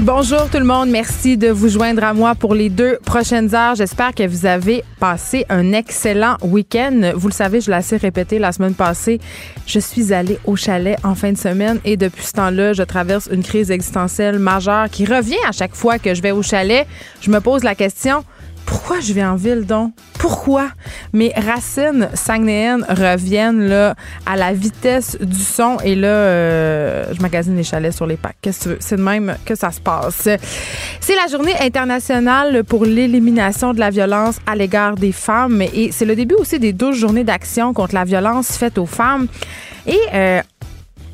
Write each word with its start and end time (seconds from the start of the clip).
Bonjour 0.00 0.50
tout 0.50 0.58
le 0.58 0.64
monde, 0.64 0.90
merci 0.90 1.38
de 1.38 1.48
vous 1.48 1.70
joindre 1.70 2.04
à 2.04 2.12
moi 2.12 2.34
pour 2.34 2.54
les 2.54 2.68
deux 2.68 2.98
prochaines 3.06 3.54
heures. 3.54 3.76
J'espère 3.76 4.14
que 4.14 4.26
vous 4.26 4.44
avez 4.44 4.84
passé 5.00 5.46
un 5.48 5.72
excellent 5.72 6.36
week-end. 6.42 7.12
Vous 7.14 7.28
le 7.28 7.32
savez, 7.32 7.62
je 7.62 7.70
l'ai 7.70 7.78
assez 7.78 7.96
répété 7.96 8.38
la 8.38 8.52
semaine 8.52 8.74
passée. 8.74 9.20
Je 9.66 9.78
suis 9.78 10.12
allée 10.12 10.38
au 10.44 10.54
chalet 10.54 10.98
en 11.02 11.14
fin 11.14 11.32
de 11.32 11.38
semaine 11.38 11.80
et 11.86 11.96
depuis 11.96 12.26
ce 12.26 12.32
temps-là, 12.32 12.74
je 12.74 12.82
traverse 12.82 13.26
une 13.32 13.42
crise 13.42 13.70
existentielle 13.70 14.38
majeure 14.38 14.90
qui 14.90 15.06
revient 15.06 15.42
à 15.48 15.52
chaque 15.52 15.74
fois 15.74 15.98
que 15.98 16.14
je 16.14 16.20
vais 16.20 16.32
au 16.32 16.42
chalet. 16.42 16.86
Je 17.22 17.30
me 17.30 17.40
pose 17.40 17.64
la 17.64 17.74
question, 17.74 18.22
pourquoi 18.66 19.00
je 19.00 19.12
vais 19.12 19.24
en 19.24 19.36
ville 19.36 19.64
donc? 19.64 19.94
Pourquoi? 20.18 20.68
Mes 21.12 21.32
racines 21.34 22.08
saguenéennes 22.14 22.84
reviennent 22.88 23.68
là, 23.68 23.94
à 24.26 24.36
la 24.36 24.52
vitesse 24.52 25.16
du 25.20 25.40
son 25.40 25.78
et 25.84 25.94
là, 25.94 26.08
euh, 26.08 27.04
je 27.12 27.22
magasine 27.22 27.56
les 27.56 27.62
chalets 27.62 27.94
sur 27.94 28.06
les 28.06 28.16
packs. 28.16 28.36
Qu'est-ce 28.42 28.58
que 28.58 28.62
tu 28.64 28.68
veux? 28.70 28.76
C'est 28.80 28.96
de 28.96 29.02
même 29.02 29.36
que 29.44 29.54
ça 29.54 29.70
se 29.70 29.80
passe. 29.80 30.28
C'est 31.00 31.14
la 31.14 31.30
journée 31.30 31.54
internationale 31.60 32.64
pour 32.64 32.84
l'élimination 32.84 33.72
de 33.72 33.78
la 33.78 33.90
violence 33.90 34.38
à 34.46 34.56
l'égard 34.56 34.96
des 34.96 35.12
femmes 35.12 35.62
et 35.62 35.90
c'est 35.92 36.04
le 36.04 36.16
début 36.16 36.34
aussi 36.34 36.58
des 36.58 36.72
12 36.72 36.96
journées 36.96 37.24
d'action 37.24 37.72
contre 37.72 37.94
la 37.94 38.04
violence 38.04 38.56
faite 38.56 38.78
aux 38.78 38.86
femmes. 38.86 39.28
Et 39.86 39.98
euh, 40.12 40.42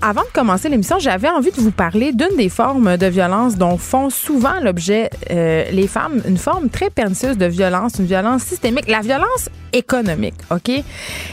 avant 0.03 0.23
de 0.23 0.33
commencer 0.35 0.69
l'émission, 0.69 0.99
j'avais 0.99 1.29
envie 1.29 1.53
de 1.53 1.61
vous 1.61 1.71
parler 1.71 2.13
d'une 2.13 2.37
des 2.37 2.49
formes 2.49 2.97
de 2.97 3.07
violence 3.07 3.57
dont 3.57 3.79
font 3.79 4.11
souvent 4.11 4.59
l'objet 4.61 5.09
euh, 5.31 5.71
les 5.71 5.87
femmes, 5.87 6.21
une 6.27 6.39
forme 6.39 6.69
très 6.71 6.91
pernicieuse 6.91 7.39
de 7.39 7.47
violence, 7.47 7.95
une 8.01 8.07
violence 8.07 8.43
systémique, 8.43 8.89
la 8.89 9.01
violence 9.01 9.49
économique, 9.73 10.35
OK? 10.51 10.71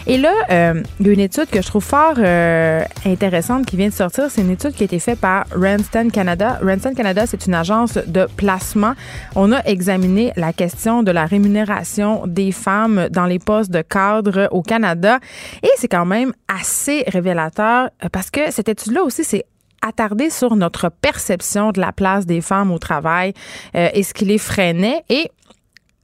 Et 0.08 0.17
là, 0.17 0.31
euh, 0.52 0.84
il 1.00 1.08
y 1.08 1.09
a 1.09 1.14
une 1.14 1.20
étude 1.20 1.47
que 1.47 1.62
je 1.62 1.67
trouve 1.67 1.84
fort 1.84 2.14
euh, 2.20 2.81
intéressante 3.06 3.66
qui 3.66 3.75
vient 3.75 3.90
de 3.90 3.94
sortir. 3.94 4.25
C'est 4.30 4.42
une 4.42 4.52
étude 4.52 4.72
qui 4.72 4.84
a 4.84 4.86
été 4.86 5.00
faite 5.00 5.20
par 5.20 5.45
Randstad 5.53 6.12
Canada. 6.12 6.59
Randstad 6.64 6.95
Canada, 6.95 7.25
c'est 7.25 7.47
une 7.47 7.56
agence 7.56 7.97
de 8.08 8.28
placement. 8.38 8.94
On 9.36 9.52
a 9.52 9.62
examiné 9.66 10.31
la 10.38 10.53
question 10.53 11.03
de 11.03 11.12
la 11.12 11.25
rémunération 11.25 12.23
des 12.28 12.52
femmes 12.52 13.09
dans 13.12 13.25
les 13.25 13.40
postes 13.40 13.72
de 13.72 13.81
cadre 13.81 14.47
au 14.52 14.62
Canada. 14.62 15.20
Et 15.64 15.70
c'est 15.78 15.90
quand 15.90 16.06
même 16.06 16.31
assez 16.47 17.03
révélateur 17.08 17.90
parce 18.12 18.30
que 18.31 18.52
cette 18.60 18.68
étude-là 18.68 19.04
aussi, 19.04 19.24
c'est 19.24 19.46
attardé 19.82 20.30
sur 20.30 20.58
notre 20.58 20.90
perception 20.90 21.72
de 21.72 21.80
la 21.80 21.94
place 21.94 22.26
des 22.26 22.42
femmes 22.42 22.72
au 22.72 22.78
travail 22.78 23.34
euh, 23.74 23.88
et 23.94 24.04
ce 24.04 24.14
qui 24.14 24.26
les 24.26 24.38
freinait. 24.38 25.02
Et 25.08 25.32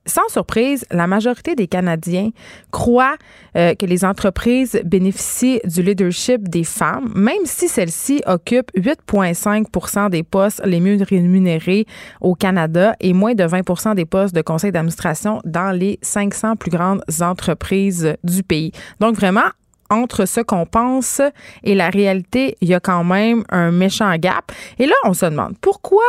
sans 0.06 0.26
surprise, 0.30 0.86
la 0.90 1.06
majorité 1.06 1.56
des 1.56 1.68
Canadiens 1.68 2.30
croient 2.72 3.18
euh, 3.58 3.76
que 3.76 3.86
les 3.86 4.06
entreprises 4.06 4.80
bénéficient 4.86 5.60
du 5.66 5.84
leadership 5.84 6.48
des 6.48 6.64
femmes, 6.64 7.12
même 7.14 7.44
si 7.44 7.68
celles-ci 7.68 8.22
occupent 8.26 8.72
8,5% 8.78 10.10
des 10.10 10.24
postes 10.24 10.62
les 10.64 10.80
mieux 10.80 10.98
rémunérés 11.04 11.86
au 12.22 12.36
Canada 12.36 12.96
et 13.02 13.12
moins 13.12 13.34
de 13.34 13.44
20% 13.44 13.96
des 13.96 14.06
postes 14.06 14.34
de 14.34 14.42
conseil 14.42 14.72
d'administration 14.72 15.42
dans 15.44 15.78
les 15.78 16.00
500 16.04 16.56
plus 16.56 16.72
grandes 16.72 17.04
entreprises 17.20 18.16
du 18.24 18.44
pays. 18.44 18.72
Donc 19.02 19.16
vraiment, 19.16 19.50
entre 19.90 20.26
ce 20.26 20.42
qu'on 20.42 20.66
pense 20.66 21.22
et 21.64 21.76
la 21.76 21.90
réalité, 21.90 22.58
il 22.62 22.70
y 22.70 22.74
a 22.74 22.80
quand 22.80 23.04
même 23.04 23.44
un 23.50 23.72
méchant 23.72 24.14
gap. 24.16 24.52
Et 24.80 24.86
là, 24.86 24.96
on 25.06 25.14
se 25.14 25.26
demande 25.26 25.56
pourquoi 25.60 26.04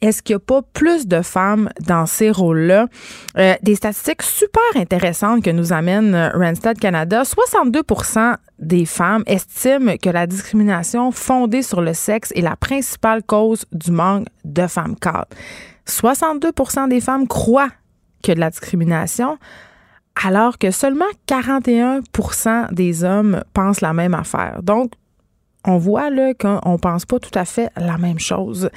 est-ce 0.00 0.22
qu'il 0.22 0.36
n'y 0.36 0.42
a 0.42 0.44
pas 0.44 0.62
plus 0.62 1.08
de 1.08 1.22
femmes 1.22 1.68
dans 1.80 2.06
ces 2.06 2.30
rôles-là? 2.30 2.86
Euh, 3.36 3.54
des 3.62 3.74
statistiques 3.74 4.22
super 4.22 4.62
intéressantes 4.76 5.42
que 5.42 5.50
nous 5.50 5.72
amène 5.72 6.30
Randstad 6.34 6.78
Canada. 6.78 7.22
62% 7.24 8.36
des 8.60 8.84
femmes 8.84 9.24
estiment 9.26 9.96
que 9.96 10.10
la 10.10 10.26
discrimination 10.26 11.10
fondée 11.10 11.62
sur 11.62 11.80
le 11.80 11.94
sexe 11.94 12.32
est 12.36 12.42
la 12.42 12.54
principale 12.54 13.24
cause 13.24 13.64
du 13.72 13.90
manque 13.90 14.26
de 14.44 14.66
femmes 14.68 14.94
cadres. 14.96 15.26
62% 15.86 16.88
des 16.88 17.00
femmes 17.00 17.26
croient 17.26 17.70
a 18.28 18.34
de 18.34 18.40
la 18.40 18.50
discrimination, 18.50 19.38
alors 20.24 20.58
que 20.58 20.70
seulement 20.70 21.04
41% 21.26 22.72
des 22.72 23.04
hommes 23.04 23.42
pensent 23.54 23.80
la 23.80 23.92
même 23.92 24.14
affaire. 24.14 24.60
Donc, 24.62 24.92
on 25.64 25.76
voit 25.76 26.10
là 26.10 26.34
qu'on 26.34 26.78
pense 26.78 27.04
pas 27.04 27.18
tout 27.18 27.36
à 27.36 27.44
fait 27.44 27.70
la 27.76 27.98
même 27.98 28.18
chose. 28.18 28.70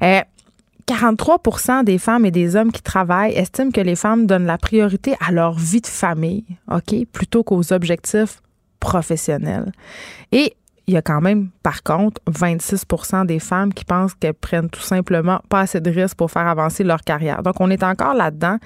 43% 0.00 1.70
euh, 1.70 1.82
des 1.82 1.98
femmes 1.98 2.26
et 2.26 2.30
des 2.30 2.56
hommes 2.56 2.72
qui 2.72 2.82
travaillent 2.82 3.34
estiment 3.34 3.70
que 3.70 3.80
les 3.80 3.96
femmes 3.96 4.26
donnent 4.26 4.46
la 4.46 4.58
priorité 4.58 5.14
à 5.26 5.32
leur 5.32 5.54
vie 5.54 5.80
de 5.80 5.86
famille, 5.86 6.44
OK, 6.70 6.94
plutôt 7.12 7.42
qu'aux 7.42 7.72
objectifs 7.72 8.40
professionnels. 8.80 9.72
Et 10.32 10.54
il 10.86 10.94
y 10.94 10.96
a 10.96 11.02
quand 11.02 11.20
même, 11.20 11.48
par 11.62 11.82
contre, 11.82 12.20
26% 12.30 13.26
des 13.26 13.38
femmes 13.38 13.72
qui 13.72 13.84
pensent 13.84 14.14
qu'elles 14.14 14.34
prennent 14.34 14.68
tout 14.68 14.80
simplement 14.80 15.40
pas 15.48 15.60
assez 15.60 15.80
de 15.80 15.90
risques 15.90 16.16
pour 16.16 16.30
faire 16.30 16.46
avancer 16.46 16.84
leur 16.84 17.00
carrière. 17.00 17.42
Donc, 17.42 17.60
on 17.60 17.70
est 17.70 17.82
encore 17.82 18.14
là-dedans. 18.14 18.58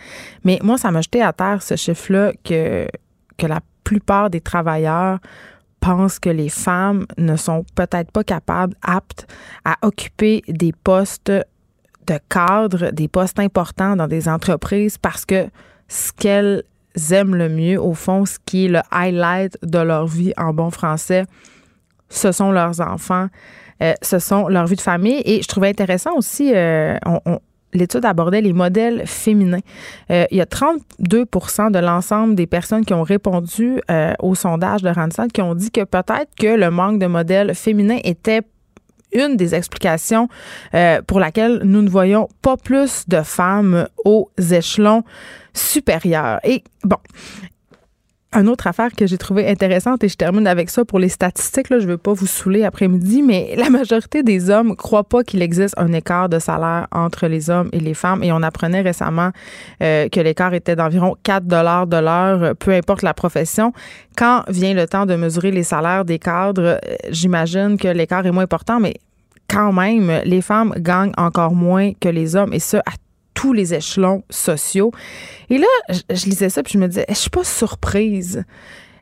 Mais 0.44 0.58
moi, 0.62 0.78
ça 0.78 0.90
m'a 0.90 1.00
jeté 1.00 1.22
à 1.22 1.32
terre 1.32 1.62
ce 1.62 1.76
chiffre-là 1.76 2.32
que, 2.44 2.88
que 3.36 3.46
la 3.46 3.60
plupart 3.84 4.30
des 4.30 4.40
travailleurs 4.40 5.20
pensent 5.80 6.18
que 6.18 6.30
les 6.30 6.48
femmes 6.48 7.06
ne 7.18 7.36
sont 7.36 7.64
peut-être 7.76 8.10
pas 8.10 8.24
capables, 8.24 8.74
aptes 8.82 9.26
à 9.64 9.76
occuper 9.82 10.42
des 10.48 10.72
postes 10.72 11.30
de 12.08 12.18
cadre, 12.28 12.90
des 12.90 13.06
postes 13.06 13.38
importants 13.38 13.94
dans 13.94 14.08
des 14.08 14.28
entreprises 14.28 14.98
parce 14.98 15.24
que 15.24 15.48
ce 15.86 16.12
qu'elles 16.12 16.64
aiment 17.12 17.36
le 17.36 17.48
mieux, 17.48 17.80
au 17.80 17.94
fond, 17.94 18.26
ce 18.26 18.38
qui 18.44 18.66
est 18.66 18.68
le 18.68 18.80
highlight 18.90 19.56
de 19.62 19.78
leur 19.78 20.06
vie 20.06 20.32
en 20.36 20.52
bon 20.52 20.70
français, 20.70 21.24
ce 22.08 22.32
sont 22.32 22.52
leurs 22.52 22.80
enfants, 22.80 23.28
euh, 23.82 23.92
ce 24.02 24.18
sont 24.18 24.48
leur 24.48 24.66
vie 24.66 24.76
de 24.76 24.80
famille. 24.80 25.22
Et 25.24 25.42
je 25.42 25.48
trouvais 25.48 25.68
intéressant 25.68 26.16
aussi, 26.16 26.52
euh, 26.54 26.96
l'étude 27.72 28.04
abordait 28.04 28.40
les 28.40 28.52
modèles 28.52 29.06
féminins. 29.06 29.60
Euh, 30.10 30.24
il 30.30 30.38
y 30.38 30.40
a 30.40 30.46
32% 30.46 31.70
de 31.70 31.78
l'ensemble 31.78 32.34
des 32.34 32.46
personnes 32.46 32.84
qui 32.84 32.94
ont 32.94 33.02
répondu 33.02 33.80
au 34.20 34.34
sondage 34.34 34.82
de 34.82 34.88
Randstad 34.88 35.32
qui 35.32 35.42
ont 35.42 35.54
dit 35.54 35.70
que 35.70 35.84
peut-être 35.84 36.34
que 36.38 36.56
le 36.56 36.70
manque 36.70 36.98
de 36.98 37.06
modèles 37.06 37.54
féminins 37.54 37.98
était 38.04 38.42
une 39.12 39.36
des 39.36 39.54
explications 39.54 40.28
pour 41.06 41.18
laquelle 41.18 41.60
nous 41.64 41.80
ne 41.80 41.88
voyons 41.88 42.28
pas 42.42 42.58
plus 42.58 43.08
de 43.08 43.22
femmes 43.22 43.88
aux 44.04 44.30
échelons 44.50 45.02
supérieurs. 45.54 46.40
Et 46.44 46.62
bon, 46.84 46.98
une 48.34 48.48
autre 48.48 48.66
affaire 48.66 48.92
que 48.92 49.06
j'ai 49.06 49.16
trouvé 49.16 49.48
intéressante, 49.48 50.04
et 50.04 50.08
je 50.08 50.16
termine 50.16 50.46
avec 50.46 50.68
ça 50.68 50.84
pour 50.84 50.98
les 50.98 51.08
statistiques, 51.08 51.70
là, 51.70 51.78
je 51.78 51.86
ne 51.86 51.92
veux 51.92 51.98
pas 51.98 52.12
vous 52.12 52.26
saouler 52.26 52.64
après-midi, 52.64 53.22
mais 53.22 53.54
la 53.56 53.70
majorité 53.70 54.22
des 54.22 54.50
hommes 54.50 54.68
ne 54.68 54.74
croient 54.74 55.04
pas 55.04 55.24
qu'il 55.24 55.40
existe 55.40 55.74
un 55.78 55.92
écart 55.92 56.28
de 56.28 56.38
salaire 56.38 56.88
entre 56.92 57.26
les 57.26 57.48
hommes 57.48 57.70
et 57.72 57.80
les 57.80 57.94
femmes. 57.94 58.22
Et 58.22 58.30
on 58.32 58.42
apprenait 58.42 58.82
récemment 58.82 59.30
euh, 59.82 60.08
que 60.08 60.20
l'écart 60.20 60.52
était 60.52 60.76
d'environ 60.76 61.16
4 61.22 61.46
dollars 61.46 61.86
de 61.86 61.96
l'heure, 61.96 62.54
peu 62.56 62.72
importe 62.72 63.02
la 63.02 63.14
profession. 63.14 63.72
Quand 64.16 64.44
vient 64.48 64.74
le 64.74 64.86
temps 64.86 65.06
de 65.06 65.14
mesurer 65.16 65.50
les 65.50 65.62
salaires 65.62 66.04
des 66.04 66.18
cadres, 66.18 66.62
euh, 66.62 66.96
j'imagine 67.10 67.78
que 67.78 67.88
l'écart 67.88 68.26
est 68.26 68.30
moins 68.30 68.44
important, 68.44 68.78
mais 68.78 68.94
quand 69.48 69.72
même, 69.72 70.20
les 70.24 70.42
femmes 70.42 70.74
gagnent 70.76 71.12
encore 71.16 71.54
moins 71.54 71.92
que 71.98 72.10
les 72.10 72.36
hommes, 72.36 72.52
et 72.52 72.60
ce, 72.60 72.76
à 72.76 72.92
tous 73.38 73.52
les 73.52 73.72
échelons 73.72 74.24
sociaux. 74.30 74.90
Et 75.48 75.58
là, 75.58 75.68
je, 75.88 76.24
lisais 76.24 76.48
ça, 76.48 76.64
puis 76.64 76.72
je 76.72 76.78
me 76.78 76.88
disais, 76.88 77.06
je 77.08 77.14
suis 77.14 77.30
pas 77.30 77.44
surprise. 77.44 78.44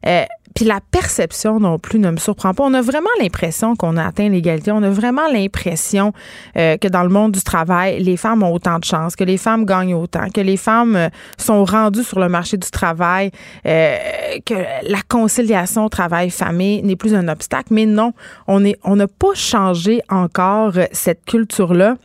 Euh, 0.06 0.24
puis 0.54 0.66
la 0.66 0.80
perception 0.90 1.58
non 1.58 1.78
plus 1.78 1.98
ne 1.98 2.10
me 2.10 2.18
surprend 2.18 2.52
pas. 2.52 2.62
On 2.62 2.74
a 2.74 2.82
vraiment 2.82 3.08
l'impression 3.18 3.76
qu'on 3.76 3.96
a 3.96 4.04
atteint 4.04 4.28
l'égalité. 4.28 4.72
On 4.72 4.82
a 4.82 4.90
vraiment 4.90 5.26
l'impression 5.32 6.12
euh, 6.58 6.76
que 6.76 6.86
dans 6.86 7.02
le 7.02 7.08
monde 7.08 7.32
du 7.32 7.42
travail, 7.42 8.02
les 8.02 8.18
femmes 8.18 8.42
ont 8.42 8.52
autant 8.52 8.78
de 8.78 8.84
chance, 8.84 9.16
que 9.16 9.24
les 9.24 9.38
femmes 9.38 9.64
gagnent 9.64 9.94
autant, 9.94 10.28
que 10.28 10.42
les 10.42 10.58
femmes 10.58 10.96
euh, 10.96 11.08
sont 11.38 11.64
rendues 11.64 12.04
sur 12.04 12.20
le 12.20 12.28
marché 12.28 12.58
du 12.58 12.70
travail, 12.70 13.30
que 13.64 14.54
la 14.82 15.00
conciliation 15.08 15.88
travail-famille 15.88 16.82
n'est 16.82 16.96
plus 16.96 17.14
un 17.14 17.28
obstacle. 17.28 17.72
Mais 17.72 17.86
non, 17.86 18.12
on 18.46 18.66
est, 18.66 18.78
on 18.84 18.96
n'a 18.96 19.08
pas 19.08 19.32
changé 19.32 20.02
encore 20.10 20.74
cette 20.92 21.24
culture-là 21.24 21.96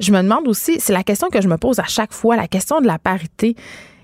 je 0.00 0.12
me 0.12 0.22
demande 0.22 0.48
aussi, 0.48 0.80
c'est 0.80 0.92
la 0.92 1.02
question 1.02 1.28
que 1.28 1.40
je 1.40 1.48
me 1.48 1.56
pose 1.56 1.78
à 1.78 1.86
chaque 1.86 2.12
fois, 2.12 2.36
la 2.36 2.48
question 2.48 2.80
de 2.80 2.86
la 2.86 2.98
parité. 2.98 3.56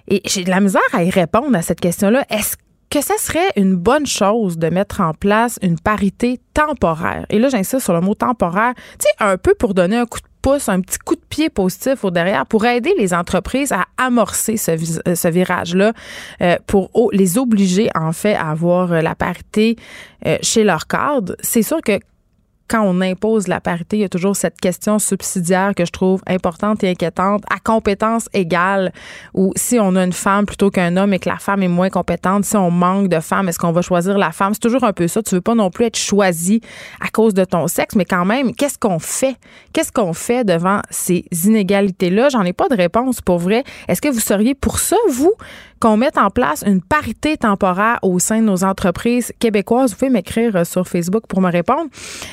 Et 0.09 0.23
j'ai 0.25 0.45
de 0.45 0.51
la 0.51 0.61
misère 0.61 0.83
à 0.93 1.05
y 1.05 1.11
répondre 1.11 1.57
à 1.57 1.63
cette 1.63 1.81
question-là. 1.81 2.25
Est-ce 2.31 2.57
que 2.91 3.01
ça 3.01 3.15
serait 3.19 3.53
une 3.55 3.77
bonne 3.77 4.07
chose 4.07 4.59
de 4.59 4.69
mettre 4.69 5.01
en 5.01 5.15
place 5.15 5.59
une 5.63 5.79
parité 5.79 6.41
temporaire? 6.55 7.27
Et 7.31 7.39
là, 7.39 7.49
j'insiste 7.49 7.85
sur 7.85 7.93
le 7.93 8.01
mot 8.01 8.15
temporaire, 8.15 8.75
tu 8.99 9.07
sais, 9.07 9.25
un 9.25 9.37
peu 9.37 9.55
pour 9.55 9.75
donner 9.75 9.97
un 9.97 10.07
coup 10.07 10.19
de 10.19 10.25
pouce, 10.43 10.69
un 10.69 10.81
petit 10.81 10.99
coup 10.99 11.15
de 11.15 11.21
pied 11.29 11.51
positif 11.51 12.03
au 12.03 12.11
derrière 12.11 12.47
pour 12.47 12.65
aider 12.65 12.93
les 12.99 13.15
entreprises 13.15 13.73
à 13.73 13.85
amorcer 13.99 14.57
ce, 14.57 14.73
ce 15.15 15.29
virage-là, 15.29 15.93
pour 16.67 17.11
les 17.13 17.39
obliger 17.39 17.91
en 17.95 18.13
fait 18.13 18.35
à 18.35 18.51
avoir 18.51 19.03
la 19.03 19.15
parité 19.15 19.77
chez 20.43 20.65
leur 20.65 20.87
cadre. 20.87 21.37
C'est 21.41 21.63
sûr 21.63 21.81
que 21.83 22.01
quand 22.71 22.83
on 22.85 23.01
impose 23.01 23.49
la 23.49 23.61
parité, 23.61 23.97
il 23.97 24.01
y 24.01 24.05
a 24.05 24.09
toujours 24.09 24.37
cette 24.37 24.61
question 24.61 25.01
subsidiaire 25.01 25.75
que 25.75 25.85
je 25.85 25.91
trouve 25.91 26.23
importante 26.29 26.85
et 26.85 26.91
inquiétante 26.91 27.43
à 27.51 27.59
compétence 27.59 28.29
égale 28.33 28.93
ou 29.35 29.53
si 29.57 29.81
on 29.81 29.97
a 29.97 30.05
une 30.05 30.13
femme 30.13 30.47
plutôt 30.47 30.71
qu'un 30.71 30.97
homme 30.97 31.13
et 31.13 31.19
que 31.19 31.29
la 31.29 31.39
femme 31.39 31.65
est 31.65 31.69
moins 31.69 31.91
compétente, 31.91 32.45
si 32.45 32.57
on 32.57 32.71
manque 32.71 33.09
de 33.09 33.19
femmes, 33.19 33.49
est-ce 33.49 33.59
qu'on 33.59 33.73
va 33.73 33.83
choisir 33.83 34.17
la 34.17 34.31
femme? 34.31 34.55
C'est 34.55 34.61
toujours 34.61 34.85
un 34.85 34.93
peu 34.93 35.09
ça. 35.09 35.21
Tu 35.21 35.35
veux 35.35 35.41
pas 35.41 35.57
non 35.57 35.71
plus 35.71 35.87
être 35.87 35.99
choisi 35.99 36.61
à 37.01 37.09
cause 37.09 37.35
de 37.35 37.45
ton 37.45 37.67
sexe, 37.67 37.97
mais 37.97 38.05
quand 38.05 38.25
même, 38.25 38.55
qu'est-ce 38.55 38.79
qu'on 38.79 39.01
fait? 39.01 39.37
Qu'est-ce 39.73 39.91
qu'on 39.91 40.13
fait 40.13 40.45
devant 40.45 40.81
ces 40.91 41.25
inégalités-là? 41.45 42.29
J'en 42.29 42.43
ai 42.43 42.53
pas 42.53 42.69
de 42.69 42.77
réponse 42.77 43.21
pour 43.21 43.39
vrai. 43.39 43.65
Est-ce 43.89 44.01
que 44.01 44.09
vous 44.09 44.21
seriez 44.21 44.55
pour 44.55 44.79
ça, 44.79 44.97
vous? 45.11 45.35
Qu'on 45.81 45.97
mette 45.97 46.19
en 46.19 46.31
place 46.31 46.63
une 46.67 46.83
parité 46.83 47.39
temporaire 47.39 47.99
au 48.03 48.19
sein 48.19 48.41
de 48.41 48.45
nos 48.45 48.65
entreprises 48.65 49.33
québécoises. 49.39 49.93
Vous 49.93 49.97
pouvez 49.97 50.11
m'écrire 50.11 50.55
euh, 50.55 50.65
sur 50.65 50.87
Facebook 50.87 51.25
pour 51.27 51.41
me 51.41 51.51
répondre. 51.51 51.89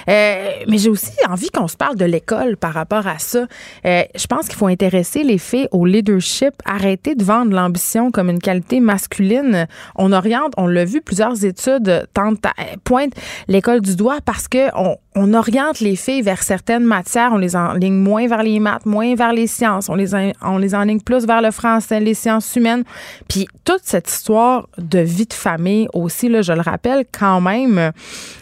Euh, 0.10 0.52
mais 0.68 0.78
j'ai 0.78 0.90
aussi 0.90 1.14
envie 1.28 1.50
qu'on 1.50 1.68
se 1.68 1.78
parle 1.78 1.96
de 1.96 2.06
l'école 2.06 2.58
par 2.58 2.74
rapport 2.74 3.08
à 3.08 3.20
ça. 3.20 3.48
Euh, 3.86 4.04
je 4.16 4.28
pense 4.28 4.48
qu'il 4.48 4.58
faut 4.58 4.68
intéresser 4.68 5.24
les 5.24 5.38
filles 5.38 5.70
au 5.72 5.86
leadership, 5.86 6.54
arrêter 6.66 7.16
de 7.16 7.24
vendre 7.24 7.54
l'ambition 7.54 8.12
comme 8.12 8.30
une 8.30 8.40
qualité 8.40 8.82
masculine. 8.82 9.68
On 9.96 10.12
oriente, 10.12 10.54
on 10.58 10.68
l'a 10.68 10.84
vu, 10.84 11.02
plusieurs 11.02 11.46
études 11.46 12.08
tentent 12.14 12.46
pointent 12.84 13.14
l'école 13.48 13.82
du 13.82 13.96
doigt 13.96 14.20
parce 14.26 14.48
que 14.48 14.70
on, 14.76 14.98
on 15.20 15.34
oriente 15.34 15.80
les 15.80 15.96
filles 15.96 16.22
vers 16.22 16.44
certaines 16.44 16.84
matières, 16.84 17.32
on 17.34 17.38
les 17.38 17.56
enligne 17.56 17.96
moins 17.96 18.28
vers 18.28 18.44
les 18.44 18.60
maths, 18.60 18.86
moins 18.86 19.16
vers 19.16 19.34
les 19.34 19.48
sciences, 19.48 19.90
on 19.90 19.96
les, 19.96 20.14
on 20.14 20.62
enligne 20.62 21.02
plus 21.02 21.26
vers 21.26 21.42
le 21.42 21.50
français, 21.50 22.00
les 22.00 22.14
sciences 22.14 22.56
humaines. 22.56 22.84
Puis 23.28 23.48
toute 23.66 23.82
cette 23.82 24.08
histoire 24.08 24.70
de 24.78 25.00
vie 25.00 25.26
de 25.26 25.34
famille 25.34 25.88
aussi, 25.94 26.30
là, 26.30 26.44
je 26.44 26.54
le 26.54 26.62
rappelle 26.62 27.04
quand 27.12 27.42
même, 27.42 27.92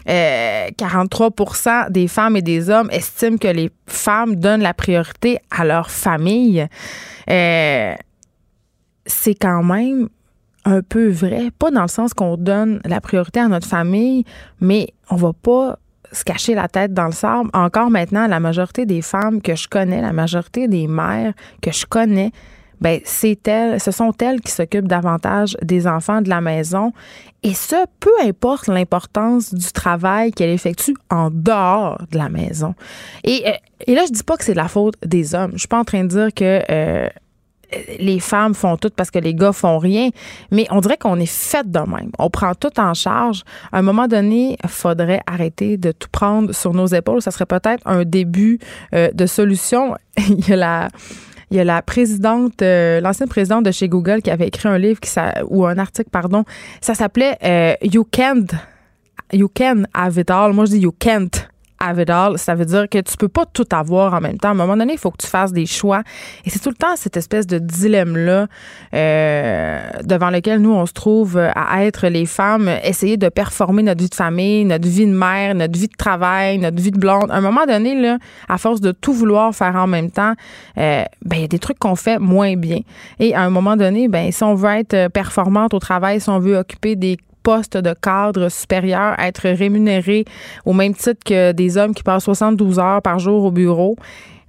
43% 0.06 1.68
euh, 1.68 1.88
des 1.88 2.08
femmes 2.08 2.36
et 2.36 2.42
des 2.42 2.68
hommes 2.68 2.90
estiment 2.92 3.38
que 3.38 3.48
les 3.48 3.70
femmes 3.86 4.36
donnent 4.36 4.62
la 4.62 4.74
priorité 4.74 5.38
à 5.50 5.64
leur 5.64 5.90
famille. 5.90 6.66
Euh, 7.30 7.94
c'est 9.06 9.34
quand 9.34 9.62
même 9.62 10.10
un 10.66 10.82
peu 10.82 11.08
vrai, 11.08 11.50
pas 11.58 11.70
dans 11.70 11.82
le 11.82 11.88
sens 11.88 12.12
qu'on 12.12 12.36
donne 12.36 12.82
la 12.84 13.00
priorité 13.00 13.40
à 13.40 13.48
notre 13.48 13.66
famille, 13.66 14.24
mais 14.60 14.88
on 15.08 15.16
va 15.16 15.32
pas 15.32 15.78
se 16.12 16.24
cacher 16.24 16.54
la 16.54 16.68
tête 16.68 16.92
dans 16.92 17.06
le 17.06 17.12
sable. 17.12 17.50
Encore 17.52 17.90
maintenant, 17.90 18.26
la 18.26 18.40
majorité 18.40 18.86
des 18.86 19.02
femmes 19.02 19.40
que 19.42 19.54
je 19.54 19.68
connais, 19.68 20.00
la 20.00 20.12
majorité 20.12 20.68
des 20.68 20.86
mères 20.86 21.32
que 21.62 21.72
je 21.72 21.86
connais, 21.86 22.32
ben 22.80 23.00
c'est 23.04 23.46
elles, 23.48 23.80
ce 23.80 23.90
sont 23.90 24.12
elles 24.20 24.40
qui 24.40 24.52
s'occupent 24.52 24.88
davantage 24.88 25.56
des 25.62 25.86
enfants 25.86 26.20
de 26.20 26.28
la 26.28 26.40
maison. 26.40 26.92
Et 27.42 27.54
ce, 27.54 27.76
peu 28.00 28.12
importe 28.22 28.66
l'importance 28.66 29.54
du 29.54 29.72
travail 29.72 30.32
qu'elle 30.32 30.50
effectue 30.50 30.96
en 31.10 31.30
dehors 31.30 32.02
de 32.10 32.18
la 32.18 32.28
maison. 32.28 32.74
Et, 33.24 33.44
euh, 33.46 33.52
et 33.86 33.94
là, 33.94 34.02
je 34.06 34.12
dis 34.12 34.22
pas 34.22 34.36
que 34.36 34.44
c'est 34.44 34.54
la 34.54 34.68
faute 34.68 34.96
des 35.04 35.34
hommes. 35.34 35.52
Je 35.52 35.60
suis 35.60 35.68
pas 35.68 35.78
en 35.78 35.84
train 35.84 36.04
de 36.04 36.08
dire 36.08 36.34
que 36.34 36.62
euh, 36.70 37.08
les 37.98 38.20
femmes 38.20 38.54
font 38.54 38.76
tout 38.76 38.90
parce 38.94 39.10
que 39.10 39.18
les 39.18 39.34
gars 39.34 39.52
font 39.52 39.78
rien, 39.78 40.10
mais 40.50 40.66
on 40.70 40.80
dirait 40.80 40.96
qu'on 40.96 41.18
est 41.18 41.30
fait 41.30 41.68
de 41.68 41.78
même. 41.78 42.10
On 42.18 42.30
prend 42.30 42.54
tout 42.54 42.78
en 42.78 42.94
charge. 42.94 43.42
À 43.72 43.78
un 43.78 43.82
moment 43.82 44.06
donné, 44.06 44.56
faudrait 44.66 45.20
arrêter 45.26 45.76
de 45.76 45.92
tout 45.92 46.08
prendre 46.10 46.52
sur 46.54 46.72
nos 46.74 46.86
épaules. 46.86 47.22
Ça 47.22 47.30
serait 47.30 47.46
peut-être 47.46 47.82
un 47.86 48.04
début 48.04 48.58
euh, 48.94 49.10
de 49.12 49.26
solution. 49.26 49.96
il 50.16 50.48
y 50.48 50.52
a 50.52 50.56
la 50.56 50.88
il 51.50 51.56
y 51.56 51.60
a 51.60 51.64
la 51.64 51.80
présidente, 51.80 52.60
euh, 52.62 53.00
l'ancienne 53.00 53.28
présidente 53.28 53.64
de 53.64 53.70
chez 53.70 53.88
Google 53.88 54.20
qui 54.20 54.32
avait 54.32 54.48
écrit 54.48 54.68
un 54.68 54.78
livre 54.78 54.98
qui 54.98 55.10
ou 55.48 55.64
un 55.64 55.78
article, 55.78 56.10
pardon. 56.10 56.44
Ça 56.80 56.94
s'appelait 56.94 57.38
euh, 57.44 57.74
You 57.82 58.04
Can't, 58.10 58.46
You 59.32 59.48
Can 59.54 59.84
Have 59.94 60.18
It 60.18 60.28
All. 60.28 60.52
Moi, 60.54 60.64
je 60.64 60.72
dis 60.72 60.78
You 60.80 60.92
Can't 60.98 61.30
have 61.80 62.36
Ça 62.36 62.54
veut 62.54 62.64
dire 62.64 62.88
que 62.88 62.98
tu 62.98 63.16
peux 63.16 63.28
pas 63.28 63.44
tout 63.46 63.66
avoir 63.72 64.14
en 64.14 64.20
même 64.20 64.38
temps. 64.38 64.48
À 64.48 64.52
un 64.52 64.54
moment 64.54 64.76
donné, 64.76 64.94
il 64.94 64.98
faut 64.98 65.10
que 65.10 65.22
tu 65.22 65.26
fasses 65.26 65.52
des 65.52 65.66
choix. 65.66 66.02
Et 66.44 66.50
c'est 66.50 66.58
tout 66.58 66.70
le 66.70 66.76
temps 66.76 66.96
cette 66.96 67.16
espèce 67.16 67.46
de 67.46 67.58
dilemme-là 67.58 68.46
euh, 68.94 69.90
devant 70.04 70.30
lequel 70.30 70.60
nous, 70.60 70.72
on 70.72 70.86
se 70.86 70.92
trouve 70.92 71.38
à 71.38 71.84
être 71.84 72.08
les 72.08 72.26
femmes, 72.26 72.70
essayer 72.82 73.16
de 73.16 73.28
performer 73.28 73.82
notre 73.82 74.02
vie 74.02 74.08
de 74.08 74.14
famille, 74.14 74.64
notre 74.64 74.88
vie 74.88 75.06
de 75.06 75.12
mère, 75.12 75.54
notre 75.54 75.78
vie 75.78 75.88
de 75.88 75.96
travail, 75.96 76.58
notre 76.58 76.80
vie 76.80 76.90
de 76.90 76.98
blonde. 76.98 77.30
À 77.30 77.36
un 77.36 77.40
moment 77.40 77.66
donné, 77.66 77.94
là, 77.94 78.18
à 78.48 78.58
force 78.58 78.80
de 78.80 78.92
tout 78.92 79.12
vouloir 79.12 79.54
faire 79.54 79.76
en 79.76 79.86
même 79.86 80.10
temps, 80.10 80.34
euh, 80.78 81.04
ben, 81.24 81.36
il 81.36 81.40
y 81.42 81.44
a 81.44 81.48
des 81.48 81.58
trucs 81.58 81.78
qu'on 81.78 81.96
fait 81.96 82.18
moins 82.18 82.56
bien. 82.56 82.80
Et 83.18 83.34
à 83.34 83.42
un 83.42 83.50
moment 83.50 83.76
donné, 83.76 84.08
ben, 84.08 84.30
si 84.32 84.42
on 84.42 84.54
veut 84.54 84.70
être 84.70 85.08
performante 85.08 85.74
au 85.74 85.78
travail, 85.78 86.20
si 86.20 86.28
on 86.28 86.38
veut 86.38 86.56
occuper 86.56 86.96
des 86.96 87.16
poste 87.46 87.76
de 87.76 87.94
cadre 87.94 88.48
supérieur, 88.48 89.14
être 89.20 89.48
rémunéré 89.48 90.24
au 90.64 90.72
même 90.72 90.94
titre 90.94 91.22
que 91.24 91.52
des 91.52 91.76
hommes 91.76 91.94
qui 91.94 92.02
passent 92.02 92.24
72 92.24 92.80
heures 92.80 93.00
par 93.00 93.20
jour 93.20 93.44
au 93.44 93.52
bureau, 93.52 93.94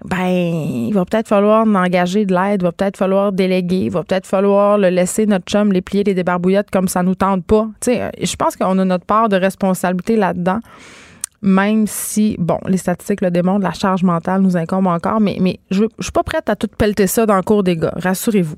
ben, 0.04 0.28
il 0.28 0.92
va 0.94 1.06
peut-être 1.06 1.28
falloir 1.28 1.68
engager 1.68 2.26
de 2.26 2.34
l'aide, 2.34 2.62
il 2.62 2.64
va 2.64 2.72
peut-être 2.72 2.98
falloir 2.98 3.32
déléguer, 3.32 3.82
il 3.86 3.92
va 3.92 4.04
peut-être 4.04 4.26
falloir 4.26 4.80
le 4.80 4.90
laisser 4.90 5.28
notre 5.28 5.46
chum 5.46 5.72
les 5.72 5.84
plier 5.84 6.04
les 6.04 6.16
débarbouillettes 6.16 6.72
comme 6.72 6.88
ça 6.88 7.04
nous 7.04 7.14
tente 7.14 7.46
pas. 7.46 7.68
Tu 7.82 7.92
sais, 7.92 8.12
je 8.20 8.36
pense 8.36 8.56
qu'on 8.56 8.80
a 8.80 8.86
notre 8.86 9.06
part 9.06 9.30
de 9.30 9.36
responsabilité 9.36 10.16
là-dedans. 10.16 10.60
Même 11.44 11.86
si, 11.86 12.36
bon, 12.40 12.58
les 12.66 12.78
statistiques 12.78 13.22
le 13.22 13.30
démontrent, 13.30 13.64
la 13.64 13.74
charge 13.74 14.02
mentale 14.02 14.42
nous 14.42 14.58
incombe 14.58 14.88
encore, 14.88 15.20
mais, 15.20 15.38
mais 15.40 15.60
je, 15.70 15.84
je 16.00 16.04
suis 16.04 16.12
pas 16.12 16.24
prête 16.24 16.50
à 16.50 16.56
tout 16.56 16.68
pelleter 16.68 17.06
ça 17.06 17.28
dans 17.28 17.36
le 17.36 17.44
cours 17.44 17.62
des 17.62 17.76
gars, 17.76 17.94
rassurez-vous. 17.96 18.58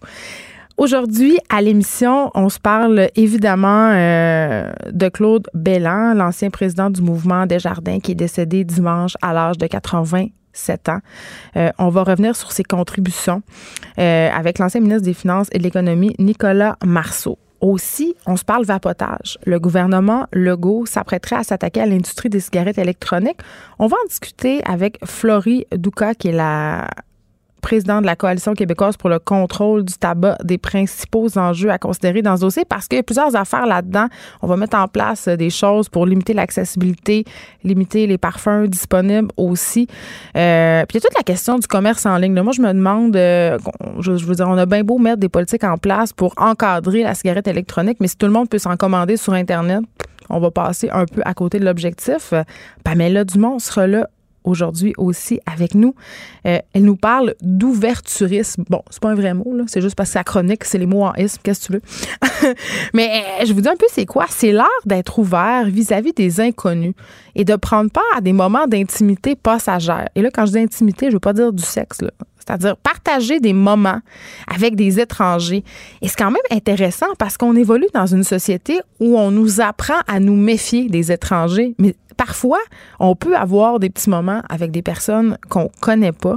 Aujourd'hui, 0.80 1.38
à 1.50 1.62
l'émission, 1.62 2.32
on 2.36 2.48
se 2.48 2.58
parle 2.58 3.10
évidemment 3.18 3.92
euh, 3.92 4.72
de 4.90 5.10
Claude 5.10 5.46
Bellan, 5.54 6.14
l'ancien 6.14 6.50
président 6.52 6.90
du 6.90 7.02
mouvement 7.02 7.46
Desjardins 7.46 8.00
qui 8.00 8.14
est 8.14 8.16
décédé 8.16 8.64
dimanche 8.64 9.18
à 9.22 9.34
l'âge 9.34 9.58
de 9.58 9.68
87 9.68 10.88
ans. 10.88 11.00
Euh, 11.58 11.70
on 11.80 11.90
va 11.90 12.04
revenir 12.04 12.34
sur 12.34 12.54
ses 12.54 12.64
contributions 12.64 13.42
euh, 14.00 14.30
avec 14.32 14.58
l'ancien 14.58 14.80
ministre 14.80 15.04
des 15.04 15.14
Finances 15.14 15.50
et 15.52 15.58
de 15.58 15.64
l'Économie, 15.64 16.16
Nicolas 16.18 16.78
Marceau. 16.86 17.38
Aussi, 17.60 18.16
on 18.26 18.38
se 18.38 18.46
parle 18.46 18.64
vapotage. 18.64 19.38
Le 19.46 19.60
gouvernement 19.60 20.28
Legault 20.32 20.86
s'apprêterait 20.86 21.36
à 21.36 21.44
s'attaquer 21.44 21.82
à 21.82 21.88
l'industrie 21.88 22.30
des 22.30 22.40
cigarettes 22.40 22.78
électroniques. 22.78 23.40
On 23.80 23.88
va 23.88 23.98
en 24.02 24.08
discuter 24.08 24.62
avec 24.64 24.98
Florie 25.06 25.66
Douka, 25.76 26.16
qui 26.16 26.30
est 26.30 26.32
la 26.32 26.88
président 27.60 28.02
de 28.02 28.06
la 28.06 28.16
Coalition 28.16 28.54
québécoise 28.54 28.98
pour 28.98 29.10
le 29.10 29.20
contrôle 29.20 29.84
du 29.84 29.94
tabac 29.94 30.38
des 30.44 30.58
principaux 30.58 31.38
enjeux 31.38 31.70
à 31.70 31.78
considérer 31.78 32.22
dans 32.22 32.36
ce 32.36 32.42
dossier 32.42 32.66
parce 32.66 32.88
qu'il 32.88 32.98
y 32.98 33.00
a 33.00 33.04
plusieurs 33.04 33.36
affaires 33.36 33.66
là-dedans. 33.66 34.08
On 34.42 34.48
va 34.48 34.58
mettre 34.58 34.78
en 34.78 34.88
place 34.88 35.28
euh, 35.28 35.36
des 35.36 35.50
choses 35.50 35.90
pour 35.90 36.06
limiter 36.06 36.34
l'accessibilité, 36.34 37.26
limiter 37.64 38.08
les 38.08 38.18
parfums 38.18 38.68
disponibles 38.68 39.30
aussi. 39.38 39.88
Euh, 40.36 40.86
puis 40.88 40.98
il 40.98 41.04
y 41.04 41.06
a 41.06 41.10
toute 41.10 41.18
la 41.18 41.24
question 41.24 41.60
du 41.60 41.68
commerce 41.68 42.06
en 42.06 42.18
ligne. 42.18 42.40
moi, 42.42 42.54
je 42.54 42.62
me 42.62 42.74
demande, 42.74 43.16
euh, 43.16 43.58
je, 44.00 44.12
veux 44.12 44.36
dire, 44.36 44.48
on 44.48 44.58
a 44.58 44.66
bien 44.66 44.84
beau 44.84 44.98
mettre 44.98 45.20
des 45.20 45.30
politiques 45.30 45.64
en 45.64 45.78
place 45.78 46.14
pour 46.14 46.34
encadrer 46.38 47.04
la 47.04 47.14
cigarette 47.14 47.48
électronique, 47.48 47.98
mais 48.00 48.08
si 48.08 48.18
tout 48.18 48.26
le 48.26 48.32
monde 48.32 48.50
peut 48.50 48.60
s'en 48.60 48.76
commander 48.78 49.18
sur 49.18 49.34
Internet, 49.34 49.82
on 50.30 50.40
va 50.40 50.52
passer 50.52 50.90
un 50.92 51.06
peu 51.06 51.22
à 51.26 51.34
côté 51.34 51.60
de 51.60 51.66
l'objectif. 51.66 52.34
Pamela 52.84 53.24
Dumont 53.24 53.60
sera 53.60 53.88
là 53.88 54.08
aujourd'hui 54.44 54.94
aussi 54.98 55.40
avec 55.46 55.76
nous. 55.76 55.96
Euh, 56.46 56.60
elle 56.74 56.84
nous 56.84 56.96
parle 56.96 57.36
d'ouverturisme. 57.42 58.64
Bon, 58.70 58.82
c'est 58.90 59.02
pas 59.02 59.10
un 59.10 59.16
vrai 59.16 59.34
mot. 59.34 59.46
C'est 59.68 59.82
juste 59.82 59.96
parce 59.96 60.10
que 60.10 60.14
sa 60.14 60.24
chronique, 60.24 60.64
c'est 60.64 60.78
les 60.78 60.86
mots 60.86 61.04
en 61.04 61.14
isme. 61.16 61.40
Qu'est-ce 61.44 61.68
que 61.68 61.74
tu 61.74 61.74
veux? 61.74 62.54
Mais 62.94 63.24
euh, 63.42 63.46
je 63.46 63.54
vous 63.54 63.62
dis 63.62 63.70
un 63.70 63.76
peu 63.76 63.88
c'est 63.92 64.06
quoi? 64.06 64.26
C'est 64.30 64.52
l'art 64.52 64.68
d'être 64.86 65.20
ouvert 65.20 65.66
vis-à-vis 65.66 66.14
des 66.14 66.40
inconnus 66.40 66.94
et 67.36 67.46
de 67.46 67.56
prendre 67.56 67.92
part 67.92 68.04
à 68.16 68.22
des 68.22 68.34
moments 68.34 68.68
d'intimité 68.68 69.36
passagère. 69.36 70.10
Et 70.16 70.22
là, 70.22 70.30
quand 70.34 70.46
je 70.46 70.54
dis 70.54 70.60
intimité, 70.60 71.08
je 71.08 71.14
veux 71.14 71.20
pas 71.20 71.34
dire 71.34 71.54
du 71.54 71.64
sexe, 71.64 72.00
c'est-à-dire 72.50 72.78
partager 72.78 73.40
des 73.40 73.54
moments 73.54 74.00
avec 74.48 74.76
des 74.76 75.00
étrangers. 75.00 75.64
Et 76.02 76.08
c'est 76.08 76.18
quand 76.18 76.32
même 76.32 76.42
intéressant 76.52 77.06
parce 77.18 77.38
qu'on 77.38 77.56
évolue 77.56 77.88
dans 77.94 78.08
une 78.08 78.24
société 78.24 78.80
où 79.00 79.18
on 79.18 79.32
nous 79.32 79.62
apprend 79.62 80.00
à 80.08 80.20
nous 80.20 80.36
méfier 80.36 80.90
des 80.90 81.12
étrangers, 81.12 81.76
mais 81.78 81.96
parfois, 82.20 82.60
on 83.00 83.16
peut 83.16 83.38
avoir 83.38 83.80
des 83.80 83.90
petits 83.90 84.10
moments 84.10 84.42
avec 84.50 84.72
des 84.72 84.82
personnes 84.82 85.38
qu'on 85.50 85.70
connaît 85.80 86.12
pas 86.12 86.36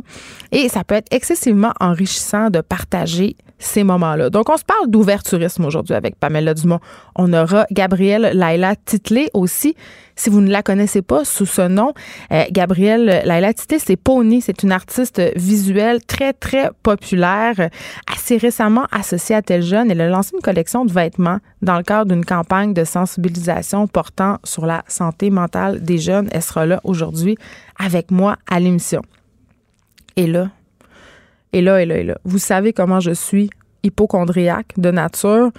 et 0.52 0.68
ça 0.68 0.84
peut 0.84 0.94
être 0.94 1.12
excessivement 1.12 1.72
enrichissant 1.80 2.50
de 2.50 2.60
partager 2.60 3.36
ces 3.62 3.84
moments-là. 3.84 4.30
Donc, 4.30 4.48
on 4.48 4.56
se 4.56 4.64
parle 4.64 4.88
d'ouverturisme 4.88 5.64
aujourd'hui 5.64 5.94
avec 5.94 6.16
Pamela 6.16 6.54
Dumont. 6.54 6.80
On 7.16 7.32
aura 7.32 7.66
Gabrielle 7.70 8.30
Laila 8.34 8.74
Titley 8.76 9.28
aussi. 9.34 9.74
Si 10.14 10.28
vous 10.28 10.40
ne 10.40 10.50
la 10.50 10.62
connaissez 10.62 11.00
pas 11.00 11.24
sous 11.24 11.46
ce 11.46 11.66
nom, 11.68 11.94
euh, 12.32 12.44
Gabrielle 12.50 13.22
Laila 13.24 13.54
Titley, 13.54 13.78
c'est 13.78 13.96
Pony. 13.96 14.42
C'est 14.42 14.62
une 14.62 14.72
artiste 14.72 15.22
visuelle 15.36 16.04
très, 16.04 16.32
très 16.32 16.70
populaire, 16.82 17.70
assez 18.12 18.36
récemment 18.36 18.86
associée 18.92 19.36
à 19.36 19.42
Tel 19.42 19.62
Jeune. 19.62 19.90
Elle 19.90 20.00
a 20.00 20.08
lancé 20.08 20.32
une 20.34 20.42
collection 20.42 20.84
de 20.84 20.92
vêtements 20.92 21.38
dans 21.62 21.76
le 21.76 21.82
cadre 21.82 22.12
d'une 22.12 22.24
campagne 22.24 22.74
de 22.74 22.84
sensibilisation 22.84 23.86
portant 23.86 24.38
sur 24.44 24.66
la 24.66 24.84
santé 24.86 25.30
mentale 25.30 25.71
des 25.80 25.98
jeunes. 25.98 26.28
Elle 26.32 26.42
sera 26.42 26.66
là 26.66 26.80
aujourd'hui 26.84 27.36
avec 27.78 28.10
moi 28.10 28.36
à 28.48 28.60
l'émission. 28.60 29.02
Et 30.16 30.26
là, 30.26 30.50
et 31.52 31.60
là, 31.60 31.82
et 31.82 31.86
là, 31.86 31.98
et 31.98 32.04
là, 32.04 32.18
vous 32.24 32.38
savez 32.38 32.72
comment 32.72 33.00
je 33.00 33.12
suis 33.12 33.50
hypochondriaque 33.82 34.72
de 34.76 34.90
nature. 34.90 35.50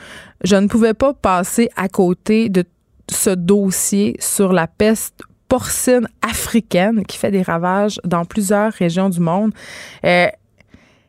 Je 0.44 0.56
ne 0.56 0.68
pouvais 0.68 0.94
pas 0.94 1.14
passer 1.14 1.70
à 1.76 1.88
côté 1.90 2.50
de 2.50 2.64
ce 3.10 3.30
dossier 3.30 4.16
sur 4.20 4.54
la 4.54 4.68
peste 4.68 5.22
porcine 5.50 6.08
africaine 6.22 7.06
qui 7.06 7.18
fait 7.18 7.32
des 7.32 7.42
ravages 7.42 8.00
dans 8.04 8.26
plusieurs 8.26 8.74
régions 8.74 9.10
du 9.10 9.20
monde. 9.20 9.52
Euh, 10.06 10.28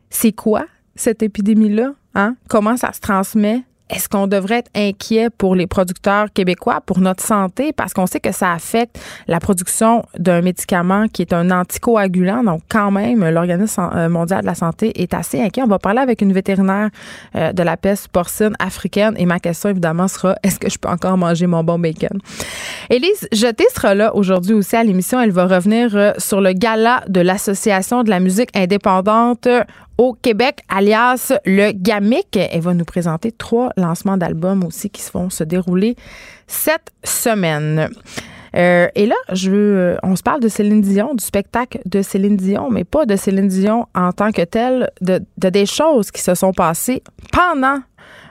c'est 0.09 0.33
quoi 0.33 0.65
cette 0.95 1.23
épidémie-là? 1.23 1.93
Hein? 2.13 2.35
Comment 2.47 2.77
ça 2.77 2.93
se 2.93 2.99
transmet? 2.99 3.63
Est-ce 3.89 4.09
qu'on 4.09 4.25
devrait 4.25 4.59
être 4.59 4.71
inquiet 4.75 5.29
pour 5.29 5.55
les 5.55 5.67
producteurs 5.67 6.33
québécois, 6.33 6.81
pour 6.83 6.99
notre 6.99 7.23
santé, 7.23 7.71
parce 7.71 7.93
qu'on 7.93 8.07
sait 8.07 8.19
que 8.19 8.31
ça 8.31 8.51
affecte 8.51 8.99
la 9.27 9.39
production 9.39 10.03
d'un 10.17 10.41
médicament 10.41 11.07
qui 11.07 11.21
est 11.21 11.33
un 11.33 11.51
anticoagulant. 11.51 12.43
Donc, 12.43 12.61
quand 12.67 12.89
même, 12.89 13.27
l'Organisme 13.29 13.89
euh, 13.95 14.09
mondial 14.09 14.41
de 14.41 14.47
la 14.47 14.55
santé 14.55 15.01
est 15.01 15.13
assez 15.13 15.39
inquiet. 15.39 15.61
On 15.61 15.67
va 15.67 15.77
parler 15.77 15.99
avec 15.99 16.21
une 16.21 16.33
vétérinaire 16.33 16.89
euh, 17.35 17.53
de 17.53 17.61
la 17.61 17.77
peste 17.77 18.07
porcine 18.07 18.55
africaine 18.57 19.13
et 19.17 19.25
ma 19.27 19.39
question, 19.39 19.69
évidemment, 19.69 20.07
sera 20.07 20.35
est-ce 20.43 20.57
que 20.57 20.69
je 20.69 20.79
peux 20.79 20.89
encore 20.89 21.17
manger 21.17 21.45
mon 21.45 21.63
bon 21.63 21.77
bacon? 21.77 22.19
Élise 22.89 23.27
Jeté 23.31 23.65
sera 23.73 23.93
là 23.93 24.15
aujourd'hui 24.15 24.53
aussi 24.53 24.75
à 24.75 24.83
l'émission. 24.83 25.21
Elle 25.21 25.31
va 25.31 25.45
revenir 25.45 25.95
euh, 25.95 26.11
sur 26.17 26.41
le 26.41 26.53
gala 26.53 27.03
de 27.07 27.21
l'Association 27.21 28.03
de 28.03 28.09
la 28.09 28.19
musique 28.19 28.49
indépendante 28.55 29.47
au 29.97 30.13
Québec, 30.13 30.61
alias 30.69 31.33
le 31.45 31.71
GAMIC. 31.71 32.37
Elle 32.37 32.61
va 32.61 32.73
nous 32.73 32.85
présenter 32.85 33.31
trois 33.31 33.71
lancements 33.77 34.17
d'albums 34.17 34.63
aussi 34.63 34.89
qui 34.89 35.03
vont 35.13 35.29
se 35.29 35.43
dérouler 35.43 35.95
cette 36.47 36.91
semaine. 37.03 37.89
Euh, 38.55 38.87
et 38.95 39.05
là, 39.05 39.15
je 39.33 39.51
veux, 39.51 39.77
euh, 39.77 39.97
on 40.03 40.15
se 40.15 40.23
parle 40.23 40.39
de 40.39 40.47
Céline 40.47 40.81
Dion, 40.81 41.13
du 41.13 41.23
spectacle 41.23 41.79
de 41.85 42.01
Céline 42.01 42.37
Dion, 42.37 42.69
mais 42.69 42.85
pas 42.85 43.05
de 43.05 43.15
Céline 43.15 43.49
Dion 43.49 43.87
en 43.93 44.13
tant 44.13 44.31
que 44.31 44.43
telle, 44.43 44.89
de, 45.01 45.21
de 45.37 45.49
des 45.49 45.65
choses 45.65 46.09
qui 46.09 46.21
se 46.21 46.35
sont 46.35 46.53
passées 46.53 47.03
pendant 47.33 47.79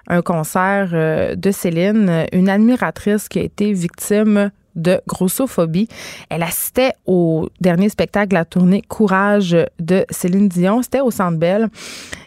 un 0.09 0.23
concert 0.23 0.90
euh, 0.92 1.35
de 1.35 1.50
Céline, 1.50 2.26
une 2.33 2.49
admiratrice 2.49 3.28
qui 3.28 3.38
a 3.38 3.42
été 3.42 3.73
victime 3.73 4.50
de 4.76 5.00
grossophobie. 5.06 5.88
Elle 6.28 6.42
assistait 6.42 6.92
au 7.06 7.48
dernier 7.60 7.88
spectacle 7.88 8.28
de 8.28 8.34
la 8.34 8.44
tournée 8.44 8.82
Courage 8.82 9.56
de 9.80 10.04
Céline 10.10 10.48
Dion. 10.48 10.82
C'était 10.82 11.00
au 11.00 11.10
Centre 11.10 11.38
Bell. 11.38 11.68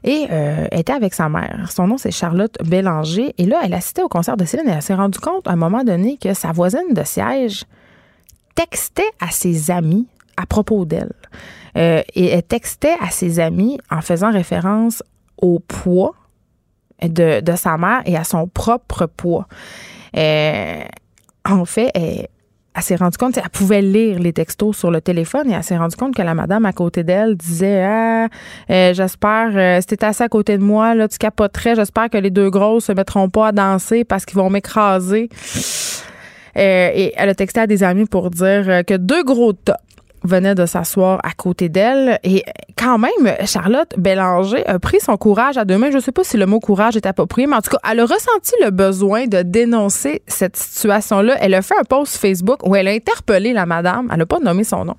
Et 0.04 0.28
euh, 0.32 0.68
était 0.72 0.94
avec 0.94 1.14
sa 1.14 1.30
mère. 1.30 1.70
Son 1.72 1.88
nom, 1.88 1.98
c'est 1.98 2.12
Charlotte 2.12 2.56
Bélanger. 2.66 3.34
Et 3.38 3.46
là, 3.46 3.62
elle 3.64 3.74
assistait 3.74 4.04
au 4.04 4.10
concert 4.10 4.38
de 4.38 4.46
Céline 4.46 4.68
et 4.70 4.74
elle 4.74 4.82
s'est 4.82 4.96
rendue 4.96 5.20
compte 5.20 5.48
à 5.48 5.52
un 5.52 5.56
moment 5.56 5.84
donné 5.84 6.18
que 6.18 6.34
sa 6.34 6.52
voisine 6.52 6.94
de 6.94 7.04
siège 7.04 7.66
textait 8.56 9.12
à 9.20 9.32
ses 9.32 9.72
amis 9.72 10.08
à 10.36 10.46
propos 10.46 10.86
d'elle. 10.86 11.14
Euh, 11.78 12.02
et 12.16 12.28
elle 12.28 12.44
textait 12.44 12.96
à 13.02 13.10
ses 13.12 13.40
amis 13.40 13.80
en 13.92 14.02
faisant 14.02 14.32
référence 14.32 15.04
au 15.38 15.60
poids 15.60 16.16
de, 17.02 17.42
sa 17.56 17.78
mère 17.78 18.02
et 18.06 18.18
à 18.18 18.24
son 18.24 18.48
propre 18.48 19.06
poids. 19.06 19.48
Euh, 20.16 20.84
en 21.46 21.66
fait, 21.66 21.92
elle 22.78 22.84
s'est 22.84 22.96
rendue 22.96 23.18
compte, 23.18 23.38
elle 23.38 23.50
pouvait 23.50 23.82
lire 23.82 24.20
les 24.20 24.34
textos 24.34 24.78
sur 24.78 24.92
le 24.92 25.02
téléphone 25.02 25.50
et 25.50 25.54
elle 25.54 25.64
s'est 25.64 25.78
rendue 25.78 25.96
compte 25.96 26.14
que 26.14 26.22
la 26.22 26.36
madame 26.36 26.64
à 26.66 26.74
côté 26.74 27.04
d'elle 27.04 27.36
disait 27.36 27.84
Ah, 27.84 28.28
euh, 28.70 28.94
j'espère, 28.94 29.50
euh, 29.56 29.82
si 29.82 29.88
t'étais 29.88 30.06
assis 30.06 30.22
à 30.22 30.30
côté 30.30 30.60
de 30.60 30.64
moi, 30.64 30.94
là, 30.94 31.08
tu 31.08 31.18
capoterais, 31.18 31.76
j'espère 31.76 32.12
que 32.12 32.20
les 32.20 32.30
deux 32.30 32.52
grosses 32.52 32.86
se 32.86 32.92
mettront 32.92 33.30
pas 33.30 33.48
à 33.48 33.52
danser 33.52 34.04
parce 34.04 34.26
qu'ils 34.26 34.38
vont 34.38 34.52
m'écraser. 34.52 35.30
Euh, 36.56 36.92
et 36.94 37.14
elle 37.18 37.30
a 37.30 37.36
texté 37.36 37.62
à 37.62 37.68
des 37.68 37.84
amis 37.84 38.06
pour 38.06 38.30
dire 38.30 38.84
que 38.86 38.96
deux 38.96 39.24
gros 39.24 39.54
tops 39.54 39.78
venait 40.24 40.56
de 40.56 40.66
s'asseoir 40.66 41.20
à 41.24 41.32
côté 41.32 41.70
d'elle. 41.70 42.20
Et 42.24 42.44
quand 42.78 42.98
même, 42.98 43.36
Charlotte 43.46 43.94
Bélanger 43.98 44.66
a 44.68 44.80
pris 44.80 45.00
son 45.00 45.18
courage 45.18 45.58
à 45.58 45.66
deux 45.66 45.78
mains. 45.78 45.92
Je 45.92 45.98
ne 45.98 46.02
sais 46.02 46.12
pas 46.12 46.24
si 46.24 46.38
le 46.38 46.46
mot 46.46 46.60
courage 46.60 46.96
est 46.96 47.06
approprié, 47.06 47.48
mais 47.48 47.56
en 47.56 47.62
tout 47.62 47.72
cas, 47.72 47.80
elle 47.90 48.00
a 48.00 48.04
ressenti 48.04 48.54
le 48.64 48.72
besoin 48.72 49.28
de 49.28 49.42
dénoncer 49.42 50.22
cette 50.28 50.58
situation-là. 50.58 51.38
Elle 51.40 51.54
a 51.54 51.62
fait 51.62 51.76
un 51.80 51.84
post 51.84 52.18
Facebook 52.18 52.66
où 52.66 52.76
elle 52.76 52.88
a 52.88 52.92
interpellé 52.92 53.54
la 53.54 53.66
madame. 53.66 54.08
Elle 54.12 54.20
n'a 54.20 54.26
pas 54.26 54.40
nommé 54.40 54.64
son 54.64 54.86
nom. 54.86 54.96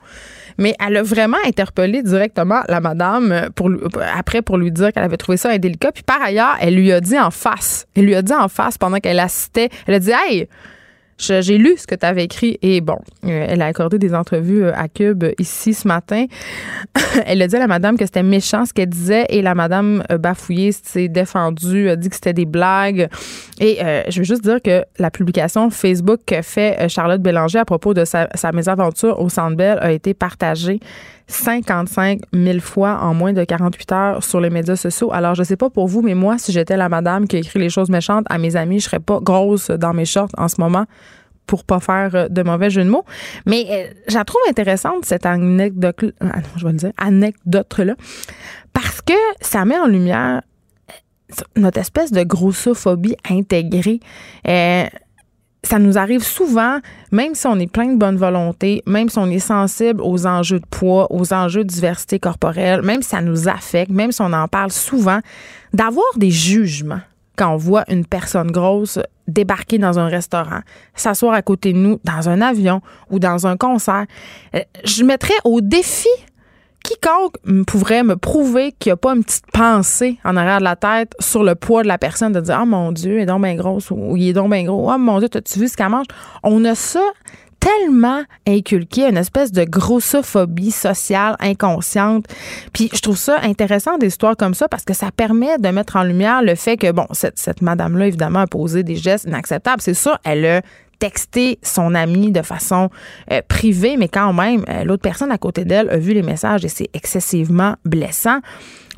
Mais 0.58 0.74
elle 0.84 0.96
a 0.96 1.02
vraiment 1.02 1.36
interpellé 1.46 2.02
directement 2.02 2.62
la 2.68 2.80
madame 2.80 3.48
pour, 3.54 3.70
après 4.16 4.42
pour 4.42 4.56
lui 4.56 4.72
dire 4.72 4.92
qu'elle 4.92 5.04
avait 5.04 5.16
trouvé 5.16 5.38
ça 5.38 5.50
indélicat. 5.50 5.92
Puis 5.92 6.02
par 6.02 6.20
ailleurs, 6.20 6.56
elle 6.60 6.74
lui 6.74 6.92
a 6.92 7.00
dit 7.00 7.18
en 7.18 7.30
face. 7.30 7.86
Elle 7.94 8.06
lui 8.06 8.16
a 8.16 8.22
dit 8.22 8.32
en 8.32 8.48
face 8.48 8.76
pendant 8.76 8.98
qu'elle 8.98 9.20
assistait. 9.20 9.68
Elle 9.86 9.94
a 9.94 9.98
dit 10.00 10.10
Hey, 10.10 10.48
j'ai 11.18 11.58
lu 11.58 11.76
ce 11.76 11.86
que 11.86 11.94
tu 11.94 12.06
avais 12.06 12.24
écrit 12.24 12.58
et 12.62 12.80
bon, 12.80 12.98
euh, 13.24 13.46
elle 13.48 13.60
a 13.62 13.66
accordé 13.66 13.98
des 13.98 14.14
entrevues 14.14 14.64
euh, 14.64 14.72
à 14.74 14.88
Cube 14.88 15.24
ici 15.38 15.74
ce 15.74 15.88
matin. 15.88 16.26
elle 17.26 17.42
a 17.42 17.48
dit 17.48 17.56
à 17.56 17.58
la 17.58 17.66
madame 17.66 17.96
que 17.96 18.04
c'était 18.04 18.22
méchant 18.22 18.64
ce 18.64 18.72
qu'elle 18.72 18.88
disait 18.88 19.26
et 19.28 19.42
la 19.42 19.54
madame 19.54 20.04
euh, 20.10 20.18
bafouillée 20.18 20.72
s'est 20.72 21.08
défendue, 21.08 21.88
a 21.88 21.96
dit 21.96 22.08
que 22.08 22.14
c'était 22.14 22.32
des 22.32 22.46
blagues. 22.46 23.08
Et 23.60 23.78
je 24.08 24.18
veux 24.18 24.24
juste 24.24 24.44
dire 24.44 24.62
que 24.62 24.84
la 24.98 25.10
publication 25.10 25.68
Facebook 25.70 26.20
que 26.24 26.42
fait 26.42 26.88
Charlotte 26.88 27.20
Bélanger 27.20 27.58
à 27.58 27.64
propos 27.64 27.92
de 27.92 28.04
sa, 28.04 28.28
sa 28.34 28.52
mésaventure 28.52 29.20
au 29.20 29.28
Centre 29.28 29.56
Bell 29.56 29.78
a 29.80 29.90
été 29.90 30.14
partagée 30.14 30.78
55 31.28 32.20
000 32.32 32.58
fois 32.60 32.98
en 33.02 33.14
moins 33.14 33.32
de 33.32 33.44
48 33.44 33.92
heures 33.92 34.24
sur 34.24 34.40
les 34.40 34.50
médias 34.50 34.76
sociaux. 34.76 35.12
Alors, 35.12 35.34
je 35.34 35.42
sais 35.42 35.56
pas 35.56 35.70
pour 35.70 35.86
vous, 35.86 36.02
mais 36.02 36.14
moi, 36.14 36.38
si 36.38 36.52
j'étais 36.52 36.76
la 36.76 36.88
madame 36.88 37.28
qui 37.28 37.36
écrit 37.36 37.58
les 37.58 37.68
choses 37.68 37.90
méchantes 37.90 38.26
à 38.30 38.38
mes 38.38 38.56
amis, 38.56 38.80
je 38.80 38.86
serais 38.86 38.98
pas 38.98 39.20
grosse 39.20 39.70
dans 39.70 39.92
mes 39.92 40.06
shorts 40.06 40.30
en 40.36 40.48
ce 40.48 40.60
moment 40.60 40.86
pour 41.46 41.64
pas 41.64 41.80
faire 41.80 42.14
euh, 42.14 42.28
de 42.28 42.42
mauvais 42.42 42.70
jeu 42.70 42.84
de 42.84 42.90
mots. 42.90 43.04
Mais 43.46 43.66
euh, 43.70 43.92
je 44.08 44.18
trouve 44.22 44.40
intéressante, 44.48 45.04
cette 45.04 45.26
anecdote, 45.26 46.04
ah 46.20 46.40
je 46.56 46.64
vais 46.64 46.72
le 46.72 46.78
dire, 46.78 46.92
anecdote-là, 46.98 47.94
parce 48.72 49.00
que 49.00 49.14
ça 49.40 49.64
met 49.64 49.78
en 49.78 49.86
lumière 49.86 50.42
euh, 50.90 51.42
notre 51.56 51.78
espèce 51.78 52.12
de 52.12 52.22
grossophobie 52.22 53.16
intégrée. 53.28 54.00
Euh, 54.46 54.84
ça 55.62 55.78
nous 55.78 55.98
arrive 55.98 56.22
souvent, 56.22 56.78
même 57.10 57.34
si 57.34 57.46
on 57.46 57.58
est 57.58 57.70
plein 57.70 57.86
de 57.92 57.96
bonne 57.96 58.16
volonté, 58.16 58.82
même 58.86 59.08
si 59.08 59.18
on 59.18 59.26
est 59.26 59.38
sensible 59.38 60.00
aux 60.02 60.26
enjeux 60.26 60.60
de 60.60 60.66
poids, 60.66 61.06
aux 61.10 61.32
enjeux 61.32 61.64
de 61.64 61.68
diversité 61.68 62.18
corporelle, 62.18 62.82
même 62.82 63.02
si 63.02 63.10
ça 63.10 63.20
nous 63.20 63.48
affecte, 63.48 63.90
même 63.90 64.12
si 64.12 64.22
on 64.22 64.32
en 64.32 64.48
parle 64.48 64.70
souvent, 64.70 65.18
d'avoir 65.72 66.06
des 66.16 66.30
jugements 66.30 67.00
quand 67.36 67.54
on 67.54 67.56
voit 67.56 67.84
une 67.88 68.04
personne 68.04 68.50
grosse 68.50 68.98
débarquer 69.28 69.78
dans 69.78 69.98
un 69.98 70.08
restaurant, 70.08 70.60
s'asseoir 70.94 71.34
à 71.34 71.42
côté 71.42 71.72
de 71.72 71.78
nous 71.78 72.00
dans 72.02 72.28
un 72.28 72.40
avion 72.40 72.80
ou 73.10 73.18
dans 73.18 73.46
un 73.46 73.56
concert. 73.56 74.06
Euh, 74.54 74.60
je 74.84 75.04
mettrais 75.04 75.34
au 75.44 75.60
défi 75.60 76.08
quiconque 76.88 77.34
pourrait 77.66 78.02
me 78.02 78.16
prouver 78.16 78.72
qu'il 78.78 78.90
n'y 78.90 78.94
a 78.94 78.96
pas 78.96 79.14
une 79.14 79.24
petite 79.24 79.50
pensée 79.52 80.18
en 80.24 80.36
arrière 80.36 80.58
de 80.58 80.64
la 80.64 80.76
tête 80.76 81.12
sur 81.20 81.44
le 81.44 81.54
poids 81.54 81.82
de 81.82 81.88
la 81.88 81.98
personne, 81.98 82.32
de 82.32 82.40
dire, 82.40 82.60
oh 82.62 82.66
mon 82.66 82.92
Dieu, 82.92 83.18
il 83.18 83.22
est 83.22 83.26
donc 83.26 83.42
bien 83.42 83.54
grosse 83.54 83.90
ou 83.90 84.16
il 84.16 84.28
est 84.28 84.32
donc 84.32 84.50
bien 84.50 84.64
gros. 84.64 84.90
Oh 84.90 84.98
mon 84.98 85.18
Dieu, 85.18 85.28
as-tu 85.34 85.58
vu 85.58 85.68
ce 85.68 85.76
qu'elle 85.76 85.90
mange? 85.90 86.06
On 86.42 86.64
a 86.64 86.74
ça 86.74 87.02
tellement 87.60 88.22
inculqué, 88.46 89.08
une 89.08 89.16
espèce 89.16 89.50
de 89.52 89.64
grossophobie 89.64 90.70
sociale 90.70 91.36
inconsciente. 91.40 92.26
Puis 92.72 92.88
je 92.94 93.00
trouve 93.00 93.18
ça 93.18 93.40
intéressant 93.42 93.98
des 93.98 94.06
histoires 94.06 94.36
comme 94.36 94.54
ça 94.54 94.68
parce 94.68 94.84
que 94.84 94.94
ça 94.94 95.10
permet 95.10 95.58
de 95.58 95.68
mettre 95.68 95.96
en 95.96 96.04
lumière 96.04 96.40
le 96.42 96.54
fait 96.54 96.76
que, 96.76 96.90
bon, 96.92 97.06
cette, 97.12 97.38
cette 97.38 97.60
madame-là, 97.60 98.06
évidemment, 98.06 98.40
a 98.40 98.46
posé 98.46 98.84
des 98.84 98.96
gestes 98.96 99.24
inacceptables. 99.24 99.82
C'est 99.82 99.94
ça, 99.94 100.20
elle 100.24 100.46
a 100.46 100.62
texter 100.98 101.58
son 101.62 101.94
ami 101.94 102.32
de 102.32 102.42
façon 102.42 102.90
euh, 103.32 103.40
privée, 103.46 103.96
mais 103.96 104.08
quand 104.08 104.32
même, 104.32 104.64
euh, 104.68 104.84
l'autre 104.84 105.02
personne 105.02 105.30
à 105.30 105.38
côté 105.38 105.64
d'elle 105.64 105.90
a 105.90 105.98
vu 105.98 106.12
les 106.12 106.22
messages 106.22 106.64
et 106.64 106.68
c'est 106.68 106.88
excessivement 106.94 107.76
blessant. 107.84 108.40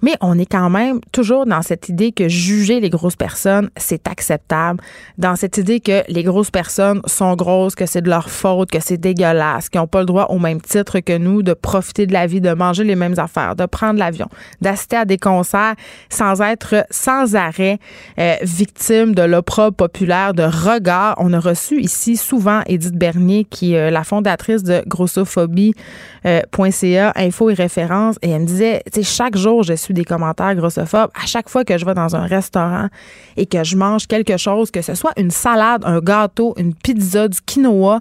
Mais 0.03 0.17
on 0.21 0.39
est 0.39 0.47
quand 0.47 0.71
même 0.71 1.01
toujours 1.13 1.47
dans 1.47 1.63
cette 1.63 1.89
idée 1.89 2.13
que 2.13 2.29
juger 2.29 2.81
les 2.81 2.91
grosses 2.91 3.17
personnes, 3.17 3.71
c'est 3.77 4.09
acceptable. 4.09 4.81
Dans 5.19 5.37
cette 5.37 5.59
idée 5.59 5.81
que 5.81 6.03
les 6.09 6.23
grosses 6.23 6.51
personnes 6.51 7.01
sont 7.07 7.35
grosses, 7.35 7.75
que 7.75 7.87
c'est 7.87 8.03
de 8.03 8.09
leur 8.09 8.31
faute, 8.31 8.71
que 8.71 8.81
c'est 8.81 8.97
dégueulasse, 8.97 9.69
qu'ils 9.69 9.81
n'ont 9.81 9.87
pas 9.87 10.01
le 10.01 10.07
droit 10.07 10.27
au 10.31 10.39
même 10.39 10.61
titre 10.61 11.01
que 11.01 11.17
nous 11.17 11.43
de 11.43 11.53
profiter 11.53 12.07
de 12.07 12.13
la 12.13 12.27
vie, 12.27 12.41
de 12.41 12.53
manger 12.53 12.85
les 12.85 12.97
mêmes 12.97 13.19
affaires, 13.19 13.57
de 13.57 13.67
prendre 13.67 13.99
l'avion, 13.99 14.29
d'assister 14.61 14.97
à 14.97 15.05
des 15.05 15.19
concerts 15.19 15.75
sans 16.09 16.41
être 16.41 16.87
sans 16.91 17.37
arrêt 17.37 17.79
euh, 18.19 18.37
victime 18.43 19.15
de 19.15 19.23
l'opprobre 19.23 19.77
populaire, 19.77 20.35
de 20.35 20.43
regard. 20.43 21.15
On 21.19 21.33
a 21.33 21.41
reçu 21.41 21.81
ici 21.81 22.17
souvent 22.17 22.63
Edith 22.67 22.95
Bernier, 22.95 23.45
qui 23.45 23.75
est 23.75 23.89
euh, 23.89 23.91
la 23.91 24.05
fondatrice 24.05 24.63
de 24.63 24.83
grossophobie.ca, 24.87 27.13
info 27.17 27.51
et 27.51 27.55
référence, 27.55 28.17
et 28.23 28.31
elle 28.31 28.43
me 28.43 28.47
disait, 28.47 28.83
tu 28.93 29.03
sais, 29.03 29.11
chaque 29.11 29.37
jour, 29.37 29.63
je 29.63 29.75
suis 29.75 29.90
des 29.93 30.05
commentaires 30.05 30.55
grossophobes. 30.55 31.11
À 31.15 31.27
chaque 31.27 31.49
fois 31.49 31.65
que 31.65 31.77
je 31.79 31.85
vais 31.85 31.95
dans 31.95 32.17
un 32.17 32.27
restaurant 32.27 32.89
et 33.37 33.47
que 33.47 33.65
je 33.65 33.77
mange 33.77 34.07
quelque 34.07 34.37
chose, 34.37 34.71
que 34.71 34.83
ce 34.83 34.95
soit 34.95 35.13
une 35.17 35.31
salade, 35.31 35.83
un 35.85 36.01
gâteau, 36.01 36.55
une 36.57 36.75
pizza, 36.75 37.29
du 37.29 37.39
quinoa, 37.41 38.01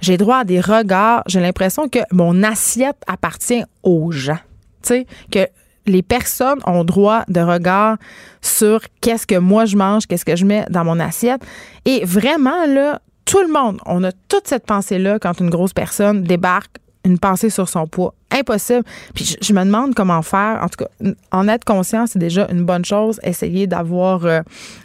j'ai 0.00 0.16
droit 0.16 0.38
à 0.38 0.44
des 0.44 0.60
regards. 0.60 1.22
J'ai 1.26 1.40
l'impression 1.40 1.88
que 1.88 2.00
mon 2.12 2.42
assiette 2.42 3.02
appartient 3.06 3.64
aux 3.82 4.10
gens. 4.10 4.38
Tu 4.82 4.88
sais, 4.88 5.06
que 5.30 5.46
les 5.86 6.02
personnes 6.02 6.60
ont 6.66 6.84
droit 6.84 7.24
de 7.28 7.40
regard 7.40 7.96
sur 8.40 8.80
qu'est-ce 9.00 9.26
que 9.26 9.36
moi 9.36 9.64
je 9.64 9.76
mange, 9.76 10.06
qu'est-ce 10.06 10.24
que 10.24 10.36
je 10.36 10.44
mets 10.44 10.64
dans 10.70 10.84
mon 10.84 11.00
assiette. 11.00 11.42
Et 11.84 12.04
vraiment, 12.04 12.66
là, 12.66 13.00
tout 13.24 13.42
le 13.42 13.52
monde, 13.52 13.80
on 13.86 14.02
a 14.04 14.12
toute 14.28 14.46
cette 14.46 14.66
pensée-là 14.66 15.18
quand 15.18 15.40
une 15.40 15.50
grosse 15.50 15.72
personne 15.72 16.22
débarque 16.22 16.78
une 17.04 17.18
pensée 17.18 17.50
sur 17.50 17.68
son 17.68 17.86
poids. 17.86 18.14
Impossible. 18.30 18.84
Puis 19.14 19.36
je, 19.40 19.52
me 19.52 19.64
demande 19.64 19.94
comment 19.94 20.22
faire. 20.22 20.60
En 20.62 20.68
tout 20.68 20.84
cas, 20.84 21.10
en 21.32 21.48
être 21.48 21.64
conscient, 21.64 22.06
c'est 22.06 22.18
déjà 22.18 22.46
une 22.50 22.64
bonne 22.64 22.84
chose. 22.84 23.18
Essayer 23.22 23.66
d'avoir, 23.66 24.24
euh, 24.24 24.40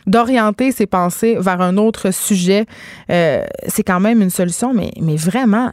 d'orienter 0.08 0.72
ses 0.72 0.88
pensées 0.88 1.38
vers 1.40 1.62
un 1.62 1.78
autre 1.78 2.12
sujet, 2.12 2.66
euh, 3.10 3.46
c'est 3.68 3.84
quand 3.84 4.00
même 4.00 4.22
une 4.22 4.30
solution. 4.30 4.74
Mais, 4.74 4.92
mais 5.02 5.16
vraiment, 5.16 5.72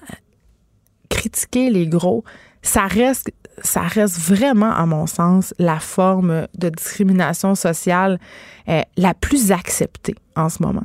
critiquer 1.08 1.70
les 1.70 1.87
gros, 1.87 2.25
ça 2.62 2.87
reste, 2.87 3.30
ça 3.62 3.82
reste 3.82 4.18
vraiment, 4.18 4.70
à 4.70 4.87
mon 4.87 5.06
sens, 5.06 5.54
la 5.58 5.78
forme 5.78 6.46
de 6.56 6.68
discrimination 6.68 7.54
sociale 7.54 8.18
euh, 8.68 8.82
la 8.96 9.14
plus 9.14 9.52
acceptée 9.52 10.14
en 10.37 10.49
ce 10.49 10.62
moment. 10.62 10.84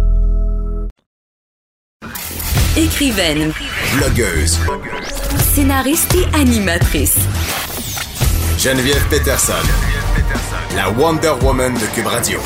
Écrivaine. 2.77 3.51
Blogueuse. 3.97 4.57
Scénariste 5.39 6.15
et 6.15 6.39
animatrice. 6.39 7.17
Geneviève 8.57 9.05
Peterson. 9.09 9.51
La 10.77 10.89
Wonder 10.89 11.33
Woman 11.43 11.73
de 11.73 11.93
Cube 11.93 12.05
Radio. 12.05 12.39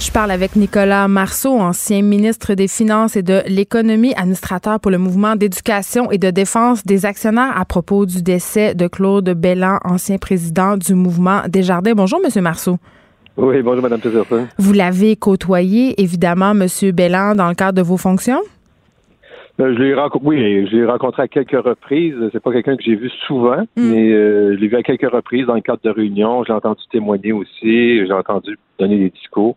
Je 0.00 0.10
parle 0.10 0.30
avec 0.30 0.56
Nicolas 0.56 1.08
Marceau, 1.08 1.60
ancien 1.60 2.00
ministre 2.00 2.54
des 2.54 2.68
Finances 2.68 3.16
et 3.16 3.22
de 3.22 3.42
l'Économie, 3.48 4.14
administrateur 4.16 4.80
pour 4.80 4.90
le 4.90 4.96
mouvement 4.96 5.36
d'éducation 5.36 6.10
et 6.10 6.16
de 6.16 6.30
défense 6.30 6.82
des 6.86 7.04
actionnaires 7.04 7.52
à 7.54 7.66
propos 7.66 8.06
du 8.06 8.22
décès 8.22 8.74
de 8.74 8.86
Claude 8.86 9.28
Bellan, 9.28 9.78
ancien 9.84 10.16
président 10.16 10.78
du 10.78 10.94
mouvement 10.94 11.42
Desjardins. 11.48 11.92
Bonjour, 11.94 12.18
Monsieur 12.24 12.40
Marceau. 12.40 12.78
Oui, 13.36 13.60
bonjour, 13.60 13.82
Mme 13.82 14.00
Peterson. 14.00 14.48
Vous 14.56 14.72
l'avez 14.72 15.16
côtoyé, 15.16 16.00
évidemment, 16.00 16.54
Monsieur 16.54 16.92
Bellan, 16.92 17.34
dans 17.34 17.50
le 17.50 17.54
cadre 17.54 17.74
de 17.74 17.82
vos 17.82 17.98
fonctions? 17.98 18.40
Euh, 19.60 19.74
je 19.76 19.82
l'ai 19.82 19.94
rencontré, 19.94 20.26
oui, 20.26 20.66
je 20.70 20.76
l'ai 20.76 20.86
rencontré 20.86 21.22
à 21.22 21.28
quelques 21.28 21.60
reprises. 21.60 22.14
C'est 22.32 22.42
pas 22.42 22.52
quelqu'un 22.52 22.76
que 22.76 22.82
j'ai 22.82 22.94
vu 22.94 23.10
souvent, 23.26 23.62
mm. 23.76 23.90
mais 23.90 24.12
euh, 24.12 24.54
je 24.54 24.60
l'ai 24.60 24.68
vu 24.68 24.76
à 24.76 24.82
quelques 24.82 25.10
reprises 25.10 25.46
dans 25.46 25.54
le 25.54 25.60
cadre 25.60 25.80
de 25.84 25.90
réunions. 25.90 26.44
J'ai 26.44 26.52
entendu 26.52 26.82
témoigner 26.90 27.32
aussi. 27.32 28.06
J'ai 28.06 28.12
entendu 28.12 28.58
donner 28.78 28.98
des 28.98 29.10
discours. 29.10 29.56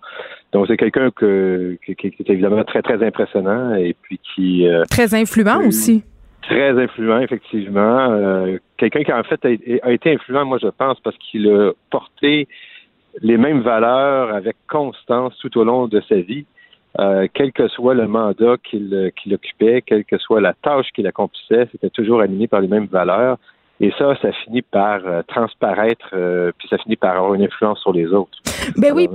Donc 0.52 0.68
c'est 0.68 0.78
quelqu'un 0.78 1.10
que, 1.12 1.78
qui, 1.86 2.08
est 2.08 2.30
évidemment 2.30 2.64
très 2.64 2.82
très 2.82 3.04
impressionnant 3.06 3.74
et 3.76 3.96
puis 4.02 4.20
qui 4.36 4.68
euh, 4.68 4.84
très 4.90 5.16
influent 5.16 5.66
aussi. 5.66 6.04
Très 6.44 6.72
influent 6.72 7.22
effectivement. 7.22 8.46
quelqu'un 8.78 9.04
qui 9.04 9.14
en 9.14 9.24
fait 9.24 9.46
a, 9.46 9.92
été 9.92 10.12
influent, 10.12 10.46
moi 10.46 10.58
je 10.62 10.68
pense, 10.68 11.00
parce 11.00 11.18
qu'il 11.18 11.48
a 11.48 11.72
porté 11.90 12.50
les 13.22 13.38
mêmes 13.38 13.62
valeurs 13.62 14.36
avec 14.36 14.58
constance 14.68 15.38
tout 15.40 15.58
au 15.58 15.64
long 15.64 15.88
de 15.88 16.02
sa 16.10 16.16
vie. 16.16 16.46
Euh, 17.00 17.28
quel 17.34 17.52
que 17.52 17.68
soit 17.68 17.96
le 17.96 18.08
mandat 18.08 18.56
qu'il 18.64 19.34
occupait, 19.34 19.82
quelle 19.82 20.06
que 20.06 20.18
soit 20.20 20.42
la 20.42 20.54
tâche 20.54 20.88
qu'il 20.94 21.08
accomplissait, 21.08 21.68
c'était 21.72 21.90
toujours 21.90 22.22
animé 22.22 22.48
par 22.48 22.62
les 22.62 22.68
mêmes 22.68 22.86
valeurs. 22.86 23.38
Et 23.80 23.92
ça, 23.98 24.16
ça 24.22 24.32
finit 24.46 24.62
par 24.62 25.00
euh, 25.06 25.24
transparaître, 25.28 26.06
euh, 26.14 26.52
puis 26.58 26.68
ça 26.70 26.78
finit 26.78 26.96
par 26.96 27.18
avoir 27.18 27.34
une 27.34 27.42
influence 27.42 27.80
sur 27.80 27.92
les 27.92 28.06
autres. 28.14 28.38
Ben 28.78 28.94
oui. 28.94 29.10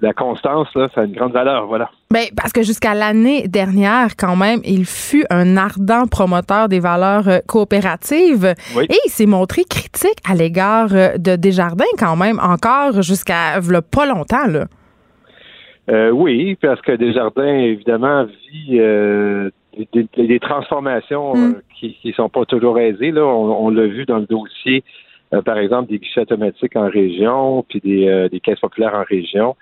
la 0.00 0.12
constance, 0.12 0.68
là, 0.76 0.88
ça 0.94 1.00
a 1.00 1.04
une 1.04 1.14
grande 1.14 1.32
valeur, 1.32 1.66
voilà. 1.66 1.90
Ben, 2.12 2.26
parce 2.36 2.52
que 2.52 2.62
jusqu'à 2.62 2.94
l'année 2.94 3.48
dernière, 3.48 4.14
quand 4.16 4.36
même, 4.36 4.60
il 4.64 4.84
fut 4.84 5.24
un 5.30 5.56
ardent 5.56 6.06
promoteur 6.06 6.68
des 6.68 6.78
valeurs 6.78 7.24
coopératives. 7.48 8.54
Et 8.78 8.96
il 9.06 9.10
s'est 9.10 9.26
montré 9.26 9.64
critique 9.64 10.20
à 10.28 10.34
l'égard 10.34 10.90
de 10.90 11.34
Desjardins, 11.34 11.84
quand 11.98 12.14
même, 12.14 12.38
encore 12.38 13.02
jusqu'à 13.02 13.58
pas 13.90 14.06
longtemps, 14.06 14.46
là. 14.46 14.66
Euh, 15.88 16.10
oui, 16.10 16.56
parce 16.60 16.80
que 16.80 16.92
Desjardins, 16.92 17.58
évidemment, 17.58 18.24
vit 18.24 18.80
euh, 18.80 19.50
des, 19.92 20.40
transformations 20.40 21.34
mm. 21.34 21.54
euh, 21.54 21.62
qui 21.78 21.96
ne 22.04 22.12
sont 22.12 22.28
pas 22.28 22.44
toujours 22.44 22.78
aisées. 22.78 23.12
Là. 23.12 23.24
On, 23.24 23.70
l'a 23.70 23.86
vu 23.86 24.04
dans 24.04 24.18
le 24.18 24.26
dossier, 24.26 24.82
par 25.44 25.58
exemple, 25.58 25.90
des 25.90 25.98
guichets 25.98 26.22
automatiques 26.22 26.76
en 26.76 26.88
région, 26.88 27.64
puis 27.68 27.80
des, 27.80 28.28
des 28.30 28.40
caisses 28.40 28.60
populaires 28.60 28.94
en 28.94 29.04
région. 29.04 29.56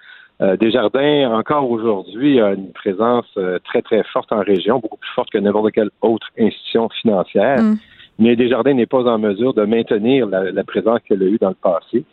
Desjardins, 0.60 1.30
encore 1.32 1.70
aujourd'hui, 1.70 2.40
a 2.40 2.52
une 2.52 2.72
présence 2.72 3.26
très, 3.64 3.82
très 3.82 4.02
forte 4.12 4.32
en 4.32 4.40
région, 4.40 4.78
beaucoup 4.78 4.96
plus 4.96 5.10
forte 5.14 5.30
que 5.30 5.38
n'importe 5.38 5.72
quelle 5.72 5.90
autre 6.02 6.28
institution 6.38 6.88
financière. 7.00 7.60
Mm. 7.60 7.76
Mais 8.18 8.36
Desjardins 8.36 8.74
n'est 8.74 8.86
pas 8.86 9.04
en 9.04 9.18
mesure 9.18 9.54
de 9.54 9.64
maintenir 9.64 10.26
la, 10.26 10.52
la 10.52 10.64
présence 10.64 11.00
qu'elle 11.06 11.22
a 11.22 11.26
eue 11.26 11.38
dans 11.38 11.48
le 11.48 11.54
passé. 11.54 12.04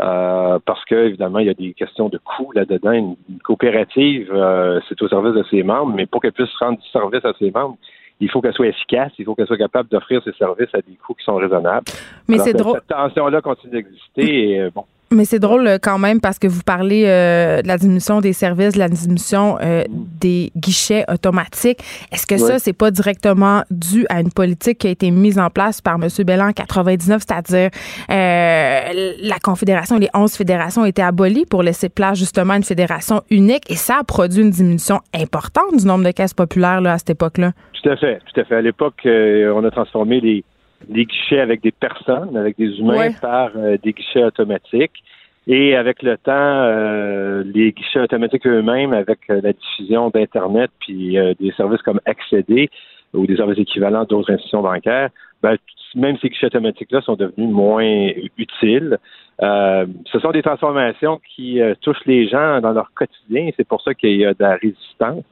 Euh, 0.00 0.60
parce 0.64 0.84
que 0.84 0.94
évidemment 0.94 1.40
il 1.40 1.48
y 1.48 1.50
a 1.50 1.54
des 1.54 1.74
questions 1.74 2.08
de 2.08 2.18
coûts 2.18 2.52
là-dedans. 2.52 2.92
Une, 2.92 3.16
coopérative, 3.42 4.30
euh, 4.32 4.78
c'est 4.88 5.00
au 5.02 5.08
service 5.08 5.34
de 5.34 5.44
ses 5.50 5.64
membres, 5.64 5.92
mais 5.92 6.06
pour 6.06 6.22
qu'elle 6.22 6.32
puisse 6.32 6.54
rendre 6.60 6.78
du 6.78 6.88
service 6.88 7.24
à 7.24 7.32
ses 7.38 7.50
membres, 7.50 7.76
il 8.20 8.30
faut 8.30 8.40
qu'elle 8.40 8.52
soit 8.52 8.68
efficace, 8.68 9.10
il 9.18 9.24
faut 9.24 9.34
qu'elle 9.34 9.48
soit 9.48 9.58
capable 9.58 9.88
d'offrir 9.88 10.22
ses 10.22 10.32
services 10.32 10.72
à 10.72 10.78
des 10.82 10.94
coûts 11.04 11.14
qui 11.14 11.24
sont 11.24 11.34
raisonnables. 11.34 11.86
Mais 12.28 12.38
c'est 12.38 12.52
drôle. 12.52 12.74
Cette 12.74 12.96
tension-là 12.96 13.40
continue 13.40 13.72
d'exister 13.72 14.50
et 14.50 14.60
euh, 14.60 14.70
bon. 14.72 14.84
Mais 15.10 15.24
c'est 15.24 15.38
drôle 15.38 15.66
euh, 15.66 15.78
quand 15.80 15.98
même 15.98 16.20
parce 16.20 16.38
que 16.38 16.46
vous 16.46 16.62
parlez 16.62 17.04
euh, 17.06 17.62
de 17.62 17.68
la 17.68 17.78
diminution 17.78 18.20
des 18.20 18.34
services, 18.34 18.74
de 18.74 18.78
la 18.78 18.90
diminution 18.90 19.56
euh, 19.62 19.84
des 19.90 20.52
guichets 20.54 21.04
automatiques. 21.10 21.78
Est-ce 22.12 22.26
que 22.26 22.36
ça, 22.36 22.58
c'est 22.58 22.74
pas 22.74 22.90
directement 22.90 23.62
dû 23.70 24.04
à 24.10 24.20
une 24.20 24.30
politique 24.30 24.78
qui 24.78 24.86
a 24.86 24.90
été 24.90 25.10
mise 25.10 25.38
en 25.38 25.48
place 25.48 25.80
par 25.80 25.94
M. 25.94 26.08
Bellan 26.26 26.48
en 26.48 26.52
99, 26.52 27.22
c'est-à-dire 27.26 27.70
la 28.08 29.38
Confédération, 29.42 29.98
les 29.98 30.08
11 30.14 30.32
fédérations 30.32 30.82
ont 30.82 30.86
été 30.86 31.02
abolies 31.02 31.46
pour 31.46 31.62
laisser 31.62 31.88
place 31.88 32.18
justement 32.18 32.52
à 32.52 32.56
une 32.56 32.62
fédération 32.62 33.22
unique 33.30 33.70
et 33.70 33.76
ça 33.76 33.98
a 34.00 34.04
produit 34.04 34.42
une 34.42 34.50
diminution 34.50 35.00
importante 35.14 35.78
du 35.78 35.86
nombre 35.86 36.04
de 36.04 36.10
caisses 36.10 36.34
populaires 36.34 36.80
là, 36.80 36.94
à 36.94 36.98
cette 36.98 37.10
époque-là? 37.10 37.52
Tout 37.82 37.88
à 37.88 37.96
fait, 37.96 38.20
tout 38.32 38.40
à 38.40 38.44
fait. 38.44 38.56
À 38.56 38.60
l'époque, 38.60 39.00
on 39.06 39.64
a 39.64 39.70
transformé 39.70 40.20
les 40.20 40.44
des 40.86 41.04
guichets 41.04 41.40
avec 41.40 41.62
des 41.62 41.72
personnes, 41.72 42.36
avec 42.36 42.56
des 42.56 42.78
humains, 42.78 43.12
par 43.20 43.50
euh, 43.56 43.76
des 43.82 43.92
guichets 43.92 44.24
automatiques. 44.24 45.02
Et 45.46 45.74
avec 45.74 46.02
le 46.02 46.18
temps, 46.18 46.32
euh, 46.34 47.42
les 47.42 47.72
guichets 47.72 48.00
automatiques 48.00 48.46
eux-mêmes, 48.46 48.92
avec 48.92 49.18
euh, 49.30 49.40
la 49.42 49.54
diffusion 49.54 50.10
d'Internet, 50.10 50.70
puis 50.78 51.16
des 51.40 51.52
services 51.56 51.80
comme 51.82 52.00
Accéder 52.04 52.68
ou 53.14 53.26
des 53.26 53.36
services 53.36 53.58
équivalents 53.58 54.04
d'autres 54.04 54.30
institutions 54.30 54.60
bancaires, 54.60 55.08
ben, 55.42 55.56
même 55.94 56.18
ces 56.20 56.28
guichets 56.28 56.46
automatiques-là 56.46 57.00
sont 57.00 57.14
devenus 57.14 57.48
moins 57.48 58.10
utiles. 58.36 58.98
ce 59.40 60.18
sont 60.20 60.32
des 60.32 60.42
transformations 60.42 61.18
qui 61.34 61.60
touchent 61.80 62.04
les 62.04 62.28
gens 62.28 62.60
dans 62.60 62.72
leur 62.72 62.92
quotidien. 62.94 63.48
C'est 63.56 63.66
pour 63.66 63.80
ça 63.80 63.94
qu'il 63.94 64.16
y 64.16 64.26
a 64.26 64.34
de 64.34 64.42
la 64.42 64.56
résistance. 64.56 65.24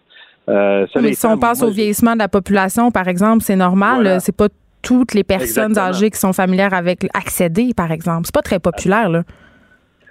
Mais 0.48 1.12
si 1.12 1.26
on 1.26 1.37
passe 1.37 1.62
au 1.62 1.68
vieillissement 1.68 2.14
de 2.14 2.20
la 2.20 2.28
population, 2.28 2.90
par 2.90 3.06
exemple, 3.09 3.42
c'est 3.42 3.56
normal. 3.56 4.18
C'est 4.22 4.35
pas 4.35 4.48
toutes 4.87 5.14
les 5.14 5.25
personnes 5.25 5.77
âgées 5.77 6.11
qui 6.11 6.18
sont 6.18 6.33
familières 6.33 6.72
avec 6.72 7.09
accéder, 7.12 7.72
par 7.77 7.90
exemple. 7.90 8.22
C'est 8.27 8.35
pas 8.35 8.42
très 8.42 8.61
populaire, 8.61 9.09
là. 9.09 9.25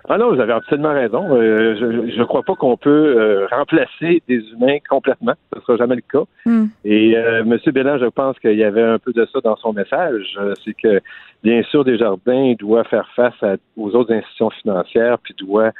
Ah 0.07 0.17
non, 0.19 0.35
vous 0.35 0.39
avez 0.39 0.53
absolument 0.53 0.93
raison. 0.93 1.25
Euh, 1.31 1.75
je 1.79 2.19
ne 2.19 2.23
crois 2.25 2.43
pas 2.43 2.53
qu'on 2.53 2.77
peut 2.77 3.15
euh, 3.17 3.47
remplacer 3.49 4.21
des 4.27 4.43
humains 4.51 4.77
complètement. 4.87 5.33
Ce 5.51 5.57
ne 5.57 5.63
sera 5.63 5.77
jamais 5.77 5.95
le 5.95 6.01
cas. 6.01 6.25
Hmm. 6.45 6.65
Et 6.83 7.17
euh, 7.17 7.41
M. 7.41 7.57
Bélan, 7.73 7.97
je 7.97 8.05
pense 8.05 8.37
qu'il 8.37 8.55
y 8.55 8.63
avait 8.63 8.83
un 8.83 8.99
peu 8.99 9.13
de 9.13 9.25
ça 9.33 9.39
dans 9.43 9.55
son 9.55 9.73
message. 9.73 10.37
C'est 10.63 10.75
que, 10.75 11.01
bien 11.41 11.63
sûr, 11.63 11.83
Desjardins 11.83 12.53
doit 12.59 12.83
faire 12.83 13.09
face 13.15 13.33
aux 13.77 13.95
autres 13.95 14.13
institutions 14.13 14.51
financières, 14.51 15.17
puis 15.19 15.33
doit 15.39 15.71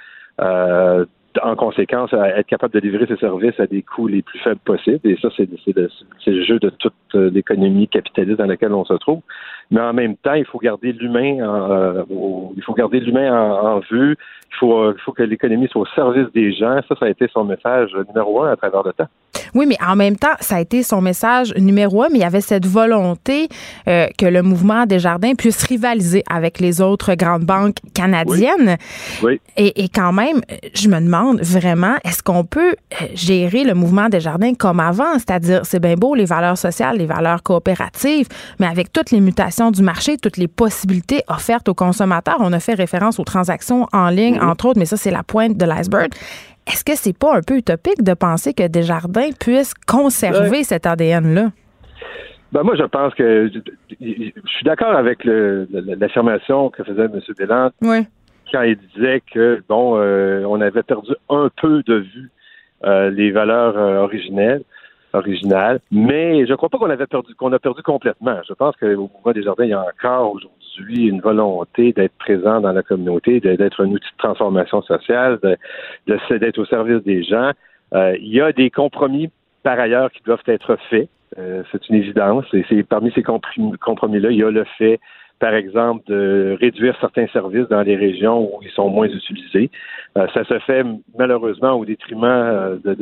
en 1.43 1.55
conséquence, 1.55 2.13
être 2.13 2.47
capable 2.47 2.73
de 2.73 2.79
livrer 2.79 3.05
ses 3.07 3.17
services 3.17 3.59
à 3.59 3.67
des 3.67 3.81
coûts 3.81 4.07
les 4.07 4.21
plus 4.21 4.39
faibles 4.39 4.59
possibles. 4.63 4.99
Et 5.03 5.17
ça, 5.21 5.29
c'est 5.35 5.47
le, 5.47 6.43
jeu 6.43 6.59
de 6.59 6.69
toute 6.69 6.93
euh, 7.15 7.29
l'économie 7.29 7.87
capitaliste 7.87 8.37
dans 8.37 8.45
laquelle 8.45 8.73
on 8.73 8.85
se 8.85 8.93
trouve. 8.93 9.21
Mais 9.71 9.81
en 9.81 9.93
même 9.93 10.15
temps, 10.17 10.33
il 10.33 10.45
faut 10.45 10.59
garder 10.59 10.91
l'humain 10.93 11.39
euh, 11.39 12.03
il 12.55 12.63
faut 12.63 12.73
garder 12.73 12.99
l'humain 12.99 13.33
en, 13.33 13.79
vue. 13.79 14.15
Il 14.51 14.55
faut, 14.57 14.79
euh, 14.79 14.93
il 14.95 15.01
faut 15.01 15.11
que 15.11 15.23
l'économie 15.23 15.67
soit 15.67 15.81
au 15.81 15.87
service 15.87 16.31
des 16.33 16.53
gens. 16.53 16.79
Ça, 16.87 16.95
ça 16.99 17.05
a 17.05 17.09
été 17.09 17.27
son 17.27 17.43
message 17.43 17.91
numéro 18.07 18.43
un 18.43 18.51
à 18.51 18.55
travers 18.55 18.83
le 18.83 18.93
temps. 18.93 19.07
Oui, 19.53 19.65
mais 19.67 19.77
en 19.85 19.95
même 19.95 20.15
temps, 20.15 20.35
ça 20.39 20.57
a 20.57 20.61
été 20.61 20.83
son 20.83 21.01
message 21.01 21.53
numéro 21.57 22.03
un, 22.03 22.07
mais 22.11 22.19
il 22.19 22.21
y 22.21 22.25
avait 22.25 22.41
cette 22.41 22.65
volonté 22.65 23.47
que 23.85 24.25
le 24.25 24.41
mouvement 24.41 24.85
des 24.85 24.99
jardins 24.99 25.33
puisse 25.35 25.63
rivaliser 25.63 26.23
avec 26.29 26.59
les 26.59 26.81
autres 26.81 27.15
grandes 27.15 27.43
banques 27.43 27.77
canadiennes. 27.93 28.77
Oui. 29.23 29.39
Et, 29.57 29.83
et, 29.83 29.89
quand 29.89 30.11
même, 30.11 30.41
je 30.73 30.87
me 30.89 30.99
demande 30.99 31.41
vraiment, 31.41 31.95
est-ce 32.03 32.21
qu'on 32.21 32.43
peut 32.43 32.75
gérer 33.13 33.63
le 33.63 33.73
mouvement 33.73 34.09
des 34.09 34.19
jardins 34.19 34.53
comme 34.53 34.79
avant? 34.79 35.13
C'est-à-dire, 35.15 35.61
c'est 35.63 35.79
bien 35.79 35.95
beau 35.95 36.15
les 36.15 36.25
valeurs 36.25 36.57
sociales, 36.57 36.97
les 36.97 37.05
valeurs 37.05 37.43
coopératives, 37.43 38.27
mais 38.59 38.67
avec 38.67 38.91
toutes 38.91 39.11
les 39.11 39.21
mutations 39.21 39.71
du 39.71 39.81
marché, 39.81 40.17
toutes 40.17 40.37
les 40.37 40.47
possibilités 40.47 41.23
offertes 41.27 41.69
aux 41.69 41.73
consommateurs. 41.73 42.37
On 42.39 42.53
a 42.53 42.59
fait 42.59 42.73
référence 42.73 43.19
aux 43.19 43.23
transactions 43.23 43.87
en 43.93 44.09
ligne, 44.09 44.39
entre 44.41 44.67
autres, 44.67 44.79
mais 44.79 44.85
ça, 44.85 44.97
c'est 44.97 45.11
la 45.11 45.23
pointe 45.23 45.57
de 45.57 45.65
l'iceberg. 45.65 46.11
Est-ce 46.67 46.83
que 46.83 46.95
c'est 46.95 47.17
pas 47.17 47.35
un 47.35 47.41
peu 47.41 47.57
utopique 47.57 48.03
de 48.03 48.13
penser 48.13 48.53
que 48.53 48.67
Desjardins 48.67 49.29
puisse 49.39 49.73
conserver 49.87 50.63
cet 50.63 50.85
ADN-là? 50.85 51.51
Ben 52.51 52.63
moi, 52.63 52.75
je 52.75 52.83
pense 52.83 53.13
que 53.15 53.51
je, 53.53 53.59
suis 53.99 54.63
d'accord 54.63 54.95
avec 54.95 55.19
l'affirmation 55.25 56.69
que 56.69 56.83
faisait 56.83 57.05
M. 57.05 57.19
Bélan 57.37 57.71
quand 58.51 58.61
il 58.61 58.77
disait 58.77 59.21
que 59.33 59.61
bon, 59.67 59.97
euh, 59.97 60.43
on 60.45 60.61
avait 60.61 60.83
perdu 60.83 61.11
un 61.29 61.49
peu 61.61 61.83
de 61.83 61.95
vue 61.95 62.31
euh, 62.85 63.09
les 63.09 63.31
valeurs 63.31 63.77
euh, 63.77 63.97
originelles 63.97 64.63
originales, 65.13 65.79
mais 65.91 66.45
je 66.45 66.51
ne 66.51 66.55
crois 66.55 66.67
pas 66.67 66.77
qu'on 66.77 66.89
avait 66.89 67.07
perdu 67.07 67.33
qu'on 67.35 67.53
a 67.53 67.59
perdu 67.59 67.81
complètement. 67.83 68.37
Je 68.47 68.53
pense 68.53 68.75
qu'au 68.75 69.09
mouvement 69.13 69.31
des 69.33 69.43
jardins, 69.43 69.63
il 69.63 69.69
y 69.69 69.73
a 69.73 69.81
encore 69.81 70.33
aujourd'hui 70.33 70.64
une 70.89 71.21
volonté 71.21 71.93
d'être 71.93 72.15
présent 72.17 72.61
dans 72.61 72.71
la 72.71 72.83
communauté, 72.83 73.39
d'être 73.39 73.83
un 73.83 73.89
outil 73.89 74.11
de 74.11 74.17
transformation 74.17 74.81
sociale, 74.81 75.39
d'être 76.07 76.57
au 76.57 76.65
service 76.65 77.03
des 77.03 77.23
gens. 77.23 77.51
il 77.93 78.33
y 78.33 78.41
a 78.41 78.51
des 78.51 78.69
compromis 78.69 79.29
par 79.65 79.79
ailleurs 79.79 80.11
qui 80.11 80.21
doivent 80.23 80.43
être 80.47 80.77
faits. 80.89 81.09
Euh, 81.37 81.63
c'est 81.71 81.89
une 81.89 81.95
évidence. 81.95 82.45
Et 82.53 82.63
c'est 82.69 82.83
parmi 82.83 83.11
ces 83.11 83.23
compromis-là, 83.23 84.31
il 84.31 84.37
y 84.37 84.43
a 84.43 84.51
le 84.51 84.63
fait, 84.77 84.99
par 85.39 85.53
exemple, 85.53 86.03
de 86.07 86.55
réduire 86.61 86.95
certains 87.01 87.27
services 87.27 87.67
dans 87.67 87.81
les 87.81 87.95
régions 87.95 88.39
où 88.43 88.61
ils 88.61 88.69
sont 88.69 88.89
moins 88.89 89.07
utilisés. 89.07 89.69
Euh, 90.17 90.27
ça 90.33 90.45
se 90.45 90.59
fait 90.59 90.85
malheureusement 91.17 91.73
au 91.73 91.83
détriment 91.83 92.23
euh, 92.25 92.77
de, 92.85 92.93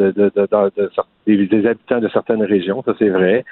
des, 1.28 1.68
habitants 1.68 2.00
de 2.00 2.10
certaines 2.10 2.44
régions, 2.44 2.82
ça 2.84 2.94
c'est 2.98 3.10
vrai. 3.10 3.46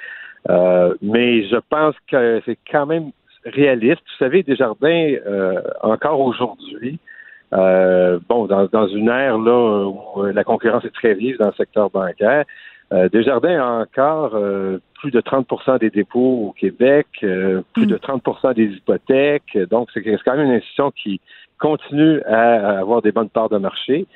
mais 1.00 1.44
je 1.44 1.58
pense 1.68 1.94
que 2.10 2.40
c'est 2.44 2.58
quand 2.70 2.86
même 2.86 3.12
réaliste. 3.44 4.00
Vous 4.00 4.24
savez, 4.24 4.42
Desjardins, 4.42 5.16
encore 5.82 6.20
aujourd'hui, 6.20 6.98
bon, 7.50 8.46
dans, 8.46 8.66
dans, 8.66 8.88
une 8.88 9.08
ère 9.08 9.38
là 9.38 9.86
où 9.86 10.22
la 10.24 10.44
concurrence 10.44 10.84
est 10.84 10.94
très 10.94 11.14
vive 11.14 11.38
dans 11.38 11.48
le 11.48 11.54
secteur 11.54 11.90
bancaire, 11.90 12.44
euh, 12.92 13.08
Desjardins 13.08 13.58
a 13.58 13.82
encore 13.82 14.34
euh, 14.34 14.78
plus 14.94 15.10
de 15.10 15.20
30% 15.20 15.78
des 15.78 15.88
dépôts 15.88 16.48
au 16.48 16.52
Québec, 16.52 17.06
euh, 17.22 17.62
plus 17.72 17.86
de 17.86 17.96
30 17.96 18.22
mm. 18.26 18.54
des 18.54 18.64
hypothèques. 18.64 19.58
Donc, 19.70 19.88
c'est 19.94 20.02
quand 20.02 20.36
même 20.36 20.46
une 20.46 20.52
institution 20.52 20.90
qui 20.90 21.20
continue 21.58 22.20
à, 22.22 22.80
avoir 22.80 23.00
des 23.00 23.12
bonnes 23.12 23.30
parts 23.30 23.48
de 23.48 23.58
marché. 23.58 24.06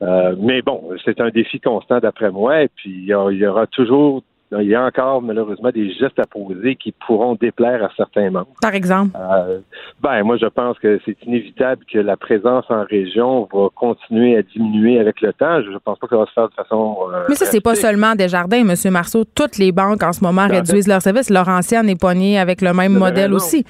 mais 0.00 0.60
bon, 0.60 0.90
c'est 1.04 1.20
un 1.20 1.30
défi 1.30 1.60
constant 1.60 2.00
d'après 2.00 2.30
moi. 2.30 2.62
Et 2.62 2.68
puis, 2.68 2.90
il 2.90 3.04
y 3.04 3.46
aura 3.46 3.66
toujours 3.68 4.22
il 4.52 4.68
y 4.68 4.74
a 4.74 4.84
encore 4.84 5.22
malheureusement 5.22 5.70
des 5.70 5.92
gestes 5.92 6.18
à 6.18 6.24
poser 6.24 6.76
qui 6.76 6.92
pourront 6.92 7.34
déplaire 7.34 7.82
à 7.82 7.90
certains 7.96 8.30
membres. 8.30 8.52
Par 8.62 8.74
exemple? 8.74 9.16
Euh, 9.16 9.58
ben, 10.00 10.22
moi, 10.22 10.36
je 10.36 10.46
pense 10.46 10.78
que 10.78 11.00
c'est 11.04 11.16
inévitable 11.24 11.84
que 11.92 11.98
la 11.98 12.16
présence 12.16 12.64
en 12.68 12.84
région 12.84 13.48
va 13.52 13.68
continuer 13.74 14.36
à 14.36 14.42
diminuer 14.42 15.00
avec 15.00 15.20
le 15.20 15.32
temps. 15.32 15.62
Je 15.62 15.70
ne 15.70 15.78
pense 15.78 15.98
pas 15.98 16.06
que 16.06 16.14
ça 16.14 16.20
va 16.20 16.26
se 16.26 16.32
faire 16.32 16.48
de 16.48 16.54
façon. 16.54 16.96
Euh, 17.12 17.24
mais 17.28 17.34
ça, 17.34 17.46
c'est 17.46 17.60
pas 17.60 17.74
seulement 17.74 18.14
Desjardins, 18.14 18.66
M. 18.68 18.74
Marceau. 18.92 19.24
Toutes 19.24 19.58
les 19.58 19.72
banques 19.72 20.02
en 20.02 20.12
ce 20.12 20.22
moment 20.22 20.46
réduisent 20.46 20.88
leurs 20.88 21.02
services. 21.02 21.30
Laurentienne 21.30 21.88
est 21.88 22.00
poignée 22.00 22.38
avec 22.38 22.60
le 22.62 22.72
même 22.72 22.92
modèle 22.92 23.32
aussi. 23.34 23.64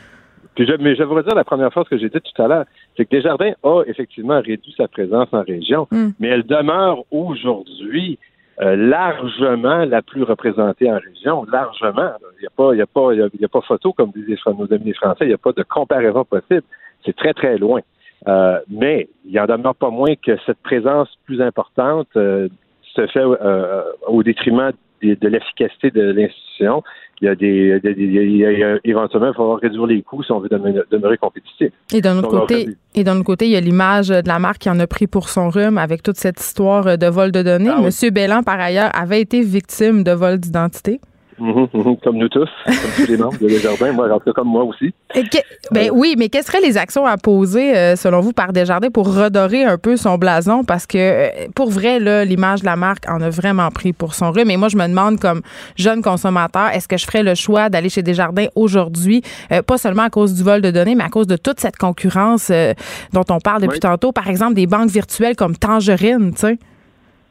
Puis 0.54 0.66
je, 0.66 0.72
mais 0.80 0.96
je 0.96 1.02
voudrais 1.02 1.22
dire 1.22 1.34
la 1.34 1.44
première 1.44 1.70
chose 1.72 1.86
que 1.88 1.98
j'ai 1.98 2.08
dit 2.08 2.18
tout 2.18 2.42
à 2.42 2.48
l'heure, 2.48 2.64
c'est 2.96 3.04
que 3.04 3.10
Desjardins 3.14 3.52
a 3.62 3.82
effectivement 3.86 4.40
réduit 4.40 4.74
sa 4.74 4.88
présence 4.88 5.28
en 5.32 5.42
région, 5.42 5.86
hmm. 5.90 6.08
mais 6.18 6.28
elle 6.28 6.44
demeure 6.44 7.04
aujourd'hui 7.10 8.18
largement 8.58 9.84
la 9.84 10.02
plus 10.02 10.22
représentée 10.22 10.90
en 10.90 10.98
région, 10.98 11.44
largement. 11.50 12.12
Il 12.38 12.42
n'y 12.42 12.46
a 12.46 12.50
pas, 12.56 12.72
il 12.74 12.78
y 12.78 12.82
a 12.82 12.86
pas, 12.86 13.12
il 13.12 13.40
y 13.40 13.44
a, 13.44 13.48
pas 13.48 13.60
photo 13.60 13.92
comme 13.92 14.12
disent 14.12 14.38
nos 14.46 14.72
amis 14.72 14.94
français. 14.94 15.24
Il 15.24 15.28
n'y 15.28 15.34
a 15.34 15.38
pas 15.38 15.52
de 15.52 15.62
comparaison 15.62 16.24
possible. 16.24 16.62
C'est 17.04 17.14
très 17.14 17.34
très 17.34 17.58
loin. 17.58 17.80
Euh, 18.28 18.58
mais 18.68 19.08
il 19.26 19.38
en 19.38 19.46
demeure 19.46 19.74
pas 19.74 19.90
moins 19.90 20.14
que 20.16 20.38
cette 20.46 20.58
présence 20.62 21.08
plus 21.26 21.42
importante 21.42 22.08
euh, 22.16 22.48
se 22.94 23.06
fait 23.08 23.24
au 24.06 24.22
détriment 24.22 24.72
de 25.02 25.28
l'efficacité 25.28 25.90
de 25.90 26.02
l'institution 26.02 26.82
il 27.20 27.24
y 27.24 27.28
a 27.28 27.34
des, 27.34 27.80
éventuellement, 28.84 29.26
il 29.26 29.30
va 29.30 29.32
falloir 29.32 29.58
réduire 29.58 29.86
les 29.86 30.02
coûts 30.02 30.22
si 30.22 30.32
on 30.32 30.40
veut 30.40 30.50
demeurer, 30.50 31.16
compétitif. 31.16 31.72
Et 31.92 32.00
d'un 32.02 32.18
autre 32.18 32.28
côté, 32.28 32.68
et 32.94 33.04
d'un 33.04 33.22
côté, 33.22 33.46
il 33.46 33.52
y 33.52 33.56
a 33.56 33.60
l'image 33.60 34.08
de 34.08 34.28
la 34.28 34.38
marque 34.38 34.58
qui 34.58 34.70
en 34.70 34.78
a 34.80 34.86
pris 34.86 35.06
pour 35.06 35.28
son 35.30 35.48
rhume 35.48 35.78
avec 35.78 36.02
toute 36.02 36.16
cette 36.16 36.40
histoire 36.40 36.98
de 36.98 37.06
vol 37.06 37.32
de 37.32 37.42
données. 37.42 37.72
Ah 37.74 37.80
Monsieur 37.80 38.10
Bellan, 38.10 38.42
par 38.42 38.60
ailleurs, 38.60 38.90
avait 38.94 39.20
été 39.20 39.42
victime 39.42 40.04
de 40.04 40.12
vol 40.12 40.38
d'identité. 40.38 41.00
Mhm, 41.38 41.68
mhm, 41.72 41.96
comme 42.02 42.16
nous 42.16 42.28
tous, 42.28 42.48
comme 42.64 42.74
tous 42.96 43.10
les 43.10 43.18
membres 43.18 43.38
de 43.38 43.48
Desjardins, 43.48 43.92
moi, 43.92 44.10
en 44.10 44.18
tout 44.18 44.24
cas 44.26 44.32
comme 44.32 44.48
moi 44.48 44.64
aussi. 44.64 44.94
ben 45.70 45.90
oui, 45.92 46.14
mais 46.16 46.28
quelles 46.28 46.44
seraient 46.44 46.60
les 46.60 46.78
actions 46.78 47.04
à 47.04 47.18
poser, 47.18 47.76
euh, 47.76 47.96
selon 47.96 48.20
vous, 48.20 48.32
par 48.32 48.52
Desjardins 48.52 48.90
pour 48.90 49.14
redorer 49.14 49.64
un 49.64 49.76
peu 49.76 49.96
son 49.96 50.16
blason? 50.16 50.64
Parce 50.64 50.86
que, 50.86 50.96
euh, 50.96 51.28
pour 51.54 51.70
vrai, 51.70 52.24
l'image 52.24 52.60
de 52.60 52.66
la 52.66 52.76
marque 52.76 53.08
en 53.08 53.20
a 53.20 53.28
vraiment 53.28 53.70
pris 53.70 53.92
pour 53.92 54.14
son 54.14 54.30
rhume. 54.30 54.48
Mais 54.48 54.56
moi, 54.56 54.68
je 54.68 54.78
me 54.78 54.86
demande, 54.86 55.20
comme 55.20 55.42
jeune 55.76 56.02
consommateur, 56.02 56.70
est-ce 56.72 56.88
que 56.88 56.96
je 56.96 57.04
ferais 57.04 57.22
le 57.22 57.34
choix 57.34 57.68
d'aller 57.68 57.90
chez 57.90 58.02
Desjardins 58.02 58.46
aujourd'hui, 58.54 59.22
euh, 59.52 59.62
pas 59.62 59.76
seulement 59.76 60.04
à 60.04 60.10
cause 60.10 60.34
du 60.34 60.42
vol 60.42 60.62
de 60.62 60.70
données, 60.70 60.94
mais 60.94 61.04
à 61.04 61.10
cause 61.10 61.26
de 61.26 61.36
toute 61.36 61.60
cette 61.60 61.76
concurrence 61.76 62.50
dont 63.12 63.24
on 63.28 63.40
parle 63.40 63.62
depuis 63.62 63.80
tantôt, 63.80 64.12
par 64.12 64.28
exemple, 64.28 64.54
des 64.54 64.66
banques 64.66 64.90
virtuelles 64.90 65.36
comme 65.36 65.56
Tangerine, 65.56 66.32
tu 66.32 66.40
sais? 66.40 66.58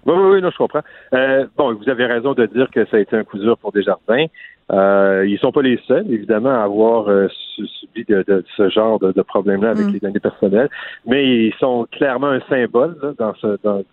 Oui, 0.06 0.14
oui, 0.16 0.30
oui, 0.34 0.42
non, 0.42 0.52
je 0.52 0.58
comprends. 0.58 0.84
Euh, 1.14 1.46
bon, 1.58 1.74
vous 1.74 1.90
avez 1.90 2.06
raison 2.06 2.34
de 2.34 2.46
dire 2.46 2.70
que 2.70 2.86
ça 2.86 2.98
a 2.98 3.00
été 3.00 3.16
un 3.16 3.24
coup 3.24 3.40
dur 3.40 3.58
pour 3.58 3.72
Desjardins. 3.72 4.26
Euh, 4.72 5.26
ils 5.28 5.38
sont 5.40 5.52
pas 5.52 5.62
les 5.62 5.80
seuls, 5.88 6.06
évidemment, 6.12 6.50
à 6.50 6.64
avoir 6.64 7.08
euh, 7.08 7.28
subi 7.56 8.04
de, 8.06 8.44
ce 8.56 8.70
genre 8.70 9.00
de, 9.00 9.22
problème-là 9.22 9.72
avec 9.72 9.88
mm. 9.88 9.94
les 9.94 10.00
données 10.00 10.20
personnelles, 10.20 10.70
mais 11.06 11.48
ils 11.48 11.54
sont 11.60 11.88
clairement 11.92 12.30
un 12.30 12.42
symbole 12.50 12.98
dans 13.18 13.34
ce, 13.36 13.58
dans, 13.64 13.84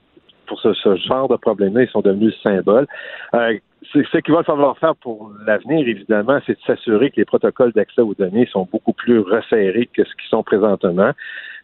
pour 0.47 0.61
ce, 0.61 0.97
genre 0.97 1.29
de 1.29 1.37
problème-là. 1.37 1.83
Ils 1.83 1.91
sont 1.91 2.01
devenus 2.01 2.35
symbole. 2.43 2.87
Euh, 3.35 3.59
ce 3.93 4.19
qu'il 4.19 4.33
va 4.33 4.43
falloir 4.43 4.79
faire 4.79 4.97
pour 4.97 5.33
l'avenir, 5.47 5.87
évidemment, 5.87 6.39
c'est 6.47 6.55
de 6.55 6.65
s'assurer 6.67 7.11
que 7.11 7.17
les 7.17 7.25
protocoles 7.25 7.73
d'accès 7.73 8.01
aux 8.01 8.15
données 8.15 8.47
sont 8.47 8.67
beaucoup 8.71 8.93
plus 8.93 9.19
resserrés 9.19 9.89
que 9.93 10.05
ce 10.05 10.15
qu'ils 10.15 10.29
sont 10.31 10.43
présentement. 10.43 11.13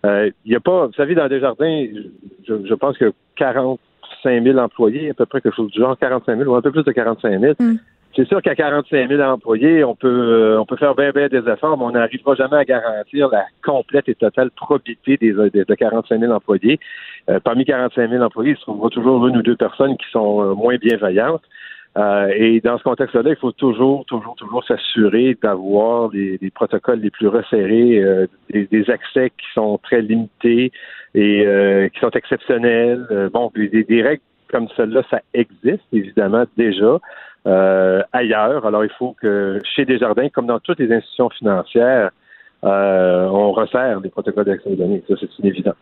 Euh, 0.04 0.30
il 0.44 0.52
y 0.52 0.56
a 0.56 0.60
pas, 0.60 0.86
vous 0.86 0.92
savez, 0.94 1.14
dans 1.14 1.28
Desjardins, 1.28 1.86
je, 2.46 2.54
je 2.66 2.74
pense 2.74 2.98
que 2.98 3.12
40 3.36 3.80
45 4.22 4.44
000 4.44 4.58
employés, 4.58 5.10
à 5.10 5.14
peu 5.14 5.26
près 5.26 5.40
quelque 5.40 5.54
chose 5.54 5.70
du 5.70 5.80
genre, 5.80 5.96
45 5.98 6.38
000 6.38 6.50
ou 6.50 6.56
un 6.56 6.62
peu 6.62 6.70
plus 6.70 6.84
de 6.84 6.92
45 6.92 7.40
000. 7.40 7.54
Mm. 7.58 7.76
C'est 8.16 8.26
sûr 8.26 8.42
qu'à 8.42 8.54
45 8.56 9.08
000 9.08 9.22
employés, 9.22 9.84
on 9.84 9.94
peut 9.94 10.08
euh, 10.08 10.60
on 10.60 10.66
peut 10.66 10.76
faire 10.76 10.94
bien 10.94 11.10
bien 11.10 11.28
des 11.28 11.48
efforts, 11.48 11.78
mais 11.78 11.84
on 11.84 11.90
n'arrivera 11.92 12.34
jamais 12.34 12.56
à 12.56 12.64
garantir 12.64 13.28
la 13.28 13.44
complète 13.64 14.08
et 14.08 14.14
totale 14.14 14.50
probité 14.50 15.16
des, 15.18 15.32
de 15.32 15.74
45 15.74 16.18
000 16.18 16.32
employés. 16.32 16.80
Euh, 17.28 17.38
parmi 17.38 17.64
45 17.64 18.10
000 18.10 18.22
employés, 18.24 18.52
il 18.52 18.56
se 18.56 18.62
trouvera 18.62 18.88
toujours 18.88 19.24
une 19.28 19.36
ou 19.36 19.42
deux 19.42 19.56
personnes 19.56 19.96
qui 19.96 20.10
sont 20.10 20.42
euh, 20.42 20.54
moins 20.54 20.76
bienveillantes. 20.76 21.42
Et 22.34 22.60
dans 22.62 22.78
ce 22.78 22.84
contexte-là, 22.84 23.30
il 23.30 23.36
faut 23.36 23.52
toujours, 23.52 24.04
toujours, 24.04 24.36
toujours 24.36 24.62
s'assurer 24.64 25.36
d'avoir 25.42 26.10
des, 26.10 26.38
protocoles 26.54 27.00
les 27.00 27.10
plus 27.10 27.26
resserrés, 27.26 28.02
des, 28.50 28.90
accès 28.90 29.30
qui 29.30 29.46
sont 29.54 29.78
très 29.82 30.02
limités, 30.02 30.70
et 31.14 31.44
euh, 31.46 31.88
qui 31.88 32.00
sont 32.00 32.10
exceptionnelles. 32.10 33.06
Euh, 33.10 33.30
bon, 33.30 33.50
des, 33.54 34.02
règles 34.02 34.22
comme 34.50 34.68
celle-là, 34.76 35.02
ça 35.10 35.20
existe 35.34 35.84
évidemment 35.92 36.44
déjà 36.56 36.98
euh, 37.46 38.02
ailleurs. 38.12 38.64
Alors, 38.66 38.84
il 38.84 38.90
faut 38.98 39.14
que 39.20 39.60
chez 39.74 39.84
Desjardins, 39.84 40.28
comme 40.30 40.46
dans 40.46 40.60
toutes 40.60 40.78
les 40.78 40.92
institutions 40.92 41.30
financières, 41.30 42.10
on 42.62 43.52
resserre 43.52 44.00
les 44.00 44.10
protocoles 44.10 44.46
d'accès 44.46 44.70
aux 44.70 44.74
données. 44.74 45.02
Ça, 45.08 45.14
c'est 45.20 45.28
une 45.38 45.46
évidence. 45.46 45.76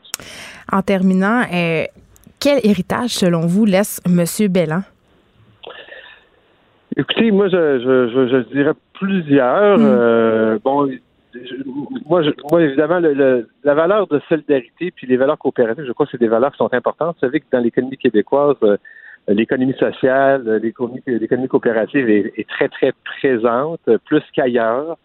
En 0.71 0.83
terminant, 0.83 1.43
quel 2.41 2.59
héritage, 2.65 3.11
selon 3.11 3.47
vous, 3.47 3.65
laisse 3.65 4.01
M. 4.05 4.25
Bellan? 4.49 4.83
Écoutez, 6.97 7.31
moi, 7.31 7.49
je, 7.49 7.79
je, 7.79 8.37
dirais 8.55 8.73
plusieurs. 8.95 9.79
Hmm. 9.79 10.59
bon, 10.65 10.89
moi, 12.07 12.23
moi, 12.51 12.63
évidemment, 12.63 13.01
la 13.01 13.75
valeur 13.75 14.07
de 14.07 14.21
solidarité 14.29 14.91
puis 14.91 15.07
les 15.07 15.17
valeurs 15.17 15.39
coopératives, 15.39 15.85
je 15.87 15.93
crois 15.93 16.07
que 16.07 16.13
c'est 16.13 16.21
des 16.21 16.29
valeurs 16.29 16.53
qui 16.53 16.59
sont 16.59 16.73
importantes. 16.73 17.17
Vous 17.17 17.27
savez 17.27 17.41
que 17.41 17.47
dans 17.53 17.61
l'économie 17.61 17.97
québécoise, 17.97 18.57
euh, 18.63 18.77
l'économie 19.29 19.75
sociale, 19.75 20.45
euh, 20.47 20.59
l'économie 20.59 21.49
coopérative 21.49 22.09
est, 22.09 22.49
très, 22.49 22.69
très 22.69 22.93
présente, 23.05 23.81
plus 24.05 24.23
qu'ailleurs. 24.33 24.97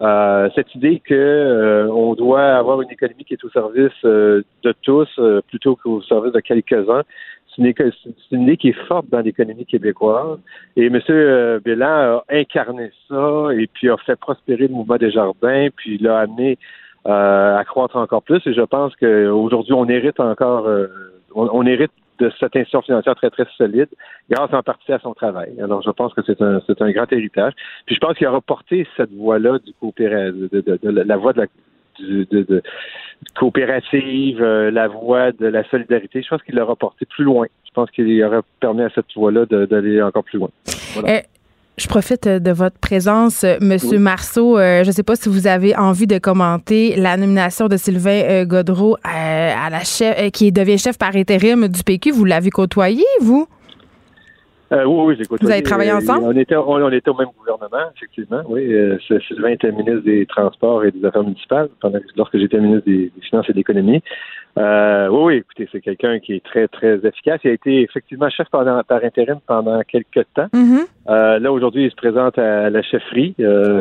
Euh, 0.00 0.48
cette 0.56 0.74
idée 0.74 1.00
que 1.04 1.86
on 1.88 2.14
doit 2.14 2.56
avoir 2.56 2.82
une 2.82 2.90
économie 2.90 3.24
qui 3.24 3.34
est 3.34 3.44
au 3.44 3.50
service 3.50 4.02
de 4.02 4.74
tous 4.82 5.08
plutôt 5.48 5.76
qu'au 5.76 6.02
service 6.02 6.32
de 6.32 6.40
quelques-uns, 6.40 7.02
c'est 7.56 8.32
une, 8.32 8.42
idée 8.42 8.56
qui 8.56 8.68
est 8.68 8.86
forte 8.86 9.08
dans 9.10 9.20
l'économie 9.20 9.66
québécoise. 9.66 10.38
Et 10.76 10.86
M. 10.86 11.00
Bélan 11.64 11.86
a 11.86 12.24
incarné 12.30 12.90
ça 13.08 13.48
et 13.52 13.66
puis 13.66 13.88
a 13.90 13.96
fait 13.98 14.16
prospérer 14.16 14.68
le 14.68 14.74
mouvement 14.74 14.96
des 14.96 15.10
jardins, 15.10 15.68
puis 15.76 15.98
l'a 15.98 16.20
amené 16.20 16.58
euh, 17.06 17.56
à 17.56 17.64
croître 17.64 17.96
encore 17.96 18.22
plus. 18.22 18.40
Et 18.46 18.54
je 18.54 18.62
pense 18.62 18.94
qu'aujourd'hui, 18.96 19.74
on 19.74 19.86
hérite 19.88 20.20
encore, 20.20 20.66
euh, 20.66 20.86
on, 21.34 21.66
hérite 21.66 21.92
de 22.18 22.30
cette 22.40 22.56
institution 22.56 22.80
financière 22.82 23.14
très, 23.14 23.30
très 23.30 23.46
solide 23.58 23.88
grâce 24.30 24.52
en 24.54 24.62
partie 24.62 24.92
à 24.92 24.98
son 25.00 25.12
travail. 25.12 25.52
Alors, 25.60 25.82
je 25.82 25.90
pense 25.90 26.14
que 26.14 26.22
c'est 26.26 26.40
un, 26.40 26.60
un 26.80 26.90
grand 26.92 27.12
héritage. 27.12 27.52
Puis 27.86 27.94
je 27.94 28.00
pense 28.00 28.16
qu'il 28.16 28.26
a 28.26 28.30
reporté 28.30 28.86
cette 28.96 29.12
voie-là 29.12 29.58
du 29.58 29.72
coopéra 29.74 30.30
de, 30.30 30.48
de, 30.50 30.78
de, 30.82 30.90
la 30.90 31.16
voie 31.16 31.32
de 31.32 31.42
la 31.42 31.46
de, 32.00 32.26
de, 32.30 32.62
coopérative, 33.36 34.42
euh, 34.42 34.70
la 34.70 34.88
voie 34.88 35.32
de 35.32 35.46
la 35.46 35.68
solidarité. 35.68 36.22
Je 36.22 36.28
pense 36.28 36.42
qu'il 36.42 36.54
l'a 36.54 36.64
reporté 36.64 37.06
plus 37.06 37.24
loin. 37.24 37.46
Je 37.66 37.70
pense 37.74 37.90
qu'il 37.90 38.22
aurait 38.22 38.40
permis 38.60 38.82
à 38.82 38.90
cette 38.94 39.06
voie-là 39.16 39.46
d'aller 39.46 40.00
encore 40.02 40.24
plus 40.24 40.38
loin. 40.38 40.50
Voilà. 40.94 41.16
Euh, 41.16 41.20
je 41.76 41.88
profite 41.88 42.28
de 42.28 42.50
votre 42.52 42.78
présence, 42.78 43.44
Monsieur 43.60 43.98
Marceau. 43.98 44.56
Euh, 44.56 44.84
je 44.84 44.88
ne 44.88 44.92
sais 44.92 45.02
pas 45.02 45.16
si 45.16 45.28
vous 45.28 45.48
avez 45.48 45.74
envie 45.74 46.06
de 46.06 46.18
commenter 46.18 46.94
la 46.94 47.16
nomination 47.16 47.66
de 47.66 47.76
Sylvain 47.76 48.44
Godreau 48.44 48.96
à, 49.02 49.66
à 49.66 49.70
la 49.70 49.80
chef, 49.80 50.30
qui 50.30 50.52
devient 50.52 50.78
chef 50.78 50.96
par 50.98 51.16
intérim 51.16 51.66
du 51.66 51.82
PQ. 51.82 52.12
Vous 52.12 52.24
l'avez 52.24 52.50
côtoyé, 52.50 53.02
vous? 53.20 53.48
Euh, 54.74 54.84
oui, 54.84 55.04
oui, 55.06 55.16
j'ai 55.18 55.24
côtoyé. 55.24 55.46
Vous 55.46 55.52
avez 55.52 55.62
travaillé 55.62 55.90
euh, 55.92 55.96
ensemble? 55.98 56.24
On 56.24 56.36
était, 56.36 56.56
on, 56.56 56.90
était 56.90 57.08
au 57.08 57.14
même 57.14 57.28
gouvernement, 57.38 57.90
effectivement, 57.96 58.42
oui. 58.48 58.72
Euh, 58.72 58.98
Sylvain 59.28 59.50
était 59.50 59.70
ministre 59.70 60.02
des 60.04 60.26
Transports 60.26 60.84
et 60.84 60.90
des 60.90 61.04
Affaires 61.04 61.22
municipales 61.22 61.68
pendant, 61.80 61.98
lorsque 62.16 62.38
j'étais 62.38 62.58
ministre 62.58 62.86
des, 62.86 63.12
Finances 63.22 63.46
et 63.48 63.52
de 63.52 63.58
l'Économie. 63.58 64.02
Euh, 64.58 65.08
oui, 65.08 65.22
oui, 65.24 65.34
écoutez, 65.36 65.68
c'est 65.72 65.80
quelqu'un 65.80 66.18
qui 66.18 66.34
est 66.34 66.44
très, 66.44 66.68
très 66.68 66.96
efficace. 67.04 67.40
Il 67.44 67.50
a 67.50 67.54
été 67.54 67.82
effectivement 67.82 68.28
chef 68.30 68.48
pendant, 68.50 68.82
par 68.82 69.02
intérim 69.04 69.38
pendant 69.46 69.80
quelques 69.82 70.26
temps. 70.34 70.48
Mm-hmm. 70.52 71.38
là, 71.38 71.52
aujourd'hui, 71.52 71.84
il 71.84 71.90
se 71.90 71.96
présente 71.96 72.38
à 72.38 72.70
la 72.70 72.82
chefferie. 72.82 73.34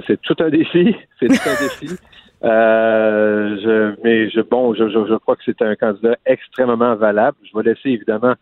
C'est 0.07 0.21
tout 0.21 0.35
un 0.39 0.49
défi. 0.49 0.95
C'est 1.19 1.27
tout 1.27 1.49
un 1.49 1.63
défi. 1.63 1.95
Je, 2.43 3.93
mais 4.03 4.29
je, 4.29 4.41
bon, 4.41 4.73
je, 4.73 4.89
je, 4.89 5.05
je 5.07 5.15
crois 5.15 5.35
que 5.35 5.43
c'est 5.45 5.61
un 5.61 5.75
candidat 5.75 6.17
extrêmement 6.25 6.95
valable. 6.95 7.37
Je 7.43 7.57
vais 7.57 7.63
laisser 7.63 7.89
évidemment 7.89 8.33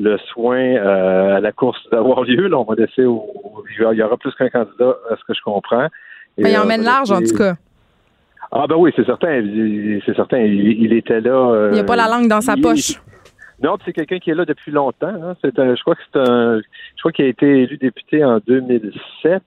le 0.00 0.16
soin 0.32 0.58
euh, 0.58 1.36
à 1.36 1.40
la 1.40 1.52
course 1.52 1.78
d'avoir 1.92 2.22
lieu. 2.22 2.48
Là, 2.48 2.58
on 2.58 2.64
va 2.64 2.74
laisser 2.74 3.04
au, 3.04 3.26
il 3.68 3.98
y 3.98 4.02
aura 4.02 4.16
plus 4.16 4.34
qu'un 4.34 4.48
candidat, 4.48 4.96
à 5.10 5.16
ce 5.16 5.24
que 5.26 5.34
je 5.34 5.42
comprends. 5.42 5.86
Et, 6.38 6.42
Mais 6.42 6.52
il 6.52 6.58
emmène 6.58 6.82
large, 6.82 7.10
en 7.12 7.20
tout 7.20 7.36
cas. 7.36 7.54
Ah 8.52 8.66
ben 8.66 8.76
oui, 8.76 8.92
c'est 8.96 9.04
certain. 9.04 9.42
C'est 10.04 10.16
certain. 10.16 10.38
Il, 10.38 10.92
était 10.92 11.20
là. 11.20 11.30
Euh, 11.30 11.68
il 11.70 11.74
n'y 11.74 11.80
a 11.80 11.84
pas 11.84 11.96
la 11.96 12.08
langue 12.08 12.28
dans 12.28 12.40
sa 12.40 12.56
poche. 12.56 13.00
Non, 13.62 13.76
c'est 13.84 13.92
quelqu'un 13.92 14.18
qui 14.18 14.30
est 14.30 14.34
là 14.34 14.44
depuis 14.44 14.72
longtemps. 14.72 15.06
Hein. 15.08 15.36
C'est 15.42 15.54
je 15.54 15.80
crois 15.82 15.94
que 15.94 16.00
c'est 16.10 16.18
un, 16.18 16.58
je 16.58 17.00
crois 17.00 17.12
qu'il 17.12 17.26
a 17.26 17.28
été 17.28 17.62
élu 17.62 17.76
député 17.76 18.24
en 18.24 18.38
2007. 18.44 19.42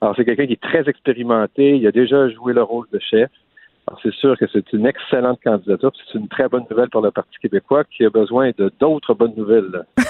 Alors 0.00 0.14
c'est 0.16 0.24
quelqu'un 0.24 0.46
qui 0.46 0.54
est 0.54 0.60
très 0.60 0.86
expérimenté. 0.88 1.76
Il 1.76 1.86
a 1.86 1.92
déjà 1.92 2.28
joué 2.28 2.52
le 2.52 2.62
rôle 2.62 2.86
de 2.92 2.98
chef. 2.98 3.30
Alors, 3.86 4.00
c'est 4.02 4.14
sûr 4.14 4.36
que 4.38 4.46
c'est 4.52 4.72
une 4.72 4.86
excellente 4.86 5.40
candidature. 5.44 5.92
C'est 6.10 6.18
une 6.18 6.28
très 6.28 6.48
bonne 6.48 6.64
nouvelle 6.70 6.88
pour 6.88 7.02
le 7.02 7.10
Parti 7.10 7.36
québécois 7.40 7.84
qui 7.84 8.04
a 8.04 8.10
besoin 8.10 8.50
de 8.56 8.72
d'autres 8.80 9.14
bonnes 9.14 9.34
nouvelles. 9.36 9.84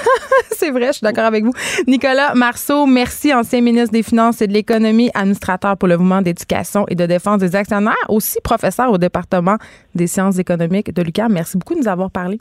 c'est 0.51 0.71
vrai, 0.71 0.89
je 0.89 0.93
suis 0.93 1.05
d'accord 1.05 1.25
avec 1.25 1.45
vous. 1.45 1.53
Nicolas 1.89 2.35
Marceau, 2.35 2.87
merci, 2.87 3.35
ancien 3.35 3.61
ministre 3.61 3.93
des 3.93 4.03
Finances 4.03 4.41
et 4.43 4.47
de 4.47 4.53
l'Économie, 4.53 5.11
administrateur 5.15 5.77
pour 5.77 5.89
le 5.89 5.97
mouvement 5.97 6.23
d'éducation 6.23 6.87
et 6.89 6.95
de 6.95 7.07
défense 7.07 7.39
des 7.39 7.57
actionnaires, 7.57 7.95
aussi 8.09 8.39
professeur 8.43 8.93
au 8.93 8.99
département 8.99 9.57
des 9.95 10.07
sciences 10.07 10.39
économiques 10.39 10.95
de 10.95 11.03
l'UQAM. 11.03 11.33
Merci 11.33 11.59
beaucoup 11.59 11.75
de 11.75 11.81
nous 11.81 11.89
avoir 11.89 12.11
parlé. 12.11 12.39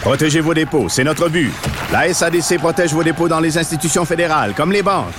Protégez 0.00 0.40
vos 0.40 0.54
dépôts, 0.54 0.88
c'est 0.88 1.04
notre 1.04 1.28
but. 1.28 1.52
La 1.92 2.12
SADC 2.12 2.58
protège 2.58 2.92
vos 2.92 3.04
dépôts 3.04 3.28
dans 3.28 3.40
les 3.40 3.56
institutions 3.58 4.04
fédérales, 4.04 4.54
comme 4.54 4.72
les 4.72 4.82
banques. 4.82 5.14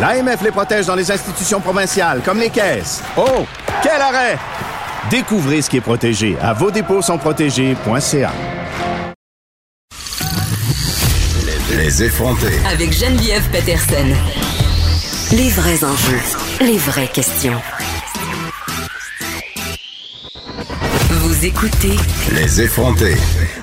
L'AMF 0.00 0.42
les 0.42 0.50
protège 0.50 0.86
dans 0.86 0.96
les 0.96 1.10
institutions 1.10 1.60
provinciales, 1.60 2.20
comme 2.24 2.38
les 2.38 2.50
caisses. 2.50 3.02
Oh, 3.16 3.46
quel 3.82 4.00
arrêt! 4.00 4.38
Découvrez 5.10 5.62
ce 5.62 5.70
qui 5.70 5.76
est 5.78 5.80
protégé 5.80 6.36
à 6.40 6.52
vos 6.52 6.70
dépôts 6.70 7.02
sont 7.02 7.18
protégés.ca. 7.18 8.32
Les 11.76 12.02
effrontés. 12.04 12.58
Avec 12.70 12.92
Geneviève 12.92 13.48
Peterson. 13.50 14.14
Les 15.32 15.48
vrais 15.48 15.82
enjeux, 15.84 16.20
les 16.60 16.76
vraies 16.76 17.08
questions. 17.08 17.60
Vous 21.42 21.48
écoutez 21.48 21.96
Les 22.36 22.62
effrontés. 22.62 23.16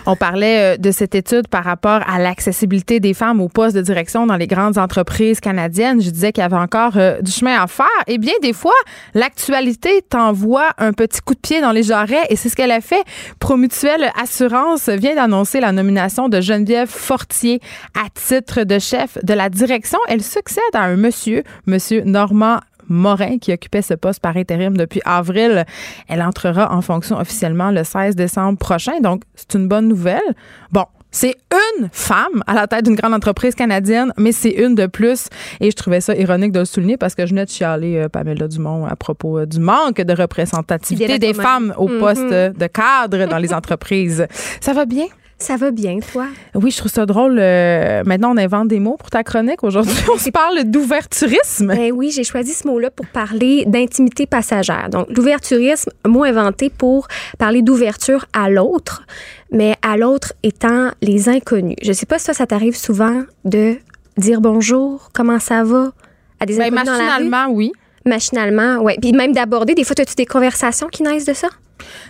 On 0.05 0.17
parlait 0.17 0.73
euh, 0.73 0.77
de 0.77 0.91
cette 0.91 1.15
étude 1.15 1.47
par 1.47 1.63
rapport 1.63 2.01
à 2.09 2.19
l'accessibilité 2.19 2.99
des 2.99 3.13
femmes 3.13 3.39
aux 3.39 3.47
postes 3.47 3.73
de 3.73 3.81
direction 3.81 4.27
dans 4.27 4.35
les 4.35 4.47
grandes 4.47 4.77
entreprises 4.77 5.39
canadiennes. 5.39 6.01
Je 6.01 6.09
disais 6.09 6.33
qu'il 6.33 6.41
y 6.41 6.45
avait 6.45 6.57
encore 6.57 6.97
euh, 6.97 7.21
du 7.21 7.31
chemin 7.31 7.57
à 7.57 7.67
faire. 7.67 7.85
Et 8.07 8.17
bien, 8.17 8.33
des 8.41 8.51
fois, 8.51 8.73
l'actualité 9.13 10.01
t'envoie 10.09 10.71
un 10.77 10.91
petit 10.91 11.21
coup 11.21 11.35
de 11.35 11.39
pied 11.39 11.61
dans 11.61 11.71
les 11.71 11.83
jarrets 11.83 12.25
et 12.29 12.35
c'est 12.35 12.49
ce 12.49 12.57
qu'elle 12.57 12.71
a 12.71 12.81
fait. 12.81 13.01
Promutuelle 13.39 14.11
Assurance 14.21 14.89
vient 14.89 15.15
d'annoncer 15.15 15.61
la 15.61 15.71
nomination 15.71 16.27
de 16.27 16.41
Geneviève 16.41 16.89
Fortier 16.89 17.61
à 17.95 18.09
titre 18.13 18.65
de 18.65 18.77
chef 18.77 19.17
de 19.23 19.33
la 19.33 19.47
direction. 19.47 19.99
Elle 20.09 20.21
succède 20.21 20.63
à 20.73 20.81
un 20.81 20.97
monsieur, 20.97 21.43
monsieur 21.65 22.01
Normand 22.01 22.59
Morin, 22.89 23.37
qui 23.37 23.53
occupait 23.53 23.81
ce 23.81 23.93
poste 23.93 24.19
par 24.19 24.35
intérim 24.37 24.75
depuis 24.75 25.01
avril. 25.05 25.65
Elle 26.07 26.21
entrera 26.21 26.73
en 26.73 26.81
fonction 26.81 27.17
officiellement 27.17 27.71
le 27.71 27.83
16 27.83 28.15
décembre 28.15 28.57
prochain. 28.57 28.99
Donc, 29.01 29.23
c'est 29.35 29.53
une 29.55 29.67
bonne 29.67 29.87
nouvelle. 29.87 30.35
Bon, 30.71 30.85
c'est 31.11 31.35
une 31.51 31.89
femme 31.91 32.43
à 32.45 32.53
la 32.53 32.67
tête 32.67 32.85
d'une 32.85 32.95
grande 32.95 33.13
entreprise 33.13 33.55
canadienne, 33.55 34.13
mais 34.17 34.31
c'est 34.31 34.51
une 34.51 34.75
de 34.75 34.85
plus. 34.85 35.27
Et 35.59 35.71
je 35.71 35.75
trouvais 35.75 36.01
ça 36.01 36.15
ironique 36.15 36.51
de 36.51 36.59
le 36.59 36.65
souligner 36.65 36.97
parce 36.97 37.15
que 37.15 37.25
je 37.25 37.31
venais 37.31 37.45
de 37.45 37.49
chialer 37.49 37.97
euh, 37.97 38.09
Pamela 38.09 38.47
Dumont 38.47 38.85
à 38.85 38.95
propos 38.95 39.39
euh, 39.39 39.45
du 39.45 39.59
manque 39.59 40.01
de 40.01 40.13
représentativité 40.13 41.17
des 41.17 41.33
femmes 41.33 41.73
au 41.77 41.89
mm-hmm. 41.89 41.99
poste 41.99 42.29
de 42.29 42.67
cadre 42.67 43.25
dans 43.27 43.39
les 43.39 43.53
entreprises. 43.59 44.27
Ça 44.61 44.73
va 44.73 44.85
bien? 44.85 45.07
Ça 45.41 45.55
va 45.55 45.71
bien, 45.71 45.99
toi? 45.99 46.27
Oui, 46.53 46.69
je 46.69 46.77
trouve 46.77 46.91
ça 46.91 47.05
drôle. 47.05 47.39
Euh, 47.39 48.03
maintenant, 48.05 48.33
on 48.33 48.37
invente 48.37 48.67
des 48.67 48.79
mots 48.79 48.97
pour 48.97 49.09
ta 49.09 49.23
chronique. 49.23 49.63
Aujourd'hui, 49.63 49.95
on 50.13 50.17
se 50.17 50.29
parle 50.31 50.65
d'ouverturisme. 50.65 51.67
Ben 51.67 51.93
oui, 51.93 52.11
j'ai 52.11 52.25
choisi 52.25 52.51
ce 52.51 52.67
mot-là 52.67 52.91
pour 52.91 53.05
parler 53.07 53.63
d'intimité 53.65 54.25
passagère. 54.25 54.89
Donc, 54.89 55.07
l'ouverturisme, 55.09 55.91
mot 56.05 56.25
inventé 56.25 56.69
pour 56.69 57.07
parler 57.37 57.61
d'ouverture 57.61 58.25
à 58.33 58.49
l'autre, 58.49 59.03
mais 59.49 59.75
à 59.81 59.95
l'autre 59.95 60.33
étant 60.43 60.91
les 61.01 61.29
inconnus. 61.29 61.77
Je 61.81 61.93
sais 61.93 62.05
pas 62.05 62.19
si 62.19 62.25
toi, 62.25 62.33
ça 62.33 62.45
t'arrive 62.45 62.75
souvent 62.75 63.23
de 63.45 63.77
dire 64.17 64.41
bonjour, 64.41 65.09
comment 65.13 65.39
ça 65.39 65.63
va? 65.63 65.93
À 66.41 66.45
des 66.45 66.57
ben, 66.57 66.73
inconnus 66.73 66.99
Machinalement, 66.99 67.47
oui. 67.49 67.71
Machinalement, 68.09 68.79
oui. 68.81 68.93
Puis 69.01 69.13
même 69.13 69.33
d'aborder, 69.33 69.75
des 69.75 69.83
fois, 69.83 69.95
as-tu 69.99 70.15
des 70.15 70.25
conversations 70.25 70.87
qui 70.87 71.03
naissent 71.03 71.25
de 71.25 71.33
ça? 71.33 71.47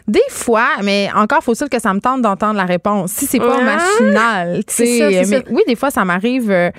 Des 0.07 0.19
fois, 0.29 0.67
mais 0.83 1.09
encore 1.15 1.43
faut-il 1.43 1.69
que 1.69 1.79
ça 1.79 1.93
me 1.93 1.99
tente 1.99 2.21
d'entendre 2.21 2.55
la 2.55 2.65
réponse. 2.65 3.11
Si 3.11 3.27
c'est 3.27 3.39
pas 3.39 3.61
machinal, 3.61 4.63
tu 4.65 4.73
sais. 4.73 5.43
Oui, 5.51 5.61
des 5.67 5.75
fois, 5.75 5.91
ça 5.91 6.05
m'arrive. 6.05 6.49
Euh, 6.49 6.71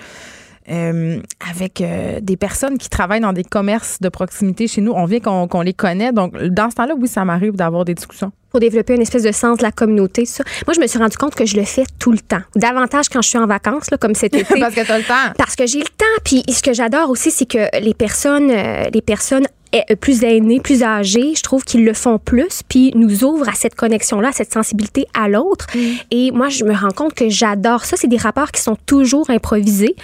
euh, 0.71 1.21
avec 1.51 1.81
euh, 1.81 2.21
des 2.21 2.37
personnes 2.37 2.79
qui 2.79 2.89
travaillent 2.89 3.21
dans 3.21 3.33
des 3.33 3.43
commerces 3.43 4.01
de 4.01 4.09
proximité 4.09 4.69
chez 4.69 4.81
nous. 4.81 4.93
On 4.93 5.05
vient 5.05 5.19
qu'on 5.19 5.63
les 5.63 5.73
connaît. 5.73 6.13
Donc, 6.13 6.37
dans 6.37 6.71
ce 6.71 6.77
temps-là, 6.77 6.95
oui, 6.97 7.09
ça 7.09 7.25
m'arrive 7.25 7.57
d'avoir 7.57 7.85
des 7.85 7.95
discussions. 7.95 8.31
Pour 8.51 8.61
développer 8.61 8.95
une 8.95 9.03
espèce 9.03 9.23
de 9.23 9.33
sens 9.33 9.59
de 9.59 9.63
la 9.63 9.73
communauté, 9.73 10.25
ça. 10.25 10.45
Moi, 10.67 10.75
je 10.75 10.81
me 10.81 10.87
suis 10.87 10.99
rendu 10.99 11.17
compte 11.17 11.35
que 11.35 11.47
je 11.47 11.57
le 11.57 11.65
fais 11.65 11.85
tout 11.99 12.13
le 12.13 12.19
temps. 12.19 12.41
Davantage 12.57 13.09
quand 13.09 13.23
je 13.23 13.29
suis 13.29 13.39
en 13.39 13.47
vacances, 13.47 13.91
là, 13.91 13.97
comme 13.97 14.15
cet 14.15 14.35
été. 14.35 14.59
parce 14.59 14.75
que 14.75 14.85
tu 14.85 14.93
as 14.93 14.99
le 14.99 15.05
temps. 15.05 15.33
Parce 15.39 15.57
que 15.57 15.67
j'ai 15.67 15.79
le 15.79 15.85
temps. 15.85 16.05
Puis, 16.25 16.43
ce 16.53 16.63
que 16.63 16.73
j'adore 16.73 17.11
aussi, 17.11 17.31
c'est 17.31 17.47
que 17.47 17.81
les 17.81 17.95
personnes, 17.95 18.51
les 18.93 19.03
personnes 19.03 19.45
euh, 19.45 19.60
plus 20.01 20.25
aînés, 20.25 20.61
plus 20.61 20.83
âgés, 20.83 21.35
je 21.37 21.43
trouve 21.43 21.65
qu'ils 21.65 21.85
le 21.85 21.93
font 21.95 22.19
plus, 22.19 22.63
puis 22.69 22.93
nous 22.95 23.25
ouvrent 23.25 23.49
à 23.49 23.55
cette 23.55 23.75
connexion-là, 23.75 24.29
à 24.29 24.33
cette 24.33 24.53
sensibilité 24.53 25.07
à 25.15 25.29
l'autre. 25.29 25.67
Mm. 25.75 25.79
Et 26.11 26.31
moi, 26.33 26.49
je 26.49 26.65
me 26.65 26.75
rends 26.75 26.91
compte 26.91 27.15
que 27.15 27.29
j'adore 27.29 27.85
ça. 27.85 27.97
C'est 27.97 28.09
des 28.09 28.17
rapports 28.17 28.51
qui 28.51 28.61
sont 28.61 28.77
toujours 28.87 29.31
improvisés. 29.31 29.95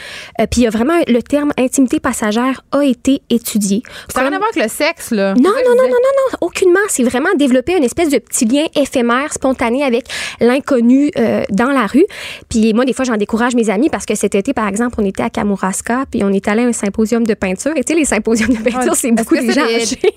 Euh, 0.40 0.46
puis 0.50 0.62
il 0.62 0.64
y 0.64 0.66
a 0.66 0.70
vraiment 0.70 0.94
le 1.06 1.22
terme 1.22 1.52
intimité 1.58 2.00
passagère 2.00 2.62
a 2.72 2.84
été 2.84 3.22
étudié. 3.30 3.82
Ça 4.12 4.20
n'a 4.20 4.28
rien 4.28 4.36
à 4.36 4.38
voir 4.38 4.50
avec 4.52 4.62
le 4.62 4.68
sexe, 4.68 5.10
là. 5.10 5.34
Non, 5.34 5.50
non, 5.50 5.50
non, 5.50 5.74
non, 5.76 5.88
non, 5.88 5.88
non, 5.88 6.38
aucunement. 6.40 6.80
C'est 6.88 7.04
vraiment 7.04 7.30
développer 7.36 7.76
une 7.76 7.84
espèce 7.84 8.10
de 8.10 8.18
petit 8.18 8.44
lien 8.44 8.66
éphémère, 8.74 9.32
spontané 9.32 9.82
avec 9.82 10.06
l'inconnu 10.40 11.10
euh, 11.18 11.42
dans 11.50 11.70
la 11.70 11.86
rue. 11.86 12.04
Puis 12.48 12.72
moi, 12.74 12.84
des 12.84 12.92
fois, 12.92 13.04
j'en 13.04 13.16
décourage 13.16 13.54
mes 13.54 13.70
amis 13.70 13.88
parce 13.88 14.06
que 14.06 14.14
cet 14.14 14.34
été, 14.34 14.52
par 14.52 14.68
exemple, 14.68 14.96
on 14.98 15.04
était 15.04 15.22
à 15.22 15.30
Kamouraska, 15.30 16.04
puis 16.10 16.22
on 16.22 16.30
est 16.30 16.46
allé 16.48 16.62
à 16.62 16.66
un 16.66 16.72
symposium 16.72 17.24
de 17.24 17.34
peinture. 17.34 17.72
Et 17.76 17.84
tu 17.84 17.92
sais, 17.92 17.98
les 17.98 18.04
symposiums 18.04 18.52
de 18.52 18.62
peinture, 18.62 18.94
c'est 18.94 19.10
beaucoup 19.10 19.36
de 19.36 19.52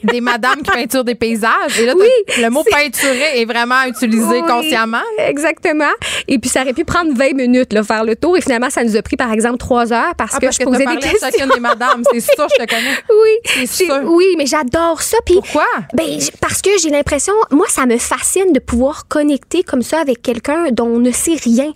des, 0.03 0.21
madames 0.21 0.61
qui 0.61 0.71
peinturent 0.71 1.03
des 1.03 1.15
paysages. 1.15 1.79
Et 1.79 1.85
là, 1.85 1.93
le 2.37 2.49
mot 2.49 2.63
peinturer 2.63 3.41
est 3.41 3.45
vraiment 3.45 3.83
utilisé 3.87 4.41
consciemment. 4.41 4.97
Exactement. 5.17 5.85
Et 6.27 6.39
puis, 6.39 6.49
ça 6.49 6.61
aurait 6.61 6.73
pu 6.73 6.85
prendre 6.85 7.13
20 7.15 7.33
minutes, 7.33 7.73
là, 7.73 7.83
faire 7.83 8.03
le 8.03 8.15
tour. 8.15 8.37
Et 8.37 8.41
finalement, 8.41 8.69
ça 8.69 8.83
nous 8.83 8.95
a 8.95 9.01
pris, 9.01 9.17
par 9.17 9.31
exemple, 9.31 9.57
3 9.57 9.93
heures 9.93 10.15
parce 10.17 10.33
ah, 10.35 10.39
que 10.39 10.51
je 10.51 10.59
posais 10.59 10.85
des 10.85 10.97
questions. 10.97 11.29
Chacune 11.31 11.51
des 11.53 11.59
madames. 11.59 12.03
C'est 12.11 12.19
ça, 12.21 12.47
je 12.49 12.63
te 12.63 12.69
connais. 12.69 12.97
Oui. 13.09 13.65
C'est 13.65 13.91
Oui, 14.03 14.25
mais 14.37 14.45
j'adore 14.45 15.01
ça. 15.01 15.17
Puis, 15.25 15.35
Pourquoi? 15.35 15.65
Ben, 15.93 16.05
parce 16.41 16.61
que 16.61 16.69
j'ai 16.81 16.89
l'impression, 16.89 17.33
moi, 17.51 17.65
ça 17.69 17.85
me 17.85 17.97
fascine 17.97 18.53
de 18.53 18.59
pouvoir 18.59 19.07
connecter 19.07 19.63
comme 19.63 19.81
ça 19.81 19.99
avec 19.99 20.21
quelqu'un 20.21 20.71
dont 20.71 20.87
on 20.87 20.99
ne 20.99 21.11
sait 21.11 21.35
rien, 21.43 21.71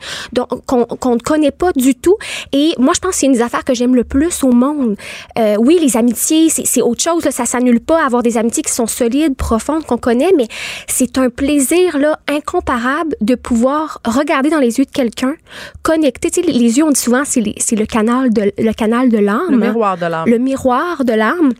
qu'on 0.65 1.15
ne 1.15 1.19
connaît 1.19 1.51
pas 1.51 1.71
du 1.73 1.95
tout. 1.95 2.17
Et 2.51 2.73
moi, 2.77 2.93
je 2.95 2.99
pense 2.99 3.11
que 3.11 3.17
c'est 3.17 3.25
une 3.25 3.33
des 3.33 3.41
affaires 3.41 3.63
que 3.63 3.73
j'aime 3.73 3.95
le 3.95 4.03
plus 4.03 4.43
au 4.43 4.51
monde. 4.51 4.95
Euh, 5.37 5.55
oui, 5.59 5.77
les 5.81 5.97
amitiés, 5.97 6.49
c'est 6.49 6.81
autre 6.81 7.01
chose. 7.01 7.25
Là, 7.25 7.31
ça 7.31 7.45
s'annule 7.53 7.79
pas 7.79 8.01
à 8.01 8.05
avoir 8.05 8.23
des 8.23 8.37
amitiés 8.37 8.63
qui 8.63 8.71
sont 8.73 8.87
solides, 8.87 9.35
profondes, 9.35 9.85
qu'on 9.85 9.97
connaît, 9.97 10.31
mais 10.35 10.47
c'est 10.87 11.17
un 11.17 11.29
plaisir 11.29 11.97
là 11.97 12.19
incomparable 12.27 13.15
de 13.21 13.35
pouvoir 13.35 13.99
regarder 14.05 14.49
dans 14.49 14.59
les 14.59 14.77
yeux 14.79 14.85
de 14.85 14.91
quelqu'un, 14.91 15.33
connecter. 15.81 16.29
Tu 16.29 16.41
sais, 16.41 16.47
les 16.47 16.77
yeux, 16.77 16.83
on 16.83 16.91
dit 16.91 16.99
souvent, 16.99 17.23
c'est 17.25 17.41
le 17.75 17.85
canal 17.85 18.31
de 18.31 18.51
le 18.57 18.73
canal 18.73 19.09
de 19.09 19.17
l'âme. 19.17 19.51
Le 19.51 19.57
miroir 19.57 19.97
de 19.97 20.05
l'âme. 20.05 20.29
Le 20.29 20.37
miroir 20.37 21.05
de 21.05 21.13
l'âme. 21.13 21.53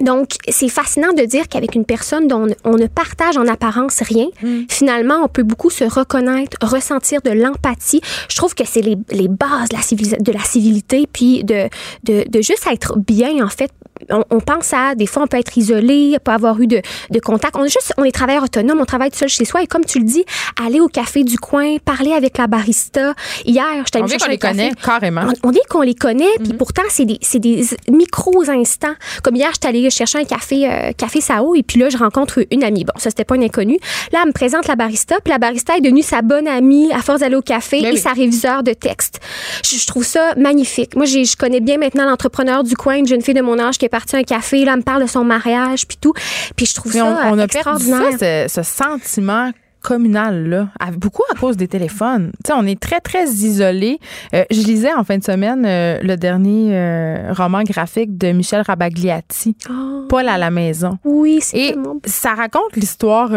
Donc, 0.00 0.28
c'est 0.48 0.70
fascinant 0.70 1.12
de 1.12 1.24
dire 1.26 1.46
qu'avec 1.46 1.74
une 1.74 1.84
personne 1.84 2.26
dont 2.26 2.46
on 2.64 2.76
ne 2.76 2.86
partage 2.86 3.36
en 3.36 3.46
apparence 3.46 3.98
rien, 4.00 4.28
Mm. 4.42 4.60
finalement, 4.70 5.18
on 5.22 5.28
peut 5.28 5.42
beaucoup 5.42 5.68
se 5.68 5.84
reconnaître, 5.84 6.56
ressentir 6.62 7.20
de 7.20 7.30
l'empathie. 7.30 8.00
Je 8.30 8.36
trouve 8.36 8.54
que 8.54 8.64
c'est 8.66 8.80
les, 8.80 8.96
les 9.10 9.28
bases 9.28 9.68
de 9.70 9.76
la, 9.76 9.82
civilisa- 9.82 10.22
de 10.22 10.32
la 10.32 10.40
civilité, 10.40 11.06
puis 11.12 11.44
de, 11.44 11.68
de, 12.04 12.24
de 12.26 12.40
juste 12.40 12.66
être 12.72 12.96
bien, 12.98 13.44
en 13.44 13.50
fait. 13.50 13.70
On, 14.10 14.24
on 14.30 14.40
pense 14.40 14.72
à, 14.72 14.94
des 14.94 15.06
fois, 15.06 15.22
on 15.24 15.26
peut 15.26 15.36
être 15.36 15.56
isolé, 15.58 16.16
pas 16.24 16.34
avoir 16.34 16.60
eu 16.60 16.66
de, 16.66 16.80
de 17.10 17.20
contact. 17.20 17.56
On 17.56 17.64
est 17.64 17.68
juste, 17.68 17.92
on 17.98 18.04
est 18.04 18.12
travailleur 18.12 18.44
autonome, 18.44 18.80
on 18.80 18.84
travaille 18.84 19.10
tout 19.10 19.18
seul 19.18 19.28
chez 19.28 19.44
soi. 19.44 19.62
Et 19.62 19.66
comme 19.66 19.84
tu 19.84 19.98
le 19.98 20.04
dis, 20.04 20.24
aller 20.64 20.80
au 20.80 20.88
café 20.88 21.22
du 21.24 21.38
coin, 21.38 21.76
parler 21.84 22.12
avec 22.12 22.38
la 22.38 22.46
barista. 22.46 23.14
Hier, 23.44 23.64
On 23.94 23.98
allée 23.98 24.06
dit 24.06 24.16
qu'on 24.18 24.30
les 24.30 24.38
café. 24.38 24.54
connaît 24.56 24.70
carrément. 24.82 25.22
On, 25.44 25.48
on 25.48 25.52
dit 25.52 25.60
qu'on 25.68 25.82
les 25.82 25.94
connaît, 25.94 26.30
puis 26.42 26.52
pourtant, 26.54 26.82
c'est 26.88 27.04
des, 27.04 27.18
c'est 27.20 27.38
des 27.38 27.64
micros 27.90 28.48
instants. 28.48 28.94
Comme 29.22 29.36
hier, 29.36 29.50
j'étais 29.52 29.68
allée 29.68 29.90
chercher 29.90 30.18
un 30.18 30.24
café, 30.24 30.68
euh, 30.70 30.92
café 30.96 31.20
Sao, 31.20 31.54
et 31.54 31.62
puis 31.62 31.78
là, 31.80 31.88
je 31.90 31.96
rencontre 31.98 32.44
une 32.50 32.64
amie. 32.64 32.84
Bon, 32.84 32.92
ça, 32.96 33.10
c'était 33.10 33.24
pas 33.24 33.36
une 33.36 33.44
inconnue. 33.44 33.78
Là, 34.12 34.20
elle 34.22 34.28
me 34.28 34.32
présente 34.32 34.66
la 34.68 34.76
barista, 34.76 35.16
puis 35.22 35.30
la 35.32 35.38
barista 35.38 35.76
est 35.76 35.80
devenue 35.80 36.02
sa 36.02 36.22
bonne 36.22 36.48
amie 36.48 36.92
à 36.92 37.00
force 37.00 37.20
d'aller 37.20 37.36
au 37.36 37.42
café 37.42 37.80
Ben 37.82 37.88
et 37.88 37.92
oui. 37.92 37.98
sa 37.98 38.12
réviseur 38.12 38.62
de 38.62 38.72
texte. 38.72 39.20
Je, 39.64 39.76
je 39.76 39.86
trouve 39.86 40.04
ça 40.04 40.34
magnifique. 40.36 40.96
Moi, 40.96 41.04
j'ai- 41.06 41.24
je 41.24 41.36
connais 41.36 41.60
bien 41.60 41.76
maintenant 41.78 42.08
l'entrepreneur 42.08 42.64
du 42.64 42.74
coin, 42.76 42.96
une 42.96 43.06
jeune 43.06 43.22
fille 43.22 43.34
de 43.34 43.42
mon 43.42 43.58
âge 43.58 43.78
qui 43.78 43.84
est 43.84 43.89
partie 43.90 44.16
à 44.16 44.20
un 44.20 44.22
café. 44.22 44.64
Là, 44.64 44.72
elle 44.72 44.78
me 44.78 44.82
parle 44.82 45.02
de 45.02 45.08
son 45.08 45.24
mariage, 45.24 45.86
puis 45.86 45.98
tout. 46.00 46.14
Puis 46.56 46.66
je 46.66 46.74
trouve 46.74 46.92
Mais 46.94 47.00
ça 47.00 47.06
on, 47.26 47.34
on 47.34 47.38
euh, 47.38 47.42
a 47.42 47.46
perdu 47.48 47.56
extraordinaire. 47.56 48.12
ça, 48.18 48.48
ce, 48.48 48.62
ce 48.62 48.62
sentiment 48.62 49.50
communal-là, 49.82 50.68
à- 50.78 50.90
beaucoup 50.90 51.22
à 51.34 51.38
cause 51.38 51.56
des 51.56 51.66
téléphones. 51.66 52.32
Tu 52.44 52.48
sais, 52.48 52.52
on 52.54 52.66
est 52.66 52.78
très, 52.78 53.00
très 53.00 53.24
isolés. 53.26 53.98
Euh, 54.34 54.44
je 54.50 54.60
lisais 54.60 54.92
en 54.92 55.04
fin 55.04 55.16
de 55.16 55.24
semaine 55.24 55.64
euh, 55.66 55.98
le 56.02 56.16
dernier 56.16 56.76
euh, 56.76 57.32
roman 57.32 57.62
graphique 57.62 58.18
de 58.18 58.30
Michel 58.32 58.60
Rabagliati, 58.60 59.56
Oh, 59.70 60.04
Paul 60.08 60.28
à 60.28 60.36
la 60.36 60.50
maison. 60.50 60.98
oui, 61.04 61.38
c'est 61.40 61.58
Et 61.58 61.70
tellement 61.72 61.96
ça 62.04 62.34
raconte 62.34 62.76
l'histoire 62.76 63.30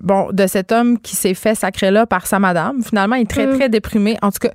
bon, 0.00 0.28
de 0.32 0.46
cet 0.46 0.72
homme 0.72 0.98
qui 1.00 1.16
s'est 1.16 1.34
fait 1.34 1.54
sacrer 1.56 1.90
là 1.90 2.06
par 2.06 2.26
sa 2.26 2.38
madame. 2.38 2.82
Finalement, 2.82 3.16
il 3.16 3.22
est 3.22 3.30
très, 3.30 3.46
Mm. 3.46 3.56
très 3.58 3.68
déprimé. 3.68 4.16
En 4.22 4.30
tout 4.30 4.38
cas, 4.46 4.52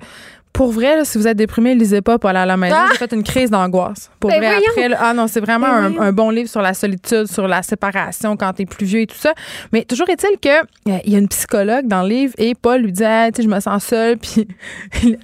pour 0.58 0.72
vrai, 0.72 0.96
là, 0.96 1.04
si 1.04 1.18
vous 1.18 1.28
êtes 1.28 1.36
déprimé, 1.36 1.76
lisez 1.76 2.02
pas 2.02 2.18
Paul 2.18 2.36
à 2.36 2.44
la 2.44 2.56
maison. 2.56 2.74
J'ai 2.90 2.98
fait 2.98 3.12
une 3.12 3.22
crise 3.22 3.48
d'angoisse. 3.48 4.10
Pour 4.18 4.28
Ben 4.28 4.38
vrai, 4.40 4.48
voyons. 4.56 4.70
après, 4.70 4.88
là, 4.88 4.96
ah 5.00 5.14
non, 5.14 5.28
c'est 5.28 5.38
vraiment 5.38 5.68
Ben 5.68 6.00
un, 6.00 6.10
bon 6.10 6.30
livre 6.30 6.48
sur 6.48 6.60
la 6.60 6.74
solitude, 6.74 7.26
sur 7.28 7.46
la 7.46 7.62
séparation 7.62 8.36
quand 8.36 8.52
t'es 8.54 8.66
plus 8.66 8.84
vieux 8.84 9.02
et 9.02 9.06
tout 9.06 9.16
ça. 9.16 9.34
Mais 9.72 9.84
toujours 9.84 10.08
est-il 10.08 10.36
que 10.40 10.48
euh, 10.48 10.98
il 11.04 11.12
y 11.12 11.14
a 11.14 11.20
une 11.20 11.28
psychologue 11.28 11.86
dans 11.86 12.02
le 12.02 12.08
livre 12.08 12.34
et 12.38 12.56
Paul 12.56 12.80
lui 12.80 12.90
dit, 12.90 13.04
Ah, 13.04 13.28
tu 13.30 13.36
sais, 13.36 13.48
je 13.48 13.54
me 13.54 13.60
sens 13.60 13.84
seul. 13.84 14.18
Puis 14.18 14.48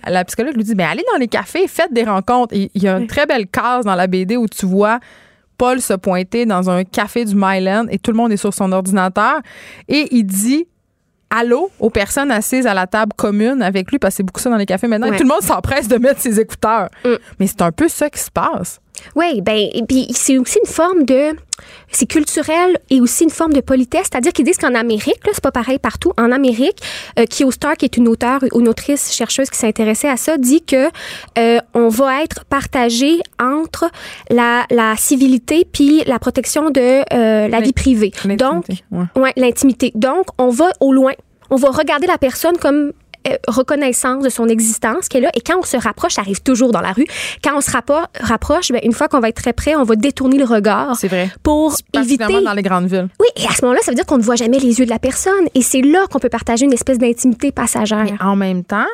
la 0.06 0.24
psychologue 0.24 0.54
lui 0.54 0.62
dit, 0.62 0.76
ben 0.76 0.86
allez 0.86 1.02
dans 1.12 1.18
les 1.18 1.26
cafés, 1.26 1.66
faites 1.66 1.92
des 1.92 2.04
rencontres. 2.04 2.54
Et 2.54 2.70
Il 2.76 2.84
y 2.84 2.86
a 2.86 2.96
une 2.96 3.08
très 3.08 3.26
belle 3.26 3.48
case 3.48 3.84
dans 3.84 3.96
la 3.96 4.06
BD 4.06 4.36
où 4.36 4.46
tu 4.46 4.66
vois 4.66 5.00
Paul 5.58 5.80
se 5.80 5.94
pointer 5.94 6.46
dans 6.46 6.70
un 6.70 6.84
café 6.84 7.24
du 7.24 7.34
Myland 7.34 7.86
et 7.90 7.98
tout 7.98 8.12
le 8.12 8.16
monde 8.16 8.30
est 8.30 8.36
sur 8.36 8.54
son 8.54 8.70
ordinateur 8.70 9.40
et 9.88 10.06
il 10.12 10.26
dit 10.26 10.68
allô 11.30 11.70
aux 11.80 11.90
personnes 11.90 12.30
assises 12.30 12.66
à 12.66 12.74
la 12.74 12.86
table 12.86 13.12
commune 13.16 13.62
avec 13.62 13.90
lui 13.90 13.98
parce 13.98 14.14
que 14.14 14.16
c'est 14.18 14.22
beaucoup 14.22 14.40
ça 14.40 14.50
dans 14.50 14.56
les 14.56 14.66
cafés 14.66 14.86
maintenant. 14.86 15.10
Ouais. 15.10 15.16
tout 15.16 15.22
le 15.22 15.28
monde 15.28 15.42
s'empresse 15.42 15.88
de 15.88 15.96
mettre 15.96 16.20
ses 16.20 16.40
écouteurs. 16.40 16.88
Mm. 17.04 17.14
Mais 17.38 17.46
c'est 17.46 17.62
un 17.62 17.72
peu 17.72 17.88
ça 17.88 18.10
qui 18.10 18.20
se 18.20 18.30
passe. 18.30 18.80
Oui, 19.16 19.40
ben, 19.40 19.68
et 19.72 19.82
puis 19.86 20.06
c'est 20.12 20.38
aussi 20.38 20.58
une 20.64 20.70
forme 20.70 21.04
de. 21.04 21.36
C'est 21.90 22.06
culturel 22.06 22.78
et 22.90 23.00
aussi 23.00 23.24
une 23.24 23.30
forme 23.30 23.52
de 23.52 23.60
politesse. 23.60 24.08
C'est-à-dire 24.10 24.32
qu'ils 24.32 24.44
disent 24.44 24.56
qu'en 24.56 24.74
Amérique, 24.74 25.24
là, 25.24 25.30
c'est 25.32 25.42
pas 25.42 25.52
pareil 25.52 25.78
partout. 25.78 26.12
En 26.18 26.32
Amérique, 26.32 26.78
euh, 27.18 27.26
Kyo 27.26 27.50
Stark, 27.52 27.78
qui 27.78 27.84
est 27.84 27.96
une 27.96 28.08
auteure 28.08 28.40
ou 28.52 28.60
une 28.60 28.68
autrice 28.68 29.14
chercheuse 29.14 29.50
qui 29.50 29.58
s'est 29.58 29.68
intéressée 29.68 30.08
à 30.08 30.16
ça, 30.16 30.36
dit 30.36 30.62
que 30.62 30.90
euh, 31.38 31.60
on 31.74 31.88
va 31.88 32.24
être 32.24 32.44
partagé 32.46 33.20
entre 33.40 33.88
la, 34.30 34.64
la 34.70 34.96
civilité 34.96 35.66
puis 35.70 36.02
la 36.06 36.18
protection 36.18 36.70
de 36.70 37.02
euh, 37.14 37.48
la 37.48 37.60
vie 37.60 37.72
privée. 37.72 38.12
Donc, 38.24 38.66
L'intimité, 38.68 38.84
ouais. 38.90 39.22
Ouais, 39.22 39.32
l'intimité. 39.36 39.92
Donc, 39.94 40.26
on 40.38 40.48
va 40.48 40.70
au 40.80 40.92
loin. 40.92 41.12
On 41.50 41.56
va 41.56 41.70
regarder 41.70 42.06
la 42.06 42.18
personne 42.18 42.56
comme 42.56 42.92
reconnaissance 43.48 44.22
de 44.24 44.28
son 44.28 44.48
existence 44.48 45.08
qui 45.08 45.16
est 45.18 45.20
là. 45.20 45.30
Et 45.34 45.40
quand 45.40 45.58
on 45.58 45.62
se 45.62 45.76
rapproche, 45.76 46.14
ça 46.14 46.20
arrive 46.22 46.42
toujours 46.42 46.72
dans 46.72 46.80
la 46.80 46.92
rue. 46.92 47.06
Quand 47.42 47.56
on 47.56 47.60
se 47.60 47.70
rappro- 47.70 48.06
rapproche, 48.20 48.70
ben, 48.70 48.80
une 48.84 48.92
fois 48.92 49.08
qu'on 49.08 49.20
va 49.20 49.28
être 49.28 49.40
très 49.42 49.52
près, 49.52 49.74
on 49.76 49.84
va 49.84 49.96
détourner 49.96 50.38
le 50.38 50.44
regard 50.44 50.96
C'est 50.96 51.08
vrai. 51.08 51.30
pour 51.42 51.74
éviter. 51.94 52.42
Dans 52.42 52.52
les 52.52 52.62
grandes 52.62 52.86
villes. 52.86 53.08
Oui, 53.20 53.26
et 53.36 53.46
à 53.46 53.50
ce 53.52 53.64
moment-là, 53.64 53.80
ça 53.82 53.90
veut 53.90 53.94
dire 53.96 54.06
qu'on 54.06 54.18
ne 54.18 54.22
voit 54.22 54.36
jamais 54.36 54.58
les 54.58 54.78
yeux 54.78 54.84
de 54.84 54.90
la 54.90 54.98
personne. 54.98 55.44
Et 55.54 55.62
c'est 55.62 55.82
là 55.82 56.06
qu'on 56.10 56.18
peut 56.18 56.28
partager 56.28 56.64
une 56.64 56.72
espèce 56.72 56.98
d'intimité 56.98 57.52
passagère. 57.52 58.04
Mais 58.04 58.14
en 58.20 58.36
même 58.36 58.64
temps, 58.64 58.86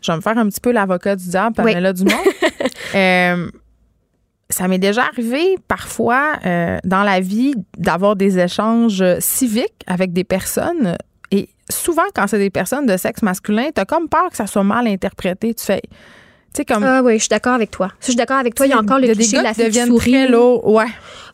je 0.00 0.12
vais 0.12 0.16
me 0.16 0.22
faire 0.22 0.36
un 0.38 0.48
petit 0.48 0.60
peu 0.60 0.70
l'avocat 0.72 1.16
du 1.16 1.28
diable, 1.28 1.54
Oui. 1.58 1.72
Pamela 1.72 1.92
Dumont. 1.92 2.12
Euh, 2.94 3.50
ça 4.50 4.68
m'est 4.68 4.78
déjà 4.78 5.02
arrivé 5.04 5.56
parfois 5.66 6.34
euh, 6.46 6.78
dans 6.84 7.02
la 7.02 7.18
vie 7.20 7.54
d'avoir 7.76 8.14
des 8.14 8.38
échanges 8.38 9.02
civiques 9.18 9.82
avec 9.88 10.12
des 10.12 10.22
personnes. 10.22 10.96
Souvent, 11.70 12.02
quand 12.14 12.26
c'est 12.26 12.38
des 12.38 12.50
personnes 12.50 12.86
de 12.86 12.96
sexe 12.96 13.22
masculin, 13.22 13.70
t'as 13.74 13.84
comme 13.84 14.08
peur 14.08 14.30
que 14.30 14.36
ça 14.36 14.46
soit 14.46 14.64
mal 14.64 14.86
interprété. 14.86 15.54
Tu 15.54 15.64
fais. 15.64 15.82
Tu 16.54 16.64
comme. 16.64 16.84
Ah 16.84 17.02
oui, 17.02 17.14
je 17.14 17.22
suis 17.24 17.28
d'accord 17.28 17.54
avec 17.54 17.70
toi. 17.70 17.88
Ça, 17.88 17.94
Je 18.00 18.06
suis 18.06 18.16
d'accord 18.16 18.36
avec 18.38 18.54
toi. 18.54 18.66
Il 18.66 18.70
y 18.70 18.72
a 18.72 18.78
encore 18.78 18.98
le 19.00 19.08
cliché 19.12 19.38
de 19.38 19.42
la 19.42 19.54
fille 19.54 19.70
qui 19.70 19.80
sourit. 19.86 20.12
très 20.12 20.28
lourds. 20.28 20.66
Ouais. 20.66 20.84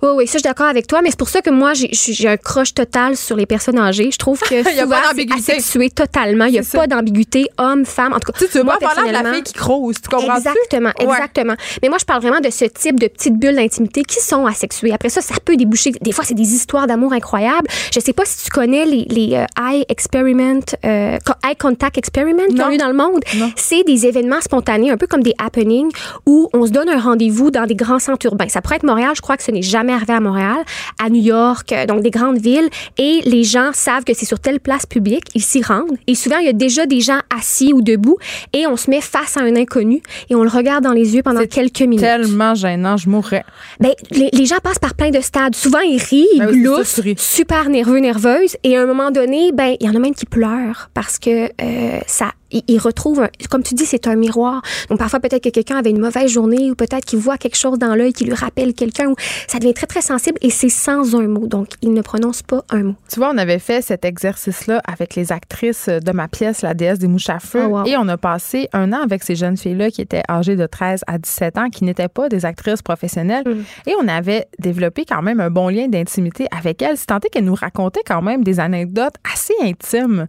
Oui, 0.03 0.09
oui, 0.17 0.27
ça, 0.27 0.33
je 0.35 0.39
suis 0.39 0.43
d'accord 0.49 0.67
avec 0.67 0.87
toi, 0.87 1.03
mais 1.03 1.11
c'est 1.11 1.19
pour 1.19 1.29
ça 1.29 1.43
que 1.43 1.51
moi, 1.51 1.73
j'ai- 1.75 1.91
un 2.27 2.39
croche 2.39 2.73
total 2.73 3.17
sur 3.19 3.37
les 3.37 3.45
personnes 3.45 3.79
âgées. 3.79 4.09
Je 4.11 4.17
trouve 4.17 4.41
que 4.41 4.55
Il 4.71 4.77
y 4.77 4.81
a 4.81 4.85
souvent, 4.85 4.97
c'est 5.15 5.53
asexué 5.53 5.91
totalement. 5.91 6.47
Il 6.47 6.53
n'y 6.53 6.59
a 6.59 6.63
pas 6.63 6.87
d'ambiguïté 6.87 7.49
homme, 7.59 7.85
femme. 7.85 8.15
En 8.15 8.19
tout 8.19 8.33
cas, 8.33 8.39
Tu 8.39 8.49
tu 8.49 8.57
veux 8.59 8.65
moi, 8.65 8.79
pas 8.81 8.95
parler 8.95 9.11
de 9.11 9.23
la 9.23 9.31
fille 9.35 9.43
qui 9.43 9.53
crouse, 9.53 9.97
tu 10.03 10.09
comprends 10.09 10.37
Exactement, 10.39 10.91
Ouais. 11.01 11.05
exactement. 11.05 11.55
Mais 11.83 11.91
moi, 11.91 11.99
je 12.01 12.07
parle 12.07 12.23
vraiment 12.23 12.41
de 12.41 12.49
ce 12.49 12.65
type 12.65 12.99
de 12.99 13.09
petites 13.09 13.39
bulles 13.39 13.57
d'intimité 13.57 14.03
qui 14.05 14.21
sont 14.21 14.47
asexuées. 14.47 14.93
Après 14.95 15.11
ça, 15.11 15.21
ça 15.21 15.35
peut 15.45 15.57
déboucher. 15.57 15.93
Des 16.01 16.13
fois, 16.13 16.25
c'est 16.25 16.33
des 16.35 16.55
histoires 16.55 16.87
d'amour 16.87 17.13
incroyables. 17.13 17.69
Je 17.95 18.01
sais 18.01 18.15
pas 18.15 18.25
si 18.25 18.45
tu 18.45 18.51
connais 18.51 18.87
les, 18.87 19.05
les 19.11 19.35
euh, 19.37 19.45
eye 19.71 19.85
experiment, 19.91 20.61
euh, 20.87 21.19
eye 21.47 21.57
contact 21.59 21.99
experiment 21.99 22.47
qui 22.49 22.55
Non. 22.55 22.65
ont 22.65 22.69
lieu 22.71 22.79
dans 22.79 22.89
le 22.89 22.95
monde. 22.95 23.21
C'est 23.57 23.85
des 23.85 24.07
événements 24.07 24.41
spontanés, 24.41 24.91
un 24.91 24.97
peu 24.97 25.07
comme 25.11 25.23
des 25.23 25.35
happenings, 25.39 25.91
où 26.25 26.49
on 26.55 26.67
se 26.67 26.71
donne 26.71 26.89
un 26.89 26.99
rendez-vous 26.99 27.51
dans 27.51 27.67
des 27.67 27.75
grands 27.75 27.99
centres 27.99 28.25
urbains. 28.27 28.49
Ça 28.49 28.63
pourrait 28.63 28.77
être 28.77 28.85
Montréal. 28.85 29.11
Je 29.15 29.21
crois 29.21 29.37
que 29.37 29.43
ce 29.43 29.51
n'est 29.51 29.63
jamais 29.63 29.93
arrivé 29.93 30.13
à 30.15 30.21
Montréal, 30.21 30.59
à 30.99 31.11
New 31.11 31.23
York, 31.23 31.73
euh, 31.73 31.85
donc 31.87 32.03
des 32.03 32.11
grandes 32.11 32.39
villes. 32.39 32.69
Et 32.97 33.21
les 33.25 33.45
gens 33.45 33.71
savent 33.73 34.05
que 34.05 34.15
c'est 34.15 34.27
sur 34.27 34.39
telle 34.39 34.61
place 34.61 34.87
publique. 34.87 35.25
Ils 35.35 35.43
s'y 35.43 35.63
rendent. 35.63 35.99
Et 36.07 36.15
souvent, 36.15 36.39
il 36.39 36.47
y 36.47 36.49
a 36.49 36.55
déjà 36.55 36.87
des 36.87 37.01
gens 37.01 37.21
assis 37.37 37.73
ou 37.73 37.83
debout 37.83 38.17
et 38.53 38.67
on 38.67 38.77
se 38.77 38.89
met 38.89 39.01
face 39.01 39.37
à 39.37 39.41
un 39.41 39.57
inconnu 39.57 40.01
et 40.29 40.35
on 40.35 40.43
le 40.43 40.49
regarde 40.49 40.85
dans 40.85 40.93
les 40.93 41.15
yeux 41.15 41.23
pendant 41.23 41.45
quelques 41.47 41.81
minutes. 41.81 42.01
Tellement 42.01 42.55
gênant, 42.55 42.97
je 42.97 43.09
mourrais. 43.09 43.45
Ben, 43.81 43.93
les, 44.11 44.31
les 44.33 44.47
gens 44.47 44.59
passent 44.63 44.79
par 44.79 44.95
plein 44.95 45.11
de 45.11 45.21
stades. 45.21 45.55
Souvent, 45.55 45.81
ils 45.81 46.01
rient, 46.01 46.29
ils 46.35 46.39
Ben 46.39 46.51
gloussent, 46.51 47.01
super 47.17 47.69
nerveux, 47.69 47.99
nerveuses. 47.99 48.57
Et 48.65 48.77
à 48.77 48.83
un 48.83 48.87
moment 48.87 49.11
donné, 49.11 49.53
ben, 49.53 49.77
il 49.81 49.87
y 49.87 49.91
en 49.91 49.95
a 49.95 49.99
même 49.99 50.15
qui 50.15 50.27
pleurent 50.27 50.91
parce 50.95 51.19
que 51.19 51.47
euh, 51.63 52.01
ça, 52.07 52.33
retrouvent, 52.79 53.23
un- 53.23 53.31
comme 53.51 53.63
tu 53.63 53.75
dis, 53.75 53.87
c'est 53.87 54.07
un 54.07 54.17
miroir. 54.17 54.63
Donc, 54.89 54.99
parfois, 54.99 55.21
peut-être 55.21 55.45
que 55.45 55.49
quelqu'un 55.51 55.77
avait 55.77 55.91
une 55.91 56.01
mauvaise 56.01 56.31
journée 56.31 56.71
ou 56.71 56.75
peut-être 56.75 57.05
qu'il 57.05 57.19
voit 57.19 57.39
quelque 57.39 57.57
chose 57.57 57.79
dans 57.79 57.95
l'œil 57.95 58.13
qui 58.13 58.25
lui 58.25 58.35
rappelle 58.35 58.75
quelqu'un. 58.75 59.13
Ça 59.47 59.59
devient 59.59 59.75
très, 59.75 59.87
très 59.87 60.03
sensible 60.03 60.39
et 60.43 60.51
c'est 60.51 60.69
sans 60.69 61.15
un 61.15 61.27
mot. 61.29 61.47
Donc, 61.47 61.69
il 61.83 61.93
ne 61.93 62.03
prononce 62.03 62.43
pas 62.43 62.65
un 62.71 62.83
mot. 62.83 62.95
Tu 63.11 63.19
vois, 63.19 63.31
on 63.33 63.39
avait 63.39 63.59
fait 63.59 63.83
cet 63.83 64.05
exercice-là 64.05 64.81
avec 64.87 65.15
les 65.15 65.33
actrices 65.33 65.89
de 65.89 66.13
ma 66.13 66.29
pièce, 66.29 66.63
La 66.63 66.75
déesse 66.75 66.99
des 66.99 67.09
mouches 67.09 67.31
à 67.31 67.39
feu. 67.39 67.63
Oh, 67.67 67.79
wow. 67.79 67.85
Et 67.87 67.97
on 67.97 68.09
a 68.09 68.17
passé 68.17 68.69
un 68.73 68.93
an 68.93 69.03
avec 69.03 69.23
ces 69.23 69.35
jeunes 69.37 69.57
filles-là 69.57 69.91
qui 69.91 70.01
étaient 70.03 70.23
âgées 70.29 70.57
de 70.57 70.67
13 70.67 71.03
à 71.07 71.19
17 71.19 71.59
ans, 71.59 71.69
qui 71.71 71.85
n'étaient 71.85 72.09
pas 72.09 72.29
des 72.29 72.45
actrices 72.45 72.83
professionnelles. 72.83 73.45
Mm. 73.47 73.91
Et 73.91 73.95
on 74.03 74.09
avait 74.09 74.47
développé 74.59 75.05
quand 75.05 75.23
même 75.23 75.41
un 75.41 75.51
bon 75.51 75.69
lien 75.69 75.89
d'intimité 75.89 76.47
avec 76.57 76.83
elles. 76.83 76.97
C'est 76.97 77.07
tant 77.07 77.19
est 77.19 77.29
qu'elles 77.31 77.45
nous 77.45 77.55
racontaient 77.55 78.03
quand 78.07 78.23
même 78.23 78.45
des 78.45 78.61
anecdotes 78.61 79.15
assez 79.33 79.55
intimes 79.63 80.27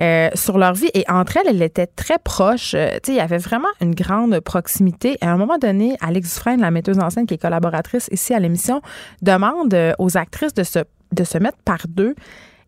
euh, 0.00 0.28
sur 0.34 0.58
leur 0.58 0.74
vie. 0.74 0.90
Et 0.94 1.04
entre 1.08 1.36
elles, 1.36 1.48
elles 1.48 1.61
étaient 1.62 1.86
très 1.86 2.18
proches. 2.18 2.74
Euh, 2.74 2.90
tu 3.02 3.06
sais, 3.06 3.12
il 3.12 3.16
y 3.16 3.20
avait 3.20 3.38
vraiment 3.38 3.68
une 3.80 3.94
grande 3.94 4.40
proximité. 4.40 5.16
À 5.20 5.32
un 5.32 5.36
moment 5.36 5.58
donné, 5.58 5.96
Alex 6.00 6.34
Dufresne, 6.34 6.60
la 6.60 6.70
metteuse 6.70 6.98
en 6.98 7.10
scène 7.10 7.26
qui 7.26 7.34
est 7.34 7.38
collaboratrice 7.38 8.08
ici 8.12 8.34
à 8.34 8.40
l'émission, 8.40 8.82
demande 9.22 9.72
euh, 9.74 9.92
aux 9.98 10.16
actrices 10.16 10.54
de 10.54 10.62
se, 10.62 10.80
de 11.12 11.24
se 11.24 11.38
mettre 11.38 11.58
par 11.64 11.86
deux 11.88 12.14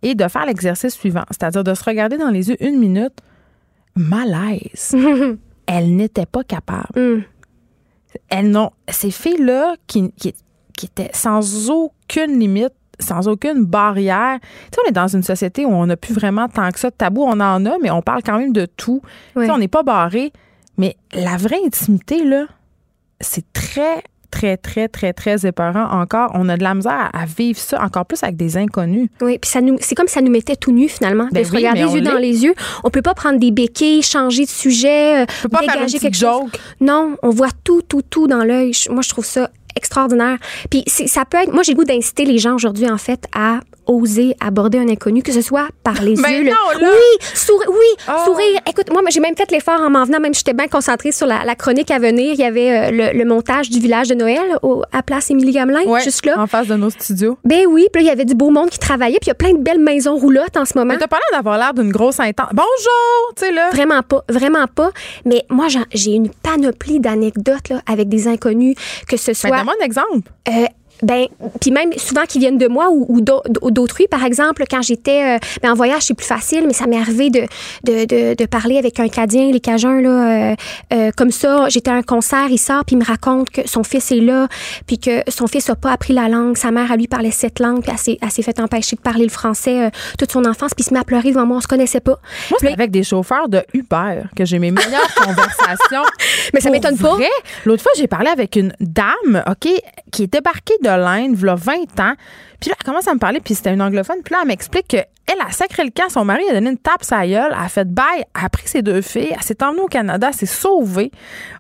et 0.03 0.15
de 0.15 0.29
faire 0.29 0.47
l'exercice 0.47 0.95
suivant, 0.95 1.25
c'est-à-dire 1.31 1.65
de 1.65 1.75
se 1.75 1.85
regarder 1.85 2.19
dans 2.19 2.31
les 2.31 2.51
yeux 2.51 2.63
une 2.63 2.79
minute. 2.79 3.15
Malaise. 3.97 4.95
Elles 5.67 5.97
n'étaient 5.97 6.27
pas 6.27 6.45
capables. 6.45 6.97
Hum. 6.97 7.23
Elles 8.29 8.51
n'ont. 8.51 8.71
Ces 8.89 9.11
filles-là 9.11 9.77
qui, 9.87 10.13
qui, 10.13 10.35
qui 10.77 10.87
étaient 10.87 11.11
sans 11.13 11.71
aucune 11.71 12.39
limite, 12.39 12.75
sans 13.01 13.29
aucune 13.29 13.65
barrière. 13.65 14.39
Tu 14.41 14.49
sais, 14.75 14.81
on 14.85 14.89
est 14.89 14.93
dans 14.93 15.09
une 15.09 15.23
société 15.23 15.65
où 15.65 15.71
on 15.71 15.87
n'a 15.87 15.97
plus 15.97 16.15
vraiment 16.15 16.49
tant 16.49 16.71
que 16.71 16.79
ça 16.79 16.91
de 16.91 16.95
tabou. 16.95 17.23
On 17.23 17.41
en 17.41 17.65
a, 17.67 17.79
mais 17.83 17.91
on 17.91 18.03
parle 18.03 18.23
quand 18.23 18.39
même 18.39 18.53
de 18.53 18.67
tout. 18.67 19.03
Tu 19.35 19.45
sais, 19.45 19.51
on 19.51 19.59
n'est 19.59 19.69
pas 19.69 19.83
barré. 19.83 20.33
Mais 20.77 20.97
la 21.13 21.37
vraie 21.37 21.61
intimité, 21.65 22.25
là, 22.25 22.47
c'est 23.21 23.45
très, 23.53 24.03
très, 24.35 24.57
très, 24.57 24.89
très, 24.89 25.13
très 25.13 25.47
épeurant 25.47 25.89
encore. 25.91 26.33
On 26.35 26.49
a 26.49 26.57
de 26.57 26.63
la 26.63 26.75
misère 26.75 27.11
à 27.13 27.25
vivre 27.25 27.59
ça 27.59 27.83
encore 27.83 28.07
plus 28.07 28.23
avec 28.23 28.37
des 28.37 28.57
inconnus. 28.57 29.09
Oui, 29.21 29.39
puis 29.39 29.49
ça 29.49 29.61
nous, 29.61 29.77
c'est 29.81 29.95
comme 29.95 30.09
ça 30.09 30.21
nous 30.21 30.31
mettait 30.31 30.57
tout 30.57 30.73
nu 30.73 30.89
finalement, 30.89 31.29
Ben 31.31 31.43
de 31.43 31.47
se 31.47 31.53
regarder 31.53 31.83
les 31.83 31.87
on 31.87 31.95
yeux 31.95 32.01
dans 32.01 32.19
les 32.19 32.45
yeux. 32.45 32.55
On 32.83 32.91
peut 32.91 33.03
pas 33.03 33.15
prendre 33.15 33.39
des 33.39 33.53
béquilles, 33.53 34.03
changer 34.03 34.45
de 34.45 34.51
sujet, 34.51 35.23
euh, 35.23 35.27
peut 35.43 35.49
pas 35.49 35.61
faire 35.61 35.75
dégager 35.75 35.97
une 35.97 36.01
quelque 36.01 36.17
chose. 36.17 36.43
joke. 36.43 36.61
Non, 36.81 37.17
on 37.23 37.31
voit 37.31 37.51
tout, 37.63 37.83
tout, 37.83 38.03
tout 38.03 38.27
dans 38.27 38.43
l'œil. 38.45 38.73
Moi, 38.91 39.03
je 39.03 39.09
trouve 39.09 39.25
ça 39.25 39.51
extraordinaire. 39.77 40.39
Puis 40.71 40.85
ça 40.87 41.25
peut 41.25 41.39
être. 41.39 41.53
Moi, 41.53 41.63
j'ai 41.63 41.73
le 41.73 41.77
goût 41.77 41.85
d'inciter 41.85 42.25
les 42.25 42.39
gens 42.39 42.55
aujourd'hui 42.55 42.91
en 42.91 42.99
fait 42.99 43.27
à 43.35 43.61
oser 43.87 44.37
aborder 44.41 44.79
un 44.79 44.89
inconnu, 44.89 45.23
que 45.23 45.33
ce 45.33 45.41
soit 45.41 45.69
par 45.83 46.03
les 46.03 46.15
Ben 46.17 46.31
yeux. 46.45 46.45
non! 46.51 46.79
Oui, 46.81 47.27
sourire, 47.35 47.69
oui, 47.71 48.05
Ah. 48.09 48.23
sourire. 48.25 48.61
Écoute, 48.69 48.91
moi, 48.93 49.03
j'ai 49.11 49.21
même 49.21 49.37
fait 49.37 49.51
l'effort 49.51 49.81
en 49.81 49.91
m'en 49.91 50.05
venant, 50.05 50.21
même 50.21 50.35
j'étais 50.35 50.53
bien 50.55 50.69
concentrée 50.69 51.13
sur 51.13 51.27
la, 51.27 51.45
la 51.45 51.55
chronique 51.55 51.91
à 51.91 51.99
venir. 51.99 52.33
Il 52.35 52.41
y 52.41 52.45
avait 52.45 52.71
euh, 52.71 52.91
le, 53.13 53.19
le 53.19 53.25
montage 53.25 53.71
du 53.71 53.79
village 53.81 54.09
de 54.09 54.15
Noël 54.15 54.43
au, 54.63 54.83
à 54.93 55.03
Place 55.03 55.31
Émilie 55.31 55.53
Gamelin, 55.53 55.83
Ouais, 55.85 56.03
juste 56.03 56.25
là. 56.27 56.39
en 56.41 56.47
face 56.47 56.67
de 56.69 56.75
nos 56.77 56.91
studios. 56.91 57.39
Ben 57.45 57.67
oui, 57.69 57.87
puis 57.93 58.03
là, 58.03 58.07
il 58.07 58.09
y 58.09 58.13
avait 58.13 58.25
du 58.25 58.35
beau 58.35 58.51
monde 58.51 58.71
qui 58.71 58.79
travaillait, 58.79 59.19
puis 59.21 59.27
il 59.27 59.29
y 59.29 59.33
a 59.33 59.35
plein 59.35 59.53
de 59.53 59.59
belles 59.63 59.81
maisons 59.81 60.17
roulottes 60.17 60.57
en 60.57 60.65
ce 60.65 60.77
moment. 60.79 60.93
Mais 60.95 60.99
t'as 60.99 61.07
pas 61.09 61.17
l'air 61.31 61.39
d'avoir 61.39 61.59
l'air 61.59 61.75
d'une 61.75 61.93
grosse 61.93 62.21
intense. 62.21 62.49
Bonjour! 62.53 63.33
Tu 63.37 63.47
sais, 63.47 63.53
là. 63.53 63.71
Vraiment 63.73 64.03
pas, 64.03 64.25
vraiment 64.29 64.67
pas. 64.67 64.91
Mais 65.25 65.45
moi, 65.51 65.67
j'ai 65.93 66.13
une 66.13 66.31
panoplie 66.31 67.01
d'anecdotes 67.01 67.73
avec 67.87 68.09
des 68.09 68.29
inconnus, 68.29 68.77
que 69.09 69.17
ce 69.17 69.31
Ben, 69.31 69.35
soit. 69.35 69.51
donne-moi 69.51 69.75
un 69.81 69.85
exemple. 69.85 70.29
Euh, 70.49 70.67
ben, 71.05 71.27
puis 71.61 71.71
même 71.71 71.93
souvent 71.97 72.23
qui 72.29 72.39
viennent 72.39 72.59
de 72.59 72.67
moi 72.69 72.89
ou, 72.91 73.07
ou 73.09 73.21
d'au- 73.21 73.43
d'autrui, 73.71 74.07
par 74.09 74.25
exemple, 74.25 74.65
quand 74.71 74.83
j'étais 74.83 75.37
euh, 75.37 75.39
ben, 75.63 75.73
en 75.73 75.75
voyage, 75.75 76.03
c'est 76.03 76.15
plus 76.15 76.27
facile, 76.27 76.65
mais 76.67 76.73
ça 76.73 76.87
m'est 76.87 76.99
arrivé 76.99 77.31
de, 77.31 77.43
de, 77.85 78.05
de, 78.05 78.35
de 78.35 78.47
parler 78.47 78.79
avec 78.79 78.99
un 79.01 79.09
Cadien, 79.09 79.51
les 79.51 79.61
Cajuns, 79.61 80.01
là, 80.01 80.51
euh, 80.53 80.55
euh, 80.93 81.11
comme 81.17 81.31
ça. 81.31 81.69
J'étais 81.69 81.91
à 81.91 81.95
un 81.95 82.03
concert, 82.03 82.47
il 82.51 82.59
sort, 82.59 82.85
puis 82.85 82.97
il 82.97 82.99
me 82.99 83.05
raconte 83.05 83.51
que 83.51 83.69
son 83.69 83.85
fils 83.85 84.11
est 84.13 84.21
là, 84.21 84.49
puis 84.87 84.99
que 84.99 85.23
son 85.29 85.47
fils 85.47 85.69
a 85.71 85.77
pas 85.77 85.93
appris 85.93 86.13
la 86.13 86.29
langue. 86.29 86.57
Sa 86.57 86.71
mère, 86.71 86.91
à 86.91 86.97
lui, 86.97 87.07
parlait 87.07 87.31
sept 87.31 87.59
langues, 87.61 87.83
puis 87.83 87.93
elle 88.21 88.31
s'est- 88.31 88.43
fait 88.43 88.61
empêcher 88.61 88.97
de 88.97 89.01
parler 89.01 89.25
le 89.25 89.31
français 89.31 89.91
toute 90.19 90.31
son 90.33 90.45
enfance, 90.45 90.73
puis 90.75 90.85
il 90.85 90.89
se 90.89 90.95
met 90.95 91.01
à 91.01 91.05
pleurer 91.05 91.31
devant 91.31 91.47
moi, 91.47 91.57
on 91.59 91.61
se 91.61 91.67
connaissait 91.69 92.01
pas. 92.01 92.19
Moi, 92.51 92.59
c'est 92.61 92.73
avec 92.73 92.91
des 92.91 93.03
chauffeurs 93.03 93.49
de 93.49 93.63
Uber 93.73 94.23
que 94.37 94.45
j'ai 94.45 94.59
mes 94.59 94.71
meilleures 94.71 95.15
conversations. 95.25 96.03
Mais 96.53 96.61
ça 96.61 96.71
m'étonne 96.71 96.97
pas. 96.99 97.17
L'autre 97.65 97.83
fois, 97.83 97.93
j'ai 97.97 98.07
parlé 98.07 98.29
avec 98.29 98.57
une 98.57 98.73
dame, 98.81 99.43
OK, 99.51 99.69
qui 100.13 100.23
est 100.25 100.33
débarquée 100.33 100.75
de 100.83 100.89
y 100.97 101.49
a 101.49 101.55
20 101.55 101.73
ans. 102.01 102.15
Puis 102.61 102.71
là, 102.71 102.77
elle 102.79 102.85
commence 102.85 103.09
à 103.09 103.15
me 103.15 103.19
parler, 103.19 103.41
puis 103.41 103.55
c'était 103.55 103.75
une 103.75 103.83
anglophone. 103.83 104.19
Puis 104.25 104.33
là, 104.33 104.41
elle 104.43 104.49
m'explique 104.49 104.89
que 104.89 104.99
elle 105.27 105.41
a 105.41 105.51
sacré 105.53 105.85
le 105.85 105.91
camp. 105.91 106.09
Son 106.11 106.25
mari 106.25 106.43
a 106.51 106.55
donné 106.55 106.71
une 106.71 106.79
tape 106.79 107.03
sa 107.03 107.27
gueule. 107.27 107.53
Elle 107.53 107.65
a 107.65 107.69
fait 107.69 107.89
bail. 107.89 108.25
Elle 108.37 108.45
a 108.45 108.49
pris 108.51 108.69
ses 108.69 108.83
deux 108.83 109.01
filles. 109.01 109.33
Elle 109.35 109.43
s'est 109.43 109.63
emmenée 109.63 109.81
au 109.81 109.87
Canada. 109.87 110.29
Elle 110.29 110.35
s'est 110.35 110.47
sauvée. 110.47 111.11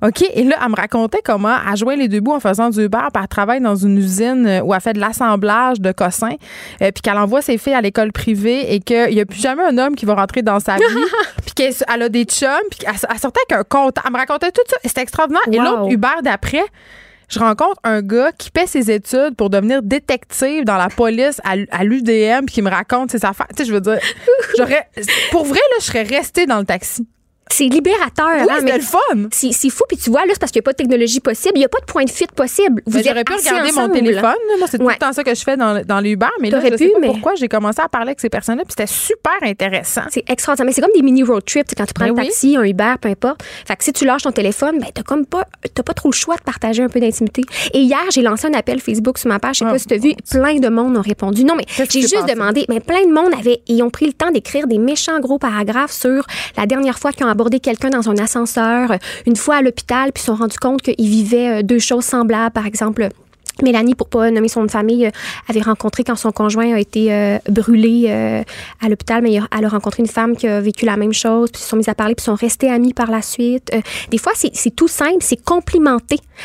OK? 0.02 0.22
Et 0.34 0.44
là, 0.44 0.56
elle 0.62 0.70
me 0.70 0.76
racontait 0.76 1.20
comment 1.24 1.56
elle 1.70 1.76
joint 1.76 1.96
les 1.96 2.08
deux 2.08 2.20
bouts 2.20 2.32
en 2.34 2.40
faisant 2.40 2.68
du 2.68 2.84
Uber. 2.84 2.98
Puis 3.12 3.22
elle 3.22 3.28
travaille 3.28 3.60
dans 3.60 3.74
une 3.74 3.96
usine 3.96 4.46
euh, 4.46 4.60
où 4.60 4.74
elle 4.74 4.80
fait 4.80 4.92
de 4.92 5.00
l'assemblage 5.00 5.80
de 5.80 5.92
cossins. 5.92 6.36
euh, 6.82 6.90
puis 6.90 7.00
qu'elle 7.02 7.16
envoie 7.16 7.40
ses 7.40 7.56
filles 7.56 7.74
à 7.74 7.80
l'école 7.80 8.12
privée 8.12 8.74
et 8.74 8.80
qu'il 8.80 9.14
n'y 9.14 9.20
a 9.20 9.26
plus 9.26 9.40
jamais 9.40 9.64
un 9.64 9.78
homme 9.78 9.94
qui 9.96 10.04
va 10.04 10.14
rentrer 10.14 10.42
dans 10.42 10.60
sa 10.60 10.76
vie. 10.76 10.82
puis 11.44 11.54
qu'elle 11.54 11.74
elle 11.92 12.02
a 12.02 12.08
des 12.10 12.24
chums. 12.24 12.48
Puis 12.70 12.80
qu'elle 12.80 12.94
elle 13.10 13.18
sortait 13.18 13.40
avec 13.48 13.60
un 13.60 13.64
compte. 13.64 13.96
Elle 14.04 14.12
me 14.12 14.18
racontait 14.18 14.52
tout 14.52 14.62
ça. 14.68 14.76
C'était 14.84 15.00
extraordinaire. 15.00 15.42
Et 15.50 15.58
l'autre 15.58 15.90
Uber 15.90 16.20
d'après, 16.22 16.64
je 17.28 17.38
rencontre 17.38 17.80
un 17.84 18.02
gars 18.02 18.32
qui 18.32 18.50
paie 18.50 18.66
ses 18.66 18.90
études 18.90 19.36
pour 19.36 19.50
devenir 19.50 19.82
détective 19.82 20.64
dans 20.64 20.76
la 20.76 20.88
police 20.88 21.40
à, 21.44 21.84
l'UDM 21.84 22.46
puis 22.46 22.54
qui 22.54 22.62
me 22.62 22.70
raconte 22.70 23.10
ses 23.10 23.24
affaires. 23.24 23.48
Tu 23.56 23.62
sais, 23.62 23.68
je 23.68 23.74
veux 23.74 23.80
dire, 23.80 23.98
j'aurais, 24.58 24.88
pour 25.30 25.44
vrai, 25.44 25.58
là, 25.58 25.76
je 25.80 25.84
serais 25.84 26.02
restée 26.02 26.46
dans 26.46 26.58
le 26.58 26.64
taxi. 26.64 27.06
C'est 27.50 27.64
libérateur. 27.64 28.28
Oui, 28.40 28.46
hein, 28.50 28.60
mais 28.62 28.72
le 28.76 28.80
fun. 28.80 28.98
c'est 29.32 29.52
fou, 29.70 29.84
puis 29.88 29.96
tu 29.96 30.10
vois, 30.10 30.20
là, 30.22 30.28
c'est 30.32 30.40
parce 30.40 30.50
qu'il 30.50 30.60
n'y 30.60 30.64
a 30.64 30.66
pas 30.66 30.72
de 30.72 30.76
technologie 30.76 31.20
possible. 31.20 31.52
Il 31.56 31.58
n'y 31.60 31.64
a 31.64 31.68
pas 31.68 31.78
de 31.78 31.84
point 31.84 32.04
de 32.04 32.10
fuite 32.10 32.32
possible. 32.32 32.82
Vous 32.86 32.98
Ben, 32.98 33.04
j'aurais 33.06 33.24
pu 33.24 33.32
regarder 33.34 33.72
mon 33.72 33.88
téléphone. 33.88 34.22
là. 34.22 34.34
Moi, 34.58 34.66
c'est 34.70 34.78
tout 34.78 34.88
le 34.88 34.94
temps 34.96 35.12
ça 35.12 35.22
que 35.22 35.34
je 35.34 35.42
fais 35.42 35.56
dans, 35.56 35.82
dans 35.84 36.00
les 36.00 36.10
Uber. 36.10 36.26
Mais 36.40 36.50
là, 36.50 36.60
je 36.60 36.76
sais 36.76 36.86
pu, 36.86 36.92
pas 36.92 36.98
mais- 37.00 37.06
pourquoi 37.08 37.34
j'ai 37.36 37.48
commencé 37.48 37.80
à 37.80 37.88
parler 37.88 38.08
avec 38.08 38.20
ces 38.20 38.28
personnes-là. 38.30 38.64
Puis 38.64 38.74
c'était 38.76 38.90
super 38.90 39.32
intéressant. 39.42 40.02
C'est 40.10 40.24
extraordinaire. 40.28 40.66
Mais 40.66 40.72
c'est 40.72 40.80
comme 40.82 40.90
des 40.94 41.02
mini 41.02 41.22
road 41.22 41.44
trips. 41.44 41.66
tu 41.66 41.70
sais, 41.70 41.76
Quand 41.76 41.86
tu 41.86 41.94
prends 41.94 42.06
Ben 42.06 42.12
un 42.12 42.22
oui. 42.22 42.26
taxi, 42.28 42.56
un 42.56 42.62
Uber, 42.64 42.94
peu 43.00 43.08
importe. 43.08 43.42
Fait 43.66 43.76
que 43.76 43.84
si 43.84 43.92
tu 43.92 44.04
lâches 44.04 44.22
ton 44.22 44.32
téléphone, 44.32 44.78
ben, 44.80 44.88
t'as 44.92 45.02
comme 45.02 45.26
pas, 45.26 45.46
t'as 45.74 45.82
pas 45.82 45.94
trop 45.94 46.08
le 46.10 46.14
choix 46.14 46.36
de 46.36 46.42
partager 46.42 46.82
un 46.82 46.88
peu 46.88 47.00
d'intimité. 47.00 47.42
Et 47.72 47.80
hier, 47.80 48.00
j'ai 48.12 48.22
lancé 48.22 48.46
un 48.48 48.54
appel 48.54 48.80
Facebook 48.80 49.18
sur 49.18 49.28
ma 49.28 49.38
page. 49.38 49.56
Je 49.56 49.64
sais 49.64 49.70
pas 49.70 49.78
si 49.78 49.86
t'as 49.86 49.98
vu. 49.98 50.14
Plein 50.30 50.56
de 50.58 50.68
monde 50.68 50.96
ont 50.96 51.02
répondu. 51.02 51.44
Non, 51.44 51.54
mais 51.56 51.64
j'ai 51.88 52.00
juste 52.00 52.28
demandé. 52.28 52.64
Mais 52.68 52.80
plein 52.80 53.04
de 53.06 53.12
monde 53.12 53.32
avait, 53.38 53.60
ils 53.68 53.82
ont 53.82 53.90
pris 53.90 54.06
le 54.06 54.12
temps 54.12 54.30
d'écrire 54.30 54.66
des 54.66 54.78
méchants 54.78 55.20
gros 55.20 55.38
paragraphes 55.38 55.92
sur 55.92 56.26
la 56.56 56.66
dernière 56.66 56.98
fois 56.98 57.12
qu'ils 57.12 57.26
ont 57.26 57.30
abordé 57.34 57.60
quelqu'un 57.60 57.90
dans 57.90 58.08
un 58.08 58.16
ascenseur, 58.16 58.92
une 59.26 59.36
fois 59.36 59.56
à 59.56 59.62
l'hôpital, 59.62 60.12
puis 60.12 60.20
se 60.20 60.26
sont 60.26 60.36
rendus 60.36 60.58
compte 60.58 60.82
qu'ils 60.82 61.08
vivaient 61.08 61.60
euh, 61.60 61.62
deux 61.62 61.78
choses 61.78 62.04
semblables. 62.04 62.52
Par 62.52 62.66
exemple, 62.66 63.08
Mélanie, 63.62 63.94
pour 63.94 64.08
pas 64.08 64.30
nommer 64.30 64.48
son 64.48 64.60
nom 64.60 64.66
de 64.66 64.70
famille, 64.70 65.06
euh, 65.06 65.10
avait 65.48 65.60
rencontré 65.60 66.02
quand 66.04 66.16
son 66.16 66.32
conjoint 66.32 66.74
a 66.74 66.78
été 66.78 67.12
euh, 67.12 67.38
brûlé 67.48 68.06
euh, 68.08 68.42
à 68.84 68.88
l'hôpital, 68.88 69.22
mais 69.22 69.34
elle 69.56 69.64
a 69.64 69.68
rencontré 69.68 70.02
une 70.02 70.08
femme 70.08 70.36
qui 70.36 70.46
a 70.46 70.60
vécu 70.60 70.84
la 70.86 70.96
même 70.96 71.12
chose, 71.12 71.50
puis 71.50 71.60
ils 71.60 71.64
se 71.64 71.70
sont 71.70 71.76
mis 71.76 71.88
à 71.88 71.94
parler, 71.94 72.14
puis 72.14 72.22
ils 72.22 72.26
sont 72.26 72.34
restés 72.34 72.70
amis 72.70 72.92
par 72.92 73.10
la 73.10 73.22
suite. 73.22 73.70
Euh, 73.74 73.80
des 74.10 74.18
fois, 74.18 74.32
c'est 74.34 74.74
tout 74.74 74.88
simple, 74.88 75.18
c'est 75.20 75.38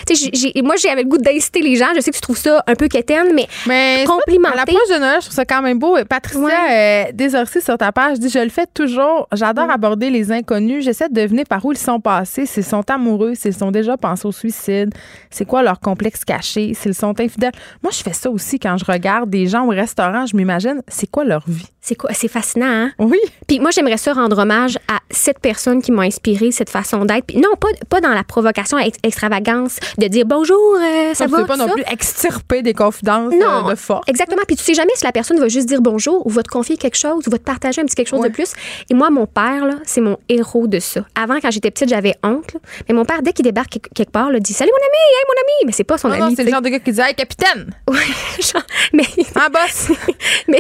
j'ai- 0.10 0.30
j'ai- 0.34 0.62
moi, 0.62 0.76
j'avais 0.78 1.04
le 1.04 1.10
goût 1.10 1.18
d'inciter 1.18 1.62
les 1.62 1.76
gens. 1.76 1.88
Je 1.96 2.02
sais 2.02 2.12
que 2.12 2.16
tu 2.16 2.22
trouves 2.22 2.38
ça 2.38 2.64
un 2.68 2.76
peu 2.76 2.88
quétaine, 2.88 3.34
mais 3.34 3.48
Mais 3.68 4.04
Complimenter. 4.06 4.54
à 4.54 4.58
l'approche 4.58 4.90
de 4.94 5.00
Noël, 5.00 5.18
je 5.20 5.26
trouve 5.26 5.36
ça 5.36 5.46
quand 5.46 5.62
même 5.62 5.80
beau. 5.80 5.98
Patricia 6.08 6.40
Ouais. 6.44 7.12
Desorcy 7.14 7.62
sur 7.62 7.78
ta 7.78 7.92
page 7.92 8.20
dit 8.20 8.30
Je 8.30 8.40
le 8.40 8.50
fais 8.50 8.66
toujours. 8.74 9.28
J'adore 9.34 9.70
aborder 9.70 10.10
les 10.10 10.32
inconnus. 10.32 10.84
J'essaie 10.84 11.10
de 11.10 11.14
deviner 11.14 11.44
par 11.46 11.64
où 11.66 11.72
ils 11.72 11.78
sont 11.78 12.00
passés, 12.00 12.46
s'ils 12.46 12.64
sont 12.64 12.84
amoureux, 12.90 13.34
s'ils 13.36 13.54
sont 13.56 13.72
déjà 13.72 13.98
pensés 13.98 14.28
au 14.28 14.32
suicide, 14.32 14.94
c'est 15.30 15.46
quoi 15.46 15.64
leur 15.64 15.80
complexe 15.80 16.24
caché, 16.26 16.74
s'ils 16.74 16.96
sont 17.00 17.20
infidèles. 17.20 17.54
Moi, 17.82 17.92
je 17.92 18.02
fais 18.02 18.14
ça 18.14 18.30
aussi 18.30 18.60
quand 18.60 18.78
je 18.78 18.86
regarde 18.86 19.30
des 19.30 19.48
gens 19.48 19.66
au 19.66 19.70
restaurant. 19.70 20.26
Je 20.26 20.36
m'imagine, 20.36 20.82
c'est 20.88 21.10
quoi 21.10 21.24
leur 21.24 21.44
vie? 21.48 21.68
C'est 21.82 21.96
quoi? 21.96 22.12
C'est 22.14 22.28
fascinant, 22.28 22.66
hein? 22.68 22.92
Oui. 23.00 23.20
Puis 23.48 23.60
moi, 23.60 23.72
j'aimerais 23.72 23.98
ça 23.98 24.14
rendre 24.14 24.38
hommage 24.38 24.78
à 24.88 25.00
cette 25.12 25.40
personne 25.40 25.82
qui 25.82 25.92
m'a 25.92 26.04
inspiré 26.04 26.52
cette 26.52 26.70
façon 26.70 27.06
d'être. 27.06 27.26
Puis 27.26 27.38
non, 27.38 27.50
pas, 27.60 27.70
pas 27.90 28.02
dans 28.02 28.10
la 28.14 28.24
provocation 28.24 28.78
ex- 28.78 28.98
extravagance 29.04 29.78
de 29.98 30.08
dire 30.08 30.26
bonjour, 30.26 30.76
euh, 30.76 31.14
ça 31.14 31.26
va. 31.28 31.46
pas 31.46 31.58
non 31.58 31.70
plus 31.70 31.84
extirper 31.92 32.62
des 32.62 32.74
confidences 32.74 33.34
Non, 33.34 33.68
euh, 33.68 33.72
de 33.72 33.76
force. 33.76 34.04
Exactement. 34.08 34.42
Puis 34.46 34.56
tu 34.58 34.64
sais 34.64 34.74
jamais 34.74 34.92
si 34.96 35.04
la 35.06 35.12
personne 35.12 35.40
va 35.40 35.48
juste 35.48 35.68
dire 35.68 35.82
bonjour 35.82 36.26
ou 36.28 36.30
va 36.30 36.44
te 36.44 36.50
confier 36.50 36.78
quelque 36.78 36.98
chose 36.98 37.26
ou 37.28 37.32
va 37.32 37.38
te 37.38 37.44
partager 37.44 37.82
un 37.82 37.86
petit 37.86 37.96
quelque 37.96 38.10
chose 38.10 38.20
Ouais. 38.20 38.30
de 38.30 38.34
plus. 38.34 38.52
Et 38.90 38.94
moi, 38.94 39.10
mon 39.10 39.26
père, 39.26 39.66
là, 39.66 39.76
c'est 39.86 40.02
mon 40.02 40.18
héros 40.28 40.68
de 40.68 40.80
ça. 40.80 41.02
Avant, 41.16 41.40
quand 41.40 41.50
j'étais 41.52 41.72
petite, 41.72 41.90
j'avais 41.90 42.16
honte. 42.24 42.54
là. 42.54 42.60
Mais 42.88 42.94
mon 42.96 43.06
père, 43.06 43.22
dès 43.22 43.32
qu'il 43.34 43.44
débarque 43.46 43.78
quelque- 43.96 44.12
part, 44.12 44.30
là, 44.32 44.40
dit 44.40 44.54
Salut 44.54 44.72
mon 44.72 44.78
ami, 44.86 44.98
hey 44.98 45.24
mon 45.28 45.42
ami. 45.42 45.66
Mais 45.68 45.72
c'est 45.72 45.84
pas 45.84 45.98
son 45.98 46.10
Non, 46.10 46.16
ami. 46.16 46.24
non, 46.24 46.34
c'est 46.36 46.44
le 46.44 46.52
genre 46.52 46.62
de 46.62 46.70
gars 46.70 46.80
qui 46.80 46.92
dit 46.92 47.00
Hey, 47.02 47.16
capitaine, 47.16 47.70
Ouais, 47.90 47.98
genre, 48.42 48.64
mais, 48.94 49.04
un 49.36 49.50
boss. 49.50 49.92
mais 50.48 50.60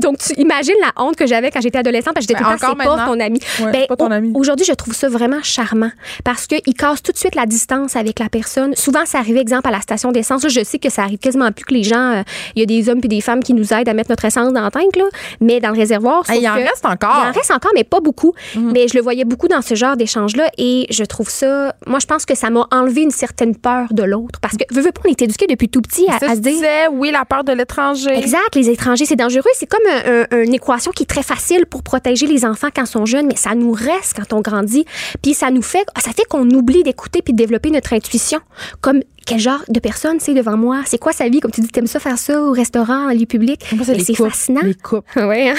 donc 0.00 0.18
tu 0.18 0.32
imagines 0.40 0.74
la 0.80 0.92
honte 1.02 1.16
que 1.16 1.26
j'avais 1.26 1.50
quand 1.50 1.60
j'étais 1.60 1.78
adolescente 1.78 2.14
parce 2.14 2.26
que 2.26 2.32
j'étais 2.32 2.42
Ben, 2.44 2.50
tout 2.50 2.54
le 2.54 2.58
temps 2.60 2.66
encore 2.72 2.82
c'est 2.82 2.88
pas 2.88 3.06
ton 3.06 3.20
ami. 3.20 3.38
Ouais, 3.60 3.72
Ben, 3.72 3.78
c'est 3.82 3.86
pas 3.88 3.96
ton 3.96 4.08
au- 4.08 4.12
ami. 4.12 4.32
Aujourd'hui, 4.34 4.66
je 4.66 4.72
trouve 4.72 4.94
ça 4.94 5.08
vraiment 5.08 5.42
charmant 5.42 5.90
parce 6.24 6.46
qu'il 6.46 6.74
casse 6.74 7.02
tout 7.02 7.12
de 7.12 7.16
suite 7.18 7.34
la 7.34 7.46
distance 7.46 7.96
avec 7.96 8.18
la 8.18 8.28
personne. 8.28 8.74
Souvent, 8.76 9.04
ça 9.06 9.18
arrive, 9.18 9.36
exemple, 9.36 9.68
à 9.68 9.70
la 9.70 9.80
station 9.80 10.12
d'essence. 10.12 10.46
Je 10.48 10.64
sais 10.64 10.78
que 10.78 10.90
ça 10.90 11.02
arrive 11.02 11.18
quasiment 11.18 11.50
plus 11.52 11.64
que 11.64 11.74
les 11.74 11.82
gens. 11.82 12.12
euh, 12.18 12.22
Il 12.56 12.60
y 12.60 12.62
a 12.62 12.66
des 12.66 12.88
hommes 12.88 13.00
puis 13.00 13.08
des 13.08 13.20
femmes 13.20 13.42
qui 13.42 13.54
nous 13.54 13.72
aident 13.72 13.88
à 13.88 13.94
mettre 13.94 14.10
notre 14.10 14.24
essence 14.24 14.52
dans 14.52 14.64
le 14.64 14.70
tank, 14.70 14.96
là, 14.96 15.04
mais 15.40 15.60
dans 15.60 15.70
le 15.70 15.76
réservoir. 15.78 16.28
Hey, 16.30 16.40
il 16.42 16.48
en 16.48 16.54
que- 16.54 16.60
reste 16.60 16.84
encore. 16.86 17.14
Mhm. 17.16 17.20
Il 17.24 17.28
en 17.28 17.32
reste 17.32 17.50
encore, 17.50 17.72
mais 17.74 17.84
pas 17.84 18.00
beaucoup. 18.00 18.32
Mais 18.56 18.88
je 18.88 18.94
le 18.96 19.02
voyais 19.02 19.24
beaucoup 19.24 19.48
dans 19.48 19.62
ce 19.62 19.74
genre 19.74 19.96
d'échange-là 19.96 20.48
et 20.58 20.86
je 20.90 21.04
trouve 21.04 21.28
ça. 21.30 21.74
Moi, 21.86 21.98
je 22.00 22.06
pense 22.06 22.24
que 22.26 22.34
ça 22.34 22.50
m'a 22.50 22.66
enlevé 22.70 23.02
une 23.02 23.10
certaine 23.10 23.56
peur 23.56 23.88
de 23.92 24.02
l'autre 24.02 24.40
parce 24.40 24.56
que, 24.56 24.64
veux, 24.72 24.82
veux 24.82 24.92
pas, 24.92 25.00
on 25.06 25.10
est 25.10 25.22
éduqué 25.22 25.46
depuis 25.46 25.68
tout 25.68 25.80
petit 25.82 26.06
à, 26.10 26.18
Ça, 26.18 26.30
à 26.32 26.34
se 26.34 26.40
dire. 26.40 26.54
oui, 26.92 27.10
la 27.10 27.24
peur 27.24 27.44
de 27.44 27.52
l'étranger. 27.52 28.16
Exact, 28.16 28.54
les 28.54 28.68
étrangers, 28.70 29.04
c'est 29.06 29.16
dangereux. 29.16 29.42
C'est 29.54 29.66
comme 29.68 29.80
un- 29.88 30.22
un- 30.22 30.26
une 30.32 30.54
équation 30.54 30.92
qui 30.92 31.02
est 31.02 31.06
très 31.06 31.22
facile 31.22 31.66
pour 31.66 31.82
protéger 31.82 32.26
les 32.26 32.44
enfants 32.44 32.68
quand 32.74 32.82
ils 32.82 32.86
sont 32.86 33.06
jeunes, 33.06 33.26
mais 33.26 33.36
ça 33.36 33.54
nous 33.54 33.72
reste 33.72 34.14
quand 34.16 34.32
on 34.32 34.40
grandit. 34.40 34.84
Puis 35.22 35.34
ça 35.34 35.50
nous 35.50 35.62
fait, 35.62 35.84
ça 36.02 36.12
fait 36.12 36.24
qu'on 36.28 36.48
oublie 36.50 36.82
d'écouter 36.82 37.22
puis 37.22 37.32
de 37.32 37.38
développer 37.38 37.70
notre 37.70 37.92
intuition. 37.92 38.40
Comme 38.80 39.00
quel 39.26 39.38
genre 39.38 39.62
de 39.68 39.78
personne 39.80 40.18
c'est 40.18 40.34
devant 40.34 40.56
moi? 40.56 40.82
C'est 40.86 40.98
quoi 40.98 41.12
sa 41.12 41.28
vie? 41.28 41.40
Comme 41.40 41.50
tu 41.50 41.60
dis, 41.60 41.68
t'aimes 41.68 41.86
ça 41.86 42.00
faire 42.00 42.18
ça 42.18 42.40
au 42.42 42.52
restaurant, 42.52 43.08
en 43.08 43.12
lieu 43.12 43.26
public? 43.26 43.64
C'est 43.84 44.14
couples. 44.14 44.30
fascinant. 44.30 44.60
Les 44.62 44.74
couples. 44.74 45.06
Ouais, 45.30 45.50
hein? 45.50 45.54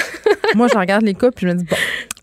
Moi, 0.54 0.68
je 0.70 0.76
regarde 0.76 1.02
les 1.02 1.14
couples 1.14 1.32
puis 1.36 1.46
je 1.46 1.52
me 1.52 1.58
dis, 1.58 1.64
bon, 1.64 1.76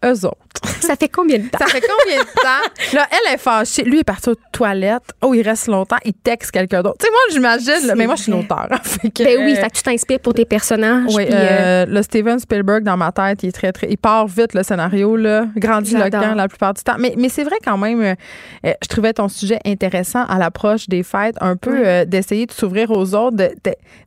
eux 0.06 0.26
autres. 0.26 0.38
ça 0.82 0.96
fait 0.96 1.08
combien 1.10 1.38
de 1.40 1.48
temps? 1.48 1.60
Ça 1.60 1.68
fait 1.68 1.82
combien 1.82 2.20
de 2.20 2.26
temps? 2.26 2.94
Là, 2.98 3.08
elle 3.12 3.34
est 3.34 3.38
fâchée. 3.38 3.84
Lui 3.84 4.00
est 4.00 4.04
parti 4.04 4.30
aux 4.30 4.36
toilettes. 4.52 5.04
Oh, 5.22 5.34
il 5.34 5.42
reste 5.42 5.68
longtemps. 5.68 5.98
Il 6.04 6.14
texte 6.14 6.52
quelqu'un 6.52 6.82
d'autre. 6.82 6.98
Tu 7.00 7.06
sais, 7.06 7.12
moi, 7.12 7.22
j'imagine, 7.32 7.94
mais 7.96 8.06
moi, 8.06 8.16
je 8.16 8.24
suis 8.24 8.32
une 8.32 8.40
auteure. 8.40 8.68
fait 8.84 9.10
que, 9.10 9.24
Ben 9.24 9.38
oui, 9.46 9.54
euh, 9.54 9.62
fait 9.62 9.70
que 9.70 9.76
tu 9.78 9.84
t'inspires 9.84 10.20
pour 10.20 10.34
tes 10.34 10.46
personnages. 10.46 11.14
Oui, 11.16 11.26
puis, 11.26 11.34
euh, 11.34 11.38
euh, 11.38 11.86
le 11.88 12.02
Steven 12.02 12.40
Spielberg 12.40 12.84
dans 12.84 12.98
ma 12.98 13.12
tête, 13.12 13.44
il 13.44 13.50
est 13.50 13.52
très, 13.54 13.72
très. 13.72 13.88
Il 13.90 13.98
part 13.98 14.28
vite, 14.28 14.54
le 14.54 14.64
scénario, 14.64 15.16
là, 15.16 15.46
grandiloquent 15.56 16.36
la 16.36 16.48
plupart 16.48 16.74
du 16.74 16.82
temps. 16.84 16.96
Mais, 17.00 17.14
mais 17.18 17.30
c'est 17.30 17.44
vrai 17.44 17.56
quand 17.64 17.78
même, 17.78 18.16
je 18.64 18.88
trouvais 18.88 19.14
ton 19.14 19.28
sujet 19.30 19.60
intéressant 19.66 20.26
à 20.26 20.38
l'approche 20.40 20.90
des 20.90 21.04
fêtes, 21.04 21.36
un 21.42 21.56
peu 21.56 22.06
d'essayer 22.06 22.46
de 22.46 22.52
s'ouvrir 22.52 22.92
aux 22.92 23.14
autres, 23.16 23.38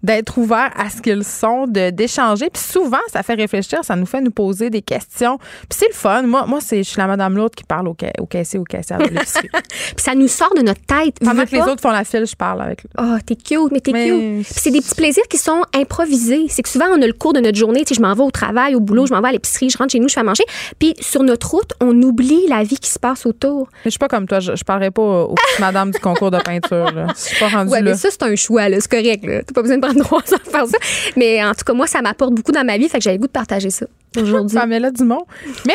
d'être 0.02 0.38
ouvert 0.38 0.70
à 0.76 0.90
ce 0.90 1.00
qu'ils 1.00 1.24
sont, 1.24 1.66
de- 1.66 1.90
d'échanger. 1.90 2.50
Puis 2.52 2.62
souvent, 2.62 2.98
ça 3.12 3.22
fait 3.22 3.34
réfléchir, 3.34 3.84
ça 3.84 3.96
nous 3.96 4.06
fait 4.06 4.20
nous 4.20 4.30
poser 4.30 4.68
des 4.70 4.82
questions. 4.82 5.38
Puis 5.68 5.78
c'est 5.82 5.88
le 5.88 5.94
fun. 5.94 6.22
Moi, 6.22 6.46
moi 6.46 6.60
c'est, 6.60 6.78
je 6.82 6.88
suis 6.88 6.98
la 6.98 7.06
madame 7.06 7.36
l'autre 7.36 7.54
qui 7.56 7.64
parle 7.64 7.88
au, 7.88 7.96
ca- 7.98 8.12
au 8.20 8.26
caissier, 8.26 8.58
au 8.58 8.64
caissière 8.64 8.98
de 8.98 9.04
l'épicerie. 9.08 9.48
Puis 9.52 9.94
ça 10.04 10.14
nous 10.14 10.28
sort 10.28 10.54
de 10.54 10.62
notre 10.62 10.80
tête. 10.82 11.16
Pendant 11.24 11.44
que 11.44 11.50
les 11.54 11.60
autres 11.62 11.80
font 11.80 11.90
la 11.90 12.04
file, 12.04 12.24
je 12.26 12.36
parle 12.36 12.62
avec 12.62 12.82
Oh, 12.98 13.16
t'es 13.26 13.36
cute, 13.36 13.58
mais 13.72 13.80
t'es 13.80 13.92
Mais- 13.92 14.06
cute. 14.08 14.46
Puis 14.52 14.60
c'est 14.62 14.70
des 14.70 14.80
petits 14.80 14.94
plaisirs 14.94 15.26
qui 15.28 15.38
sont 15.38 15.62
improvisés. 15.74 16.46
C'est 16.48 16.62
que 16.62 16.68
souvent, 16.68 16.86
on 16.90 17.00
a 17.02 17.06
le 17.06 17.12
cours 17.12 17.32
de 17.32 17.40
notre 17.40 17.58
journée. 17.58 17.80
Tu 17.84 17.94
sais, 17.94 17.94
je 17.94 18.02
m'en 18.02 18.14
vais 18.14 18.22
au 18.22 18.30
travail, 18.30 18.74
au 18.74 18.80
boulot, 18.80 19.06
je 19.06 19.12
m'en 19.14 19.20
vais 19.20 19.28
à 19.28 19.32
l'épicerie, 19.32 19.70
je 19.70 19.78
rentre 19.78 19.92
chez 19.92 19.98
nous, 20.00 20.08
je 20.08 20.14
fais 20.14 20.20
à 20.20 20.24
manger. 20.24 20.44
Puis 20.78 20.94
sur 21.00 21.22
notre 21.22 21.50
route, 21.50 21.72
on 21.80 22.00
oublie 22.02 22.46
la 22.48 22.62
vie 22.64 22.78
qui 22.78 22.90
se 22.90 22.98
passe 22.98 23.26
autour. 23.26 23.68
Mais 23.84 23.86
je 23.86 23.90
suis 23.90 23.98
pas 23.98 24.08
comme 24.08 24.26
toi, 24.26 24.40
je, 24.40 24.54
je 24.56 24.64
parlerai 24.64 24.90
pas 24.90 25.02
aux 25.24 25.34
petites 25.34 25.60
madames 25.60 25.90
du 25.90 25.98
concours 25.98 26.30
de 26.30 26.38
peinture. 26.38 26.92
Là. 26.92 27.06
Je 27.14 27.20
suis 27.20 27.38
pas 27.38 27.48
rendue 27.48 27.70
Ouais, 27.72 27.82
là. 27.82 27.90
mais 27.92 27.96
ça, 27.96 28.08
c'est 28.10 28.22
un 28.22 28.34
choix, 28.36 28.68
là. 28.68 28.78
C'est 28.80 28.90
correct, 28.90 29.24
là. 29.24 29.42
T'as 29.42 29.52
pas 29.54 29.62
besoin 29.62 29.76
de 29.78 29.82
prendre 29.82 30.00
trois 30.04 30.20
ans 30.20 30.38
pour 30.42 30.52
faire 30.52 30.66
ça. 30.66 30.78
Mais 31.16 31.42
en 31.44 31.50
tout 31.54 31.64
cas, 31.66 31.72
moi, 31.72 31.86
ça 31.86 32.02
m'apporte 32.02 32.32
beaucoup 32.34 32.52
dans 32.52 32.64
ma 32.64 32.76
vie. 32.78 32.88
Fait 32.88 32.98
que 32.98 33.04
j'avais 33.04 33.16
le 33.16 33.20
goût 33.20 33.26
de 33.26 33.32
partager 33.32 33.70
ça 33.70 33.86
aujourd'hui. 34.16 34.58
Pamela 34.58 34.90
Dumont. 34.90 35.24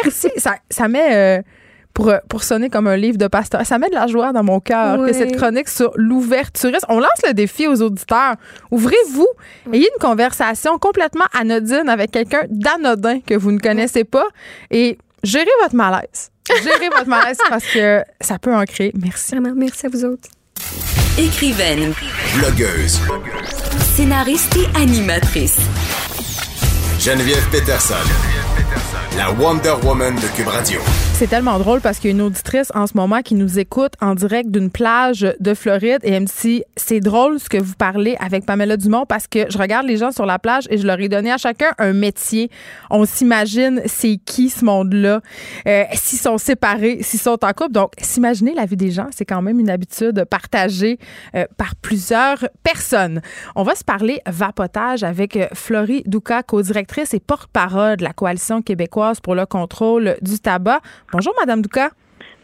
Merci. 0.04 0.30
ça, 0.38 0.56
ça 0.70 0.88
met, 0.88 1.16
euh, 1.40 1.42
pour, 1.94 2.10
euh, 2.10 2.18
pour 2.30 2.44
sonner 2.44 2.70
comme 2.70 2.88
un 2.88 2.96
livre 2.98 3.18
de 3.18 3.28
pasteur, 3.28 3.66
ça 3.66 3.78
met 3.80 3.90
de 3.90 3.96
la 3.96 4.08
joie 4.08 4.32
dans 4.34 4.44
mon 4.44 4.60
cœur 4.60 5.00
Oui. 5.00 5.08
que 5.10 5.14
cette 5.18 5.36
chronique 5.36 5.68
sur 5.70 5.92
l'ouverturisme. 5.96 6.86
On 6.90 7.00
lance 7.00 7.22
le 7.28 7.34
défi 7.34 7.68
aux 7.68 7.82
auditeurs. 7.82 8.36
Ouvrez-vous. 8.72 9.28
Ayez 9.74 9.90
une 9.96 10.02
conversation 10.02 10.78
complètement 10.78 11.26
anodine 11.34 11.90
avec 11.90 12.12
quelqu'un 12.12 12.44
d'anodin 12.50 13.20
que 13.22 13.34
vous 13.36 13.52
ne 13.52 13.60
connaissez 13.60 14.04
pas 14.04 14.28
et 14.72 14.98
gérez 15.24 15.46
votre 15.64 15.76
malaise. 15.76 16.30
Gérez 16.64 16.90
votre 16.90 17.08
malaise 17.08 17.38
parce 17.50 17.66
que 17.66 18.02
ça 18.22 18.38
peut 18.40 18.54
en 18.56 18.64
créer. 18.66 18.94
Merci. 19.02 19.36
Vraiment, 19.36 19.54
merci 19.56 19.86
à 19.86 19.90
vous 19.90 20.06
autres. 20.06 20.30
Écrivaine, 21.18 21.94
Blogueuse. 22.38 23.00
scénariste 23.96 24.56
et 24.56 24.80
animatrice. 24.80 25.58
Geneviève 27.00 27.48
Peterson. 27.52 27.96
La 29.18 29.32
Wonder 29.32 29.74
Woman 29.84 30.14
de 30.14 30.28
Cube 30.36 30.48
Radio. 30.48 30.80
C'est 31.14 31.26
tellement 31.26 31.58
drôle 31.58 31.82
parce 31.82 31.98
qu'il 31.98 32.12
y 32.12 32.14
a 32.14 32.16
une 32.16 32.22
auditrice 32.22 32.72
en 32.76 32.86
ce 32.86 32.96
moment 32.96 33.24
qui 33.24 33.34
nous 33.34 33.58
écoute 33.58 33.94
en 34.00 34.14
direct 34.14 34.52
d'une 34.52 34.70
plage 34.70 35.26
de 35.40 35.56
Floride 35.56 35.98
et 36.04 36.12
elle 36.12 36.22
me 36.22 36.42
dit 36.44 36.64
c'est 36.76 37.00
drôle 37.00 37.40
ce 37.40 37.50
que 37.50 37.58
vous 37.58 37.74
parlez 37.74 38.16
avec 38.20 38.46
Pamela 38.46 38.78
Dumont 38.78 39.08
parce 39.08 39.28
que 39.28 39.50
je 39.50 39.58
regarde 39.58 39.88
les 39.88 39.98
gens 39.98 40.12
sur 40.12 40.28
la 40.28 40.38
plage 40.38 40.66
et 40.70 40.78
je 40.78 40.86
leur 40.86 41.00
ai 41.00 41.10
donné 41.10 41.32
à 41.32 41.38
chacun 41.38 41.72
un 41.80 41.94
métier. 41.94 42.52
On 42.92 43.06
s'imagine 43.06 43.82
c'est 43.88 44.18
qui 44.24 44.52
ce 44.52 44.64
monde-là, 44.64 45.22
euh, 45.68 45.84
s'ils 45.94 46.20
sont 46.20 46.38
séparés, 46.38 47.00
s'ils 47.02 47.20
sont 47.20 47.44
en 47.44 47.54
couple. 47.54 47.72
Donc 47.72 47.94
s'imaginer 48.00 48.54
la 48.54 48.68
vie 48.68 48.78
des 48.78 48.92
gens, 48.92 49.08
c'est 49.10 49.26
quand 49.26 49.42
même 49.42 49.60
une 49.60 49.72
habitude 49.72 50.24
partagée 50.26 51.00
euh, 51.34 51.46
par 51.58 51.76
plusieurs 51.78 52.48
personnes. 52.62 53.22
On 53.56 53.64
va 53.64 53.74
se 53.74 53.84
parler 53.84 54.22
vapotage 54.28 55.02
avec 55.02 55.36
euh, 55.36 55.48
Florie 55.56 56.04
Douca, 56.06 56.44
co-directrice 56.44 57.16
et 57.16 57.20
porte-parole 57.20 57.98
de 57.98 58.04
la 58.04 58.14
coalition 58.14 58.62
québécoise 58.62 59.07
pour 59.22 59.36
le 59.36 59.46
contrôle 59.46 60.18
du 60.22 60.40
tabac. 60.40 60.82
Bonjour, 61.12 61.34
Madame 61.40 61.62
Douca. 61.62 61.92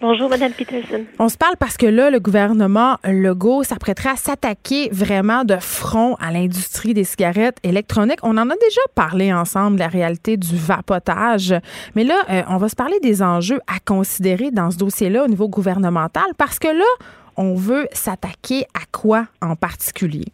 Bonjour, 0.02 0.30
Madame 0.30 0.52
Peterson. 0.52 1.06
On 1.18 1.30
se 1.30 1.38
parle 1.38 1.56
parce 1.58 1.78
que 1.78 1.86
là, 1.86 2.10
le 2.10 2.20
gouvernement 2.20 2.98
Legault 3.06 3.64
s'apprêterait 3.64 4.10
à 4.10 4.16
s'attaquer 4.18 4.90
vraiment 4.92 5.46
de 5.46 5.56
front 5.56 6.16
à 6.16 6.30
l'industrie 6.32 6.94
des 6.94 7.06
cigarettes 7.06 7.58
électroniques. 7.64 8.20
On 8.22 8.38
en 8.38 8.50
a 8.50 8.56
déjà 8.56 8.82
parlé 8.96 9.32
ensemble, 9.32 9.80
la 9.80 9.88
réalité 9.88 10.36
du 10.36 10.58
vapotage. 10.58 11.56
Mais 11.96 12.04
là, 12.04 12.16
euh, 12.30 12.42
on 12.50 12.58
va 12.58 12.68
se 12.68 12.76
parler 12.76 13.00
des 13.02 13.24
enjeux 13.24 13.62
à 13.68 13.80
considérer 13.80 14.52
dans 14.52 14.72
ce 14.72 14.78
dossier-là 14.78 15.24
au 15.24 15.28
niveau 15.28 15.48
gouvernemental 15.48 16.26
parce 16.38 16.60
que 16.60 16.68
là, 16.68 17.06
on 17.38 17.56
veut 17.56 17.88
s'attaquer 17.94 18.66
à 18.74 18.86
quoi 18.92 19.28
en 19.42 19.56
particulier? 19.56 20.26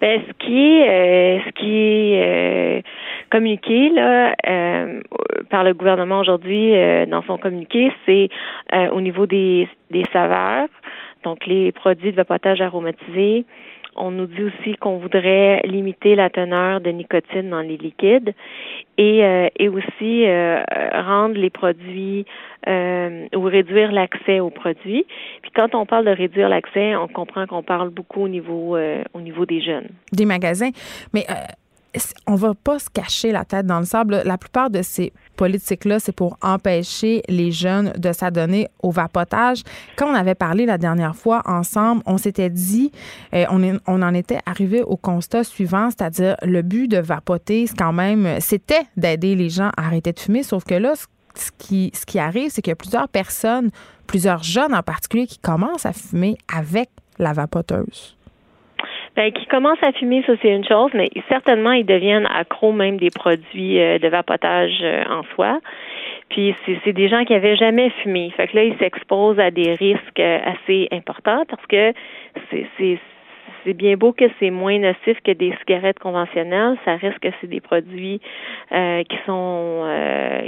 Ben, 0.00 0.20
ce 0.26 0.32
qui 0.44 0.56
est, 0.56 0.88
euh, 0.88 1.40
ce 1.44 1.50
qui 1.60 1.74
est 1.74 2.78
euh, 2.78 2.82
communiqué 3.30 3.90
là 3.90 4.34
euh, 4.46 5.00
par 5.50 5.64
le 5.64 5.74
gouvernement 5.74 6.20
aujourd'hui 6.20 6.74
euh, 6.74 7.06
dans 7.06 7.22
son 7.22 7.38
communiqué, 7.38 7.92
c'est 8.06 8.28
euh, 8.74 8.88
au 8.90 9.00
niveau 9.00 9.26
des, 9.26 9.68
des 9.90 10.04
saveurs, 10.12 10.68
donc 11.24 11.46
les 11.46 11.72
produits 11.72 12.10
de 12.10 12.16
vapotage 12.16 12.60
aromatisés. 12.60 13.44
On 13.96 14.12
nous 14.12 14.26
dit 14.26 14.44
aussi 14.44 14.76
qu'on 14.76 14.98
voudrait 14.98 15.62
limiter 15.64 16.14
la 16.14 16.30
teneur 16.30 16.80
de 16.80 16.90
nicotine 16.90 17.50
dans 17.50 17.60
les 17.60 17.76
liquides 17.76 18.32
et, 18.96 19.24
euh, 19.24 19.48
et 19.58 19.68
aussi 19.68 20.26
rendre 20.94 21.34
les 21.34 21.50
produits 21.50 22.24
ou 22.68 23.42
réduire 23.42 23.90
l'accès 23.90 24.38
aux 24.38 24.50
produits. 24.50 25.04
Puis 25.42 25.50
quand 25.54 25.74
on 25.74 25.86
parle 25.86 26.04
de 26.04 26.12
réduire 26.12 26.48
l'accès, 26.48 26.94
on 26.94 27.08
comprend 27.08 27.46
qu'on 27.46 27.64
parle 27.64 27.90
beaucoup 27.90 28.22
au 28.22 28.28
niveau 28.28 28.78
au 29.12 29.20
niveau 29.20 29.44
des 29.44 29.60
jeunes. 29.60 29.88
Des 30.12 30.24
magasins. 30.24 30.70
Mais 31.12 31.26
on 32.26 32.34
va 32.34 32.54
pas 32.54 32.78
se 32.78 32.88
cacher 32.88 33.32
la 33.32 33.44
tête 33.44 33.66
dans 33.66 33.80
le 33.80 33.84
sable. 33.84 34.22
La 34.24 34.38
plupart 34.38 34.70
de 34.70 34.82
ces 34.82 35.12
politiques-là, 35.36 35.98
c'est 35.98 36.12
pour 36.12 36.36
empêcher 36.42 37.22
les 37.28 37.50
jeunes 37.50 37.92
de 37.96 38.12
s'adonner 38.12 38.68
au 38.82 38.90
vapotage. 38.90 39.62
Quand 39.96 40.10
on 40.10 40.14
avait 40.14 40.34
parlé 40.34 40.66
la 40.66 40.78
dernière 40.78 41.16
fois 41.16 41.42
ensemble, 41.46 42.02
on 42.06 42.18
s'était 42.18 42.50
dit, 42.50 42.92
euh, 43.34 43.44
on, 43.50 44.02
en 44.02 44.14
était 44.14 44.38
arrivé 44.46 44.82
au 44.82 44.96
constat 44.96 45.44
suivant, 45.44 45.90
c'est-à-dire 45.90 46.36
le 46.42 46.62
but 46.62 46.88
de 46.88 46.98
vapoter, 46.98 47.66
c'est 47.66 47.76
quand 47.76 47.92
même, 47.92 48.40
c'était 48.40 48.82
d'aider 48.96 49.34
les 49.34 49.48
gens 49.48 49.70
à 49.76 49.86
arrêter 49.86 50.12
de 50.12 50.20
fumer, 50.20 50.42
sauf 50.42 50.64
que 50.64 50.74
là, 50.74 50.94
ce 51.34 51.50
qui, 51.58 51.90
ce 51.94 52.06
qui 52.06 52.18
arrive, 52.18 52.50
c'est 52.50 52.62
qu'il 52.62 52.70
y 52.70 52.72
a 52.72 52.76
plusieurs 52.76 53.08
personnes, 53.08 53.70
plusieurs 54.06 54.42
jeunes 54.42 54.74
en 54.74 54.82
particulier, 54.82 55.26
qui 55.26 55.38
commencent 55.38 55.86
à 55.86 55.92
fumer 55.92 56.36
avec 56.54 56.90
la 57.18 57.32
vapoteuse. 57.32 58.16
Ben, 59.16 59.32
qui 59.32 59.44
commencent 59.46 59.82
à 59.82 59.92
fumer, 59.92 60.22
ça 60.24 60.34
c'est 60.40 60.54
une 60.54 60.64
chose, 60.64 60.92
mais 60.94 61.10
certainement 61.28 61.72
ils 61.72 61.84
deviennent 61.84 62.26
accros 62.26 62.72
même 62.72 62.96
des 62.96 63.10
produits 63.10 63.80
euh, 63.80 63.98
de 63.98 64.08
vapotage 64.08 64.78
euh, 64.82 65.02
en 65.10 65.24
soi. 65.34 65.60
Puis 66.28 66.54
c'est 66.84 66.92
des 66.92 67.08
gens 67.08 67.24
qui 67.24 67.34
avaient 67.34 67.56
jamais 67.56 67.90
fumé. 68.02 68.32
Fait 68.36 68.46
que 68.46 68.56
là, 68.56 68.62
ils 68.62 68.78
s'exposent 68.78 69.40
à 69.40 69.50
des 69.50 69.74
risques 69.74 70.20
euh, 70.20 70.38
assez 70.44 70.86
importants 70.92 71.44
parce 71.48 71.66
que 71.66 71.92
c'est 72.50 73.74
bien 73.74 73.96
beau 73.96 74.12
que 74.12 74.26
c'est 74.38 74.50
moins 74.50 74.78
nocif 74.78 75.20
que 75.24 75.32
des 75.32 75.52
cigarettes 75.58 75.98
conventionnelles, 75.98 76.78
ça 76.84 76.94
reste 76.96 77.18
que 77.18 77.28
c'est 77.40 77.48
des 77.48 77.60
produits 77.60 78.20
qui 78.70 79.18
sont 79.26 79.84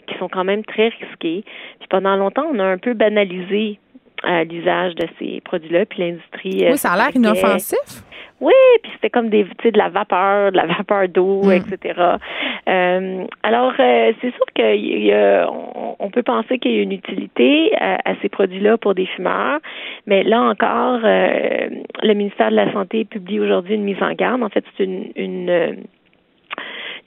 qui 0.06 0.16
sont 0.18 0.28
quand 0.28 0.44
même 0.44 0.64
très 0.64 0.88
risqués. 0.88 1.44
Puis 1.78 1.88
pendant 1.90 2.16
longtemps, 2.16 2.46
on 2.50 2.58
a 2.58 2.64
un 2.64 2.78
peu 2.78 2.94
banalisé 2.94 3.78
euh, 4.27 4.45
l'usage 4.45 4.95
de 4.95 5.07
ces 5.18 5.41
produits-là, 5.43 5.87
puis 5.87 6.01
l'industrie. 6.01 6.64
euh, 6.66 6.70
Oui, 6.73 6.79
ça 6.79 6.93
a 6.93 6.97
l'air 6.97 7.14
inoffensif. 7.14 7.79
Oui, 8.41 8.53
puis 8.83 8.91
c'était 8.95 9.11
comme 9.11 9.29
des, 9.29 9.45
tu 9.45 9.51
sais, 9.62 9.70
de 9.70 9.79
la 9.79 9.89
vapeur, 9.89 10.51
de 10.51 10.57
la 10.57 10.66
vapeur 10.66 11.09
d'eau, 11.09 11.43
Mm. 11.45 11.53
etc. 11.53 12.01
Euh, 12.68 13.25
alors, 13.45 13.73
euh, 13.79 14.12
c'est 14.20 14.33
sûr 14.35 14.45
qu'il 14.55 15.05
y 15.05 15.12
a, 15.12 15.49
on, 15.49 15.95
on 16.01 16.11
peut 16.11 16.25
penser 16.25 16.59
qu'il 16.59 16.73
y 16.73 16.79
a 16.81 16.83
une 16.83 16.91
utilité 16.93 17.73
à, 17.79 17.99
à 18.05 18.14
ces 18.20 18.29
produits-là 18.29 18.79
pour 18.79 18.95
des 18.97 19.07
fumeurs, 19.07 19.61
mais 20.07 20.25
là 20.25 20.41
encore, 20.43 21.01
euh, 21.05 21.68
le 22.03 22.14
ministère 22.14 22.51
de 22.51 22.57
la 22.57 22.73
Santé 22.73 23.05
publie 23.05 23.39
aujourd'hui 23.39 23.77
une 23.77 23.85
mise 23.85 24.03
en 24.03 24.12
garde. 24.12 24.43
En 24.43 24.49
fait, 24.49 24.64
c'est 24.77 24.85
une, 24.85 25.12
une 25.14 25.77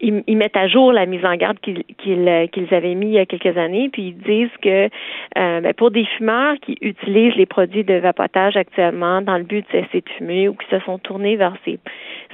ils, 0.05 0.23
ils 0.27 0.37
mettent 0.37 0.57
à 0.57 0.67
jour 0.67 0.93
la 0.93 1.05
mise 1.05 1.25
en 1.25 1.35
garde 1.35 1.59
qu'ils 1.59 1.83
qu'ils 1.97 2.27
euh, 2.27 2.47
qu'ils 2.47 2.73
avaient 2.73 2.95
mis 2.95 3.07
il 3.07 3.13
y 3.13 3.19
a 3.19 3.25
quelques 3.25 3.57
années, 3.57 3.89
puis 3.91 4.09
ils 4.09 4.17
disent 4.17 4.55
que 4.61 4.85
euh, 4.85 5.61
ben, 5.61 5.73
pour 5.73 5.91
des 5.91 6.05
fumeurs 6.05 6.55
qui 6.61 6.77
utilisent 6.81 7.35
les 7.35 7.45
produits 7.45 7.83
de 7.83 7.95
vapotage 7.95 8.55
actuellement 8.55 9.21
dans 9.21 9.37
le 9.37 9.43
but 9.43 9.65
de 9.65 9.81
cesser 9.81 10.01
de 10.01 10.09
fumer 10.17 10.47
ou 10.47 10.53
qui 10.53 10.67
se 10.69 10.79
sont 10.79 10.99
tournés 10.99 11.35
vers 11.35 11.55
ces 11.65 11.79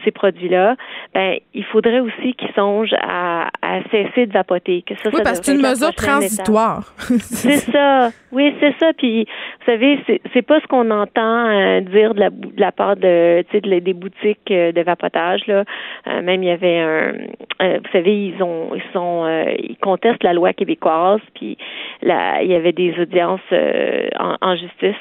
ces 0.04 0.12
produits-là, 0.12 0.76
ben 1.14 1.38
il 1.54 1.64
faudrait 1.66 2.00
aussi 2.00 2.34
qu'ils 2.34 2.52
songent 2.56 2.96
à, 3.02 3.50
à 3.62 3.82
cesser 3.92 4.26
de 4.26 4.34
vapoter. 4.34 4.84
Que 4.84 4.96
ça, 4.96 5.10
Oui, 5.10 5.18
ça 5.18 5.24
parce 5.24 5.40
que 5.40 5.46
c'est 5.46 5.56
une 5.56 5.62
mesure 5.62 5.94
transitoire. 5.94 6.94
C'est 6.98 7.72
ça. 7.72 8.10
Oui, 8.32 8.56
c'est 8.60 8.74
ça. 8.80 8.94
Puis, 8.98 9.26
vous 9.26 9.66
savez, 9.66 10.00
c'est 10.34 10.42
pas 10.42 10.60
ce 10.62 10.68
qu'on 10.68 10.90
entend 10.90 11.48
euh, 11.48 11.82
dire 11.82 12.14
de 12.14 12.20
la, 12.20 12.30
de 12.30 12.60
la 12.60 12.72
part 12.72 12.96
de, 12.96 13.44
des 13.52 13.94
boutiques 13.94 14.50
euh, 14.52 14.72
de 14.72 14.82
vapotage 14.82 15.46
là. 15.48 15.66
Euh, 16.08 16.22
même 16.22 16.42
il 16.42 16.48
y 16.48 16.52
avait 16.52 16.80
un, 16.80 17.14
euh, 17.62 17.80
vous 17.84 17.92
savez, 17.92 18.28
ils 18.28 18.42
ont, 18.42 18.72
ils 18.76 18.94
sont, 18.94 19.28
ils 19.60 19.78
contestent 19.78 20.24
la 20.24 20.34
loi 20.34 20.54
québécoise. 20.54 21.20
Puis, 21.36 21.58
là, 22.02 22.42
il 22.42 22.50
y 22.50 22.56
avait 22.56 22.72
des 22.72 22.96
audiences 23.00 23.42
en, 23.52 24.38
en 24.42 24.56
justice 24.56 24.96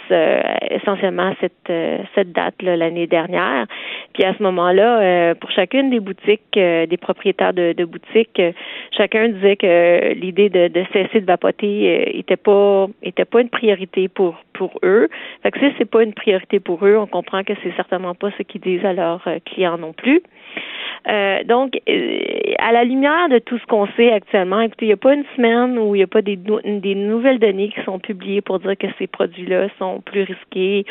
essentiellement 0.71 1.31
à 1.31 1.35
cette 1.41 1.73
cette 2.15 2.33
date 2.33 2.63
là 2.63 2.77
l'année 2.77 3.07
dernière. 3.07 3.67
Puis 4.15 4.25
à 4.25 4.35
ce 4.37 4.43
moment-là, 4.43 4.90
euh, 5.01 5.35
pour 5.35 5.51
chacune 5.51 5.91
des 5.91 6.01
boutiques, 6.01 6.57
euh, 6.57 6.87
des 6.87 6.97
propriétaires 6.97 7.53
de, 7.53 7.85
boutiques, 7.85 8.39
euh, 8.39 8.53
chacun 8.97 9.29
disait 9.29 9.57
que 9.57 10.15
l'idée 10.15 10.49
de, 10.49 10.71
cesser 10.93 11.21
de 11.21 11.27
vapoter 11.27 12.19
était 12.19 12.37
pas 12.37 12.89
une 13.03 13.49
priorité 13.51 14.09
pour 14.09 14.37
pour 14.53 14.79
eux. 14.83 15.09
Fait 15.43 15.51
que 15.51 15.59
si 15.59 15.75
c'est 15.79 15.91
pas 15.91 16.03
une 16.03 16.13
priorité 16.13 16.61
pour 16.61 16.85
eux, 16.85 16.97
on 16.97 17.07
comprend 17.07 17.43
que 17.45 17.55
c'est 17.63 17.75
certainement 17.77 18.15
pas 18.15 18.31
ce 18.37 18.43
qu'ils 18.43 18.61
disent 18.61 18.85
à 18.85 18.93
leurs 18.93 19.27
clients 19.47 19.79
non 19.79 19.95
plus. 19.95 20.23
Donc, 21.47 21.81
à 22.59 22.73
la 22.73 22.85
lumière 22.85 23.31
de 23.31 23.39
tout 23.39 23.57
ce 23.57 23.65
qu'on 23.65 23.87
sait 23.97 24.13
actuellement, 24.13 24.61
écoutez, 24.61 24.85
il 24.85 24.89
n'y 24.89 24.93
a 24.93 24.99
pas 24.99 25.15
une 25.15 25.25
semaine 25.35 25.79
où 25.79 25.95
il 25.95 25.99
n'y 25.99 26.05
a 26.05 26.07
pas 26.07 26.21
des, 26.21 26.37
nou- 26.37 26.61
des 26.63 26.95
nouvelles 26.95 27.39
données 27.39 27.71
qui 27.71 27.81
sont 27.85 27.99
publiées 27.99 28.43
pour 28.43 28.59
dire 28.59 28.77
que 28.77 28.87
ces 28.99 29.07
produits-là 29.07 29.69
sont 29.79 30.03
plus 30.03 30.25
risqués, 30.25 30.85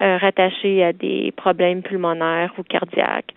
rattachés 0.00 0.84
à 0.84 0.92
des 0.92 1.32
problèmes 1.34 1.82
pulmonaires 1.82 2.52
ou 2.58 2.62
cardiaques. 2.62 3.32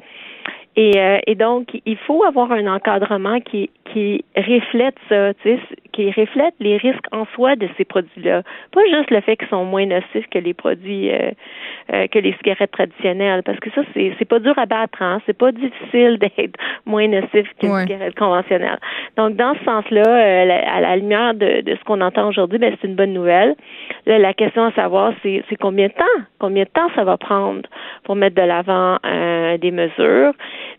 Et, 0.80 0.92
euh, 0.96 1.18
et 1.26 1.34
donc, 1.34 1.70
il 1.88 1.98
faut 1.98 2.24
avoir 2.24 2.52
un 2.52 2.68
encadrement 2.68 3.40
qui, 3.40 3.72
qui 3.92 4.24
reflète 4.36 4.94
ça, 5.10 5.34
tu 5.34 5.56
sais, 5.56 5.60
qui 5.92 6.12
reflète 6.12 6.54
les 6.60 6.78
risques 6.78 7.08
en 7.12 7.26
soi 7.34 7.56
de 7.56 7.68
ces 7.78 7.84
produits-là. 7.84 8.44
Pas 8.72 8.82
juste 8.86 9.10
le 9.10 9.20
fait 9.22 9.38
qu'ils 9.38 9.48
sont 9.48 9.66
moins 9.66 9.88
nocifs 9.88 10.30
que 10.30 10.38
les 10.38 10.54
produits, 10.54 11.12
euh, 11.12 11.32
euh, 11.94 12.06
que 12.06 12.20
les 12.20 12.34
cigarettes 12.34 12.70
traditionnelles, 12.72 13.42
parce 13.42 13.60
que 13.60 13.72
ça, 13.72 13.82
c'est, 13.96 14.14
c'est 14.20 14.26
pas 14.26 14.38
dur 14.38 14.54
à 14.60 14.68
battre, 14.68 15.02
hein. 15.02 15.20
C'est 15.26 15.38
pas 15.38 15.52
difficile 15.52 16.20
d'être 16.38 16.60
moins 16.86 17.08
nocif 17.08 17.48
qu'une 17.60 17.76
cigarette 17.80 18.16
conventionnelle. 18.16 18.78
Donc, 19.18 19.36
dans 19.36 19.56
ce 19.56 19.64
sens-là, 19.66 20.04
à 20.06 20.80
la 20.80 20.96
lumière 20.96 21.34
de, 21.34 21.62
de 21.62 21.76
ce 21.76 21.84
qu'on 21.86 22.02
entend 22.02 22.30
aujourd'hui, 22.30 22.60
ben, 22.60 22.78
c'est 22.80 22.88
une 22.88 22.96
bonne 22.96 23.14
nouvelle. 23.14 23.56
Là, 24.08 24.18
la 24.20 24.34
question 24.34 24.64
à 24.64 24.72
savoir, 24.72 25.14
c'est, 25.22 25.44
combien 25.60 25.88
de 25.88 25.94
temps? 25.94 26.24
Combien 26.40 26.64
de 26.64 26.70
temps 26.70 26.88
ça 26.96 27.04
va 27.04 27.18
prendre 27.18 27.62
pour 28.06 28.16
mettre 28.16 28.36
de 28.36 28.42
l'avant 28.42 28.98
des 29.58 29.72
mesures? 29.72 30.32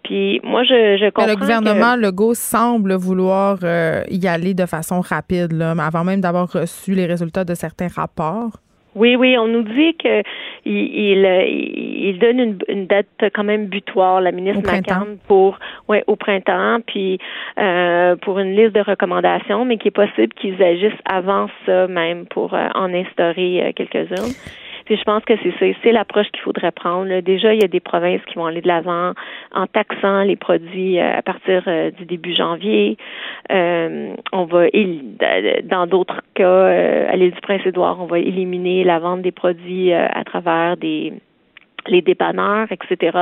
Puis 0.03 0.41
moi, 0.43 0.65
je, 0.65 0.97
je 0.99 1.11
comprends. 1.11 1.31
le 1.31 1.37
gouvernement 1.37 1.95
Legault 1.95 2.33
semble 2.33 2.95
vouloir 2.95 3.59
euh, 3.63 4.03
y 4.09 4.27
aller 4.27 4.55
de 4.55 4.65
façon 4.65 5.01
rapide, 5.01 5.53
là, 5.53 5.75
avant 5.79 6.05
même 6.05 6.23
d'avoir 6.23 6.51
reçu 6.51 6.95
les 6.95 7.05
résultats 7.05 7.45
de 7.45 7.55
certains 7.55 7.89
rapports. 7.89 8.53
Oui, 8.99 9.17
oui, 9.17 9.39
on 9.39 9.47
nous 9.47 9.63
dit 9.63 9.95
que 9.95 10.23
il, 10.65 11.25
il, 11.25 12.19
donne 12.19 12.41
une, 12.41 12.59
une, 12.69 12.87
date 12.87 13.07
quand 13.33 13.45
même 13.45 13.67
butoir, 13.67 14.21
la 14.21 14.33
ministre 14.33 14.63
McCann, 14.71 15.19
pour 15.29 15.59
ouais, 15.89 16.03
au 16.09 16.17
printemps, 16.17 16.81
puis 16.87 17.19
euh, 17.59 18.17
pour 18.17 18.41
une 18.41 18.57
liste 18.57 18.75
de 18.75 18.81
recommandations, 18.81 19.65
mais 19.65 19.79
qui 19.79 19.89
est 19.89 19.93
possible 19.93 20.35
qu'ils 20.35 20.61
agissent 20.63 21.03
avant 21.05 21.49
ça 21.65 21.87
même 21.87 22.27
pour 22.27 22.55
euh, 22.55 22.69
en 22.75 22.93
instaurer 22.93 23.73
quelques-unes 23.77 24.35
je 24.97 25.03
pense 25.05 25.25
que 25.25 25.35
c'est 25.43 25.77
c'est 25.83 25.93
l'approche 25.93 26.29
qu'il 26.33 26.43
faudrait 26.43 26.73
prendre. 26.73 27.21
Déjà, 27.21 27.55
il 27.55 27.61
y 27.61 27.65
a 27.65 27.69
des 27.69 27.81
provinces 27.81 28.21
qui 28.27 28.37
vont 28.37 28.47
aller 28.47 28.61
de 28.61 28.69
l'avant 28.69 29.13
en 29.53 29.67
taxant 29.67 30.23
les 30.23 30.37
produits 30.37 30.99
euh, 30.99 31.19
à 31.19 31.23
partir 31.23 31.63
euh, 31.67 31.91
du 31.91 32.05
début 32.05 32.35
janvier. 32.35 32.97
Euh, 33.51 34.15
on 34.33 34.45
va 34.45 34.67
dans 35.65 35.87
d'autres 35.87 36.23
cas, 36.35 36.67
à 36.67 37.17
l'île 37.17 37.33
du 37.33 37.41
Prince-Édouard, 37.41 38.01
on 38.01 38.07
va 38.07 38.19
éliminer 38.19 38.85
la 38.85 38.99
vente 38.99 39.23
des 39.23 39.33
produits 39.33 39.93
à 39.93 40.23
travers 40.25 40.77
des 40.77 41.13
les 41.89 42.03
dépanneurs, 42.03 42.69
etc., 42.71 43.17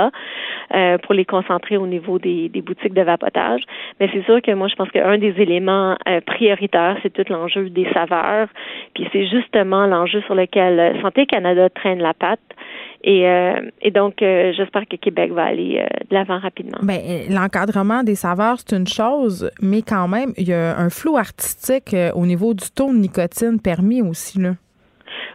euh, 0.74 0.98
pour 0.98 1.14
les 1.14 1.24
concentrer 1.24 1.76
au 1.76 1.86
niveau 1.86 2.18
des, 2.18 2.48
des, 2.48 2.62
boutiques 2.62 2.94
de 2.94 3.02
vapotage. 3.02 3.62
Mais 4.00 4.08
c'est 4.12 4.24
sûr 4.24 4.42
que 4.42 4.52
moi, 4.52 4.68
je 4.68 4.74
pense 4.74 4.90
qu'un 4.90 5.18
des 5.18 5.34
éléments 5.38 5.96
euh, 6.08 6.20
prioritaires, 6.20 6.96
c'est 7.02 7.12
tout 7.12 7.24
l'enjeu 7.30 7.70
des 7.70 7.86
saveurs. 7.92 8.48
Puis 8.94 9.08
c'est 9.12 9.26
justement 9.26 9.86
l'enjeu 9.86 10.20
sur 10.22 10.34
lequel 10.34 10.78
euh, 10.78 11.00
Santé 11.02 11.26
Canada 11.26 11.68
traîne 11.70 12.00
la 12.00 12.14
patte. 12.14 12.40
Et, 13.04 13.28
euh, 13.28 13.60
et 13.82 13.92
donc, 13.92 14.14
j'espère 14.18 14.88
que 14.88 14.96
Québec 14.96 15.30
va 15.30 15.44
aller 15.44 15.86
de 16.10 16.14
l'avant 16.14 16.38
rapidement. 16.40 16.78
Bien, 16.82 16.98
l'encadrement 17.30 18.02
des 18.02 18.16
saveurs, 18.16 18.56
c'est 18.58 18.76
une 18.76 18.88
chose, 18.88 19.48
mais 19.62 19.82
quand 19.82 20.08
même, 20.08 20.32
il 20.36 20.48
y 20.48 20.52
a 20.52 20.76
un 20.76 20.90
flou 20.90 21.16
artistique 21.16 21.94
au 22.14 22.26
niveau 22.26 22.52
du 22.52 22.68
taux 22.74 22.92
de 22.92 22.98
nicotine 22.98 23.60
permis 23.62 24.02
aussi, 24.02 24.40
là. 24.40 24.54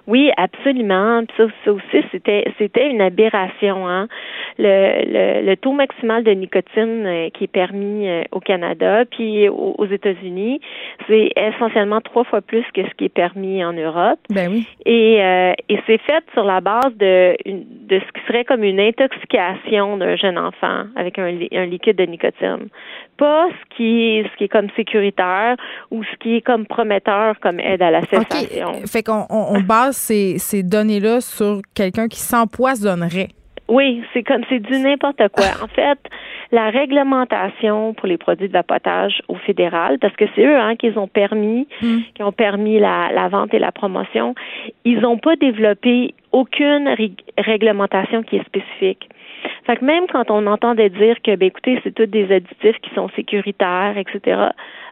Oui, 0.07 0.31
absolument. 0.37 1.23
Ça, 1.37 1.45
ça 1.63 1.71
aussi, 1.73 2.05
c'était 2.11 2.45
c'était 2.57 2.89
une 2.89 3.01
aberration. 3.01 3.87
Hein? 3.87 4.07
Le, 4.57 5.05
le, 5.05 5.45
le, 5.45 5.57
taux 5.57 5.71
maximal 5.71 6.23
de 6.23 6.31
nicotine 6.31 7.05
euh, 7.05 7.29
qui 7.29 7.45
est 7.45 7.51
permis 7.51 8.07
euh, 8.07 8.23
au 8.31 8.39
Canada, 8.39 9.05
puis 9.05 9.47
aux, 9.49 9.85
États-Unis, 9.85 10.59
c'est 11.07 11.31
essentiellement 11.35 12.01
trois 12.01 12.23
fois 12.23 12.41
plus 12.41 12.63
que 12.73 12.83
ce 12.83 12.93
qui 12.97 13.05
est 13.05 13.09
permis 13.09 13.63
en 13.63 13.73
Europe. 13.73 14.19
Ben 14.29 14.51
oui. 14.51 14.67
Et, 14.85 15.23
euh, 15.23 15.53
et 15.69 15.79
c'est 15.87 15.99
fait 15.99 16.23
sur 16.33 16.43
la 16.43 16.61
base 16.61 16.93
de, 16.97 17.35
de 17.45 17.99
ce 17.99 18.19
qui 18.19 18.27
serait 18.27 18.45
comme 18.45 18.63
une 18.63 18.79
intoxication 18.79 19.97
d'un 19.97 20.15
jeune 20.15 20.37
enfant 20.37 20.85
avec 20.95 21.17
un, 21.17 21.33
un 21.53 21.65
liquide 21.65 21.97
de 21.97 22.05
nicotine 22.05 22.69
pas 23.21 23.49
ce 23.49 23.75
qui 23.75 24.17
est, 24.17 24.23
ce 24.23 24.37
qui 24.37 24.45
est 24.45 24.47
comme 24.47 24.69
sécuritaire 24.75 25.55
ou 25.91 26.03
ce 26.03 26.17
qui 26.19 26.37
est 26.37 26.41
comme 26.41 26.65
prometteur 26.65 27.39
comme 27.39 27.59
aide 27.59 27.83
à 27.83 27.91
la 27.91 28.01
cessation. 28.01 28.81
Fait 28.87 29.03
qu'on 29.03 29.27
on, 29.29 29.59
base 29.59 29.90
ces, 29.91 30.37
ces 30.37 30.63
données-là 30.63 31.21
sur 31.21 31.61
quelqu'un 31.73 32.07
qui 32.07 32.19
s'empoisonnerait? 32.19 33.29
Oui, 33.67 34.03
c'est 34.13 34.23
comme 34.23 34.41
c'est 34.49 34.59
du 34.59 34.77
n'importe 34.79 35.21
quoi. 35.29 35.45
En 35.63 35.67
fait, 35.67 35.99
la 36.51 36.69
réglementation 36.69 37.93
pour 37.93 38.07
les 38.07 38.17
produits 38.17 38.49
de 38.49 38.53
vapotage 38.53 39.21
au 39.29 39.35
fédéral, 39.35 39.97
parce 39.99 40.15
que 40.17 40.25
c'est 40.35 40.45
eux 40.45 40.57
hein, 40.57 40.75
qui 40.75 40.91
ont 40.97 41.07
permis, 41.07 41.67
hmm. 41.81 41.99
qui 42.13 42.23
ont 42.23 42.33
permis 42.33 42.79
la, 42.79 43.11
la, 43.13 43.29
vente 43.29 43.53
et 43.53 43.59
la 43.59 43.71
promotion, 43.71 44.35
ils 44.83 44.99
n'ont 44.99 45.17
pas 45.17 45.37
développé 45.37 46.13
aucune 46.33 46.93
réglementation 47.37 48.23
qui 48.23 48.35
est 48.37 48.45
spécifique. 48.45 49.07
Fait 49.65 49.77
que 49.77 49.85
même 49.85 50.05
quand 50.11 50.29
on 50.29 50.45
entendait 50.47 50.89
dire 50.89 51.15
que, 51.23 51.35
ben 51.35 51.47
écoutez, 51.47 51.79
c'est 51.83 51.95
tous 51.95 52.05
des 52.05 52.31
additifs 52.31 52.79
qui 52.81 52.93
sont 52.93 53.09
sécuritaires, 53.15 53.97
etc. 53.97 54.49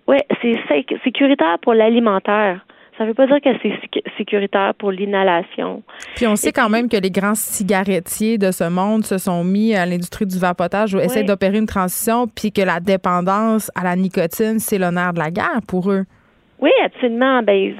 Ouais, 0.07 0.25
c'est 0.41 0.57
sécuritaire 1.03 1.59
pour 1.61 1.73
l'alimentaire. 1.73 2.65
Ça 2.99 3.05
ne 3.05 3.11
veut 3.11 3.13
pas 3.13 3.27
dire 3.27 3.39
que 3.39 3.49
c'est 3.63 4.03
sécuritaire 4.17 4.73
pour 4.77 4.91
l'inhalation. 4.91 5.83
Puis 6.17 6.27
on 6.27 6.35
sait 6.35 6.51
quand 6.51 6.67
même 6.67 6.89
que 6.89 6.97
les 6.97 7.11
grands 7.11 7.33
cigarettiers 7.33 8.37
de 8.37 8.51
ce 8.51 8.69
monde 8.69 9.05
se 9.05 9.17
sont 9.17 9.45
mis 9.45 9.73
à 9.73 9.85
l'industrie 9.85 10.25
du 10.25 10.37
vapotage 10.37 10.93
ou 10.93 10.99
essaient 10.99 11.23
d'opérer 11.23 11.59
une 11.59 11.65
transition, 11.65 12.27
puis 12.27 12.51
que 12.51 12.61
la 12.61 12.81
dépendance 12.81 13.71
à 13.73 13.85
la 13.85 13.95
nicotine, 13.95 14.59
c'est 14.59 14.77
l'honneur 14.77 15.13
de 15.13 15.19
la 15.19 15.31
guerre 15.31 15.61
pour 15.65 15.89
eux. 15.89 16.03
Oui, 16.59 16.71
absolument. 16.83 17.41
Ben, 17.41 17.73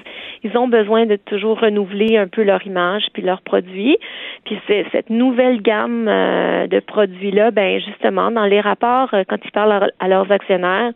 ils 0.46 0.58
ont 0.58 0.70
besoin 0.70 1.06
de 1.06 1.18
toujours 1.18 1.60
renouveler 1.60 2.18
un 2.18 2.30
peu 2.30 2.44
leur 2.44 2.66
image 2.66 3.04
puis 3.14 3.22
leurs 3.22 3.42
produits. 3.42 3.98
Puis 4.46 4.58
c'est 4.68 4.86
cette 4.94 5.10
nouvelle 5.10 5.62
gamme 5.62 6.08
euh, 6.08 6.68
de 6.68 6.80
produits-là, 6.80 7.52
ben 7.52 7.82
justement, 7.82 8.32
dans 8.32 8.46
les 8.46 8.62
rapports, 8.62 9.14
euh, 9.14 9.24
quand 9.28 9.40
ils 9.44 9.52
parlent 9.52 9.92
à 10.00 10.08
leurs 10.08 10.32
actionnaires, 10.32 10.94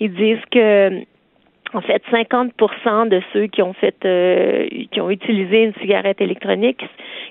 ils 0.00 0.12
disent 0.12 0.44
que 0.50 1.02
en 1.74 1.80
fait, 1.80 2.02
50% 2.10 3.08
de 3.08 3.20
ceux 3.32 3.46
qui 3.46 3.60
ont 3.60 3.72
fait, 3.72 3.96
euh, 4.04 4.66
qui 4.90 5.00
ont 5.00 5.10
utilisé 5.10 5.64
une 5.64 5.74
cigarette 5.74 6.20
électronique, 6.20 6.86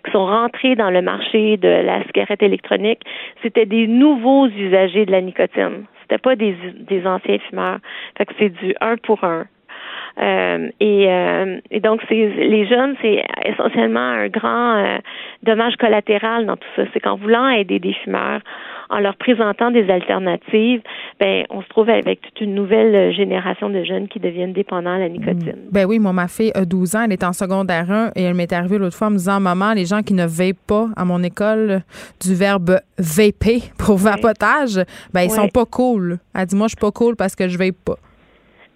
qui 0.05 0.11
sont 0.11 0.25
rentrés 0.25 0.75
dans 0.75 0.89
le 0.89 1.01
marché 1.01 1.57
de 1.57 1.67
la 1.67 2.03
cigarette 2.03 2.43
électronique, 2.43 3.01
c'était 3.41 3.65
des 3.65 3.87
nouveaux 3.87 4.47
usagers 4.47 5.05
de 5.05 5.11
la 5.11 5.21
nicotine. 5.21 5.85
C'était 6.01 6.17
pas 6.17 6.35
des, 6.35 6.55
des 6.77 7.07
anciens 7.07 7.39
fumeurs. 7.49 7.79
Fait 8.17 8.25
que 8.25 8.33
c'est 8.37 8.49
du 8.49 8.75
un 8.81 8.97
pour 8.97 9.23
un. 9.23 9.45
Euh, 10.19 10.69
et, 10.79 11.05
euh, 11.09 11.59
et, 11.71 11.79
donc, 11.79 12.01
c'est 12.07 12.15
les 12.15 12.67
jeunes, 12.67 12.95
c'est 13.01 13.23
essentiellement 13.45 13.99
un 13.99 14.27
grand 14.27 14.75
euh, 14.75 14.97
dommage 15.41 15.75
collatéral 15.77 16.45
dans 16.45 16.57
tout 16.57 16.67
ça. 16.75 16.83
C'est 16.93 16.99
qu'en 16.99 17.15
voulant 17.15 17.49
aider 17.49 17.79
des 17.79 17.93
fumeurs, 17.93 18.41
en 18.89 18.99
leur 18.99 19.15
présentant 19.15 19.71
des 19.71 19.89
alternatives, 19.89 20.81
ben 21.19 21.45
on 21.49 21.61
se 21.61 21.67
trouve 21.69 21.89
avec 21.89 22.21
toute 22.21 22.41
une 22.41 22.55
nouvelle 22.55 23.13
génération 23.13 23.69
de 23.69 23.83
jeunes 23.83 24.07
qui 24.07 24.19
deviennent 24.19 24.53
dépendants 24.53 24.95
à 24.95 24.99
la 24.99 25.09
nicotine. 25.09 25.55
Ben 25.71 25.85
oui, 25.85 25.99
moi 25.99 26.13
ma 26.13 26.27
fille 26.27 26.51
a 26.55 26.65
12 26.65 26.95
ans, 26.95 27.03
elle 27.05 27.13
est 27.13 27.23
en 27.23 27.33
secondaire 27.33 27.91
1 27.91 28.11
et 28.15 28.23
elle 28.23 28.33
m'est 28.33 28.51
arrivée 28.51 28.77
l'autre 28.77 28.97
fois 28.97 29.07
en 29.07 29.11
me 29.11 29.17
disant 29.17 29.39
maman, 29.39 29.73
les 29.73 29.85
gens 29.85 30.01
qui 30.01 30.13
ne 30.13 30.25
veillent 30.25 30.53
pas 30.67 30.87
à 30.95 31.05
mon 31.05 31.21
école 31.23 31.81
du 32.21 32.35
verbe 32.35 32.79
vaper 32.97 33.61
pour 33.77 33.97
vapotage, 33.97 34.79
ben 35.13 35.21
ils 35.21 35.31
sont 35.31 35.47
pas 35.47 35.65
cool. 35.65 36.17
Elle 36.35 36.45
dit 36.45 36.55
moi 36.55 36.67
je 36.67 36.75
suis 36.75 36.81
pas 36.81 36.91
cool 36.91 37.15
parce 37.15 37.35
que 37.35 37.47
je 37.47 37.57
veille 37.57 37.71
pas. 37.71 37.97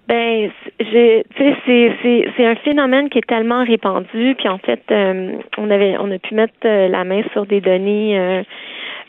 Ben, 0.08 0.50
j'ai, 0.80 1.26
tu 1.36 1.44
sais, 1.44 1.56
c'est, 1.66 1.92
c'est, 2.02 2.26
c'est 2.38 2.46
un 2.46 2.56
phénomène 2.56 3.10
qui 3.10 3.18
est 3.18 3.28
tellement 3.28 3.66
répandu. 3.66 4.36
Puis 4.38 4.48
en 4.48 4.58
fait, 4.58 4.82
euh, 4.90 5.34
on 5.58 5.70
avait, 5.70 5.98
on 6.00 6.10
a 6.12 6.18
pu 6.18 6.34
mettre 6.34 6.54
euh, 6.64 6.88
la 6.88 7.04
main 7.04 7.24
sur 7.34 7.46
des 7.46 7.60
données, 7.60 8.18
euh, 8.18 8.44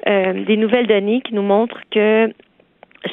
des 0.07 0.57
nouvelles 0.57 0.87
données 0.87 1.21
qui 1.21 1.35
nous 1.35 1.43
montrent 1.43 1.81
que 1.91 2.33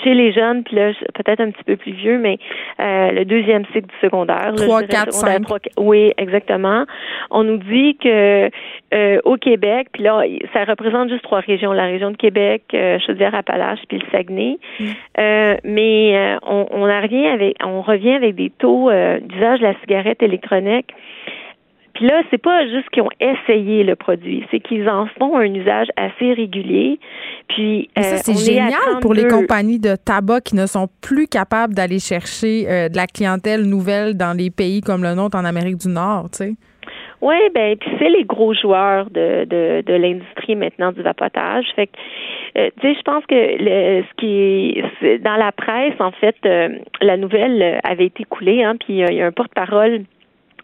chez 0.03 0.13
les 0.13 0.33
jeunes, 0.33 0.63
puis 0.63 0.75
là, 0.75 0.91
peut-être 1.13 1.41
un 1.41 1.51
petit 1.51 1.63
peu 1.63 1.75
plus 1.75 1.91
vieux, 1.91 2.17
mais 2.17 2.37
euh, 2.79 3.11
le 3.11 3.25
deuxième 3.25 3.65
cycle 3.67 3.87
du 3.87 3.95
secondaire. 4.01 4.53
3, 4.55 4.83
4, 4.83 5.13
5. 5.13 5.43
oui, 5.77 6.11
exactement. 6.17 6.85
On 7.29 7.43
nous 7.43 7.57
dit 7.57 7.97
que 7.97 8.49
euh, 8.93 9.19
au 9.23 9.37
Québec, 9.37 9.89
puis 9.93 10.03
là, 10.03 10.23
ça 10.53 10.63
représente 10.65 11.09
juste 11.09 11.23
trois 11.23 11.41
régions, 11.41 11.71
la 11.71 11.85
région 11.85 12.11
de 12.11 12.17
Québec, 12.17 12.63
euh, 12.73 12.97
Chaudière-Appalaches, 13.05 13.81
puis 13.87 13.99
le 13.99 14.05
Saguenay. 14.11 14.57
Mm. 14.79 14.85
Euh, 15.19 15.55
mais 15.63 16.37
on, 16.43 16.65
on 16.71 16.81
revient 16.83 17.27
avec, 17.27 17.57
on 17.63 17.81
revient 17.81 18.13
avec 18.13 18.35
des 18.35 18.49
taux 18.49 18.89
d'usage 18.89 19.59
de 19.59 19.65
la 19.65 19.79
cigarette 19.81 20.21
électronique 20.23 20.93
puis 21.95 22.07
là, 22.07 22.21
c'est 22.29 22.41
pas 22.41 22.67
juste 22.67 22.89
qu'ils 22.89 23.03
ont 23.03 23.09
essayé 23.21 23.85
le 23.85 23.95
produit, 23.95 24.45
c'est 24.51 24.59
qu'ils 24.59 24.89
en 24.89 25.07
font 25.17 25.37
un 25.37 25.45
usage 25.45 25.87
assez 25.95 26.33
régulier. 26.33 26.99
Puis 27.47 27.89
ça, 27.97 28.15
euh, 28.15 28.17
c'est 28.21 28.53
génial 28.53 28.99
pour 29.01 29.13
les 29.13 29.27
compagnies 29.27 29.79
de 29.79 29.95
tabac 29.95 30.41
qui 30.41 30.57
ne 30.57 30.65
sont 30.65 30.89
plus 31.01 31.27
capables 31.27 31.73
d'aller 31.73 31.99
chercher 31.99 32.65
euh, 32.69 32.89
de 32.89 32.97
la 32.97 33.07
clientèle 33.07 33.61
nouvelle 33.61 34.17
dans 34.17 34.37
les 34.37 34.51
pays 34.51 34.81
comme 34.81 35.03
le 35.03 35.15
nôtre 35.15 35.37
en 35.37 35.45
Amérique 35.45 35.77
du 35.77 35.87
Nord, 35.87 36.29
tu 36.31 36.37
sais. 36.37 36.53
Oui, 37.21 37.37
ben 37.55 37.77
puis 37.77 37.89
c'est 37.97 38.09
les 38.09 38.25
gros 38.25 38.53
joueurs 38.53 39.09
de, 39.09 39.45
de, 39.45 39.81
de 39.81 39.93
l'industrie 39.93 40.55
maintenant 40.55 40.91
du 40.91 41.01
vapotage. 41.01 41.65
Fait 41.77 41.87
que 41.87 41.93
euh, 42.57 42.69
tu 42.81 42.87
sais, 42.87 42.93
je 42.93 43.01
pense 43.03 43.25
que 43.25 43.35
le, 43.35 44.03
ce 44.03 44.13
qui 44.17 44.81
est, 45.01 45.17
dans 45.19 45.37
la 45.37 45.53
presse, 45.53 45.95
en 45.99 46.11
fait, 46.11 46.35
la 47.01 47.17
nouvelle 47.17 47.79
avait 47.83 48.07
été 48.07 48.25
coulée, 48.25 48.63
hein, 48.63 48.75
puis 48.77 48.99
il 48.99 49.15
y 49.15 49.21
a 49.21 49.25
un 49.25 49.31
porte-parole 49.31 50.03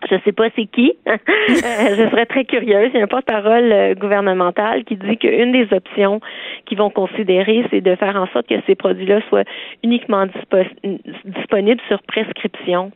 je 0.10 0.16
sais 0.24 0.32
pas 0.32 0.50
c'est 0.56 0.66
qui. 0.66 0.94
Euh, 1.52 1.96
je 1.96 2.10
serais 2.10 2.26
très 2.26 2.46
curieuse. 2.46 2.92
Il 2.94 2.98
y 2.98 3.02
a 3.02 3.04
un 3.04 3.08
porte-parole 3.08 3.72
euh, 3.72 3.94
gouvernemental 3.94 4.84
qui 4.84 4.96
dit 4.96 5.18
qu'une 5.18 5.52
des 5.52 5.68
options 5.74 6.20
qu'ils 6.66 6.78
vont 6.78 6.90
considérer, 6.90 7.66
c'est 7.70 7.82
de 7.82 7.96
faire 7.96 8.16
en 8.16 8.28
sorte 8.28 8.48
que 8.48 8.56
ces 8.66 8.76
produits-là 8.76 9.20
soient 9.30 9.44
uniquement 9.84 10.26
disponibles 11.26 11.82
sur 11.88 12.02
prescription. 12.04 12.92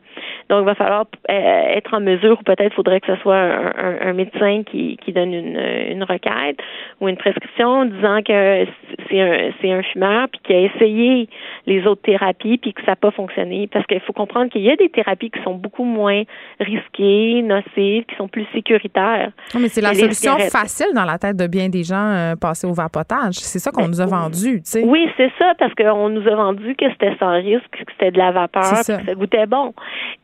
Donc, 0.48 0.62
il 0.62 0.64
va 0.64 0.74
falloir 0.74 1.04
euh, 1.30 1.76
être 1.76 1.94
en 1.94 2.00
mesure, 2.00 2.38
ou 2.40 2.42
peut-être 2.42 2.74
faudrait 2.74 3.00
que 3.00 3.14
ce 3.14 3.20
soit 3.20 3.36
un, 3.36 4.12
médecin 4.12 4.62
qui, 4.64 4.98
donne 5.08 5.34
une, 5.34 6.04
requête 6.04 6.58
ou 7.00 7.08
une 7.08 7.16
prescription 7.16 7.84
disant 7.84 8.22
que 8.22 8.66
c'est 9.10 9.20
un, 9.20 9.78
un 9.78 9.82
fumeur 9.82 10.28
puis 10.28 10.40
qui 10.44 10.52
a 10.54 10.60
essayé 10.60 11.28
les 11.66 11.86
autres 11.86 12.02
thérapies 12.02 12.58
puis 12.58 12.72
que 12.72 12.80
ça 12.82 12.92
n'a 12.92 12.96
pas 12.96 13.10
fonctionné. 13.10 13.68
Parce 13.70 13.86
qu'il 13.86 14.00
faut 14.00 14.12
comprendre 14.12 14.50
qu'il 14.50 14.62
y 14.62 14.70
a 14.70 14.76
des 14.76 14.88
thérapies 14.88 15.30
qui 15.30 15.42
sont 15.42 15.54
beaucoup 15.54 15.84
moins 15.84 16.22
risquées 16.60 16.95
nocives, 16.98 18.04
qui 18.04 18.16
sont 18.16 18.28
plus 18.28 18.46
sécuritaires. 18.52 19.30
mais 19.58 19.68
c'est 19.68 19.80
la 19.80 19.94
solution 19.94 20.36
facile 20.50 20.88
dans 20.94 21.04
la 21.04 21.18
tête 21.18 21.36
de 21.36 21.46
bien 21.46 21.68
des 21.68 21.82
gens 21.82 22.10
euh, 22.10 22.36
passer 22.36 22.66
au 22.66 22.72
vapotage. 22.72 23.34
C'est 23.34 23.58
ça 23.58 23.70
qu'on 23.70 23.82
ben, 23.82 23.90
nous 23.90 24.00
a 24.00 24.06
vendu, 24.06 24.62
tu 24.62 24.70
sais. 24.70 24.84
Oui, 24.84 25.08
c'est 25.16 25.30
ça, 25.38 25.54
parce 25.58 25.74
qu'on 25.74 26.08
nous 26.08 26.26
a 26.26 26.34
vendu 26.34 26.74
que 26.74 26.88
c'était 26.90 27.16
sans 27.18 27.34
risque, 27.36 27.70
que 27.70 27.92
c'était 27.92 28.10
de 28.10 28.18
la 28.18 28.32
vapeur, 28.32 28.70
que 28.70 28.84
ça 28.84 29.14
goûtait 29.14 29.46
bon. 29.46 29.74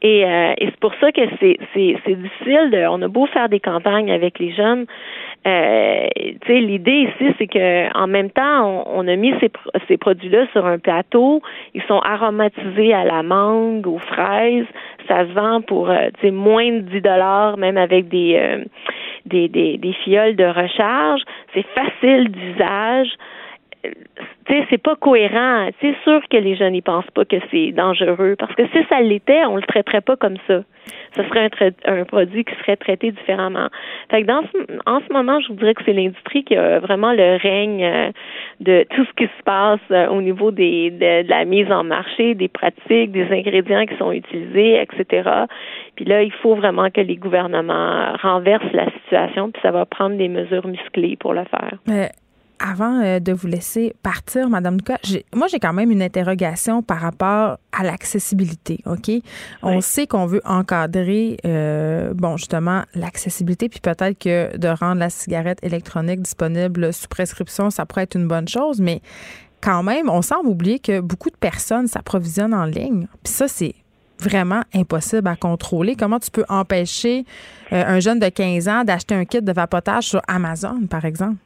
Et, 0.01 0.25
euh, 0.25 0.53
et 0.59 0.67
c'est 0.67 0.81
pour 0.81 0.93
ça 1.01 1.13
que 1.13 1.21
c'est 1.41 1.59
difficile. 2.07 2.71
De, 2.73 2.87
on 2.89 3.01
a 3.03 3.09
beau 3.09 3.27
faire 3.27 3.49
des 3.49 3.61
campagnes 3.61 4.11
avec 4.11 4.39
les 4.39 4.53
jeunes, 4.53 4.87
euh, 5.47 6.07
l'idée 6.49 7.09
ici, 7.09 7.35
c'est 7.39 7.47
que 7.47 7.97
en 7.99 8.07
même 8.07 8.31
temps, 8.31 8.85
on, 8.87 9.07
a 9.09 9.17
mis 9.17 9.35
ces, 9.41 9.51
ces 9.89 9.97
produits-là 9.97 10.47
sur 10.53 10.67
un 10.67 10.79
plateau. 10.79 11.43
Ils 11.75 11.83
sont 11.83 11.99
aromatisés 11.99 12.95
à 12.95 13.05
la 13.05 13.23
mangue, 13.23 13.87
aux 13.87 13.99
fraises. 13.99 14.67
Ça 15.09 15.27
se 15.27 15.33
vend 15.33 15.61
pour 15.61 15.91
euh, 15.91 16.11
moins 16.31 16.71
de 16.71 16.81
10 16.81 17.01
dollars, 17.01 17.57
même 17.57 17.77
avec 17.77 18.09
des, 18.09 18.37
euh, 18.39 18.65
des, 19.27 19.49
des, 19.49 19.79
des 19.79 19.93
fioles 20.05 20.37
de 20.37 20.45
recharge. 20.45 21.23
C'est 21.55 21.67
facile 21.75 22.31
d'usage 22.31 23.09
c'est 24.71 24.83
pas 24.83 24.97
cohérent. 24.97 25.69
C'est 25.81 25.95
sûr 26.05 26.21
que 26.31 26.37
les 26.37 26.57
jeunes 26.57 26.73
n'y 26.73 26.83
pensent 26.83 27.11
pas 27.15 27.25
que 27.25 27.37
c'est 27.51 27.73
dangereux 27.73 28.37
parce 28.39 28.55
que 28.55 28.67
si 28.69 28.85
ça 28.89 29.01
l'était, 29.01 29.45
on 29.45 29.57
le 29.57 29.63
traiterait 29.63 30.01
pas 30.01 30.17
comme 30.17 30.37
ça. 30.47 30.63
Ce 31.17 31.23
serait 31.25 31.51
un, 31.61 32.01
un 32.01 32.05
produit 32.05 32.45
qui 32.45 32.55
serait 32.57 32.77
traité 32.77 33.13
différemment. 33.13 33.69
Fait 34.11 34.23
que 34.23 34.27
dans 34.27 34.43
en 34.87 35.01
ce 35.01 35.13
moment, 35.13 35.41
je 35.41 35.49
vous 35.49 35.55
dirais 35.55 35.75
que 35.75 35.83
c'est 35.85 35.93
l'industrie 35.93 36.45
qui 36.45 36.57
a 36.57 36.81
vraiment 36.81 37.13
le 37.13 37.37
règne 37.41 37.85
euh, 37.85 38.11
de 38.61 38.85
tout 38.91 39.05
ce 39.05 39.13
qui 39.13 39.25
se 39.25 39.43
passe 39.45 39.81
euh, 39.91 40.09
au 40.09 40.21
niveau 40.23 40.51
des 40.51 40.91
de, 40.91 41.29
la 41.29 41.45
mise 41.45 41.71
en 41.71 41.85
marché, 41.85 42.35
des 42.35 42.49
pratiques, 42.49 43.13
des 43.13 43.31
ingrédients 43.31 43.87
qui 43.87 43.97
sont 43.97 44.13
utilisés, 44.13 44.81
etc. 44.81 45.29
Puis 45.97 46.05
là, 46.05 46.23
il 46.23 46.33
faut 46.33 46.55
vraiment 46.55 46.91
que 46.91 47.01
les 47.01 47.17
gouvernements 47.17 48.15
renversent 48.23 48.73
la 48.73 48.87
situation, 48.91 49.51
puis 49.51 49.63
ça 49.63 49.71
va 49.71 49.85
prendre 49.87 50.17
des 50.17 50.29
mesures 50.29 50.67
musclées 50.67 51.17
pour 51.17 51.35
le 51.35 51.45
faire. 51.45 51.79
Avant 52.63 53.01
euh, 53.03 53.19
de 53.19 53.33
vous 53.33 53.49
laisser 53.49 53.95
partir, 54.03 54.49
Madame 54.49 54.77
Duca, 54.79 54.99
moi, 55.35 55.49
j'ai 55.49 55.59
quand 55.59 55.73
même 55.73 55.91
une 55.91 56.03
interrogation 56.03 56.83
par 56.83 57.01
rapport 57.01 57.59
à 57.73 57.83
l'accessibilité, 57.83 58.81
OK? 58.87 59.11
On 59.63 59.81
sait 59.81 60.07
qu'on 60.07 60.27
veut 60.27 60.41
encadrer, 60.45 61.39
euh, 61.45 62.15
bon, 62.15 62.37
justement, 62.37 62.83
l'accessibilité, 62.95 63.69
puis 63.69 63.81
peut-être 63.81 64.19
que 64.19 64.57
de 64.57 64.69
rendre 64.69 65.01
la 65.01 65.11
cigarette 65.11 65.59
électronique 65.63 66.23
disponible 66.23 66.93
sous 66.93 67.09
prescription, 67.09 67.71
ça 67.71 67.85
pourrait 67.85 68.05
être 68.05 68.15
une 68.17 68.29
bonne 68.29 68.49
chose, 68.49 68.81
mais 68.81 69.03
quand 69.61 69.83
même, 69.83 70.09
on 70.09 70.23
semble 70.23 70.49
oublier 70.49 70.79
que 70.79 71.01
beaucoup 71.01 71.31
de 71.31 71.37
personnes 71.37 71.87
s'approvisionnent 71.87 72.55
en 72.55 72.65
ligne. 72.65 73.07
Puis 73.23 73.33
ça, 73.33 73.49
c'est 73.49 73.75
vraiment 74.21 74.63
impossible 74.75 75.29
à 75.29 75.37
contrôler. 75.37 75.97
Comment 75.97 76.19
tu 76.19 76.31
peux 76.31 76.45
empêcher 76.49 77.25
euh, 77.73 77.85
un 77.87 78.01
jeune 78.01 78.19
de 78.19 78.29
15 78.29 78.69
ans 78.69 78.85
d'acheter 78.85 79.15
un 79.15 79.25
kit 79.25 79.43
de 79.43 79.53
vapotage 79.53 80.05
sur 80.05 80.23
Amazon, 80.29 80.87
par 80.89 81.05
exemple? 81.05 81.37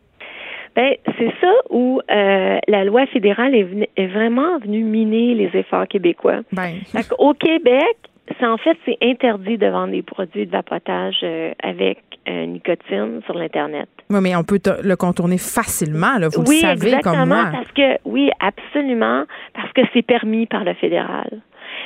Ben, 0.77 0.95
c'est 1.19 1.33
ça 1.41 1.53
où 1.71 2.01
euh, 2.11 2.59
la 2.69 2.85
loi 2.85 3.07
fédérale 3.07 3.55
est, 3.55 3.91
est, 3.97 4.07
vraiment 4.09 4.59
venue 4.59 4.85
miner 4.85 5.35
les 5.35 5.51
efforts 5.59 5.89
québécois. 5.89 6.41
Ben. 6.53 6.75
Au 7.19 7.33
Québec, 7.33 7.97
c'est 8.39 8.47
en 8.47 8.59
fait 8.59 8.77
c'est 8.85 8.99
interdit 9.03 9.57
de 9.57 9.67
vendre 9.69 9.93
des 9.93 10.03
produits 10.03 10.45
de 10.45 10.51
vapotage 10.51 11.21
euh, 11.23 11.53
avec 11.63 11.99
euh, 12.29 12.45
nicotine 12.45 13.23
sur 13.25 13.35
l'internet. 13.39 13.89
Oui, 14.11 14.19
mais 14.23 14.37
on 14.37 14.45
peut 14.45 14.61
le 14.83 14.97
contourner 14.97 15.39
facilement, 15.39 16.19
là, 16.19 16.29
vous 16.29 16.43
le 16.43 16.47
savez 16.47 16.89
exactement, 16.89 17.21
comme 17.21 17.29
moi. 17.29 17.49
parce 17.53 17.73
que 17.73 17.99
oui, 18.05 18.31
absolument, 18.41 19.25
parce 19.55 19.73
que 19.73 19.81
c'est 19.95 20.03
permis 20.03 20.45
par 20.45 20.63
le 20.65 20.75
fédéral. 20.75 21.41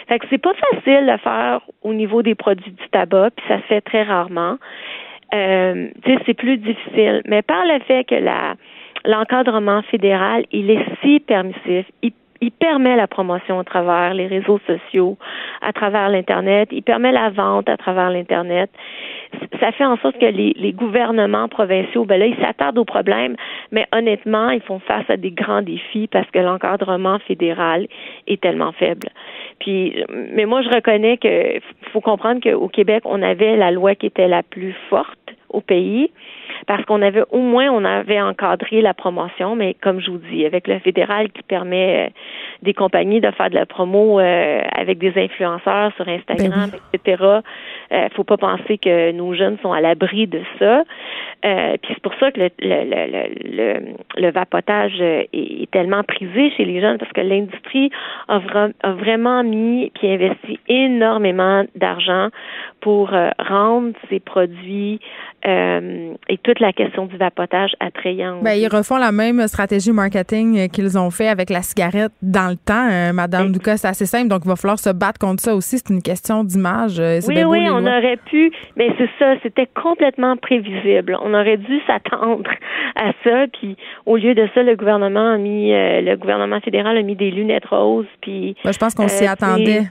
Fait 0.08 0.18
que 0.18 0.26
c'est 0.30 0.42
pas 0.42 0.54
facile 0.54 1.06
de 1.06 1.16
faire 1.18 1.60
au 1.82 1.94
niveau 1.94 2.22
des 2.22 2.34
produits 2.34 2.72
du 2.72 2.88
tabac, 2.90 3.30
puis 3.36 3.44
ça 3.46 3.58
se 3.58 3.66
fait 3.66 3.80
très 3.82 4.02
rarement. 4.02 4.56
Euh, 5.32 5.88
c'est 6.26 6.34
plus 6.34 6.56
difficile. 6.56 7.22
Mais 7.26 7.42
par 7.42 7.64
le 7.64 7.78
fait 7.86 8.04
que 8.04 8.16
la 8.16 8.56
l'encadrement 9.04 9.82
fédéral, 9.82 10.44
il 10.52 10.70
est 10.70 10.84
si 11.02 11.20
permissif, 11.20 11.86
il, 12.02 12.12
permet 12.58 12.96
la 12.96 13.06
promotion 13.06 13.58
à 13.58 13.64
travers 13.64 14.14
les 14.14 14.26
réseaux 14.26 14.60
sociaux, 14.66 15.18
à 15.60 15.72
travers 15.72 16.08
l'Internet, 16.08 16.68
il 16.72 16.82
permet 16.82 17.12
la 17.12 17.30
vente 17.30 17.68
à 17.68 17.76
travers 17.76 18.10
l'Internet. 18.10 18.70
Ça 19.60 19.72
fait 19.72 19.84
en 19.84 19.96
sorte 19.98 20.18
que 20.18 20.26
les, 20.26 20.54
les 20.56 20.72
gouvernements 20.72 21.48
provinciaux, 21.48 22.04
ben 22.04 22.18
là, 22.18 22.26
ils 22.26 22.36
s'attardent 22.36 22.78
aux 22.78 22.84
problèmes, 22.84 23.36
mais 23.72 23.86
honnêtement, 23.92 24.50
ils 24.50 24.62
font 24.62 24.78
face 24.78 25.08
à 25.08 25.16
des 25.16 25.30
grands 25.30 25.62
défis 25.62 26.06
parce 26.06 26.30
que 26.30 26.38
l'encadrement 26.38 27.18
fédéral 27.20 27.86
est 28.26 28.40
tellement 28.40 28.72
faible. 28.72 29.08
Puis, 29.58 30.02
mais 30.32 30.46
moi, 30.46 30.62
je 30.62 30.70
reconnais 30.70 31.18
que 31.18 31.60
faut 31.92 32.00
comprendre 32.00 32.40
qu'au 32.42 32.68
Québec, 32.68 33.02
on 33.04 33.22
avait 33.22 33.56
la 33.56 33.70
loi 33.70 33.94
qui 33.94 34.06
était 34.06 34.28
la 34.28 34.42
plus 34.42 34.74
forte 34.88 35.34
au 35.50 35.60
pays 35.60 36.10
parce 36.66 36.84
qu'on 36.84 37.02
avait 37.02 37.22
au 37.30 37.38
moins 37.38 37.68
on 37.70 37.84
avait 37.84 38.20
encadré 38.20 38.82
la 38.82 38.94
promotion, 38.94 39.56
mais 39.56 39.74
comme 39.74 40.00
je 40.00 40.10
vous 40.10 40.20
dis, 40.30 40.44
avec 40.44 40.68
le 40.68 40.78
fédéral 40.80 41.30
qui 41.30 41.42
permet 41.42 42.06
euh, 42.06 42.10
des 42.62 42.74
compagnies 42.74 43.20
de 43.20 43.30
faire 43.30 43.50
de 43.50 43.54
la 43.54 43.66
promo 43.66 44.20
euh, 44.20 44.60
avec 44.72 44.98
des 44.98 45.12
influenceurs 45.16 45.92
sur 45.96 46.06
Instagram, 46.08 46.70
ben 46.70 46.78
etc. 46.92 47.22
Euh, 47.92 48.08
faut 48.14 48.24
pas 48.24 48.36
penser 48.36 48.78
que 48.78 49.12
nos 49.12 49.34
jeunes 49.34 49.58
sont 49.62 49.72
à 49.72 49.80
l'abri 49.80 50.26
de 50.26 50.42
ça. 50.58 50.84
Euh, 51.44 51.76
puis 51.82 51.94
c'est 51.94 52.02
pour 52.02 52.14
ça 52.20 52.30
que 52.30 52.40
le, 52.40 52.50
le, 52.60 53.40
le, 53.44 53.94
le, 54.16 54.30
vapotage 54.30 55.00
est, 55.00 55.70
tellement 55.70 56.02
prisé 56.02 56.50
chez 56.56 56.64
les 56.64 56.80
jeunes 56.80 56.98
parce 56.98 57.12
que 57.12 57.22
l'industrie 57.22 57.90
a, 58.28 58.40
a, 58.82 58.92
vraiment 58.92 59.42
mis 59.42 59.90
puis 59.94 60.08
investi 60.08 60.58
énormément 60.68 61.64
d'argent 61.76 62.28
pour 62.80 63.10
rendre 63.38 63.92
ces 64.10 64.20
produits 64.20 65.00
euh, 65.46 66.14
et 66.28 66.36
toute 66.38 66.60
la 66.60 66.72
question 66.72 67.06
du 67.06 67.16
vapotage 67.16 67.72
attrayante. 67.80 68.42
Ben, 68.42 68.52
ils 68.52 68.68
refont 68.68 68.96
la 68.96 69.10
même 69.10 69.46
stratégie 69.48 69.92
marketing 69.92 70.68
qu'ils 70.68 70.98
ont 70.98 71.10
fait 71.10 71.28
avec 71.28 71.48
la 71.48 71.62
cigarette 71.62 72.12
dans 72.20 72.48
le 72.48 72.56
temps, 72.56 72.88
euh, 72.90 73.12
Madame 73.12 73.50
Ducas. 73.52 73.78
C'est 73.78 73.88
assez 73.88 74.06
simple, 74.06 74.28
donc 74.28 74.42
il 74.44 74.48
va 74.48 74.56
falloir 74.56 74.78
se 74.78 74.90
battre 74.90 75.18
contre 75.18 75.42
ça 75.42 75.54
aussi. 75.54 75.78
C'est 75.78 75.90
une 75.90 76.02
question 76.02 76.44
d'image. 76.44 77.00
Euh, 77.00 77.20
oui, 77.26 77.42
oui, 77.44 77.68
on 77.70 77.86
aurait 77.86 78.18
pu, 78.26 78.52
mais 78.76 78.88
c'est 78.98 79.08
ça, 79.18 79.34
c'était 79.42 79.68
complètement 79.74 80.36
prévisible. 80.36 81.16
On 81.22 81.32
aurait 81.32 81.56
dû 81.56 81.80
s'attendre 81.86 82.50
à 82.96 83.12
ça, 83.24 83.46
puis 83.52 83.76
au 84.04 84.16
lieu 84.16 84.34
de 84.34 84.46
ça, 84.54 84.62
le 84.62 84.76
gouvernement 84.76 85.32
a 85.32 85.38
mis, 85.38 85.70
le 85.72 86.16
gouvernement 86.16 86.60
fédéral 86.60 86.96
a 86.98 87.02
mis 87.02 87.16
des 87.16 87.30
lunettes 87.30 87.66
roses, 87.66 88.06
puis. 88.20 88.56
Ben, 88.64 88.72
je 88.72 88.78
pense 88.78 88.94
qu'on 88.94 89.08
s'y 89.08 89.26
attendait. 89.26 89.84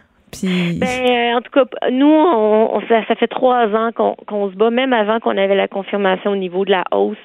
Ben, 0.43 0.83
euh, 0.83 1.37
en 1.37 1.41
tout 1.41 1.51
cas, 1.51 1.65
nous, 1.91 2.07
on, 2.07 2.81
ça, 2.87 3.03
fait 3.15 3.27
trois 3.27 3.67
ans 3.67 3.91
qu'on 3.93 4.51
se 4.51 4.55
bat, 4.55 4.69
même 4.69 4.93
avant 4.93 5.19
qu'on 5.19 5.37
avait 5.37 5.55
la 5.55 5.67
confirmation 5.67 6.31
au 6.31 6.35
niveau 6.35 6.65
de 6.65 6.71
la 6.71 6.83
hausse. 6.91 7.17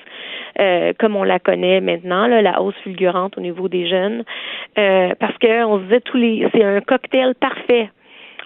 Euh, 0.61 0.93
comme 1.01 1.17
on 1.17 1.25
la 1.25 1.41
connaît 1.41 1.81
maintenant, 1.81 2.29
la 2.29 2.63
hausse 2.63 2.77
fulgurante 2.85 3.37
au 3.37 3.41
niveau 3.41 3.69
des 3.69 3.89
jeunes, 3.89 4.23
euh, 4.79 5.13
parce 5.19 5.37
que 5.39 5.65
on 5.65 5.79
se 5.79 5.85
disait 5.85 6.01
tous 6.01 6.17
les, 6.17 6.49
c'est 6.53 6.63
un 6.63 6.81
cocktail 6.81 7.35
parfait 7.35 7.91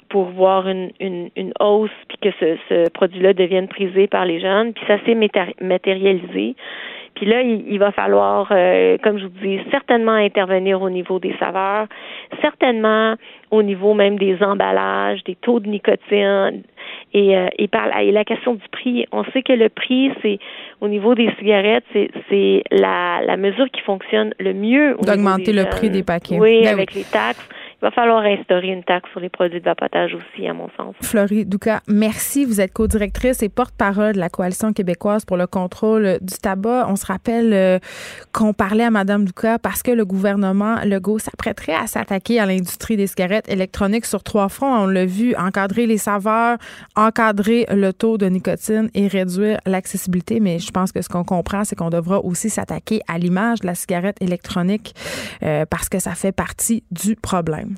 pour 0.09 0.25
voir 0.31 0.67
une, 0.69 1.53
hausse 1.61 1.91
puis 2.09 2.17
que 2.23 2.31
ce 2.41 2.89
produit-là 2.91 3.35
devienne 3.35 3.69
prisé 3.69 4.07
par 4.07 4.25
les 4.25 4.41
jeunes, 4.41 4.73
puis 4.73 4.85
ça 4.87 4.97
s'est 5.05 5.15
matérialisé. 5.61 6.57
Puis 7.19 7.27
là, 7.27 7.43
il, 7.43 7.79
va 7.81 7.91
falloir, 7.91 8.47
euh, 8.53 8.97
comme 9.03 9.19
je 9.19 9.25
vous 9.25 9.39
dis, 9.43 9.59
certainement 9.73 10.13
intervenir 10.13 10.81
au 10.81 10.89
niveau 10.89 11.19
des 11.19 11.35
saveurs, 11.41 11.89
certainement 12.41 13.17
au 13.51 13.65
niveau 13.65 13.93
même 13.93 14.19
des 14.21 14.41
emballages, 14.41 15.25
des 15.25 15.35
taux 15.35 15.59
de 15.59 15.69
nicotine 15.69 16.63
et, 17.13 17.37
euh, 17.37 17.49
et, 17.59 17.67
par, 17.67 17.89
et 17.99 18.13
la 18.13 18.25
question 18.25 18.55
du 18.55 18.69
prix. 18.71 19.05
On 19.11 19.25
sait 19.33 19.43
que 19.43 19.53
le 19.53 19.69
prix, 19.69 20.13
c'est 20.23 20.39
au 20.81 20.87
niveau 20.87 21.17
des 21.17 21.29
cigarettes, 21.41 21.83
c'est 21.93 22.63
la, 22.71 23.21
la 23.27 23.37
mesure 23.37 23.69
qui 23.73 23.81
fonctionne 23.81 24.33
le 24.39 24.55
mieux. 24.55 24.97
D'augmenter 25.03 25.53
le 25.53 25.65
prix 25.65 25.91
des 25.91 26.05
paquets. 26.05 26.39
Oui, 26.39 26.63
ben 26.63 26.73
avec 26.73 26.95
les 26.95 27.03
taxes 27.03 27.49
il 27.81 27.85
va 27.85 27.91
falloir 27.93 28.25
instaurer 28.25 28.69
une 28.69 28.83
taxe 28.83 29.09
sur 29.13 29.21
les 29.21 29.29
produits 29.29 29.61
de 29.61 29.65
vapotage 29.65 30.13
aussi, 30.13 30.49
à 30.49 30.53
mon 30.53 30.69
sens. 30.77 30.97
Florie 31.01 31.47
Douka, 31.47 31.81
merci. 31.87 32.45
Vous 32.45 32.61
êtes 32.61 32.73
co-directrice 32.73 33.41
et 33.45 33.49
porte-parole 33.49 34.15
de 34.15 34.19
la 34.19 34.29
Coalition 34.29 34.73
québécoise 34.73 35.25
pour 35.25 35.37
le 35.37 35.47
contrôle 35.47 36.19
du 36.21 36.35
tabac. 36.35 36.87
On 36.89 36.97
se 36.97 37.07
rappelle 37.07 37.53
euh, 37.53 37.79
qu'on 38.33 38.53
parlait 38.53 38.83
à 38.83 38.91
Mme 38.91 39.27
Douka 39.27 39.61
parce 39.61 39.85
que 39.85 39.93
le 39.93 40.05
gouvernement 40.05 40.77
Legault 40.85 41.21
s'apprêterait 41.21 41.75
à 41.75 41.87
s'attaquer 41.87 42.41
à 42.41 42.47
l'industrie 42.47 42.97
des 42.97 43.07
cigarettes 43.07 43.49
électroniques 43.49 44.07
sur 44.07 44.25
trois 44.25 44.49
fronts. 44.49 44.75
On 44.75 44.87
l'a 44.89 45.07
vu, 45.07 45.37
encadrer 45.37 45.87
les 45.87 45.99
saveurs, 45.99 46.59
encadrer 46.97 47.65
le 47.71 47.93
taux 47.93 48.19
de 48.19 48.27
nicotine 48.27 48.91
et 48.95 49.07
réduire 49.07 49.59
l'accessibilité. 49.67 50.41
Mais 50.41 50.59
je 50.59 50.73
pense 50.73 50.91
que 50.91 51.01
ce 51.01 51.09
qu'on 51.09 51.25
comprend, 51.25 51.63
c'est 51.63 51.77
qu'on 51.77 51.91
devra 51.91 52.19
aussi 52.25 52.51
s'attaquer 52.51 53.03
à 53.07 53.19
l'image 53.19 53.61
de 53.61 53.67
la 53.67 53.77
cigarette 53.77 54.17
électronique 54.21 54.95
euh, 55.45 55.65
parce 55.65 55.89
que 55.89 56.01
ça 56.01 56.17
fait 56.17 56.33
partie 56.33 56.83
du 56.91 57.15
problème. 57.15 57.78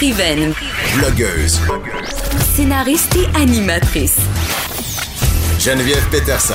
Écrivaine, 0.00 0.54
Blogueuse. 0.96 1.60
scénariste 2.54 3.16
et 3.16 3.36
animatrice. 3.36 4.16
Geneviève 5.58 6.08
Peterson. 6.08 6.54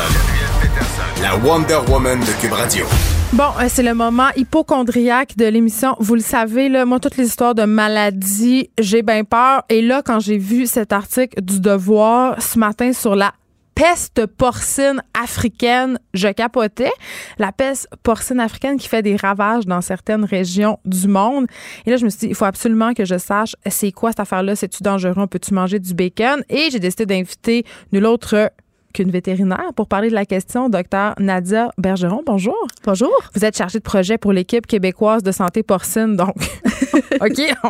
La 1.21 1.35
Wonder 1.35 1.79
Woman 1.89 2.21
de 2.21 2.39
Cube 2.39 2.53
Radio. 2.53 2.85
Bon, 3.33 3.49
euh, 3.59 3.65
c'est 3.67 3.83
le 3.83 3.93
moment 3.93 4.29
hypochondriaque 4.37 5.35
de 5.35 5.43
l'émission. 5.43 5.97
Vous 5.99 6.15
le 6.15 6.21
savez, 6.21 6.69
là, 6.69 6.85
moi, 6.85 7.01
toutes 7.01 7.17
les 7.17 7.25
histoires 7.25 7.53
de 7.53 7.65
maladies, 7.65 8.69
j'ai 8.79 9.01
bien 9.01 9.25
peur. 9.25 9.63
Et 9.67 9.81
là, 9.81 10.01
quand 10.05 10.21
j'ai 10.21 10.37
vu 10.37 10.65
cet 10.65 10.93
article 10.93 11.41
du 11.41 11.59
Devoir 11.59 12.41
ce 12.41 12.57
matin 12.57 12.93
sur 12.93 13.13
la 13.13 13.33
peste 13.75 14.25
porcine 14.25 15.01
africaine, 15.13 15.99
je 16.13 16.27
capotais. 16.29 16.91
La 17.37 17.51
peste 17.51 17.87
porcine 18.03 18.39
africaine 18.39 18.77
qui 18.77 18.87
fait 18.87 19.01
des 19.01 19.15
ravages 19.15 19.65
dans 19.65 19.81
certaines 19.81 20.25
régions 20.25 20.79
du 20.85 21.07
monde. 21.07 21.47
Et 21.85 21.89
là, 21.89 21.97
je 21.97 22.05
me 22.05 22.09
suis 22.09 22.19
dit, 22.19 22.27
il 22.27 22.35
faut 22.35 22.45
absolument 22.45 22.93
que 22.93 23.05
je 23.05 23.17
sache 23.17 23.55
c'est 23.67 23.91
quoi 23.91 24.11
cette 24.11 24.19
affaire-là? 24.19 24.55
C'est-tu 24.55 24.83
dangereux? 24.83 25.27
Peux-tu 25.27 25.53
manger 25.53 25.79
du 25.79 25.93
bacon? 25.93 26.43
Et 26.49 26.69
j'ai 26.71 26.79
décidé 26.79 27.05
d'inviter 27.05 27.65
nul 27.91 28.05
autre 28.05 28.51
qu'une 28.93 29.09
vétérinaire 29.09 29.73
pour 29.75 29.87
parler 29.87 30.09
de 30.09 30.13
la 30.13 30.25
question, 30.25 30.69
docteur 30.69 31.15
Nadia 31.19 31.69
Bergeron. 31.77 32.21
Bonjour. 32.25 32.67
Bonjour. 32.85 33.11
Vous 33.33 33.43
êtes 33.43 33.57
chargée 33.57 33.79
de 33.79 33.83
projet 33.83 34.17
pour 34.17 34.31
l'équipe 34.31 34.67
québécoise 34.67 35.23
de 35.23 35.31
santé 35.31 35.63
porcine, 35.63 36.15
donc 36.15 36.35
OK, 37.21 37.41
on, 37.63 37.69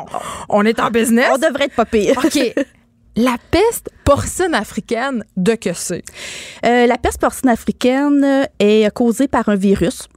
on 0.50 0.66
est 0.66 0.80
en 0.80 0.90
business. 0.90 1.30
On 1.34 1.38
devrait 1.38 1.66
être 1.66 1.76
pas 1.76 1.86
pire. 1.86 2.18
OK. 2.18 2.54
La 3.16 3.36
peste 3.52 3.90
porcine 4.06 4.56
africaine, 4.56 5.24
de 5.38 5.54
que 5.54 5.74
c'est? 5.74 6.04
Euh, 6.66 6.88
la 6.88 6.98
peste 6.98 7.22
porcine 7.22 7.50
africaine 7.50 8.48
est 8.60 8.92
causée 8.92 9.28
par 9.28 9.50
un 9.50 9.56
virus. 9.56 10.08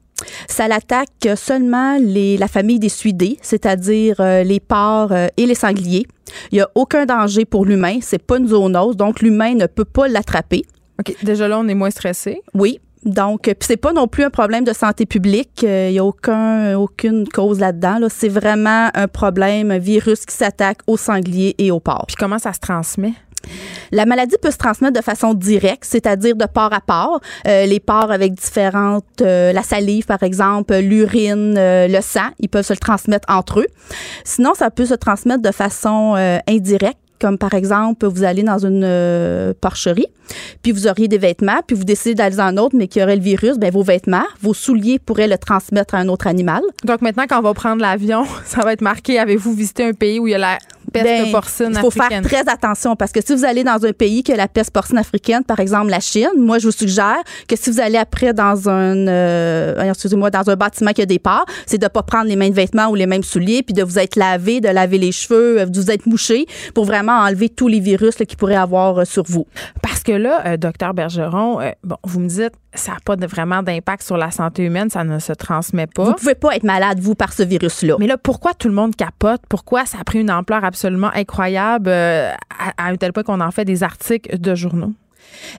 Ça 0.49 0.67
l'attaque 0.67 1.29
seulement 1.37 1.99
les, 2.01 2.39
la 2.39 2.49
famille 2.49 2.79
des 2.79 2.89
suidés, 2.89 3.37
c'est-à-dire 3.43 4.17
euh, 4.21 4.43
les 4.43 4.61
porcs 4.61 5.13
euh, 5.13 5.29
et 5.37 5.45
les 5.45 5.55
sangliers. 5.55 6.07
Il 6.51 6.55
n'y 6.55 6.61
a 6.63 6.71
aucun 6.75 7.05
danger 7.05 7.45
pour 7.45 7.67
l'humain. 7.67 7.99
C'est 8.01 8.23
pas 8.23 8.39
une 8.39 8.49
zoonose, 8.49 8.97
donc 8.97 9.21
l'humain 9.21 9.55
ne 9.55 9.67
peut 9.67 9.85
pas 9.85 10.09
l'attraper. 10.09 10.65
OK. 10.99 11.15
Déjà 11.23 11.49
là, 11.49 11.59
on 11.59 11.69
est 11.69 11.75
moins 11.75 11.91
stressé. 11.91 12.41
Oui. 12.55 12.81
Donc, 13.07 13.43
puis 13.43 13.57
c'est 13.61 13.77
pas 13.77 13.93
non 13.93 14.09
plus 14.09 14.25
un 14.25 14.31
problème 14.31 14.65
de 14.65 14.73
santé 14.73 15.07
publique. 15.07 15.63
Il 15.63 15.93
n'y 15.93 15.99
a 15.99 16.05
aucun, 16.05 16.77
aucune 16.77 17.27
cause 17.29 17.61
là-dedans. 17.61 17.99
Là. 17.99 18.09
C'est 18.11 18.29
vraiment 18.29 18.91
un 18.95 19.09
problème, 19.09 19.71
un 19.71 19.79
virus 19.79 20.27
qui 20.27 20.35
s'attaque 20.35 20.79
aux 20.87 20.97
sangliers 20.97 21.55
et 21.59 21.71
aux 21.71 21.81
porcs. 21.81 22.07
Puis 22.09 22.17
comment 22.17 22.39
ça 22.39 22.53
se 22.53 22.61
transmet? 22.61 23.15
La 23.93 24.07
maladie 24.07 24.37
peut 24.41 24.51
se 24.51 24.57
transmettre 24.57 24.99
de 24.99 25.05
façon 25.05 25.35
directe, 25.35 25.85
c'est-à-dire 25.85 26.37
de 26.37 26.47
porc 26.47 26.73
à 26.73 26.81
porc. 26.81 27.21
Euh, 27.47 27.67
les 27.67 27.81
porcs 27.81 28.11
avec 28.11 28.35
différentes, 28.35 29.05
euh, 29.21 29.53
la 29.53 29.63
salive 29.63 30.07
par 30.07 30.23
exemple, 30.23 30.75
l'urine, 30.77 31.57
euh, 31.57 31.89
le 31.89 32.01
sang, 32.01 32.29
ils 32.41 32.49
peuvent 32.49 32.67
se 32.67 32.73
le 32.73 32.79
transmettre 32.79 33.33
entre 33.33 33.61
eux. 33.61 33.67
Sinon, 34.25 34.55
ça 34.55 34.71
peut 34.71 34.87
se 34.87 34.95
transmettre 34.95 35.43
de 35.43 35.53
façon 35.53 36.15
euh, 36.17 36.39
indirecte 36.49 36.99
comme 37.21 37.39
par 37.39 37.55
exemple, 37.55 38.07
vous 38.07 38.25
allez 38.25 38.43
dans 38.43 38.65
une 38.65 38.83
euh, 38.85 39.53
porcherie, 39.61 40.07
puis 40.63 40.73
vous 40.73 40.87
auriez 40.87 41.09
des 41.09 41.19
vêtements, 41.19 41.61
puis 41.67 41.77
vous 41.77 41.85
décidez 41.85 42.15
d'aller 42.15 42.37
dans 42.37 42.43
un 42.45 42.57
autre, 42.57 42.77
mais 42.77 42.89
qui 42.89 43.03
aurait 43.03 43.17
le 43.17 43.23
virus, 43.23 43.59
ben 43.59 43.71
vos 43.71 43.83
vêtements, 43.83 44.25
vos 44.43 44.55
souliers 44.55 44.99
pourraient 44.99 45.29
le 45.29 45.39
transmettre 45.39 45.95
à 45.95 45.99
un 45.99 46.09
autre 46.09 46.27
animal. 46.27 46.63
Donc 46.85 47.01
maintenant, 47.03 47.25
quand 47.29 47.39
on 47.39 47.43
va 47.43 47.55
prendre 47.55 47.81
l'avion, 47.81 48.25
ça 48.45 48.63
va 48.63 48.73
être 48.73 48.83
marqué 48.83 49.19
avez-vous 49.19 49.53
visité 49.55 49.85
un 49.85 49.93
pays 49.93 50.19
où 50.19 50.27
il 50.27 50.33
y 50.33 50.35
a 50.35 50.39
la 50.39 50.59
peste 50.93 51.05
Ben, 51.05 51.33
porcine 51.33 51.71
Il 51.73 51.79
faut 51.79 51.89
africaine? 51.89 52.25
faire 52.25 52.45
très 52.45 52.53
attention 52.53 52.95
parce 52.97 53.11
que 53.13 53.21
si 53.25 53.35
vous 53.35 53.45
allez 53.45 53.65
dans 53.65 53.85
un 53.85 53.93
pays 53.93 54.23
qui 54.23 54.33
a 54.33 54.37
la 54.37 54.49
peste 54.49 54.71
porcine 54.71 54.99
africaine, 54.99 55.43
par 55.45 55.59
exemple 55.61 55.91
la 55.91 56.01
Chine, 56.01 56.29
moi 56.37 56.59
je 56.59 56.67
vous 56.67 56.73
suggère 56.73 57.17
que 57.49 57.57
si 57.57 57.71
vous 57.71 57.81
allez 57.81 57.99
après 57.99 58.33
dans 58.33 58.69
un, 58.69 59.07
euh, 59.09 59.91
excusez-moi, 59.91 60.31
dans 60.31 60.49
un 60.49 60.57
bâtiment 60.57 60.93
qui 60.93 61.03
a 61.03 61.07
des 61.07 61.19
porcs, 61.19 61.47
c'est 61.67 61.79
de 61.79 61.89
pas 61.89 62.03
prendre 62.03 62.27
les 62.27 62.37
mêmes 62.37 62.53
vêtements 62.53 62.89
ou 62.89 62.95
les 62.95 63.07
mêmes 63.07 63.25
souliers, 63.25 63.63
puis 63.63 63.75
de 63.75 63.83
vous 63.83 63.99
être 63.99 64.17
lavé, 64.17 64.61
de 64.61 64.69
laver 64.69 64.99
les 64.99 65.13
cheveux, 65.13 65.61
euh, 65.61 65.67
de 65.67 65.81
vous 65.81 65.91
être 65.91 66.07
mouché 66.07 66.47
pour 66.75 66.85
vraiment 66.85 67.06
enlever 67.13 67.49
tous 67.49 67.69
les 67.69 67.81
virus 67.81 68.19
là, 68.19 68.27
qui 68.27 68.37
pourraient 68.37 68.55
avoir 68.57 68.99
euh, 69.01 69.05
sur 69.05 69.25
vous. 69.27 69.47
Parce 69.83 70.03
que 70.03 70.13
là, 70.13 70.43
euh, 70.47 70.57
docteur 70.57 70.95
Bergeron, 70.95 71.61
euh, 71.61 71.71
bon, 71.85 71.97
vous 72.05 72.21
me 72.21 72.29
dites, 72.29 72.53
ça 72.75 72.93
n'a 72.93 72.99
pas 73.05 73.17
de- 73.17 73.27
vraiment 73.27 73.63
d'impact 73.63 74.03
sur 74.03 74.17
la 74.17 74.31
santé 74.31 74.65
humaine, 74.65 74.91
ça 74.91 75.05
ne 75.05 75.19
se 75.19 75.33
transmet 75.33 75.87
pas. 75.87 76.05
Vous 76.05 76.15
pouvez 76.15 76.35
pas 76.35 76.55
être 76.57 76.65
malade 76.65 76.99
vous 77.01 77.15
par 77.15 77.33
ce 77.33 77.43
virus-là. 77.43 77.97
Mais 77.99 78.07
là, 78.07 78.17
pourquoi 78.19 78.55
tout 78.55 78.69
le 78.69 78.75
monde 78.75 78.95
capote? 78.95 79.41
Pourquoi 79.49 79.87
ça 79.87 79.99
a 80.01 80.05
pris 80.05 80.21
une 80.21 80.31
ampleur 80.31 80.65
absolument 80.65 81.11
incroyable 81.15 81.91
à, 81.91 82.37
à 82.77 82.89
un 82.89 82.97
tel 82.97 83.13
point 83.13 83.23
qu'on 83.23 83.41
en 83.41 83.51
fait 83.51 83.65
des 83.65 83.83
articles 83.83 84.39
de 84.39 84.55
journaux? 84.55 84.93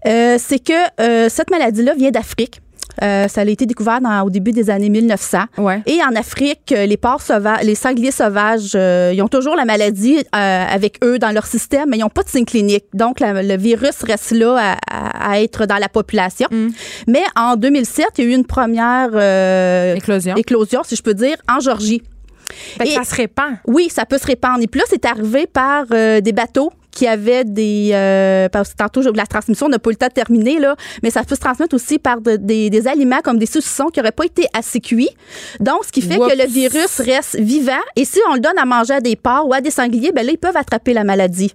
Euh, 0.06 0.38
c'est 0.40 0.60
que 0.60 0.74
euh, 1.02 1.28
cette 1.30 1.50
maladie-là 1.52 1.94
vient 1.96 2.12
d'Afrique. 2.12 2.62
Euh, 3.04 3.28
ça 3.28 3.42
a 3.42 3.46
été 3.46 3.66
découvert 3.66 4.02
dans- 4.02 4.24
au 4.24 4.30
début 4.30 4.52
des 4.52 4.70
années 4.70 4.90
1900. 4.90 5.40
Ouais. 5.58 5.82
Et 5.86 6.00
en 6.04 6.16
Afrique, 6.16 6.72
euh, 6.72 6.86
les 6.86 6.98
porcs 6.98 7.22
sauvages, 7.22 7.64
les 7.64 7.76
sangliers 7.76 8.12
sauvages, 8.12 8.72
euh, 8.76 9.12
ils 9.14 9.22
ont 9.22 9.28
toujours 9.28 9.56
la 9.56 9.66
maladie 9.66 10.18
euh, 10.18 10.66
avec 10.70 10.98
eux 11.04 11.20
dans 11.20 11.32
leur 11.32 11.46
système, 11.46 11.90
mais 11.90 11.98
ils 11.98 12.02
n'ont 12.02 12.10
pas 12.10 12.24
de 12.24 12.30
signe 12.30 12.46
clinique. 12.46 12.86
Donc, 12.94 13.20
la- 13.20 13.44
le 13.44 13.58
virus 13.58 14.02
reste 14.04 14.32
là 14.32 14.78
à, 14.90 15.40
être 15.42 15.66
dans 15.66 15.78
la 15.78 15.90
population. 15.90 16.48
Mm. 16.52 16.68
Mais 17.08 17.24
en 17.36 17.56
2007, 17.56 18.06
il 18.18 18.24
y 18.24 18.28
a 18.28 18.32
eu 18.32 18.34
une 18.36 18.46
première 18.46 19.10
Éclosion. 19.96 20.36
éclosion, 20.36 20.82
si 20.84 20.96
je 20.96 21.04
peux 21.04 21.14
dire, 21.14 21.36
en 21.50 21.60
Georgie. 21.60 22.02
Fait 22.78 22.86
que 22.86 22.90
Et- 22.90 22.94
ça 22.94 23.04
se 23.04 23.14
répand. 23.16 23.56
Oui, 23.68 23.90
ça 23.92 24.06
peut 24.06 24.18
se 24.18 24.26
répandre. 24.26 24.60
Et 24.62 24.68
puis 24.68 24.80
là, 24.80 24.86
c'est 24.90 25.06
arrivé 25.06 25.48
par 25.48 25.86
euh, 25.92 26.22
des 26.22 26.32
bateaux 26.32 26.72
qui 26.98 27.06
avaient 27.08 27.44
des... 27.46 27.92
euh, 27.94 28.50
parce 28.50 28.70
que 28.72 28.76
tantôt, 28.78 29.02
la 29.14 29.28
transmission 29.28 29.70
n'a 29.70 29.78
pas 29.78 29.92
eu 29.92 29.94
le 29.94 29.98
temps 29.98 30.08
de 30.08 30.14
terminer, 30.14 30.58
là, 30.60 30.76
mais 31.04 31.12
ça 31.12 31.24
peut 31.24 31.36
se 31.36 31.40
transmettre 31.42 31.76
aussi 31.76 32.00
par 32.00 32.22
de- 32.22 32.38
des, 32.38 32.72
des 32.72 32.88
aliments 32.88 33.22
comme 33.24 33.38
des 33.38 33.46
saucissons 33.46 33.88
qui 33.94 34.00
n'auraient 34.00 34.12
pas 34.12 34.26
été 34.26 34.46
assez 34.52 34.80
cuits. 34.80 35.10
Donc, 35.60 35.86
ce 35.86 35.92
qui 35.92 36.02
fait 36.02 36.18
que 36.18 36.38
le 36.44 36.48
virus 36.48 37.00
reste 37.00 37.36
vivant. 37.36 37.84
Et 37.96 38.04
si 38.04 38.20
on 38.32 38.34
le 38.34 38.40
donne 38.40 38.58
à 38.58 38.66
manger 38.66 38.96
à 38.96 39.00
des 39.02 39.16
porcs 39.16 39.48
ou 39.48 39.54
à 39.54 39.62
des 39.62 39.70
sangliers, 39.70 40.12
ben 40.12 40.26
là, 40.26 40.32
ils 40.32 40.40
peuvent 40.40 40.58
attraper 40.58 40.94
la 40.94 41.04
maladie. 41.04 41.54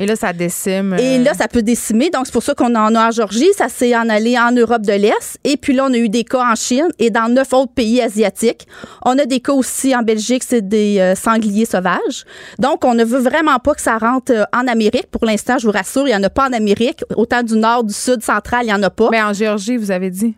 Et 0.00 0.06
là, 0.06 0.16
ça 0.16 0.32
décime. 0.32 0.96
Et 0.98 1.18
euh, 1.18 1.22
là, 1.22 1.34
ça 1.34 1.46
peut 1.46 1.62
décimer. 1.62 2.10
Donc, 2.10 2.26
c'est 2.26 2.32
pour 2.32 2.42
ça 2.42 2.54
qu'on 2.54 2.74
en 2.74 2.94
a 2.96 3.08
en 3.08 3.10
Georgie. 3.12 3.52
Ça 3.56 3.68
s'est 3.68 3.94
en 3.96 4.08
allé 4.08 4.36
en 4.36 4.50
Europe 4.50 4.82
de 4.82 4.92
l'Est. 4.92 5.38
Et 5.44 5.56
puis 5.56 5.72
là, 5.72 5.86
on 5.88 5.92
a 5.92 5.96
eu 5.96 6.08
des 6.08 6.24
cas 6.24 6.44
en 6.50 6.56
Chine 6.56 6.88
et 6.98 7.10
dans 7.10 7.32
neuf 7.32 7.52
autres 7.52 7.72
pays 7.72 8.00
asiatiques. 8.02 8.66
On 9.04 9.16
a 9.18 9.24
des 9.24 9.38
cas 9.40 9.52
aussi 9.52 9.94
en 9.94 10.02
Belgique, 10.02 10.42
c'est 10.44 10.66
des 10.66 10.98
euh, 10.98 11.14
sangliers 11.14 11.64
sauvages. 11.64 12.24
Donc, 12.58 12.84
on 12.84 12.94
ne 12.94 13.04
veut 13.04 13.20
vraiment 13.20 13.58
pas 13.58 13.74
que 13.74 13.82
ça 13.82 13.96
rentre 13.98 14.32
euh, 14.32 14.42
en 14.52 14.66
Amérique. 14.66 15.06
Pour 15.12 15.24
l'instant, 15.26 15.58
je 15.58 15.66
vous 15.66 15.72
rassure, 15.72 16.08
il 16.08 16.10
n'y 16.10 16.16
en 16.16 16.22
a 16.24 16.30
pas 16.30 16.48
en 16.48 16.52
Amérique. 16.52 17.04
Autant 17.16 17.42
du 17.44 17.54
nord, 17.54 17.84
du 17.84 17.94
sud, 17.94 18.22
central, 18.22 18.62
il 18.64 18.66
n'y 18.66 18.74
en 18.74 18.82
a 18.82 18.90
pas. 18.90 19.08
Mais 19.12 19.22
en 19.22 19.32
Géorgie, 19.32 19.76
vous 19.76 19.92
avez 19.92 20.10
dit. 20.10 20.34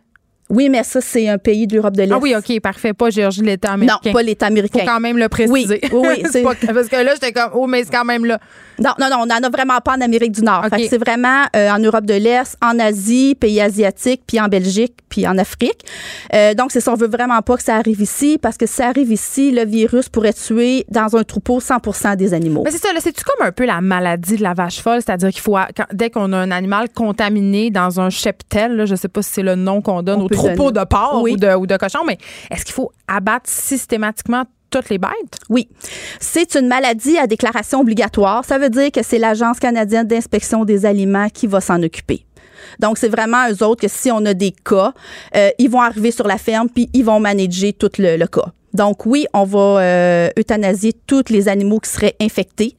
oui, 0.51 0.69
mais 0.69 0.83
ça, 0.85 1.01
c'est 1.01 1.29
un 1.29 1.39
pays 1.39 1.67
de 1.67 1.75
l'Europe 1.77 1.97
de 1.97 2.03
l'Est. 2.03 2.13
Ah 2.13 2.19
oui, 2.21 2.35
OK, 2.37 2.61
parfait. 2.61 2.93
Pas 2.93 3.09
Géorgie, 3.11 3.41
l'État 3.43 3.73
américain. 3.73 3.99
Non, 4.05 4.13
pas 4.13 4.23
l'État 4.23 4.47
Faut 4.47 4.53
américain. 4.53 4.85
quand 4.87 5.01
même 5.01 5.17
le 5.17 5.29
préciser. 5.29 5.81
Oui, 5.93 6.09
oui, 6.09 6.23
C'est 6.31 6.43
parce 6.43 6.89
que 6.89 6.97
là, 7.03 7.15
j'étais 7.15 7.33
comme, 7.33 7.51
oh, 7.55 7.67
mais 7.67 7.85
c'est 7.85 7.91
quand 7.91 8.05
même 8.05 8.25
là. 8.27 8.39
Non, 8.79 8.91
non, 9.01 9.09
non, 9.11 9.17
on 9.23 9.27
n'en 9.27 9.43
a 9.43 9.49
vraiment 9.49 9.79
pas 9.81 9.97
en 9.97 10.01
Amérique 10.01 10.33
du 10.33 10.43
Nord. 10.43 10.63
OK. 10.67 10.71
Fait 10.75 10.83
que 10.85 10.89
c'est 10.89 10.99
vraiment 10.99 11.45
euh, 11.55 11.71
en 11.71 11.79
Europe 11.79 12.05
de 12.05 12.15
l'Est, 12.15 12.57
en 12.63 12.79
Asie, 12.79 13.35
pays 13.35 13.61
asiatiques, 13.61 14.23
puis 14.27 14.41
en 14.41 14.49
Belgique, 14.49 14.95
puis 15.09 15.27
en 15.27 15.39
Afrique. 15.39 15.81
Euh, 16.35 16.55
donc, 16.55 16.73
c'est 16.73 16.81
ça, 16.81 16.93
on 16.93 16.97
veut 16.97 17.09
vraiment 17.09 17.41
pas 17.43 17.57
que 17.57 17.63
ça 17.63 17.77
arrive 17.77 18.01
ici, 18.01 18.39
parce 18.41 18.57
que 18.57 18.67
si 18.67 18.75
ça 18.75 18.89
arrive 18.89 19.11
ici, 19.13 19.51
le 19.51 19.65
virus 19.65 20.09
pourrait 20.09 20.33
tuer 20.35 20.85
dans 20.91 21.17
un 21.17 21.23
troupeau 21.25 21.61
100% 21.61 22.17
des 22.17 22.35
animaux. 22.35 22.63
Mais 22.65 22.71
c'est 22.71 22.79
ça, 22.83 22.89
c'est-tu 23.01 23.23
comme 23.25 23.47
un 23.47 23.53
peu 23.53 23.65
la 23.65 23.81
maladie 23.81 24.37
de 24.37 24.43
la 24.43 24.55
vache 24.55 24.81
folle? 24.81 25.01
C'est-à-dire 25.05 25.31
qu'il 25.31 25.41
faut, 25.41 25.57
quand- 25.77 25.87
dès 25.93 26.11
qu'on 26.11 26.33
a 26.33 26.37
un 26.39 26.51
animal 26.51 26.89
contaminé 26.91 27.71
dans 27.71 28.01
un 28.01 28.11
cheptel, 28.11 28.77
là, 28.77 28.85
je 28.87 28.95
sais 28.95 29.09
pas 29.09 29.23
si 29.23 29.31
c'est 29.33 29.43
le 29.43 29.55
nom 29.55 29.81
qu'on 29.83 30.03
donne 30.03 30.21
On 30.21 30.25
au 30.25 30.29
troupeau 30.29 30.71
donner. 30.71 30.81
de 30.81 30.85
porc 30.89 31.21
Oui. 31.23 31.33
ou, 31.33 31.37
de, 31.37 31.55
ou 31.55 31.67
de 31.67 31.77
cochon, 31.77 32.01
mais 32.07 32.19
est-ce 32.51 32.65
qu'il 32.65 32.75
faut 32.75 32.93
abattre 33.09 33.49
systématiquement 33.49 34.45
toutes 34.71 34.89
les 34.89 34.99
bêtes? 34.99 35.39
Oui. 35.49 35.69
C'est 36.21 36.55
une 36.55 36.69
maladie 36.69 37.19
à 37.19 37.27
déclaration 37.27 37.81
obligatoire. 37.81 38.45
Ça 38.45 38.59
veut 38.59 38.71
dire 38.71 38.91
que 38.91 39.03
c'est 39.03 39.19
l'Agence 39.19 39.59
canadienne 39.59 40.07
d'inspection 40.07 40.65
des 40.65 40.87
aliments 40.87 41.29
qui 41.29 41.47
va 41.47 41.61
s'en 41.61 41.83
occuper. 41.83 42.25
Donc, 42.81 42.99
c'est 42.99 43.09
vraiment 43.09 43.49
eux 43.51 43.63
autres 43.65 43.83
que 43.83 43.89
si 43.89 44.11
on 44.11 44.25
a 44.25 44.35
des 44.35 44.53
cas, 44.53 44.93
euh, 45.37 45.51
ils 45.59 45.71
vont 45.71 45.81
arriver 45.81 46.11
sur 46.11 46.27
la 46.27 46.39
ferme 46.39 46.69
puis 46.69 46.89
ils 46.93 47.05
vont 47.05 47.21
manager 47.21 47.73
tout 47.79 47.91
le, 47.99 48.17
le 48.17 48.27
cas. 48.27 48.53
Donc, 48.75 49.07
oui, 49.07 49.27
on 49.33 49.45
va 49.45 49.81
euh, 49.81 50.29
euthanasier 50.39 50.93
tous 51.07 51.31
les 51.31 51.49
animaux 51.49 51.81
qui 51.81 51.91
seraient 51.91 52.17
infectés 52.21 52.77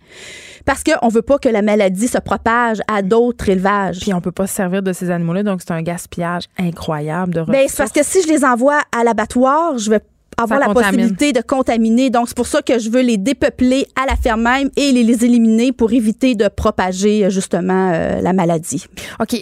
parce 0.68 0.84
qu'on 0.84 1.08
veut 1.08 1.22
pas 1.22 1.40
que 1.40 1.48
la 1.48 1.62
maladie 1.62 2.10
se 2.10 2.18
propage 2.18 2.82
à 2.90 3.02
d'autres 3.02 3.50
élevages. 3.50 4.02
Puis 4.02 4.14
on 4.14 4.20
peut 4.20 4.34
pas 4.34 4.48
se 4.48 4.54
servir 4.54 4.84
de 4.84 4.92
ces 4.92 5.10
animaux-là, 5.10 5.44
donc 5.44 5.62
c'est 5.62 5.72
un 5.72 5.82
gaspillage 5.82 6.44
incroyable 6.60 7.34
de 7.34 7.40
ressources. 7.40 7.58
Ben, 7.58 7.68
c'est 7.70 7.78
parce 7.78 7.92
que 7.94 8.04
si 8.04 8.22
je 8.22 8.28
les 8.28 8.44
envoie 8.44 8.82
à 8.96 9.04
l'abattoir, 9.06 9.78
je 9.78 9.90
vais 9.90 10.02
avoir 10.38 10.60
Ça 10.60 10.68
la 10.68 10.74
contamine. 10.74 10.90
possibilité 11.02 11.34
de 11.34 11.42
contaminer. 11.42 12.10
Donc, 12.10 12.28
c'est 12.28 12.38
pour 12.38 12.48
ça 12.48 12.62
que 12.62 12.78
je 12.80 12.90
veux 12.90 13.02
les 13.02 13.18
dépeupler 13.18 13.88
à 14.02 14.06
la 14.08 14.16
ferme 14.16 14.44
même 14.44 14.70
et 14.76 14.92
les, 14.92 15.04
les 15.04 15.26
éliminer 15.26 15.72
pour 15.72 15.92
éviter 15.94 16.36
de 16.36 16.48
propager 16.48 17.26
euh, 17.26 17.30
justement 17.30 17.92
euh, 17.94 18.22
la 18.22 18.34
maladie. 18.34 18.86
OK. 19.20 19.36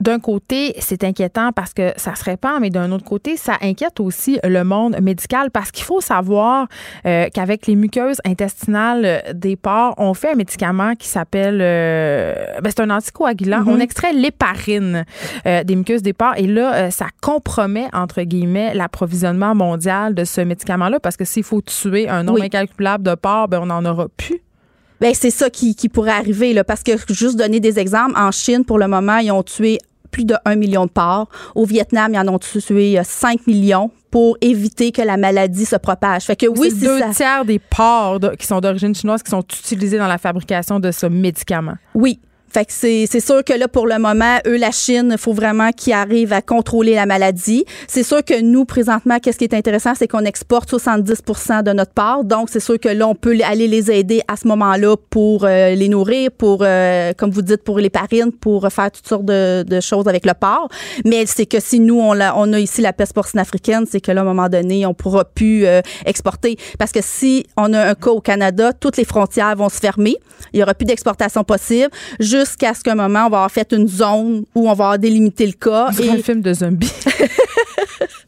D'un 0.00 0.18
côté, 0.18 0.74
c'est 0.78 1.04
inquiétant 1.04 1.52
parce 1.52 1.74
que 1.74 1.92
ça 1.96 2.14
se 2.14 2.24
répand, 2.24 2.60
mais 2.60 2.70
d'un 2.70 2.90
autre 2.92 3.04
côté, 3.04 3.36
ça 3.36 3.54
inquiète 3.60 4.00
aussi 4.00 4.38
le 4.44 4.62
monde 4.64 4.96
médical 5.02 5.50
parce 5.50 5.70
qu'il 5.70 5.84
faut 5.84 6.00
savoir 6.00 6.68
euh, 7.06 7.26
qu'avec 7.34 7.66
les 7.66 7.76
muqueuses 7.76 8.18
intestinales 8.24 9.22
des 9.34 9.56
porcs, 9.56 9.94
on 9.98 10.14
fait 10.14 10.32
un 10.32 10.36
médicament 10.36 10.94
qui 10.94 11.08
s'appelle. 11.08 11.60
euh, 11.60 12.34
ben, 12.62 12.70
c'est 12.70 12.80
un 12.80 12.90
anticoagulant. 12.90 13.60
Mhm. 13.60 13.68
On 13.68 13.80
extrait 13.80 14.12
l'héparine 14.12 15.04
euh, 15.46 15.64
des 15.64 15.76
muqueuses 15.76 16.02
des 16.02 16.12
porcs 16.12 16.34
et 16.36 16.46
là, 16.46 16.90
ça 16.90 17.06
compromet, 17.20 17.88
entre 17.92 18.22
guillemets, 18.22 18.74
l'approvisionnement 18.74 19.54
mondial 19.54 20.14
de 20.14 20.19
ce 20.24 20.40
médicament-là? 20.40 21.00
Parce 21.00 21.16
que 21.16 21.24
s'il 21.24 21.42
faut 21.44 21.60
tuer 21.60 22.08
un 22.08 22.22
nombre 22.22 22.40
Oui. 22.40 22.46
incalculable 22.46 23.04
de 23.04 23.14
porcs, 23.14 23.48
ben, 23.48 23.60
on 23.62 23.66
n'en 23.66 23.84
aura 23.84 24.08
plus. 24.16 24.40
Ben 25.00 25.14
c'est 25.14 25.30
ça 25.30 25.48
qui, 25.48 25.74
qui 25.74 25.88
pourrait 25.88 26.10
arriver 26.10 26.52
là, 26.52 26.62
parce 26.62 26.82
que 26.82 26.92
juste 27.08 27.36
donner 27.38 27.58
des 27.60 27.78
exemples, 27.78 28.12
en 28.16 28.30
Chine 28.30 28.64
pour 28.66 28.78
le 28.78 28.86
moment 28.86 29.16
ils 29.16 29.32
ont 29.32 29.42
tué 29.42 29.78
plus 30.10 30.24
de 30.24 30.34
1 30.44 30.56
million 30.56 30.84
de 30.86 30.90
porcs. 30.90 31.28
Au 31.54 31.64
Vietnam, 31.64 32.12
ils 32.12 32.18
en 32.18 32.26
ont 32.28 32.38
tué 32.38 32.98
euh, 32.98 33.02
5 33.04 33.46
millions 33.46 33.90
pour 34.10 34.36
éviter 34.40 34.90
que 34.90 35.00
la 35.02 35.16
maladie 35.16 35.64
se 35.64 35.76
propage. 35.76 36.24
Fait 36.24 36.34
que 36.34 36.46
oui, 36.46 36.70
c'est 36.72 36.84
deux 36.84 36.98
ça- 36.98 37.10
tiers 37.14 37.44
des 37.44 37.60
porcs 37.60 38.18
de- 38.18 38.34
qui 38.34 38.44
sont 38.46 38.60
d'origine 38.60 38.92
chinoise 38.94 39.22
qui 39.22 39.30
sont 39.30 39.40
utilisés 39.42 39.98
dans 39.98 40.08
la 40.08 40.18
fabrication 40.18 40.80
de 40.80 40.90
ce 40.90 41.06
médicament. 41.06 41.74
Oui. 41.94 42.18
Fait 42.52 42.64
que 42.64 42.72
c'est 42.72 43.20
sûr 43.20 43.44
que 43.44 43.52
là, 43.52 43.68
pour 43.68 43.86
le 43.86 43.98
moment, 43.98 44.38
eux, 44.46 44.56
la 44.56 44.70
Chine, 44.72 45.10
il 45.12 45.18
faut 45.18 45.32
vraiment 45.32 45.70
qu'ils 45.70 45.92
arrivent 45.92 46.32
à 46.32 46.42
contrôler 46.42 46.94
la 46.94 47.06
maladie. 47.06 47.64
C'est 47.86 48.02
sûr 48.02 48.24
que 48.24 48.40
nous, 48.40 48.64
présentement, 48.64 49.18
qu'est-ce 49.20 49.38
qui 49.38 49.44
est 49.44 49.54
intéressant, 49.54 49.92
c'est 49.96 50.08
qu'on 50.08 50.24
exporte 50.24 50.70
70% 50.70 51.62
de 51.62 51.72
notre 51.72 51.92
part. 51.92 52.24
Donc, 52.24 52.48
c'est 52.50 52.60
sûr 52.60 52.78
que 52.78 52.88
là, 52.88 53.06
on 53.06 53.14
peut 53.14 53.38
aller 53.44 53.68
les 53.68 53.90
aider 53.90 54.22
à 54.26 54.36
ce 54.36 54.48
moment-là 54.48 54.96
pour 55.10 55.44
euh, 55.44 55.74
les 55.74 55.88
nourrir, 55.88 56.30
pour, 56.32 56.62
euh, 56.62 57.12
comme 57.16 57.30
vous 57.30 57.42
dites, 57.42 57.62
pour 57.62 57.78
les 57.78 57.90
parines, 57.90 58.32
pour 58.32 58.68
faire 58.70 58.90
toutes 58.90 59.06
sortes 59.06 59.24
de, 59.24 59.62
de 59.62 59.80
choses 59.80 60.08
avec 60.08 60.26
le 60.26 60.34
porc. 60.34 60.68
Mais 61.04 61.26
c'est 61.26 61.46
que 61.46 61.60
si 61.60 61.78
nous, 61.78 62.00
on 62.00 62.18
a 62.20 62.58
ici 62.58 62.80
la 62.80 62.92
peste 62.92 63.12
porcine 63.12 63.38
africaine, 63.38 63.84
c'est 63.88 64.00
que 64.00 64.10
là, 64.10 64.22
à 64.22 64.24
un 64.24 64.26
moment 64.26 64.48
donné, 64.48 64.86
on 64.86 64.94
pourra 64.94 65.24
plus 65.24 65.66
euh, 65.66 65.80
exporter. 66.04 66.56
Parce 66.78 66.92
que 66.92 67.00
si 67.02 67.46
on 67.56 67.72
a 67.72 67.90
un 67.90 67.94
cas 67.94 68.10
au 68.10 68.20
Canada, 68.20 68.72
toutes 68.72 68.96
les 68.96 69.04
frontières 69.04 69.54
vont 69.56 69.68
se 69.68 69.78
fermer. 69.78 70.16
Il 70.52 70.60
y 70.60 70.62
aura 70.62 70.74
plus 70.74 70.86
d'exportation 70.86 71.44
possible 71.44 71.90
jusqu'à 72.40 72.74
ce 72.74 72.82
qu'un 72.82 72.94
moment, 72.94 73.26
on 73.26 73.30
va 73.30 73.38
avoir 73.38 73.50
fait 73.50 73.72
une 73.72 73.88
zone 73.88 74.44
où 74.54 74.62
on 74.62 74.64
va 74.64 74.70
avoir 74.70 74.98
délimité 74.98 75.46
le 75.46 75.52
cas. 75.52 75.90
C'est 75.92 76.08
un 76.08 76.16
film 76.18 76.40
de 76.40 76.52
zombies. 76.52 76.92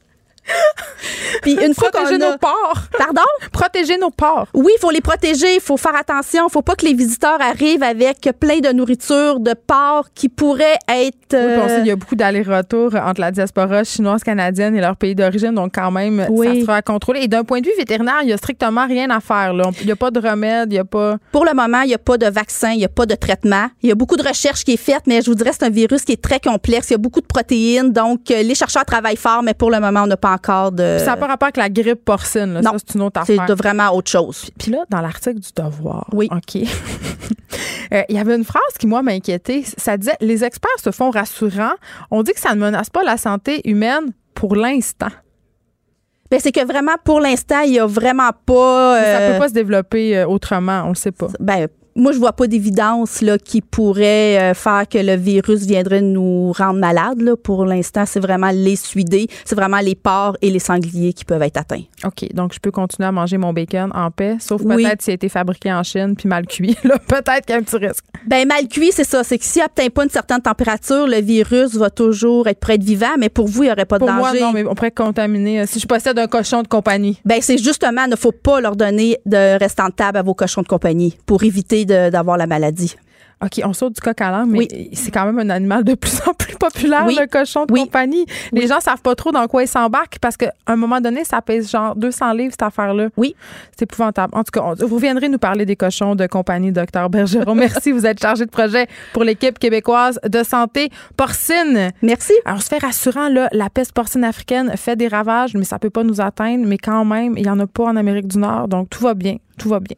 Puis 1.42 1.52
une 1.52 1.74
fois 1.74 1.90
qu'on 1.90 1.98
Protéger 2.02 2.22
a- 2.24 2.30
nos 2.32 2.38
porcs. 2.38 2.82
Pardon? 2.96 3.22
Protéger 3.52 3.98
nos 3.98 4.10
porcs. 4.10 4.48
Oui, 4.54 4.72
il 4.76 4.80
faut 4.80 4.90
les 4.90 5.00
protéger, 5.00 5.54
il 5.56 5.60
faut 5.60 5.76
faire 5.76 5.94
attention, 5.96 6.46
il 6.48 6.52
faut 6.52 6.62
pas 6.62 6.74
que 6.74 6.84
les 6.86 6.94
visiteurs 6.94 7.40
arrivent 7.40 7.82
avec 7.82 8.28
plein 8.38 8.58
de 8.60 8.72
nourriture, 8.72 9.40
de 9.40 9.54
porc 9.54 10.06
qui 10.14 10.28
pourrait 10.28 10.78
être... 10.88 11.16
Oui, 11.32 11.38
puis 11.38 11.38
on 11.38 11.64
euh, 11.64 11.68
sait 11.68 11.76
qu'il 11.78 11.86
y 11.86 11.90
a 11.90 11.96
beaucoup 11.96 12.14
d'allers-retours 12.14 12.94
entre 12.94 13.20
la 13.20 13.30
diaspora 13.30 13.84
chinoise, 13.84 14.22
canadienne 14.22 14.76
et 14.76 14.80
leur 14.80 14.96
pays 14.96 15.14
d'origine, 15.14 15.52
donc 15.54 15.72
quand 15.74 15.90
même, 15.90 16.26
Oui. 16.30 16.60
ça 16.60 16.66
sera 16.66 16.76
à 16.76 16.82
contrôler. 16.82 17.20
Et 17.22 17.28
d'un 17.28 17.44
point 17.44 17.60
de 17.60 17.66
vue 17.66 17.72
vétérinaire, 17.76 18.18
il 18.22 18.26
n'y 18.26 18.32
a 18.32 18.36
strictement 18.36 18.86
rien 18.86 19.10
à 19.10 19.20
faire. 19.20 19.52
là. 19.54 19.70
Il 19.80 19.86
n'y 19.86 19.92
a 19.92 19.96
pas 19.96 20.10
de 20.10 20.20
remède, 20.20 20.68
il 20.70 20.74
n'y 20.74 20.78
a 20.78 20.84
pas... 20.84 21.16
Pour 21.32 21.44
le 21.44 21.54
moment, 21.54 21.80
il 21.82 21.88
n'y 21.88 21.94
a 21.94 21.98
pas 21.98 22.18
de 22.18 22.26
vaccin, 22.26 22.72
il 22.72 22.78
n'y 22.78 22.84
a 22.84 22.88
pas 22.88 23.06
de 23.06 23.14
traitement. 23.14 23.66
Il 23.82 23.88
y 23.88 23.92
a 23.92 23.94
beaucoup 23.94 24.16
de 24.16 24.26
recherches 24.26 24.64
qui 24.64 24.74
est 24.74 24.76
faite, 24.76 25.02
mais 25.06 25.22
je 25.22 25.26
vous 25.30 25.34
dirais 25.34 25.50
c'est 25.52 25.64
un 25.64 25.70
virus 25.70 26.02
qui 26.02 26.12
est 26.12 26.22
très 26.22 26.38
complexe. 26.40 26.90
Il 26.90 26.92
y 26.92 26.94
a 26.94 26.98
beaucoup 26.98 27.20
de 27.20 27.26
protéines, 27.26 27.92
donc 27.92 28.30
euh, 28.30 28.42
les 28.42 28.54
chercheurs 28.54 28.84
travaillent 28.84 29.16
fort, 29.16 29.42
mais 29.42 29.54
pour 29.54 29.70
le 29.70 29.80
moment, 29.80 30.02
on 30.02 30.06
n'a 30.06 30.16
pas 30.16 30.31
encore 30.32 30.72
de... 30.72 30.96
Puis 30.96 31.04
ça 31.04 31.12
n'a 31.12 31.16
pas 31.16 31.26
rapport 31.26 31.46
avec 31.46 31.56
la 31.56 31.68
grippe 31.68 32.04
porcine. 32.04 32.54
là. 32.54 32.62
Non, 32.62 32.72
ça, 32.72 32.78
c'est 32.86 32.94
une 32.94 33.02
autre 33.02 33.20
c'est 33.24 33.34
affaire. 33.34 33.46
de 33.46 33.54
vraiment 33.54 33.90
autre 33.94 34.10
chose. 34.10 34.50
Puis 34.58 34.70
là, 34.72 34.84
dans 34.90 35.00
l'article 35.00 35.40
du 35.40 35.48
Devoir, 35.54 36.06
Oui. 36.12 36.28
OK, 36.30 36.56
euh, 37.92 38.02
il 38.08 38.16
y 38.16 38.18
avait 38.18 38.34
une 38.36 38.44
phrase 38.44 38.62
qui, 38.78 38.86
moi, 38.86 39.02
m'a 39.02 39.12
inquiétée. 39.12 39.64
Ça 39.76 39.96
disait 39.96 40.16
«Les 40.20 40.44
experts 40.44 40.70
se 40.82 40.90
font 40.90 41.10
rassurants. 41.10 41.74
On 42.10 42.22
dit 42.22 42.32
que 42.32 42.40
ça 42.40 42.54
ne 42.54 42.60
menace 42.60 42.90
pas 42.90 43.02
la 43.02 43.16
santé 43.16 43.60
humaine 43.68 44.12
pour 44.34 44.56
l'instant. 44.56 45.08
C'est 46.38 46.50
que 46.52 46.64
vraiment, 46.64 46.94
pour 47.04 47.20
l'instant, 47.20 47.60
il 47.60 47.72
n'y 47.72 47.78
a 47.78 47.84
vraiment 47.86 48.30
pas... 48.46 48.98
Mais 48.98 49.04
Ça 49.04 49.18
euh, 49.20 49.32
peut 49.34 49.38
pas 49.40 49.48
se 49.48 49.52
développer 49.54 50.16
euh, 50.16 50.26
autrement, 50.26 50.84
on 50.86 50.88
le 50.88 50.94
sait 50.94 51.12
pas. 51.12 51.26
ben, 51.38 51.68
moi, 51.96 52.12
je 52.12 52.18
vois 52.18 52.32
pas 52.32 52.46
d'évidence 52.46 53.20
là, 53.20 53.38
qui 53.38 53.60
pourrait 53.60 54.38
euh, 54.50 54.54
faire 54.54 54.88
que 54.88 54.98
le 54.98 55.14
virus 55.16 55.60
viendrait 55.66 56.00
nous 56.00 56.52
rendre 56.52 56.78
malades. 56.78 57.20
Là. 57.20 57.36
Pour 57.36 57.64
l'instant, 57.66 58.04
c'est 58.06 58.20
vraiment 58.20 58.50
les 58.52 58.76
suidés, 58.76 59.26
c'est 59.44 59.54
vraiment 59.54 59.80
les 59.80 59.94
porcs 59.94 60.36
et 60.42 60.50
les 60.50 60.58
sangliers 60.58 61.12
qui 61.12 61.24
peuvent 61.24 61.42
être 61.42 61.56
atteints. 61.58 61.82
OK, 62.04 62.32
donc 62.34 62.52
je 62.54 62.60
peux 62.60 62.70
continuer 62.70 63.06
à 63.08 63.12
manger 63.12 63.36
mon 63.38 63.52
bacon 63.52 63.90
en 63.94 64.10
paix, 64.10 64.36
sauf 64.40 64.62
Oui. 64.64 64.84
peut-être 64.84 65.02
s'il 65.02 65.12
a 65.12 65.14
été 65.14 65.28
fabriqué 65.28 65.72
en 65.72 65.82
Chine 65.82 66.14
puis 66.16 66.28
mal 66.28 66.46
cuit. 66.46 66.76
Là, 66.84 66.98
peut-être 66.98 67.46
qu'il 67.46 67.54
y 67.54 67.58
a 67.58 67.60
un 67.60 67.62
petit 67.62 67.76
risque. 67.76 68.04
Ben 68.26 68.46
mal 68.46 68.68
cuit, 68.68 68.90
c'est 68.92 69.04
ça. 69.04 69.24
C'est 69.24 69.38
que 69.38 69.44
s'il 69.44 69.62
n'atteint 69.62 69.88
pas 69.88 70.04
une 70.04 70.10
certaine 70.10 70.40
température, 70.40 71.06
le 71.06 71.20
virus 71.20 71.74
va 71.74 71.90
toujours 71.90 72.46
être 72.48 72.60
prêt 72.60 72.78
de 72.78 72.84
vivant, 72.84 73.14
mais 73.18 73.28
pour 73.28 73.48
vous, 73.48 73.64
il 73.64 73.66
n'y 73.66 73.72
aurait 73.72 73.84
pas 73.84 73.98
de 73.98 74.04
Pour 74.04 74.12
moi, 74.12 74.28
danger. 74.30 74.40
non, 74.40 74.52
mais 74.52 74.64
on 74.66 74.74
pourrait 74.74 74.90
contaminer. 74.90 75.60
euh, 75.60 75.66
Si 75.66 75.80
je 75.80 75.86
possède 75.86 76.18
un 76.18 76.26
cochon 76.26 76.62
de 76.62 76.68
compagnie. 76.68 77.18
Ben 77.24 77.38
c'est 77.40 77.58
justement, 77.58 78.04
il 78.06 78.10
ne 78.10 78.16
faut 78.16 78.32
pas 78.32 78.60
leur 78.60 78.76
donner 78.76 79.18
de 79.26 79.58
restant 79.58 79.86
de 79.88 79.92
table 79.92 80.18
à 80.18 80.22
vos 80.22 80.34
cochons 80.34 80.62
de 80.62 80.68
compagnie 80.68 81.16
pour 81.26 81.42
éviter 81.42 81.81
d'avoir 81.86 82.36
la 82.36 82.46
maladie. 82.46 82.96
OK, 83.44 83.60
on 83.64 83.72
saute 83.72 83.94
du 83.96 84.00
coq 84.00 84.20
à 84.20 84.30
l'âne, 84.30 84.50
mais 84.52 84.58
Oui. 84.58 84.90
c'est 84.92 85.10
quand 85.10 85.24
même 85.26 85.40
un 85.40 85.50
animal 85.50 85.82
de 85.82 85.94
plus 85.96 86.20
en 86.28 86.32
plus 86.32 86.54
populaire, 86.54 87.02
Oui. 87.08 87.16
le 87.20 87.26
cochon 87.26 87.66
de 87.66 87.72
Oui. 87.72 87.80
compagnie. 87.80 88.24
Les 88.52 88.68
gens 88.68 88.78
savent 88.78 89.02
pas 89.02 89.16
trop 89.16 89.32
dans 89.32 89.44
quoi 89.48 89.64
ils 89.64 89.68
s'embarquent 89.68 90.20
parce 90.20 90.36
qu'à 90.36 90.52
un 90.68 90.76
moment 90.76 91.00
donné, 91.00 91.24
ça 91.24 91.42
pèse 91.42 91.68
genre 91.68 91.96
200 91.96 92.34
livres, 92.34 92.52
cette 92.52 92.62
affaire-là. 92.62 93.08
Oui. 93.16 93.34
C'est 93.76 93.82
épouvantable. 93.82 94.32
En 94.36 94.44
tout 94.44 94.52
cas, 94.52 94.60
on- 94.64 94.74
vous 94.86 94.94
reviendrez 94.94 95.28
nous 95.28 95.38
parler 95.38 95.66
des 95.66 95.74
cochons 95.74 96.14
de 96.14 96.24
compagnie, 96.28 96.70
docteur 96.70 97.10
Bergeron. 97.10 97.56
Merci, 97.56 97.90
vous 97.90 98.06
êtes 98.06 98.20
chargé 98.20 98.44
de 98.46 98.50
projet 98.50 98.86
pour 99.12 99.24
l'équipe 99.24 99.58
québécoise 99.58 100.20
de 100.24 100.44
santé 100.44 100.90
porcine. 101.16 101.90
Merci. 102.00 102.34
Alors, 102.44 102.62
se 102.62 102.68
fait 102.68 102.78
rassurant, 102.78 103.28
là, 103.28 103.48
la 103.50 103.70
peste 103.70 103.90
porcine 103.92 104.22
africaine 104.22 104.70
fait 104.76 104.94
des 104.94 105.08
ravages, 105.08 105.54
mais 105.54 105.64
ça 105.64 105.80
peut 105.80 105.90
pas 105.90 106.04
nous 106.04 106.20
atteindre. 106.20 106.64
Mais 106.64 106.78
quand 106.78 107.04
même, 107.04 107.34
il 107.36 107.44
y 107.44 107.50
en 107.50 107.58
a 107.58 107.66
pas 107.66 107.86
en 107.86 107.96
Amérique 107.96 108.28
du 108.28 108.38
Nord, 108.38 108.68
donc 108.68 108.88
tout 108.88 109.02
va 109.02 109.14
bien. 109.14 109.38
Tout 109.58 109.68
va 109.68 109.80
bien. 109.80 109.96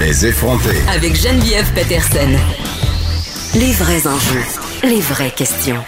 Les 0.00 0.26
effrontés. 0.26 0.78
Avec 0.94 1.16
Geneviève 1.16 1.72
Peterson. 1.74 2.28
Les 3.58 3.72
vrais 3.72 4.06
enjeux, 4.06 4.44
les 4.84 5.00
vraies 5.00 5.32
questions. 5.32 5.82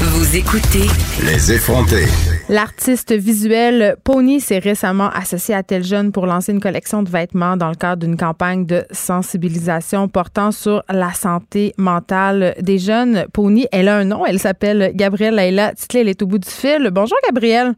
Vous 0.00 0.36
écoutez 0.36 0.88
Les 1.24 1.52
effrontés. 1.52 2.06
L'artiste 2.48 3.12
visuel 3.12 3.96
Pony 4.02 4.40
s'est 4.40 4.58
récemment 4.58 5.08
associé 5.10 5.54
à 5.54 5.62
Tel 5.62 5.84
Jeune 5.84 6.10
pour 6.10 6.26
lancer 6.26 6.50
une 6.50 6.60
collection 6.60 7.04
de 7.04 7.10
vêtements 7.10 7.56
dans 7.56 7.68
le 7.68 7.76
cadre 7.76 8.04
d'une 8.04 8.16
campagne 8.16 8.66
de 8.66 8.84
sensibilisation 8.90 10.08
portant 10.08 10.50
sur 10.50 10.82
la 10.88 11.12
santé 11.12 11.74
mentale 11.76 12.56
des 12.60 12.78
jeunes. 12.78 13.26
Pony, 13.32 13.68
elle 13.70 13.86
a 13.86 13.98
un 13.98 14.04
nom, 14.04 14.26
elle 14.26 14.40
s'appelle 14.40 14.90
Gabrielle 14.94 15.36
Leila 15.36 15.74
Titley, 15.74 16.00
elle 16.00 16.08
est 16.08 16.22
au 16.22 16.26
bout 16.26 16.38
du 16.38 16.50
fil. 16.50 16.90
Bonjour 16.92 17.18
Gabrielle. 17.24 17.74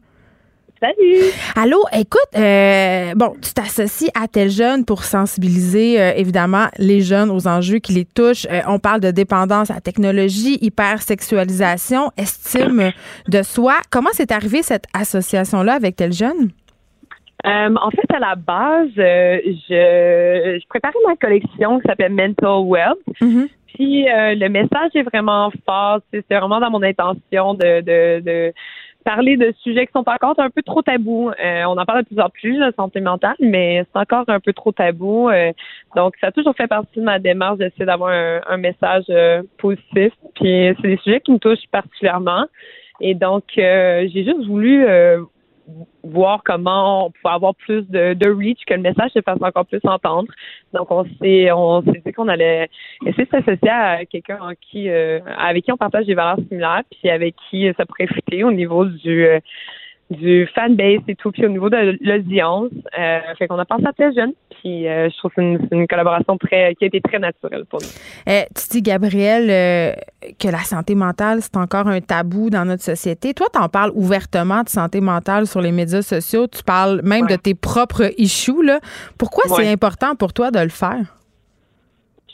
Salut! 0.81 1.33
Allô, 1.57 1.83
écoute, 1.91 2.29
euh, 2.37 3.11
bon, 3.15 3.33
tu 3.41 3.53
t'associes 3.53 4.09
à 4.15 4.29
Tel 4.29 4.49
Jeune 4.49 4.85
pour 4.85 5.03
sensibiliser 5.03 5.99
euh, 5.99 6.13
évidemment 6.15 6.67
les 6.77 7.01
jeunes 7.01 7.29
aux 7.31 7.49
enjeux 7.49 7.79
qui 7.79 7.91
les 7.91 8.05
touchent. 8.05 8.45
Euh, 8.49 8.61
on 8.65 8.79
parle 8.79 9.01
de 9.01 9.11
dépendance 9.11 9.71
à 9.71 9.75
la 9.75 9.81
technologie, 9.81 10.57
hypersexualisation, 10.61 12.11
estime 12.17 12.91
de 13.27 13.41
soi. 13.43 13.73
Comment 13.89 14.11
c'est 14.13 14.31
arrivé 14.31 14.63
cette 14.63 14.85
association-là 14.93 15.73
avec 15.73 15.97
Tel 15.97 16.13
Jeune? 16.13 16.51
Euh, 17.45 17.75
en 17.75 17.91
fait, 17.91 18.13
à 18.13 18.19
la 18.19 18.35
base, 18.35 18.89
euh, 18.97 19.37
je, 19.45 20.59
je 20.61 20.67
préparais 20.69 20.93
ma 21.05 21.15
collection 21.17 21.79
qui 21.79 21.87
s'appelle 21.87 22.13
Mental 22.13 22.61
Wealth. 22.63 22.99
Puis 23.73 24.09
euh, 24.09 24.35
le 24.35 24.49
message 24.49 24.91
est 24.95 25.03
vraiment 25.03 25.51
fort. 25.65 25.99
C'est 26.11 26.25
vraiment 26.29 26.59
dans 26.59 26.71
mon 26.71 26.83
intention 26.83 27.53
de, 27.53 27.81
de, 27.81 28.19
de 28.21 28.53
parler 29.09 29.37
de 29.37 29.51
sujets 29.63 29.87
qui 29.87 29.91
sont 29.93 30.07
encore 30.07 30.35
un 30.37 30.51
peu 30.51 30.61
trop 30.61 30.83
tabous. 30.83 31.31
Euh, 31.31 31.63
on 31.65 31.77
en 31.79 31.85
parle 31.85 32.03
de 32.03 32.07
plus 32.09 32.19
en 32.19 32.29
plus, 32.29 32.59
la 32.59 32.71
santé 32.73 33.01
mentale, 33.01 33.35
mais 33.39 33.83
c'est 33.91 33.99
encore 33.99 34.25
un 34.27 34.39
peu 34.39 34.53
trop 34.53 34.71
tabou. 34.71 35.29
Euh, 35.29 35.51
donc, 35.95 36.13
ça 36.21 36.27
a 36.27 36.31
toujours 36.31 36.55
fait 36.55 36.67
partie 36.67 36.99
de 36.99 37.03
ma 37.03 37.17
démarche 37.17 37.57
d'essayer 37.57 37.85
d'avoir 37.85 38.11
un, 38.11 38.57
message 38.57 39.05
euh, 39.09 39.41
positif. 39.57 40.13
Puis, 40.35 40.75
c'est 40.79 40.87
des 40.87 40.97
sujets 40.97 41.21
qui 41.21 41.31
me 41.31 41.39
touchent 41.39 41.67
particulièrement. 41.71 42.45
Et 43.01 43.15
donc, 43.15 43.45
j'ai 43.55 44.11
juste 44.13 44.45
voulu 44.45 44.85
voir 46.03 46.41
comment 46.43 47.07
on 47.07 47.11
pouvait 47.11 47.33
avoir 47.33 47.55
plus 47.55 47.87
de, 47.89 48.13
de 48.13 48.29
reach, 48.29 48.59
que 48.65 48.73
le 48.73 48.81
message 48.81 49.11
se 49.11 49.21
fasse 49.21 49.41
encore 49.41 49.65
plus 49.65 49.81
entendre. 49.83 50.31
Donc, 50.73 50.91
on 50.91 51.05
s'est 51.21 51.51
on 51.51 51.81
s'est 51.83 52.01
dit 52.05 52.11
qu'on 52.13 52.27
allait 52.27 52.69
essayer 53.05 53.25
de 53.25 53.29
s'associer 53.29 53.69
à 53.69 54.05
quelqu'un 54.05 54.39
en 54.41 54.51
qui, 54.59 54.89
euh, 54.89 55.19
avec 55.37 55.65
qui 55.65 55.71
on 55.71 55.77
partage 55.77 56.05
des 56.05 56.15
valeurs 56.15 56.39
similaires, 56.47 56.83
puis 56.91 57.09
avec 57.09 57.35
qui 57.49 57.71
ça 57.77 57.85
pourrait 57.85 58.07
fitter 58.07 58.43
au 58.43 58.51
niveau 58.51 58.85
du 58.85 59.25
euh, 59.25 59.39
du 60.09 60.47
fanbase 60.55 61.01
et 61.07 61.15
tout, 61.15 61.31
puis 61.31 61.45
au 61.45 61.49
niveau 61.49 61.69
de 61.69 61.97
l'audience. 62.01 62.71
Euh, 62.97 63.19
fait 63.37 63.47
qu'on 63.47 63.59
a 63.59 63.65
pensé 63.65 63.85
à 63.85 63.93
très 63.93 64.13
jeune, 64.13 64.31
puis 64.49 64.87
euh, 64.87 65.09
je 65.09 65.17
trouve 65.17 65.31
que 65.31 65.57
c'est 65.69 65.75
une, 65.75 65.87
collaboration 65.87 66.37
très 66.37 66.73
qui 66.75 66.85
a 66.85 66.87
été 66.87 67.01
très 67.01 67.19
naturelle 67.19 67.65
pour 67.65 67.79
nous. 67.81 67.87
Eh, 68.27 68.45
tu 68.55 68.67
dis, 68.69 68.81
Gabriel, 68.81 69.49
euh, 69.49 69.93
que 70.39 70.47
la 70.47 70.59
santé 70.59 70.95
mentale, 70.95 71.39
c'est 71.41 71.57
encore 71.57 71.87
un 71.87 72.01
tabou 72.01 72.49
dans 72.49 72.65
notre 72.65 72.83
société. 72.83 73.33
Toi, 73.33 73.47
tu 73.53 73.59
en 73.59 73.69
parles 73.69 73.91
ouvertement 73.93 74.63
de 74.63 74.69
santé 74.69 74.99
mentale 75.01 75.45
sur 75.45 75.61
les 75.61 75.71
médias 75.71 76.01
sociaux. 76.01 76.47
Tu 76.47 76.63
parles 76.63 77.01
même 77.03 77.27
de 77.27 77.35
tes 77.35 77.53
propres 77.53 78.11
issues. 78.17 78.63
Là. 78.63 78.79
Pourquoi 79.17 79.43
c'est 79.47 79.71
important 79.71 80.15
pour 80.15 80.33
toi 80.33 80.51
de 80.51 80.59
le 80.59 80.69
faire? 80.69 81.18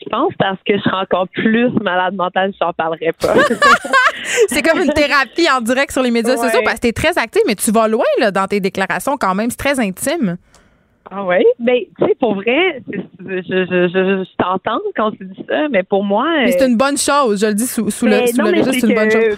Je 0.06 0.10
pense 0.10 0.34
parce 0.38 0.60
que 0.66 0.78
je 0.78 0.82
serais 0.82 1.02
encore 1.02 1.28
plus 1.28 1.70
malade 1.82 2.16
mentale 2.16 2.52
si 2.52 2.60
j'en 2.62 2.74
parlerais 2.74 3.14
pas. 3.20 3.34
c'est 4.48 4.62
comme 4.62 4.80
une 4.80 4.94
thérapie 4.94 5.48
en 5.52 5.62
direct 5.62 5.92
sur 5.92 6.04
les 6.04 6.12
médias 6.12 6.38
sociaux 6.38 6.62
parce 6.64 6.76
que 6.76 6.82
tu 6.82 6.88
es 6.90 6.94
très 6.94 7.18
active, 7.18 7.42
mais 7.48 7.56
tu 7.56 7.72
vas 7.72 7.88
loin 7.88 8.06
là, 8.20 8.32
dans 8.32 8.46
tes 8.46 8.60
déclarations 8.60 9.18
quand 9.18 9.34
même. 9.34 9.50
C'est 9.50 9.58
très 9.58 9.80
intime. 9.80 10.38
Ah 11.10 11.24
oui? 11.24 11.44
Ben, 11.60 11.82
tu 12.00 12.06
sais, 12.06 12.16
pour 12.20 12.36
vrai, 12.36 12.82
je, 12.88 12.98
je, 13.20 13.88
je, 13.88 14.36
t'entends 14.38 14.80
quand 14.96 15.12
tu 15.12 15.26
dis 15.26 15.46
ça, 15.48 15.70
mais 15.70 15.84
pour 15.84 16.04
moi. 16.04 16.26
c'est 16.48 16.64
euh, 16.64 16.68
une 16.68 16.78
bonne 16.78 16.98
chose, 16.98 17.42
je 17.42 17.48
le 17.48 17.54
dis 17.54 17.68
sous, 17.68 17.92
sous 17.92 18.06
le, 18.06 18.12
ben, 18.12 18.28
sous 18.28 18.42
le 18.42 18.50
registre, 18.50 18.74
c'est 18.74 18.88
une 18.88 18.96
bonne 18.96 19.12
chose. 19.12 19.38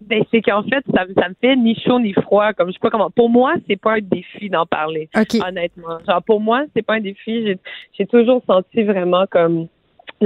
Ben, 0.00 0.22
c'est 0.30 0.40
qu'en 0.40 0.62
fait, 0.62 0.82
ça, 0.94 1.04
ça, 1.16 1.28
me 1.28 1.34
fait 1.40 1.54
ni 1.54 1.78
chaud 1.78 2.00
ni 2.00 2.12
froid. 2.14 2.52
Comme 2.54 2.68
je 2.68 2.72
sais 2.72 2.78
pas 2.80 2.90
comment. 2.90 3.10
Pour 3.10 3.28
moi, 3.28 3.54
c'est 3.68 3.80
pas 3.80 3.94
un 3.94 4.00
défi 4.00 4.48
d'en 4.48 4.66
parler. 4.66 5.08
Honnêtement. 5.14 5.98
Genre, 6.08 6.22
pour 6.22 6.40
moi, 6.40 6.64
c'est 6.74 6.82
pas 6.82 6.94
un 6.94 7.00
défi. 7.00 7.56
J'ai 7.96 8.06
toujours 8.06 8.42
senti 8.46 8.82
vraiment 8.82 9.26
comme 9.30 9.68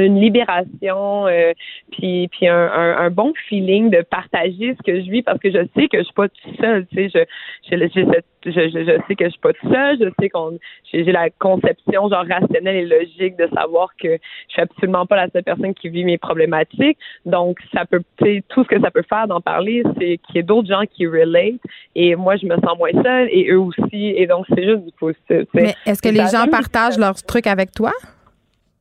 une 0.00 0.20
libération, 0.20 1.26
euh, 1.26 1.52
puis 1.90 2.28
puis 2.28 2.48
un, 2.48 2.68
un, 2.98 3.10
bon 3.10 3.32
feeling 3.48 3.90
de 3.90 4.02
partager 4.02 4.74
ce 4.76 4.82
que 4.82 5.00
je 5.00 5.10
vis 5.10 5.22
parce 5.22 5.38
que 5.38 5.50
je 5.50 5.66
sais 5.76 5.88
que 5.88 5.98
je 5.98 6.04
suis 6.04 6.14
pas 6.14 6.28
toute 6.28 6.60
seule, 6.60 6.86
tu 6.86 7.08
sais, 7.10 7.26
je 7.70 7.76
je, 7.76 7.88
je, 7.94 8.50
je, 8.50 8.68
je 8.70 9.06
sais 9.06 9.14
que 9.14 9.24
je 9.24 9.30
suis 9.30 9.40
pas 9.40 9.52
toute 9.52 9.72
seule, 9.72 9.98
je 10.00 10.08
sais 10.20 10.28
qu'on 10.28 10.58
j'ai 10.92 11.04
la 11.04 11.30
conception 11.30 12.08
genre 12.08 12.24
rationnelle 12.28 12.76
et 12.76 12.86
logique 12.86 13.36
de 13.36 13.48
savoir 13.54 13.90
que 14.00 14.08
je 14.48 14.52
suis 14.52 14.62
absolument 14.62 15.06
pas 15.06 15.16
la 15.16 15.30
seule 15.30 15.44
personne 15.44 15.74
qui 15.74 15.88
vit 15.88 16.04
mes 16.04 16.18
problématiques, 16.18 16.98
donc 17.24 17.58
ça 17.74 17.84
peut, 17.84 18.02
tu 18.18 18.24
sais, 18.24 18.44
tout 18.48 18.64
ce 18.64 18.68
que 18.68 18.80
ça 18.80 18.90
peut 18.90 19.04
faire 19.08 19.26
d'en 19.28 19.40
parler, 19.40 19.82
c'est 19.98 20.18
qu'il 20.18 20.36
y 20.36 20.38
ait 20.38 20.42
d'autres 20.42 20.68
gens 20.68 20.84
qui 20.90 21.06
relate 21.06 21.60
et 21.94 22.16
moi 22.16 22.36
je 22.36 22.46
me 22.46 22.56
sens 22.56 22.78
moins 22.78 22.92
seule 23.02 23.28
et 23.30 23.50
eux 23.50 23.60
aussi 23.60 24.14
et 24.16 24.26
donc 24.26 24.46
c'est 24.54 24.64
juste 24.64 24.84
du 24.84 24.92
positif. 24.92 25.48
Mais 25.54 25.74
est-ce 25.84 26.02
que 26.02 26.08
les 26.08 26.26
gens 26.26 26.46
partagent 26.50 26.98
leurs 26.98 27.22
trucs 27.22 27.46
avec 27.46 27.72
toi? 27.72 27.92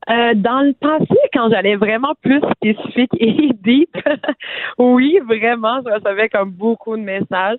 Euh, 0.10 0.34
dans 0.36 0.62
le 0.62 0.74
passé, 0.74 1.18
quand 1.34 1.50
j'allais 1.50 1.76
vraiment 1.76 2.14
plus 2.22 2.40
spécifique 2.58 3.12
et 3.20 3.50
deep, 3.64 3.98
oui, 4.78 5.20
vraiment, 5.26 5.82
je 5.86 5.92
recevais 5.92 6.30
comme 6.30 6.52
beaucoup 6.52 6.96
de 6.96 7.02
messages. 7.02 7.58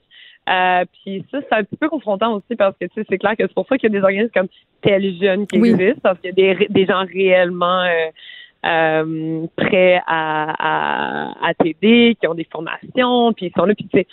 Euh, 0.49 0.85
puis 0.93 1.25
ça, 1.33 1.39
c'est 1.41 1.57
un 1.57 1.65
petit 1.65 1.77
peu 1.77 1.89
confrontant 1.89 2.35
aussi 2.35 2.55
parce 2.57 2.77
que 2.81 2.87
tu 2.87 2.95
sais, 2.95 3.07
c'est 3.09 3.19
clair 3.19 3.33
que 3.33 3.43
c'est 3.43 3.55
pour 3.55 3.67
ça 3.67 3.79
qu'il 3.79 3.93
y 3.93 3.97
a 3.97 3.99
des 3.99 4.05
organismes 4.05 4.31
comme 4.33 4.47
Tel 4.81 5.19
Jeune 5.21 5.47
qui 5.49 5.57
existent, 5.57 6.01
parce 6.03 6.21
qu'il 6.21 6.39
y 6.39 6.51
a 6.51 6.55
des, 6.55 6.67
des 6.69 6.87
gens 6.87 7.05
réellement 7.05 7.83
euh, 7.83 8.11
euh, 8.67 9.47
prêts 9.57 10.01
à, 10.07 10.55
à, 10.59 11.49
à 11.49 11.55
t'aider, 11.55 12.17
qui 12.21 12.27
ont 12.27 12.35
des 12.35 12.49
formations, 12.51 13.33
puis 13.33 13.47
ils 13.47 13.53
sont 13.57 13.65
là. 13.65 13.75
Puis 13.75 13.87
tu 13.87 13.99
sais, 13.99 14.07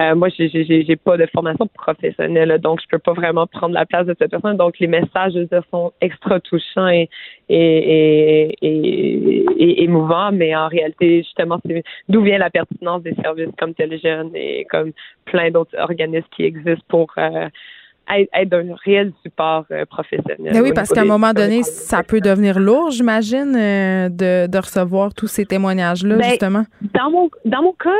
euh, 0.00 0.14
moi, 0.14 0.28
j'ai, 0.28 0.48
j'ai, 0.48 0.84
j'ai 0.84 0.96
pas 0.96 1.16
de 1.16 1.26
formation 1.26 1.66
professionnelle, 1.66 2.58
donc 2.60 2.80
je 2.82 2.88
peux 2.88 2.98
pas 2.98 3.12
vraiment 3.12 3.46
prendre 3.46 3.74
la 3.74 3.86
place 3.86 4.06
de 4.06 4.16
cette 4.18 4.30
personne. 4.30 4.56
Donc 4.56 4.78
les 4.78 4.86
messages 4.86 5.34
sont 5.70 5.92
extra 6.00 6.40
touchants 6.40 6.88
et, 6.88 7.08
et, 7.48 8.56
et, 8.62 9.44
et, 9.58 9.82
émouvants, 9.84 10.32
mais 10.32 10.54
en 10.56 10.68
réalité, 10.68 11.18
justement, 11.18 11.58
c'est 11.66 11.82
d'où 12.08 12.22
vient 12.22 12.38
la 12.38 12.50
pertinence 12.50 13.02
des 13.02 13.14
services 13.22 13.50
comme 13.58 13.74
Téléjeune 13.74 14.30
et 14.34 14.66
comme 14.70 14.92
plein 15.24 15.50
d'autres 15.50 15.76
organismes 15.78 16.28
qui 16.36 16.44
existent 16.44 16.84
pour 16.88 17.12
euh, 17.18 17.48
être, 18.18 18.48
d'un 18.48 18.74
réel 18.84 19.12
support 19.22 19.64
euh, 19.70 19.84
professionnel. 19.86 20.52
Ben 20.52 20.62
oui, 20.62 20.72
parce 20.74 20.90
qu'à 20.90 21.02
un 21.02 21.06
moment 21.06 21.32
donné, 21.32 21.62
ça 21.62 22.02
peut 22.02 22.20
devenir 22.20 22.58
lourd, 22.58 22.90
j'imagine, 22.90 23.54
euh, 23.56 24.08
de, 24.08 24.46
de, 24.46 24.58
recevoir 24.58 25.14
tous 25.14 25.28
ces 25.28 25.46
témoignages-là, 25.46 26.16
ben, 26.16 26.24
justement. 26.24 26.64
Dans 26.94 27.10
mon, 27.10 27.30
dans 27.44 27.62
mon 27.62 27.72
cas, 27.72 27.90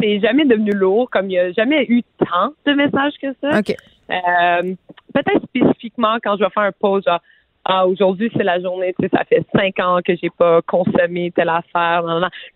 c'est 0.00 0.20
jamais 0.20 0.44
devenu 0.44 0.72
lourd, 0.72 1.08
comme 1.10 1.26
il 1.26 1.28
n'y 1.30 1.38
a 1.38 1.52
jamais 1.52 1.84
eu 1.88 2.02
tant 2.18 2.52
de 2.66 2.72
messages 2.72 3.14
que 3.20 3.28
ça. 3.40 3.58
OK. 3.58 3.74
Euh, 4.10 4.74
peut-être 5.12 5.42
spécifiquement 5.48 6.16
quand 6.22 6.36
je 6.36 6.44
vais 6.44 6.50
faire 6.50 6.64
un 6.64 6.72
pause, 6.72 7.04
genre, 7.04 7.20
ah, 7.68 7.84
aujourd'hui, 7.84 8.30
c'est 8.36 8.44
la 8.44 8.60
journée, 8.60 8.94
tu 8.96 9.04
sais, 9.04 9.16
ça 9.16 9.24
fait 9.24 9.44
cinq 9.52 9.80
ans 9.80 9.98
que 10.04 10.14
j'ai 10.22 10.30
pas 10.30 10.62
consommé 10.62 11.32
telle 11.34 11.48
affaire. 11.48 12.04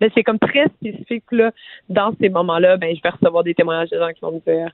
Mais 0.00 0.08
c'est 0.14 0.22
comme 0.22 0.38
très 0.38 0.66
spécifique, 0.78 1.24
là. 1.32 1.50
Dans 1.88 2.12
ces 2.20 2.28
moments-là, 2.28 2.76
ben, 2.76 2.94
je 2.94 3.02
vais 3.02 3.08
recevoir 3.08 3.42
des 3.42 3.54
témoignages 3.54 3.90
de 3.90 3.98
gens 3.98 4.12
qui 4.12 4.20
vont 4.20 4.32
me 4.32 4.52
dire, 4.52 4.70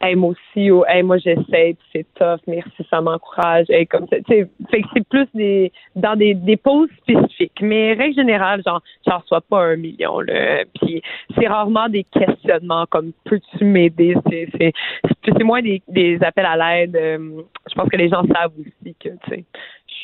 hey, 0.00 0.14
moi 0.16 0.30
aussi, 0.30 0.70
ou 0.70 0.84
hey, 0.86 1.02
moi 1.02 1.18
j'essaie, 1.18 1.76
c'est 1.92 2.06
tough, 2.14 2.40
merci, 2.46 2.86
ça 2.88 3.00
m'encourage. 3.00 3.66
Hey, 3.68 3.86
comme 3.86 4.06
ça, 4.08 4.16
fait 4.26 4.46
que 4.46 4.88
c'est 4.94 5.08
plus 5.08 5.28
des 5.34 5.72
dans 5.94 6.16
des, 6.16 6.34
des 6.34 6.56
pauses 6.56 6.88
spécifiques. 7.02 7.60
Mais 7.60 7.92
règle 7.92 8.14
générale, 8.14 8.62
genre, 8.66 8.82
j'en 9.06 9.18
reçois 9.18 9.40
pas 9.40 9.62
un 9.62 9.76
million, 9.76 10.20
là. 10.20 10.64
Puis 10.80 11.02
c'est 11.36 11.46
rarement 11.46 11.88
des 11.88 12.04
questionnements 12.04 12.86
comme 12.86 13.12
peux-tu 13.24 13.64
m'aider? 13.64 14.14
C'est, 14.28 14.48
c'est, 14.58 14.72
c'est 15.24 15.44
moins 15.44 15.62
des, 15.62 15.82
des 15.88 16.18
appels 16.22 16.46
à 16.46 16.56
l'aide. 16.56 16.96
Euh, 16.96 17.42
je 17.68 17.74
pense 17.74 17.88
que 17.88 17.96
les 17.96 18.08
gens 18.08 18.24
savent 18.34 18.52
aussi 18.58 18.94
que, 18.98 19.10
tu 19.24 19.30
sais, 19.30 19.44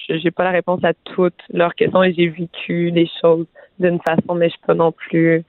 j'ai 0.08 0.30
pas 0.30 0.44
la 0.44 0.50
réponse 0.50 0.84
à 0.84 0.92
toutes 0.94 1.40
leurs 1.52 1.74
questions 1.74 2.02
et 2.02 2.12
j'ai 2.12 2.28
vécu 2.28 2.90
les 2.90 3.08
choses 3.20 3.46
d'une 3.78 3.98
façon, 4.00 4.34
mais 4.34 4.46
je 4.46 4.50
suis 4.50 4.66
pas 4.66 4.74
non 4.74 4.92
plus, 4.92 5.42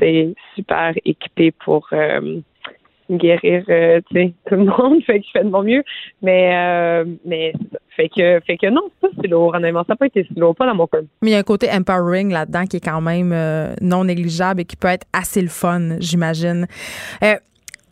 sais, 0.00 0.34
super 0.54 0.94
équipée 1.04 1.52
pour 1.52 1.88
euh, 1.92 2.40
guérir 3.16 3.64
euh, 3.68 4.00
tout 4.10 4.54
le 4.54 4.64
monde 4.64 5.02
fait 5.06 5.20
que 5.20 5.26
je 5.26 5.30
fais 5.32 5.44
de 5.44 5.50
mon 5.50 5.62
mieux. 5.62 5.82
Mais 6.22 6.50
euh, 6.54 7.04
mais 7.24 7.52
fait 7.96 8.08
que 8.08 8.40
fait 8.46 8.56
que 8.56 8.68
non 8.68 8.82
c'est 8.90 9.08
pas 9.08 9.22
si 9.22 9.28
lourd 9.28 9.54
honnêtement. 9.54 9.80
Ça 9.80 9.94
n'a 9.94 9.96
pas 9.96 10.06
été 10.06 10.24
si 10.24 10.34
lourd 10.38 10.54
pas 10.54 10.66
dans 10.66 10.74
mon 10.74 10.86
cas. 10.86 10.98
Mais 11.22 11.30
il 11.30 11.32
y 11.32 11.36
a 11.36 11.38
un 11.38 11.42
côté 11.42 11.68
empowering 11.70 12.32
là-dedans 12.32 12.64
qui 12.66 12.76
est 12.76 12.84
quand 12.84 13.00
même 13.00 13.32
euh, 13.32 13.74
non 13.80 14.04
négligeable 14.04 14.62
et 14.62 14.64
qui 14.64 14.76
peut 14.76 14.88
être 14.88 15.06
assez 15.12 15.42
le 15.42 15.48
fun 15.48 15.96
j'imagine 16.00 16.66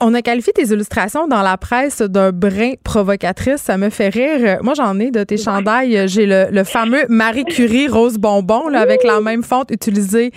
on 0.01 0.15
a 0.15 0.23
qualifié 0.23 0.53
tes 0.53 0.67
illustrations 0.67 1.27
dans 1.27 1.43
la 1.43 1.57
presse 1.57 2.03
d'un 2.03 2.31
brin 2.33 2.75
provocatrice. 2.85 3.63
Ça 3.63 3.77
me 3.77 3.91
fait 3.91 4.09
rire. 4.09 4.59
Moi, 4.63 4.75
j'en 4.75 4.99
ai 4.99 5.11
de 5.11 5.25
tes 5.25 5.37
chandails. 5.37 6.09
J'ai 6.09 6.27
le, 6.27 6.65
fameux 6.65 7.05
Marie 7.09 7.45
Curie 7.45 7.89
rose 7.89 8.19
bonbon 8.19 8.69
là, 8.69 8.81
avec 8.81 9.03
la 9.05 9.21
même 9.21 9.43
fonte 9.43 9.71
utilisée 9.71 10.31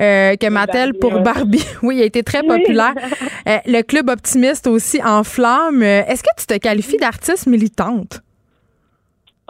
euh, 0.00 0.36
que 0.36 0.48
Mattel 0.48 0.94
pour 0.94 1.20
Barbie. 1.20 1.64
Oui, 1.82 1.96
il 1.96 2.02
a 2.02 2.04
été 2.04 2.22
très 2.22 2.42
populaire. 2.42 2.94
Euh, 3.48 3.58
le 3.66 3.82
Club 3.82 4.10
Optimiste 4.10 4.66
aussi 4.66 5.00
en 5.02 5.22
flamme. 5.24 5.82
Est-ce 5.82 6.22
que 6.22 6.28
tu 6.36 6.46
te 6.46 6.58
qualifies 6.58 6.98
d'artiste 6.98 7.46
militante? 7.46 8.20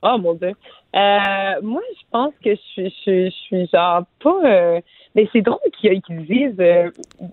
Oh 0.03 0.17
mon 0.19 0.35
Dieu. 0.35 0.53
Euh, 0.95 1.61
moi, 1.63 1.81
je 1.97 2.05
pense 2.13 2.33
que 2.45 2.51
je 2.51 2.61
suis, 2.73 2.95
je, 3.07 3.31
suis 3.31 3.69
genre 3.73 4.05
pas 4.23 4.81
mais 5.19 5.29
c'est 5.33 5.43
drôle 5.43 5.59
qu'ils 5.81 6.01
disent 6.27 6.61
euh, 6.61 6.91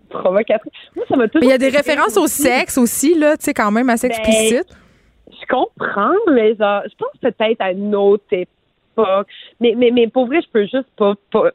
provocatrice. 0.10 0.72
Moi, 0.96 1.06
ça 1.08 1.16
m'a 1.16 1.28
toujours. 1.28 1.48
Il 1.48 1.52
y 1.52 1.54
a 1.54 1.58
des 1.60 1.70
références 1.70 2.18
au 2.18 2.26
sexe 2.26 2.80
aussi, 2.80 3.14
là, 3.14 3.38
tu 3.38 3.46
sais, 3.46 3.54
quand 3.54 3.70
même 3.70 3.90
assez 3.92 4.10
ben, 4.10 4.16
explicite. 4.16 4.76
Je 5.30 5.46
comprends, 5.48 6.16
mais 6.32 6.56
genre, 6.56 6.82
je 6.86 6.96
pense 6.98 7.12
peut-être 7.22 7.62
à 7.62 7.72
une 7.72 7.94
autre 7.96 8.26
époque. 8.32 9.28
Mais, 9.60 9.76
mais, 9.78 9.92
mais 9.92 10.08
pour 10.08 10.26
vrai, 10.26 10.42
je 10.42 10.50
peux 10.52 10.64
juste 10.64 10.90
pas. 10.98 11.14
pas 11.32 11.52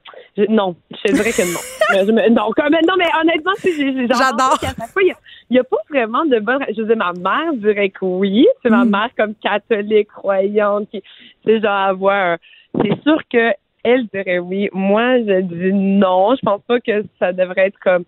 non, 0.48 0.76
je 1.04 1.12
dirais 1.12 1.32
que 1.32 1.42
non. 1.42 2.30
non, 2.30 2.50
comme, 2.56 2.76
non, 2.86 2.94
mais 2.96 3.06
honnêtement, 3.20 3.52
j'adore. 3.64 4.58
Il 5.00 5.14
n'y 5.50 5.58
a, 5.58 5.62
a, 5.62 5.64
pas 5.64 5.76
vraiment 5.88 6.24
de 6.26 6.38
bonne. 6.38 6.64
Je 6.68 6.82
veux 6.82 6.86
dire, 6.86 6.96
ma 6.96 7.12
mère 7.12 7.54
dirait 7.54 7.90
que 7.90 8.04
oui. 8.04 8.46
C'est 8.62 8.70
ma 8.70 8.84
mm. 8.84 8.90
mère 8.90 9.08
comme 9.16 9.34
catholique, 9.34 10.08
croyante, 10.08 10.88
qui, 10.90 11.00
tu 11.00 11.08
sais, 11.46 11.60
genre, 11.60 11.72
avoir. 11.72 12.36
C'est 12.80 13.02
sûr 13.02 13.18
que 13.32 13.52
elle 13.84 14.06
dirait 14.06 14.38
oui. 14.38 14.68
Moi, 14.72 15.18
je 15.18 15.40
dis 15.40 15.72
non. 15.72 16.34
Je 16.34 16.40
pense 16.42 16.62
pas 16.62 16.80
que 16.80 17.04
ça 17.18 17.32
devrait 17.32 17.68
être 17.68 17.78
comme 17.80 18.04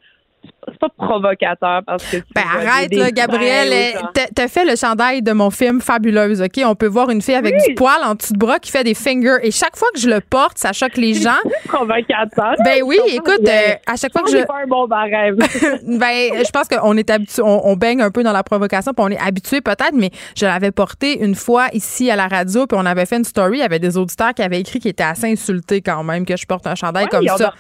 c'est 0.69 0.79
pas 0.79 0.89
provocateur 0.91 1.83
parce 1.85 2.05
que. 2.05 2.19
Ben 2.35 2.43
arrête, 2.43 2.95
là, 2.95 3.11
Gabriel. 3.11 3.95
gens. 3.95 4.09
T'as 4.35 4.49
fait 4.49 4.65
le 4.65 4.77
chandail 4.77 5.23
de 5.23 5.33
mon 5.33 5.51
film 5.51 5.81
Fabuleuse, 5.81 6.41
OK? 6.41 6.61
On 6.65 6.75
peut 6.75 6.87
voir 6.87 7.11
une 7.11 7.21
fille 7.21 7.35
avec 7.35 7.55
du 7.67 7.75
poil 7.75 8.03
en 8.05 8.15
dessous 8.15 8.33
de 8.33 8.39
bras 8.39 8.59
qui 8.59 8.71
fait 8.71 8.85
des 8.85 8.95
fingers. 8.95 9.39
Et 9.43 9.51
chaque 9.51 9.77
fois 9.77 9.89
que 9.93 10.01
je 10.01 10.09
le 10.09 10.21
porte, 10.21 10.59
ça 10.59 10.73
choque 10.73 10.97
les 10.97 11.15
gens. 11.15 11.31
provocateur. 11.67 12.55
Ben 12.65 12.83
oui, 12.85 12.99
écoute, 13.09 13.47
euh, 13.47 13.75
à 13.87 13.97
chaque 13.97 14.13
fois 14.13 14.23
que 14.23 14.31
je. 14.31 14.37
est 14.37 14.47
pas 14.47 14.63
un 14.63 14.67
bon 14.67 14.87
barème. 14.87 15.37
ben, 15.87 16.45
je 16.45 16.51
pense 16.51 16.69
qu'on 16.69 16.97
est 16.97 17.11
habitué, 17.11 17.43
on, 17.43 17.69
on 17.69 17.77
baigne 17.77 18.01
un 18.01 18.11
peu 18.11 18.23
dans 18.23 18.33
la 18.33 18.43
provocation, 18.43 18.93
puis 18.93 19.05
on 19.05 19.11
est 19.11 19.21
habitué 19.21 19.61
peut-être, 19.61 19.95
mais 19.95 20.11
je 20.37 20.47
l'avais 20.47 20.71
porté 20.71 21.23
une 21.23 21.35
fois 21.35 21.67
ici 21.73 22.11
à 22.11 22.17
la 22.17 22.29
radio, 22.29 22.67
puis 22.67 22.79
on 22.81 22.87
avait 22.87 23.07
fait 23.07 23.17
une 23.17 23.25
story, 23.25 23.59
il 23.59 23.61
y 23.61 23.65
avait 23.65 23.79
des 23.79 23.97
auditeurs 23.97 24.33
qui 24.35 24.43
avaient 24.43 24.61
écrit 24.61 24.79
qui 24.79 24.89
étaient 24.89 25.03
assez 25.03 25.31
insultés 25.31 25.83
quand 25.83 26.03
même 26.05 26.25
que 26.25 26.37
je 26.37 26.47
porte 26.47 26.67
un 26.67 26.75
chandail 26.75 27.03
Ouais, 27.03 27.09
comme 27.09 27.27
ça. 27.27 27.53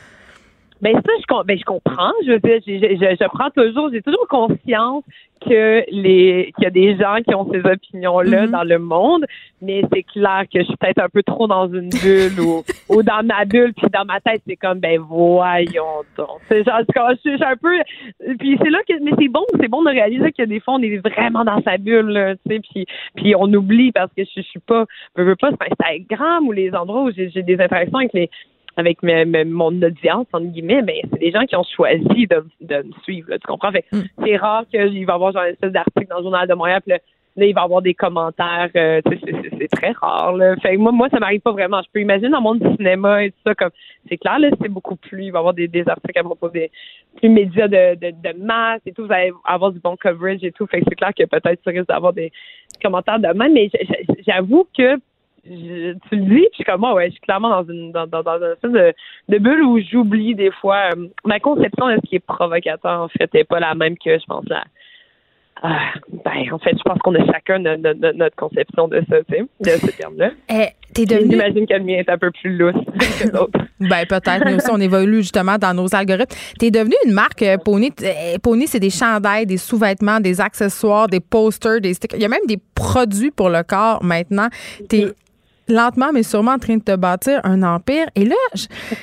Ben 0.82 0.94
ça, 0.94 1.00
je, 1.18 1.44
ben, 1.46 1.56
je 1.58 1.64
comprends. 1.64 2.12
Je 2.26 2.32
veux 2.32 2.38
dire, 2.40 2.58
je, 2.66 2.72
je, 2.72 2.94
je- 2.96 3.16
je 3.20 3.28
prends 3.28 3.50
toujours, 3.50 3.88
j'ai 3.92 4.02
toujours 4.02 4.26
conscience 4.28 5.04
que 5.46 5.82
les 5.90 6.52
qu'il 6.54 6.64
y 6.64 6.66
a 6.66 6.70
des 6.70 6.96
gens 6.96 7.16
qui 7.26 7.34
ont 7.34 7.48
ces 7.52 7.58
opinions-là 7.68 8.46
Mhm. 8.46 8.50
dans 8.52 8.62
le 8.62 8.78
monde, 8.78 9.24
mais 9.60 9.82
c'est 9.92 10.02
clair 10.04 10.42
que 10.52 10.60
je 10.60 10.64
suis 10.66 10.76
peut-être 10.76 11.00
un 11.00 11.08
peu 11.08 11.22
trop 11.24 11.48
dans 11.48 11.66
une 11.66 11.88
bulle 11.88 12.38
ou, 12.40 12.62
ou 12.88 13.02
dans 13.02 13.24
ma 13.24 13.44
bulle, 13.44 13.72
puis 13.74 13.88
dans 13.92 14.04
ma 14.04 14.20
tête, 14.20 14.42
c'est 14.46 14.54
comme 14.56 14.78
ben 14.78 15.00
voyons 15.00 16.02
donc. 16.16 16.38
C'est 16.48 16.64
genre, 16.64 16.78
je, 16.86 17.16
suis- 17.20 17.30
je 17.32 17.36
suis 17.36 17.44
un 17.44 17.56
peu. 17.56 17.74
Puis 18.38 18.56
c'est 18.62 18.70
là 18.70 18.78
que, 18.88 18.94
mais 19.02 19.10
c'est 19.18 19.28
bon, 19.28 19.44
c'est 19.60 19.68
bon 19.68 19.82
de 19.82 19.88
réaliser 19.90 20.32
a 20.38 20.46
des 20.46 20.60
fois 20.60 20.74
on 20.74 20.82
est 20.82 20.96
vraiment 20.98 21.44
dans 21.44 21.60
sa 21.62 21.76
bulle, 21.76 22.08
là, 22.08 22.34
tu 22.36 22.40
sais, 22.48 22.60
puis 22.60 22.86
puis 23.16 23.34
on 23.36 23.52
oublie 23.52 23.90
parce 23.92 24.12
que 24.16 24.24
je, 24.24 24.30
je 24.36 24.42
suis 24.42 24.60
pas, 24.60 24.84
je 25.16 25.22
veux 25.22 25.36
pas 25.36 25.50
sur 25.50 25.58
Instagram 25.70 26.46
ou 26.46 26.52
les 26.52 26.72
endroits 26.74 27.02
où 27.02 27.10
j'ai 27.12 27.28
des 27.42 27.60
interactions 27.60 27.98
avec 27.98 28.12
les 28.14 28.30
avec 28.76 29.02
mes- 29.02 29.24
mes- 29.24 29.44
mon 29.44 29.68
audience, 29.82 30.26
entre 30.32 30.46
guillemets, 30.46 30.82
ben, 30.82 30.96
c'est 31.12 31.18
des 31.20 31.30
gens 31.30 31.44
qui 31.44 31.56
ont 31.56 31.64
choisi 31.76 32.26
de, 32.26 32.44
de 32.60 32.76
me 32.76 32.92
suivre. 33.02 33.30
là, 33.30 33.38
tu 33.38 33.46
comprends? 33.46 33.70
Fait 33.72 33.82
que 33.82 33.96
c'est 34.24 34.36
rare 34.36 34.64
qu'il 34.70 35.04
va 35.06 35.12
y 35.12 35.14
avoir 35.14 35.32
genre 35.32 35.42
une 35.44 35.50
espèce 35.52 35.72
d'article 35.72 36.06
dans 36.08 36.16
le 36.18 36.22
journal 36.22 36.48
de 36.48 36.54
Montréal, 36.54 36.80
puis 36.84 36.92
là, 36.92 36.98
là, 37.36 37.46
il 37.46 37.54
va 37.54 37.62
y 37.62 37.64
avoir 37.64 37.80
des 37.82 37.94
commentaires. 37.94 38.68
euh, 38.76 39.00
tu 39.10 39.18
c'est- 39.18 39.32
c'est- 39.32 39.56
c'est 39.58 39.68
très 39.68 39.92
rare. 39.92 40.32
Là. 40.36 40.54
Fait 40.56 40.74
que 40.74 40.78
moi, 40.78 40.92
moi, 40.92 41.08
ça 41.10 41.18
m'arrive 41.18 41.40
pas 41.40 41.52
vraiment. 41.52 41.80
Je 41.82 41.88
peux 41.92 42.00
imaginer 42.00 42.28
dans 42.30 42.38
le 42.38 42.42
monde 42.42 42.58
du 42.60 42.76
cinéma 42.76 43.24
et 43.24 43.30
tout 43.30 43.38
ça, 43.46 43.54
comme 43.54 43.70
c'est 44.08 44.16
clair, 44.18 44.38
là, 44.38 44.48
c'est 44.60 44.68
beaucoup 44.68 44.96
plus. 44.96 45.24
Il 45.24 45.30
va 45.32 45.38
y 45.38 45.40
avoir 45.40 45.54
des, 45.54 45.66
des 45.68 45.88
articles 45.88 46.18
à 46.18 46.22
propos 46.24 46.48
des 46.50 46.70
plus 47.16 47.28
médias 47.30 47.68
de, 47.68 47.94
de, 47.94 48.10
de 48.10 48.38
masse 48.44 48.80
et 48.86 48.92
tout. 48.92 49.06
Vous 49.06 49.12
allez 49.12 49.32
avoir 49.44 49.72
du 49.72 49.80
bon 49.80 49.96
coverage 49.96 50.42
et 50.44 50.52
tout. 50.52 50.66
Fait 50.66 50.80
que 50.80 50.86
c'est 50.88 50.94
clair 50.94 51.12
que 51.16 51.24
peut-être 51.24 51.60
ça 51.64 51.70
risque 51.70 51.88
d'avoir 51.88 52.12
des 52.12 52.30
commentaires 52.82 53.18
de 53.20 53.28
même, 53.28 53.52
mais 53.54 53.70
j'avoue 54.26 54.66
que 54.76 54.96
je- 55.44 55.92
tu 56.08 56.16
le 56.16 56.22
dis, 56.22 56.28
puis 56.28 56.48
je 56.50 56.54
suis 56.56 56.64
comme 56.64 56.80
moi, 56.80 56.94
ouais, 56.94 57.06
je 57.06 57.12
suis 57.12 57.20
clairement 57.20 57.50
dans 57.50 57.64
une 57.72 57.92
dans, 57.92 58.06
dans, 58.06 58.22
dans 58.22 58.36
une 58.38 58.52
espèce 58.52 58.70
de, 58.72 58.94
de 59.28 59.38
bulle 59.38 59.62
où 59.62 59.80
j'oublie 59.80 60.34
des 60.34 60.50
fois 60.60 60.90
euh, 60.94 61.06
ma 61.24 61.40
conception 61.40 61.88
de 61.88 61.96
ce 61.96 62.08
qui 62.08 62.16
est 62.16 62.20
provocateur 62.26 63.00
en 63.02 63.08
fait 63.08 63.32
n'est 63.34 63.44
pas 63.44 63.60
la 63.60 63.74
même 63.74 63.96
que 63.98 64.18
je 64.18 64.24
pense 64.26 64.44
la 64.48 64.64
ah, 65.64 65.92
ben 66.24 66.52
en 66.52 66.58
fait 66.58 66.72
je 66.76 66.82
pense 66.82 66.98
qu'on 67.00 67.14
a 67.14 67.24
chacun 67.26 67.60
no- 67.60 67.76
no- 67.76 67.94
no- 67.94 68.12
notre 68.14 68.34
conception 68.34 68.88
de 68.88 69.00
ça, 69.08 69.18
tu 69.28 69.36
sais, 69.36 69.42
de 69.60 69.86
ce 69.86 69.96
terme-là. 69.96 70.30
Eh, 70.48 70.66
t'es 70.92 71.04
devenu- 71.04 71.30
J'imagine 71.30 71.66
que 71.68 71.74
le 71.74 71.84
mien 71.84 71.98
est 71.98 72.08
un 72.08 72.18
peu 72.18 72.32
plus 72.32 72.56
lousse 72.56 72.74
que 73.20 73.28
l'autre. 73.30 73.60
Ben 73.78 74.04
peut-être, 74.06 74.44
mais 74.44 74.54
aussi 74.56 74.70
on 74.72 74.80
évolue 74.80 75.18
justement 75.18 75.58
dans 75.58 75.72
nos 75.72 75.94
algorithmes. 75.94 76.34
T'es 76.58 76.72
devenu 76.72 76.94
une 77.06 77.12
marque 77.12 77.42
euh, 77.42 77.58
Pony. 77.58 77.92
Euh, 78.02 78.38
Pony, 78.42 78.66
c'est 78.66 78.80
des 78.80 78.90
chandails, 78.90 79.46
des 79.46 79.56
sous-vêtements, 79.56 80.18
des 80.18 80.40
accessoires, 80.40 81.06
des 81.06 81.20
posters, 81.20 81.80
des 81.80 81.94
stickers. 81.94 82.18
Il 82.18 82.22
y 82.22 82.26
a 82.26 82.28
même 82.28 82.46
des 82.48 82.58
produits 82.74 83.30
pour 83.30 83.48
le 83.48 83.62
corps 83.62 84.02
maintenant. 84.02 84.48
T'es 84.88 85.06
lentement 85.68 86.12
mais 86.12 86.22
sûrement 86.22 86.52
en 86.52 86.58
train 86.58 86.76
de 86.76 86.82
te 86.82 86.96
bâtir 86.96 87.40
un 87.44 87.62
empire. 87.62 88.06
Et 88.14 88.24
là, 88.24 88.36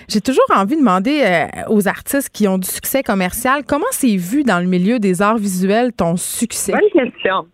j'ai 0.07 0.21
toujours 0.21 0.45
envie 0.55 0.75
de 0.75 0.81
demander 0.81 1.21
euh, 1.23 1.73
aux 1.73 1.87
artistes 1.87 2.29
qui 2.29 2.47
ont 2.47 2.57
du 2.57 2.67
succès 2.67 3.03
commercial, 3.03 3.63
comment 3.67 3.85
c'est 3.91 4.15
vu 4.15 4.43
dans 4.43 4.59
le 4.59 4.67
milieu 4.67 4.99
des 4.99 5.21
arts 5.21 5.37
visuels 5.37 5.93
ton 5.93 6.17
succès? 6.17 6.73
Bonne 6.73 7.03
question. 7.03 7.45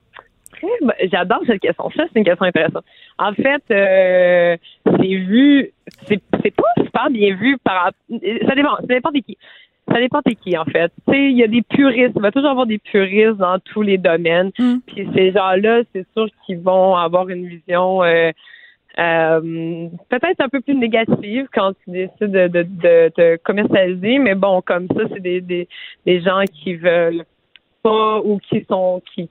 J'adore 1.12 1.42
cette 1.46 1.62
question. 1.62 1.90
Ça, 1.96 2.04
c'est 2.12 2.20
une 2.20 2.26
question 2.26 2.46
intéressante. 2.46 2.86
En 3.18 3.34
fait, 3.34 3.64
euh, 3.72 4.58
c'est 4.86 5.16
vu, 5.16 5.72
c'est 6.08 6.56
pas 6.56 6.84
super 6.84 7.10
bien 7.10 7.36
vu 7.36 7.58
par. 7.64 7.92
Ça 8.10 8.56
dépend, 8.56 8.76
ça 8.78 8.88
dépend 8.88 9.12
de 9.12 9.20
qui. 9.20 9.38
Ça 9.92 10.00
dépend 10.00 10.20
de 10.26 10.32
qui, 10.32 10.58
en 10.58 10.66
fait. 10.66 10.92
Tu 11.08 11.14
sais, 11.14 11.24
il 11.32 11.38
y 11.38 11.44
a 11.44 11.48
des 11.48 11.62
puristes. 11.62 12.14
Il 12.16 12.22
va 12.22 12.32
toujours 12.32 12.50
avoir 12.50 12.66
des 12.66 12.80
puristes 12.80 13.38
dans 13.38 13.60
tous 13.60 13.82
les 13.82 13.98
domaines. 13.98 14.52
Puis 14.88 15.08
ces 15.16 15.32
gens-là, 15.32 15.82
c'est 15.94 16.06
sûr 16.16 16.28
qu'ils 16.46 16.60
vont 16.60 16.96
avoir 16.96 17.30
une 17.30 17.48
vision 17.48 18.04
euh, 18.04 18.32
euh, 18.98 19.88
peut-être 20.10 20.40
un 20.40 20.50
peu 20.50 20.62
plus 20.62 20.76
négative 20.76 21.48
quand 21.54 21.74
tu 21.84 21.92
décides 21.92 22.32
de, 22.32 22.48
de, 22.48 22.64
de 22.64 23.10
te 23.10 23.36
commercialiser. 23.38 24.20
Mais 24.20 24.36
bon, 24.36 24.62
comme 24.62 24.88
ça, 24.88 25.04
c'est 25.14 25.22
des, 25.22 25.42
des, 25.42 25.68
des 26.06 26.22
gens 26.22 26.44
qui 26.52 26.76
veulent 26.76 27.26
pas 27.84 28.20
ou 28.20 28.40
qui 28.40 28.66
sont 28.70 29.02
qui 29.14 29.30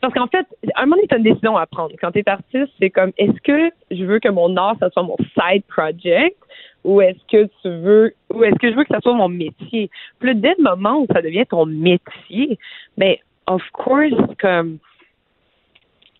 parce 0.00 0.14
qu'en 0.14 0.28
fait, 0.28 0.46
à 0.74 0.82
un 0.82 0.86
moment 0.86 0.96
donné, 0.96 1.08
tu 1.08 1.14
as 1.14 1.18
une 1.18 1.24
décision 1.24 1.56
à 1.56 1.66
prendre. 1.66 1.94
Quand 2.00 2.12
tu 2.12 2.20
es 2.20 2.28
artiste, 2.28 2.72
c'est 2.78 2.90
comme 2.90 3.12
est-ce 3.18 3.40
que 3.42 3.70
je 3.90 4.04
veux 4.04 4.20
que 4.20 4.28
mon 4.28 4.56
art, 4.56 4.76
ça 4.78 4.90
soit 4.90 5.02
mon 5.02 5.16
side 5.34 5.64
project 5.66 6.36
ou 6.84 7.00
est-ce 7.00 7.18
que 7.30 7.46
tu 7.62 7.68
veux 7.68 8.14
ou 8.32 8.44
est-ce 8.44 8.54
que 8.56 8.70
je 8.70 8.76
veux 8.76 8.84
que 8.84 8.94
ça 8.94 9.00
soit 9.00 9.14
mon 9.14 9.28
métier? 9.28 9.90
Puis 10.20 10.34
dès 10.36 10.54
le 10.56 10.62
moment 10.62 11.00
où 11.00 11.06
ça 11.12 11.20
devient 11.20 11.46
ton 11.46 11.66
métier, 11.66 12.58
ben 12.96 13.16
of 13.46 13.62
course, 13.72 14.14
comme 14.40 14.78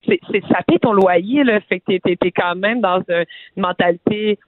c'est, 0.09 0.43
ça 0.51 0.61
paie 0.67 0.79
ton 0.79 0.93
loyer, 0.93 1.45
là. 1.45 1.61
Fait 1.69 1.81
que 1.81 1.85
t'es, 1.87 2.01
t'es, 2.03 2.17
t'es 2.17 2.31
quand 2.33 2.55
même 2.57 2.81
dans 2.81 3.03
une 3.09 3.25
mentalité 3.63 4.39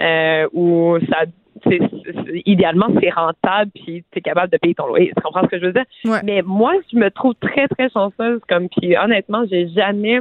euh, 0.00 0.48
où 0.52 0.96
ça 1.10 1.20
c'est, 1.62 1.78
c'est- 2.04 2.42
idéalement 2.46 2.88
c'est 3.00 3.10
rentable 3.10 3.70
puis 3.74 4.04
tu 4.10 4.18
es 4.18 4.20
capable 4.20 4.50
de 4.52 4.58
payer 4.58 4.74
ton 4.74 4.86
loyer. 4.88 5.12
Tu 5.16 5.22
comprends 5.22 5.42
ce 5.44 5.48
que 5.48 5.58
je 5.60 5.66
veux 5.66 5.72
dire? 5.72 5.84
Mais 6.24 6.42
moi, 6.42 6.72
je 6.92 6.98
me 6.98 7.10
trouve 7.10 7.34
très, 7.40 7.68
très 7.68 7.88
chanceuse 7.90 8.40
comme 8.48 8.68
puis 8.68 8.96
honnêtement, 8.96 9.44
j'ai 9.48 9.68
jamais 9.68 10.18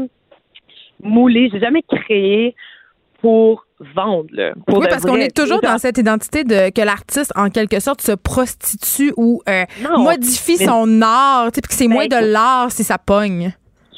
moulé, 1.02 1.50
j'ai 1.52 1.60
jamais 1.60 1.82
créé 1.82 2.56
pour 3.22 3.66
vendre. 3.96 4.28
Là, 4.32 4.54
pour 4.68 4.80
oui, 4.80 4.86
parce 4.90 5.04
qu'on 5.06 5.16
est 5.16 5.36
toujours 5.36 5.60
dans 5.62 5.78
cette 5.78 5.98
identité 5.98 6.44
de 6.44 6.70
que 6.72 6.82
l'artiste, 6.82 7.34
en 7.36 7.50
quelque 7.50 7.80
sorte, 7.80 8.02
se 8.02 8.12
prostitue 8.12 9.14
ou 9.18 9.42
euh, 9.50 9.64
Non, 9.82 10.00
modifie 10.04 10.58
son 10.58 11.02
art, 11.02 11.46
tu 11.52 11.56
sais, 11.56 11.62
puis 11.62 11.70
que 11.70 11.74
c'est 11.74 11.88
moins 11.88 12.06
Ben, 12.08 12.22
de 12.22 12.32
l'art 12.32 12.72
si 12.72 12.84
ça 12.84 12.98
pogne. 12.98 13.54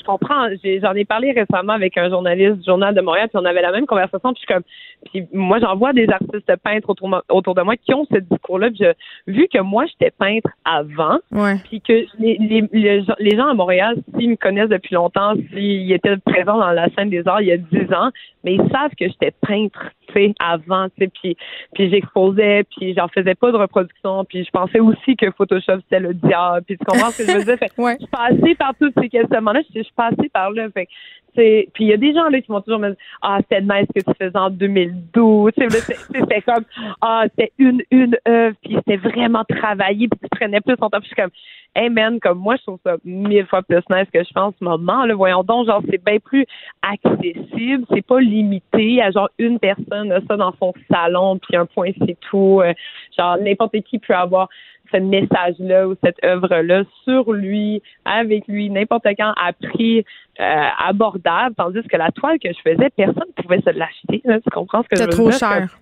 Je 0.05 0.11
comprends. 0.11 0.47
J'en 0.81 0.93
ai, 0.93 1.05
parlé 1.05 1.31
récemment 1.31 1.73
avec 1.73 1.97
un 1.97 2.09
journaliste 2.09 2.57
du 2.59 2.65
Journal 2.65 2.93
de 2.93 3.01
Montréal, 3.01 3.27
puis 3.29 3.39
on 3.41 3.45
avait 3.45 3.61
la 3.61 3.71
même 3.71 3.85
conversation. 3.85 4.33
Puis 4.33 4.41
je 4.41 4.45
suis 4.45 4.53
comme, 4.53 4.63
puis 5.11 5.25
moi, 5.33 5.59
j'en 5.59 5.75
vois 5.75 5.93
des 5.93 6.07
artistes 6.09 6.51
peintres 6.63 6.89
autour, 6.89 7.21
autour 7.29 7.55
de 7.55 7.61
moi 7.61 7.75
qui 7.77 7.93
ont 7.93 8.05
ce 8.11 8.17
discours-là. 8.19 8.69
Puis 8.71 8.85
vu 9.27 9.47
que 9.51 9.59
moi, 9.61 9.85
j'étais 9.87 10.11
peintre 10.11 10.49
avant, 10.63 11.17
Ouais. 11.31 11.55
puis 11.65 11.81
que 11.81 11.93
les, 12.19 12.37
les, 12.39 12.63
les, 12.71 13.03
gens- 13.03 13.15
les 13.19 13.35
gens 13.35 13.47
à 13.47 13.53
Montréal, 13.53 13.95
s'ils 14.17 14.29
me 14.29 14.35
connaissent 14.35 14.69
depuis 14.69 14.93
longtemps, 14.95 15.33
s'ils 15.53 15.91
étaient 15.91 16.17
présents 16.17 16.57
dans 16.59 16.71
la 16.71 16.87
scène 16.95 17.09
des 17.09 17.27
arts 17.27 17.41
il 17.41 17.47
y 17.47 17.51
a 17.51 17.57
10 17.57 17.93
ans, 17.93 18.11
mais 18.43 18.53
ils 18.55 18.69
savent 18.71 18.91
que 18.99 19.07
j'étais 19.07 19.31
peintre, 19.47 19.89
tu 20.07 20.13
sais, 20.13 20.33
avant, 20.39 20.87
tu 20.89 20.95
sais, 20.99 21.07
puis, 21.07 21.37
puis 21.73 21.89
j'exposais, 21.89 22.63
puis 22.63 22.93
j'en 22.93 23.07
faisais 23.07 23.35
pas 23.35 23.51
de 23.51 23.57
reproduction, 23.57 24.25
puis 24.25 24.43
je 24.43 24.51
pensais 24.51 24.79
aussi 24.79 25.15
que 25.15 25.31
Photoshop, 25.31 25.79
c'était 25.83 25.99
le 25.99 26.13
diable, 26.13 26.63
puis 26.65 26.77
tu 26.77 26.85
comprends 26.85 27.11
ce 27.11 27.23
que 27.23 27.31
je 27.31 27.37
veux 27.37 27.43
dire? 27.43 27.57
Fait 27.59 27.69
que 27.69 27.73
Je 27.77 27.97
suis 27.97 28.07
passée 28.07 28.55
par 28.55 28.73
tous 28.79 28.91
ces 28.99 29.09
questionnements-là, 29.09 29.61
je 29.73 29.81
suis 29.81 29.93
passée 29.95 30.29
par 30.31 30.51
là, 30.51 30.67
fait 30.73 30.87
puis 31.35 31.83
il 31.85 31.87
y 31.87 31.93
a 31.93 31.97
des 31.97 32.13
gens 32.13 32.29
là 32.29 32.39
qui 32.41 32.47
vont 32.51 32.61
toujours 32.61 32.79
me 32.79 32.89
dire 32.89 32.97
ah 33.21 33.37
c'était 33.41 33.61
nice 33.61 33.87
ce 33.95 34.01
que 34.01 34.11
tu 34.11 34.17
faisais 34.25 34.37
en 34.37 34.49
2012 34.49 35.51
tu 35.55 35.61
sais 35.61 35.67
là, 35.67 35.83
c'est- 35.85 35.93
c'est- 35.95 36.19
c'était 36.19 36.41
comme 36.41 36.63
ah 37.01 37.23
c'était 37.29 37.51
une 37.57 37.81
une 37.91 38.17
œuvre 38.27 38.55
puis 38.63 38.75
c'était 38.75 38.97
vraiment 38.97 39.43
travaillé 39.43 40.07
puis 40.07 40.19
tu 40.21 40.29
prenais 40.37 40.61
plus 40.61 40.75
ton 40.77 40.89
temps 40.89 40.99
puis 40.99 41.09
je 41.09 41.13
suis 41.13 41.15
comme 41.15 41.31
hey 41.75 41.89
man 41.89 42.19
comme 42.21 42.39
moi 42.39 42.55
je 42.55 42.61
trouve 42.63 42.79
ça 42.85 42.95
mille 43.03 43.45
fois 43.47 43.61
plus 43.61 43.81
nice 43.89 44.07
que 44.13 44.23
je 44.23 44.31
pense 44.33 44.53
en 44.53 44.57
ce 44.59 44.63
moment 44.63 45.05
là. 45.05 45.13
Voyons 45.13 45.43
donc 45.43 45.67
genre 45.67 45.81
c'est 45.89 46.03
bien 46.03 46.19
plus 46.19 46.45
accessible 46.81 47.85
c'est 47.93 48.05
pas 48.05 48.19
limité 48.19 49.01
à 49.01 49.11
genre 49.11 49.29
une 49.39 49.59
personne 49.59 50.13
ça 50.27 50.37
dans 50.37 50.53
son 50.59 50.73
salon 50.91 51.37
puis 51.37 51.55
un 51.57 51.65
point 51.65 51.89
c'est 52.05 52.17
tout. 52.29 52.61
Euh, 52.63 52.73
genre 53.17 53.37
n'importe 53.37 53.79
qui 53.81 53.99
peut 53.99 54.13
avoir 54.15 54.49
ce 54.91 54.97
message-là 54.97 55.87
ou 55.87 55.95
cette 56.03 56.23
œuvre-là 56.23 56.83
sur 57.03 57.31
lui, 57.33 57.81
avec 58.05 58.47
lui, 58.47 58.69
n'importe 58.69 59.05
quand 59.17 59.33
à 59.41 59.53
prix 59.53 60.05
euh, 60.39 60.67
abordable, 60.85 61.55
tandis 61.55 61.81
que 61.83 61.97
la 61.97 62.11
toile 62.11 62.39
que 62.39 62.49
je 62.49 62.59
faisais, 62.69 62.89
personne 62.95 63.23
ne 63.37 63.41
pouvait 63.43 63.61
se 63.61 63.69
l'acheter. 63.69 64.21
là. 64.25 64.39
Tu 64.41 64.49
comprends 64.49 64.83
ce 64.83 64.87
que 64.89 64.95
je 64.95 65.01
C'est 65.01 65.05
veux 65.07 65.11
trop 65.13 65.29
dire? 65.29 65.39
cher. 65.39 65.77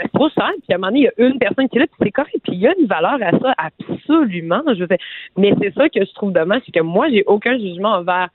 C'est 0.00 0.12
trop 0.12 0.28
cher. 0.28 0.50
Puis 0.62 0.72
à 0.72 0.74
un 0.74 0.78
moment 0.78 0.88
donné, 0.88 1.00
il 1.00 1.04
y 1.04 1.08
a 1.24 1.26
une 1.28 1.38
personne 1.38 1.68
qui 1.68 1.76
est 1.78 1.80
là, 1.80 1.86
puis 1.86 1.96
c'est 2.02 2.10
correct. 2.10 2.36
Puis 2.44 2.52
il 2.52 2.58
y 2.60 2.66
a 2.66 2.74
une 2.78 2.86
valeur 2.86 3.16
à 3.22 3.30
ça, 3.38 3.54
absolument. 3.56 4.62
Je 4.68 4.80
veux 4.80 4.86
dire. 4.86 4.98
Mais 5.36 5.54
c'est 5.60 5.72
ça 5.74 5.88
que 5.88 6.04
je 6.04 6.12
trouve 6.14 6.32
dommage, 6.32 6.62
c'est 6.66 6.72
que 6.72 6.80
moi, 6.82 7.08
j'ai 7.10 7.24
aucun 7.26 7.58
jugement 7.58 7.92
envers 7.94 8.28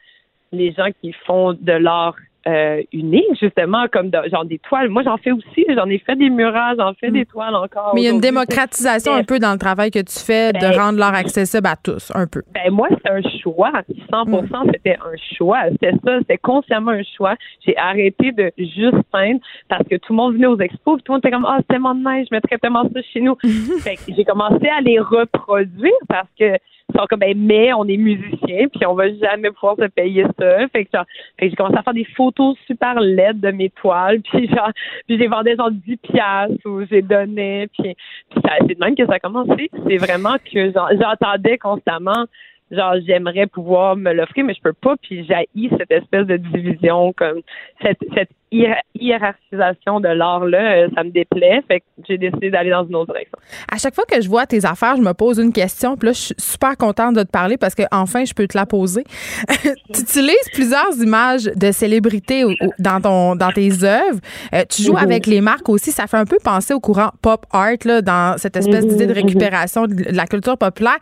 les 0.51 0.71
gens 0.73 0.88
qui 1.01 1.13
font 1.25 1.53
de 1.53 1.71
l'art 1.73 2.15
euh, 2.47 2.81
unique, 2.91 3.39
justement, 3.39 3.85
comme 3.91 4.11
genre 4.31 4.45
des 4.45 4.59
toiles. 4.59 4.89
Moi, 4.89 5.03
j'en 5.03 5.18
fais 5.18 5.31
aussi. 5.31 5.65
J'en 5.76 5.88
ai 5.88 5.99
fait 5.99 6.15
des 6.15 6.30
murages, 6.30 6.77
j'en 6.77 6.93
fais 6.93 7.11
des 7.11 7.26
toiles 7.26 7.55
encore. 7.55 7.91
Mais 7.93 8.01
il 8.01 8.03
y 8.05 8.07
a 8.07 8.11
une 8.11 8.19
démocratisation 8.19 9.13
un 9.13 9.23
peu 9.23 9.39
dans 9.39 9.51
le 9.53 9.59
travail 9.59 9.91
que 9.91 9.99
tu 9.99 10.19
fais 10.19 10.51
de 10.53 10.59
Ben, 10.59 10.80
rendre 10.80 10.99
l'art 10.99 11.13
accessible 11.13 11.68
à 11.68 11.76
tous, 11.76 12.11
un 12.15 12.27
peu. 12.27 12.41
Ben 12.53 12.72
moi, 12.72 12.88
c'est 12.89 13.11
un 13.11 13.22
choix. 13.41 13.72
100% 14.11 14.72
c'était 14.73 14.97
un 14.97 15.35
choix. 15.38 15.63
C'était 15.72 15.93
ça, 16.03 16.19
c'était 16.19 16.38
consciemment 16.38 16.91
un 16.91 17.03
choix. 17.15 17.35
J'ai 17.65 17.77
arrêté 17.77 18.31
de 18.31 18.51
juste 18.57 18.97
peindre 19.11 19.39
parce 19.69 19.88
que 19.88 19.95
tout 19.95 20.13
le 20.13 20.18
monde 20.18 20.34
venait 20.34 20.47
aux 20.47 20.59
expos, 20.59 20.95
puis 20.95 21.03
tout 21.03 21.11
le 21.11 21.15
monde 21.15 21.22
était 21.26 21.31
comme 21.31 21.45
ah 21.45 21.57
c'est 21.59 21.68
tellement 21.68 21.95
de 21.95 22.03
neige, 22.03 22.27
je 22.30 22.35
mettrais 22.35 22.57
tellement 22.57 22.84
ça 22.84 23.01
chez 23.13 23.22
nous. 23.22 23.35
fait 23.81 23.95
que 23.95 24.13
j'ai 24.15 24.23
commencé 24.23 24.68
à 24.68 24.81
les 24.81 24.99
reproduire 24.99 25.93
parce 26.07 26.27
que 26.39 26.57
sont 26.95 27.05
comme 27.09 27.19
ben 27.19 27.38
mais 27.38 27.73
on 27.73 27.85
est 27.85 27.97
musicien 27.97 28.68
puis 28.68 28.85
on 28.85 28.93
va 28.93 29.13
jamais 29.13 29.51
pouvoir 29.51 29.76
se 29.77 29.88
payer 29.88 30.26
ça. 30.39 30.68
Fait 30.69 30.85
que, 30.85 30.91
genre, 30.93 31.05
fait 31.39 31.49
j'ai 31.49 31.55
commencé 31.55 31.77
à 31.77 31.84
faire 31.84 31.93
des 31.93 32.07
photos 32.15 32.57
super 32.68 32.99
laides 32.99 33.39
de 33.39 33.51
mes 33.51 33.69
toiles 33.69 34.22
puis 34.31 34.47
genre 34.47 34.72
puis 35.07 35.18
j'ai 35.18 35.27
vendais 35.27 35.55
genre 35.55 35.72
10 35.72 35.97
piastres 35.97 36.65
ou 36.65 36.85
j'ai 36.89 37.01
donné 37.01 37.68
puis, 37.77 37.95
puis 38.30 38.41
c'est 38.68 38.76
de 38.76 38.80
même 38.80 38.95
que 38.95 39.05
ça 39.05 39.13
a 39.13 39.19
commencé. 39.19 39.69
C'est 39.88 39.97
vraiment 39.97 40.35
que 40.51 40.72
genre, 40.72 40.89
j'entendais 40.99 41.57
constamment 41.57 42.26
genre 42.72 42.95
j'aimerais 43.05 43.47
pouvoir 43.47 43.95
me 43.95 44.13
l'offrir 44.13 44.45
mais 44.45 44.53
je 44.53 44.61
peux 44.61 44.73
pas 44.73 44.95
puis 45.01 45.26
j'haïs 45.26 45.69
cette 45.77 45.91
espèce 45.91 46.26
de 46.26 46.38
division 46.38 47.13
comme 47.13 47.41
cette 47.81 47.99
cette 48.15 48.30
hiérarchisation 48.51 49.99
de 49.99 50.09
l'art 50.09 50.45
là 50.45 50.87
ça 50.95 51.03
me 51.03 51.09
déplaît 51.09 51.61
fait 51.67 51.79
que 51.79 51.85
j'ai 52.07 52.17
décidé 52.17 52.49
d'aller 52.49 52.69
dans 52.69 52.85
une 52.85 52.95
autre 52.95 53.13
direction 53.13 53.37
À 53.71 53.77
chaque 53.77 53.95
fois 53.95 54.03
que 54.05 54.19
je 54.21 54.27
vois 54.27 54.45
tes 54.45 54.65
affaires, 54.65 54.95
je 54.97 55.01
me 55.01 55.13
pose 55.13 55.37
une 55.37 55.53
question. 55.53 55.95
Puis 55.97 56.07
là, 56.07 56.13
je 56.13 56.19
suis 56.19 56.35
super 56.37 56.75
contente 56.77 57.15
de 57.15 57.23
te 57.23 57.29
parler 57.29 57.57
parce 57.57 57.75
que 57.75 57.83
enfin, 57.91 58.25
je 58.25 58.33
peux 58.33 58.47
te 58.47 58.57
la 58.57 58.65
poser. 58.65 59.03
tu 59.93 60.01
utilises 60.01 60.49
plusieurs 60.53 60.93
images 61.01 61.43
de 61.43 61.71
célébrités 61.71 62.43
dans 62.79 62.99
ton 63.01 63.35
dans 63.35 63.51
tes 63.51 63.83
œuvres. 63.83 64.19
Euh, 64.53 64.63
tu 64.69 64.81
joues 64.83 64.93
Mhm. 64.93 64.97
avec 65.03 65.25
les 65.27 65.41
marques 65.41 65.69
aussi. 65.69 65.91
Ça 65.91 66.07
fait 66.07 66.17
un 66.17 66.25
peu 66.25 66.37
penser 66.43 66.73
au 66.73 66.79
courant 66.79 67.11
pop 67.21 67.45
art 67.51 67.71
là, 67.85 68.01
dans 68.01 68.37
cette 68.37 68.57
espèce 68.57 68.83
Mhm, 68.83 68.89
d'idée 68.91 69.07
de 69.07 69.13
mhm. 69.13 69.25
récupération 69.25 69.85
de 69.87 70.03
la 70.15 70.25
culture 70.25 70.57
populaire. 70.57 70.97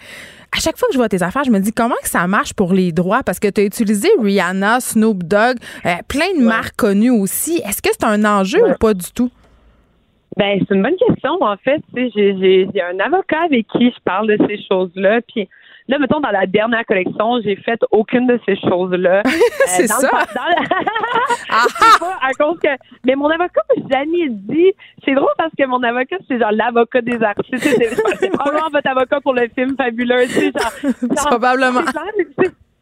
À 0.55 0.59
chaque 0.59 0.77
fois 0.77 0.87
que 0.87 0.93
je 0.93 0.97
vois 0.99 1.09
tes 1.09 1.21
affaires, 1.21 1.43
je 1.43 1.51
me 1.51 1.59
dis 1.59 1.71
comment 1.71 1.95
que 2.01 2.09
ça 2.09 2.25
marche 2.27 2.53
pour 2.53 2.73
les 2.73 2.91
droits? 2.91 3.21
Parce 3.23 3.39
que 3.39 3.47
tu 3.47 3.61
as 3.61 3.63
utilisé 3.63 4.09
Rihanna, 4.21 4.79
Snoop 4.79 5.23
Dogg, 5.23 5.57
euh, 5.85 5.89
plein 6.07 6.33
de 6.37 6.43
marques 6.43 6.75
connues 6.75 7.11
aussi. 7.11 7.38
Est-ce 7.47 7.81
que 7.81 7.89
c'est 7.91 8.05
un 8.05 8.23
enjeu 8.25 8.59
ou 8.63 8.73
pas 8.79 8.93
du 8.93 9.11
tout? 9.11 9.31
Ben, 10.37 10.59
c'est 10.59 10.73
une 10.73 10.83
bonne 10.83 10.95
question. 10.95 11.37
En 11.41 11.57
fait, 11.57 11.81
j'ai, 11.93 12.69
un 12.81 12.99
avocat 12.99 13.41
avec 13.45 13.67
qui 13.67 13.89
je 13.89 13.99
parle 14.05 14.27
de 14.27 14.37
ces 14.47 14.57
choses-là. 14.69 15.19
Puis 15.27 15.49
là, 15.87 15.99
mettons, 15.99 16.19
dans 16.19 16.31
la 16.31 16.45
dernière 16.45 16.85
collection, 16.85 17.41
j'ai 17.43 17.55
fait 17.57 17.79
aucune 17.91 18.27
de 18.27 18.39
ces 18.45 18.55
choses-là. 18.55 19.23
C'est 19.65 19.87
ça. 19.87 20.07
dans 20.09 20.19
pas 21.99 22.17
à 22.21 22.31
cause 22.33 22.57
que. 22.59 22.69
Mais 23.05 23.15
mon 23.15 23.27
avocat 23.27 23.61
m'a 23.75 23.97
jamais 23.97 24.29
dit. 24.29 24.71
C'est 25.03 25.13
drôle 25.13 25.33
parce 25.37 25.51
que 25.57 25.65
mon 25.65 25.83
avocat, 25.83 26.17
c'est 26.27 26.39
genre 26.39 26.51
l'avocat 26.51 27.01
des 27.01 27.21
artistes. 27.21 27.57
C'est, 27.57 28.29
probablement 28.31 28.69
votre 28.71 28.89
avocat 28.89 29.19
pour 29.21 29.33
le 29.33 29.47
film 29.53 29.75
fabuleux. 29.75 30.25
Genre, 30.27 30.93
genre- 31.01 31.25
Probablement. 31.27 31.81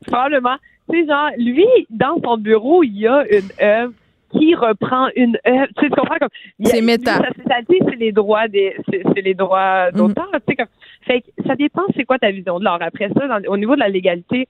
Probablement. 0.05 0.57
Tu 0.91 1.01
sais, 1.01 1.07
genre, 1.07 1.29
lui, 1.37 1.67
dans 1.89 2.21
son 2.23 2.37
bureau, 2.37 2.83
il 2.83 2.97
y 2.99 3.07
a 3.07 3.23
une 3.31 3.49
œuvre 3.61 3.93
qui 4.31 4.55
reprend 4.55 5.07
une 5.15 5.37
œuvre. 5.47 5.67
Tu 5.77 5.85
sais, 5.85 5.89
tu 5.89 5.95
comprends 5.99 6.17
comme. 6.19 6.29
il 6.59 6.67
y 6.67 6.69
a- 6.69 6.73
C'est 6.75 6.81
méta. 6.81 7.17
lui, 7.17 7.23
Sa 7.25 7.31
spécialité, 7.31 7.79
c'est 7.89 7.95
les 7.97 8.11
droits 8.11 8.47
des, 8.47 8.75
c'est, 8.89 9.21
les 9.21 9.33
droits 9.33 9.91
d'auteur. 9.91 10.29
Tu 10.33 10.39
sais, 10.49 10.55
comme. 10.55 10.67
Fait 11.05 11.21
que 11.21 11.27
ça 11.45 11.55
dépend, 11.55 11.83
c'est 11.95 12.03
quoi 12.03 12.17
ta 12.19 12.31
vision 12.31 12.59
de 12.59 12.63
l'art. 12.65 12.81
Après 12.81 13.09
ça, 13.09 13.27
dans- 13.27 13.49
au 13.51 13.57
niveau 13.57 13.75
de 13.75 13.79
la 13.79 13.87
légalité, 13.89 14.47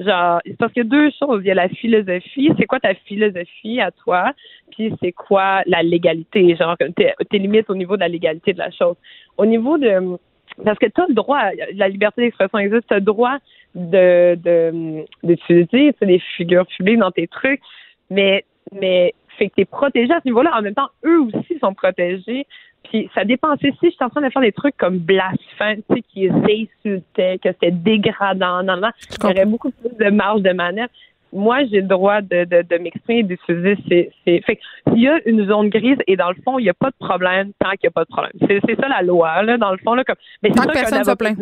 genre, 0.00 0.40
c'est 0.46 0.56
parce 0.56 0.72
qu'il 0.72 0.84
y 0.84 0.86
a 0.86 0.88
deux 0.88 1.10
choses. 1.18 1.42
Il 1.44 1.48
y 1.48 1.50
a 1.50 1.54
la 1.54 1.68
philosophie. 1.68 2.50
C'est 2.58 2.66
quoi 2.66 2.80
ta 2.80 2.94
philosophie 2.94 3.80
à 3.80 3.90
toi? 3.90 4.32
Puis 4.70 4.92
c'est 5.02 5.12
quoi 5.12 5.62
la 5.66 5.82
légalité? 5.82 6.56
Genre, 6.56 6.76
tes, 6.96 7.12
tes 7.30 7.38
limites 7.38 7.68
au 7.68 7.74
niveau 7.74 7.96
de 7.96 8.00
la 8.00 8.08
légalité 8.08 8.52
de 8.54 8.58
la 8.58 8.70
chose. 8.70 8.96
Au 9.36 9.44
niveau 9.44 9.76
de. 9.76 10.16
Parce 10.64 10.78
que 10.78 10.86
tu 10.86 11.00
as 11.00 11.06
le 11.08 11.14
droit, 11.14 11.42
la 11.74 11.88
liberté 11.88 12.22
d'expression 12.22 12.58
existe, 12.58 12.88
tu 12.88 12.94
as 12.94 12.98
le 12.98 13.04
droit 13.04 13.36
de, 13.74 14.34
de, 14.36 15.04
d'utiliser 15.22 15.92
tu 15.92 15.98
sais, 16.00 16.06
des 16.06 16.18
figures 16.36 16.66
publiques 16.66 16.98
dans 16.98 17.12
tes 17.12 17.28
trucs, 17.28 17.60
mais, 18.10 18.44
mais 18.72 19.14
fait 19.38 19.48
que 19.48 19.54
tu 19.54 19.60
es 19.62 19.64
protégé 19.64 20.12
à 20.12 20.20
ce 20.20 20.28
niveau-là. 20.28 20.52
En 20.56 20.62
même 20.62 20.74
temps, 20.74 20.90
eux 21.04 21.20
aussi 21.20 21.58
sont 21.60 21.74
protégés. 21.74 22.46
Puis 22.84 23.10
ça 23.14 23.24
dépend. 23.24 23.56
Si 23.56 23.70
je 23.82 23.88
suis 23.88 23.96
en 24.00 24.08
train 24.08 24.22
de 24.22 24.30
faire 24.30 24.42
des 24.42 24.52
trucs 24.52 24.76
comme 24.76 24.98
blasphème, 24.98 25.82
tu 25.88 25.96
sais, 25.96 26.02
qui 26.02 26.20
les 26.28 26.30
insultaient, 26.30 27.38
que 27.38 27.50
c'était 27.52 27.70
dégradant, 27.70 28.62
non, 28.62 28.76
non, 28.76 28.90
il 29.10 29.28
y 29.28 29.32
aurait 29.32 29.46
beaucoup 29.46 29.70
plus 29.70 29.96
de 29.98 30.10
marge 30.10 30.42
de 30.42 30.52
manœuvre. 30.52 30.90
Moi, 31.30 31.64
j'ai 31.66 31.82
le 31.82 31.88
droit 31.88 32.22
de, 32.22 32.44
de, 32.44 32.62
de 32.62 32.78
m'exprimer 32.78 33.20
et 33.20 33.22
d'utiliser 33.22 33.76
ces, 33.88 34.10
ces. 34.24 34.40
Fait 34.40 34.56
que 34.56 34.62
s'il 34.88 35.02
y 35.02 35.08
a 35.08 35.20
une 35.26 35.46
zone 35.46 35.68
grise 35.68 35.98
et 36.06 36.16
dans 36.16 36.30
le 36.30 36.36
fond, 36.42 36.58
il 36.58 36.62
n'y 36.62 36.70
a 36.70 36.74
pas 36.74 36.90
de 36.90 36.96
problème 36.98 37.52
tant 37.58 37.70
qu'il 37.72 37.80
n'y 37.84 37.88
a 37.88 37.90
pas 37.90 38.04
de 38.04 38.08
problème. 38.08 38.32
C'est, 38.48 38.60
c'est 38.66 38.80
ça 38.80 38.88
la 38.88 39.02
loi, 39.02 39.42
là, 39.42 39.58
dans 39.58 39.72
le 39.72 39.78
fond, 39.78 39.94
là, 39.94 40.04
comme. 40.04 40.16
Mais 40.42 40.50
Tant 40.50 40.62
que 40.62 40.72
personne 40.72 41.04
se 41.04 41.14
plaint. 41.14 41.38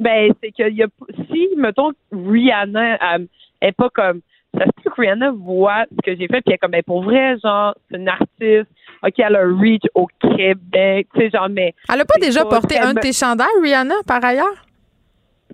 Ben, 0.00 0.32
c'est 0.42 0.50
qu'il 0.50 0.74
y 0.74 0.82
a. 0.82 0.86
Si, 1.30 1.48
mettons, 1.56 1.92
Rihanna 2.12 2.98
elle, 3.14 3.28
est 3.62 3.72
pas 3.72 3.88
comme. 3.88 4.20
Ça 4.58 4.64
se 4.64 4.82
peut 4.82 4.90
que 4.90 5.00
Rihanna 5.00 5.32
voit 5.32 5.84
ce 5.90 5.96
que 6.04 6.16
j'ai 6.18 6.26
fait, 6.28 6.40
puis 6.40 6.42
elle 6.46 6.54
est 6.54 6.58
comme, 6.58 6.70
ben, 6.70 6.82
pour 6.82 7.02
vrai, 7.02 7.36
genre, 7.42 7.74
c'est 7.90 7.98
une 7.98 8.08
artiste. 8.08 8.70
OK, 9.02 9.12
elle 9.18 9.36
a 9.36 9.40
un 9.40 9.60
reach 9.60 9.82
au 9.94 10.06
Québec. 10.20 11.08
Tu 11.14 11.20
sais, 11.20 11.30
genre, 11.30 11.48
mais. 11.50 11.74
Elle 11.92 12.00
a 12.00 12.04
pas 12.04 12.18
déjà 12.20 12.44
porté 12.44 12.78
un 12.78 12.94
de 12.94 13.00
tes 13.00 13.12
chandails, 13.12 13.46
Rihanna, 13.62 13.96
par 14.06 14.24
ailleurs? 14.24 14.64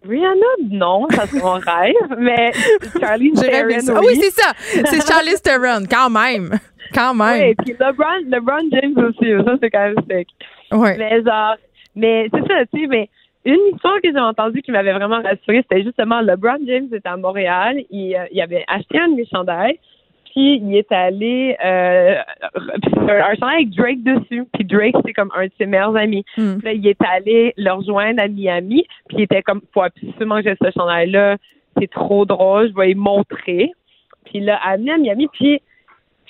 Rihanna, 0.06 0.46
non, 0.70 1.06
ça 1.10 1.26
c'est 1.26 1.42
mon 1.42 1.54
rêve, 1.54 2.16
mais 2.18 2.52
Charlie 2.98 3.32
Theron, 3.32 3.80
ça. 3.80 3.94
Ah 3.96 4.00
oui, 4.00 4.16
c'est 4.16 4.30
ça. 4.30 4.52
C'est 4.56 5.06
Charlize 5.06 5.42
Theron, 5.42 5.84
quand 5.90 6.08
même. 6.08 6.58
Quand 6.94 7.12
même. 7.12 7.48
Oui, 7.48 7.54
puis 7.56 7.76
LeBron, 7.78 8.24
LeBron 8.26 8.68
James 8.72 8.96
aussi, 8.96 9.44
ça 9.44 9.56
c'est 9.62 9.70
quand 9.70 9.84
même 9.84 9.94
sec. 10.08 10.28
Ouais. 10.72 10.96
Mais 10.96 11.22
genre, 11.22 11.56
mais 11.94 12.28
c'est 12.32 12.40
ça, 12.48 12.64
tu 12.72 12.80
sais, 12.80 12.86
mais 12.86 13.10
une 13.44 13.74
histoire 13.74 14.00
que 14.02 14.10
j'ai 14.10 14.18
entendue 14.18 14.62
qui 14.62 14.70
m'avait 14.70 14.92
vraiment 14.92 15.22
rassurée, 15.22 15.64
c'était 15.68 15.82
justement 15.82 16.20
LeBron 16.20 16.58
James 16.66 16.88
était 16.92 17.08
à 17.08 17.16
Montréal, 17.16 17.82
il, 17.90 18.14
euh, 18.14 18.26
il 18.32 18.40
avait 18.40 18.64
acheté 18.68 18.98
un 18.98 19.08
de 19.08 19.14
mes 19.14 19.26
chandails, 19.26 19.78
puis 20.26 20.60
il 20.62 20.76
est 20.76 20.92
allé, 20.92 21.56
euh, 21.64 22.16
un, 22.54 23.34
chandail 23.34 23.54
avec 23.54 23.70
Drake 23.70 24.02
dessus, 24.02 24.44
puis 24.52 24.64
Drake 24.64 24.94
c'est 25.04 25.12
comme 25.12 25.30
un 25.34 25.46
de 25.46 25.52
ses 25.58 25.66
meilleurs 25.66 25.96
amis. 25.96 26.24
Hmm. 26.36 26.58
Puis 26.58 26.66
là, 26.66 26.72
il 26.72 26.86
est 26.86 27.02
allé 27.02 27.54
le 27.56 27.72
rejoindre 27.72 28.22
à 28.22 28.28
Miami, 28.28 28.84
puis 29.08 29.18
il 29.18 29.22
était 29.22 29.42
comme, 29.42 29.62
faut 29.72 29.82
absolument 29.82 30.36
que 30.36 30.50
j'ai 30.50 30.56
ce 30.62 30.70
chandail-là, 30.76 31.36
c'est 31.78 31.90
trop 31.90 32.26
drôle, 32.26 32.68
je 32.68 32.74
vais 32.74 32.88
lui 32.88 32.94
montrer. 32.94 33.72
Puis 34.24 34.34
il 34.34 34.44
l'a 34.44 34.56
amené 34.56 34.92
à 34.92 34.98
Miami, 34.98 35.28
puis 35.32 35.60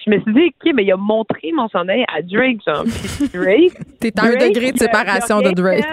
je 0.05 0.11
me 0.11 0.21
suis 0.21 0.33
dit, 0.33 0.45
OK, 0.47 0.73
mais 0.75 0.85
il 0.85 0.93
a 0.93 0.97
montré 0.97 1.53
mon 1.53 1.69
chandail 1.69 2.05
à 2.15 2.23
Drake, 2.23 2.61
genre. 2.67 2.85
Puis 2.85 3.29
Drake. 3.35 3.73
T'es 4.01 4.13
à 4.19 4.25
un 4.25 4.49
degré 4.49 4.73
de 4.73 4.79
séparation 4.79 5.41
de 5.41 5.51
Drake. 5.51 5.85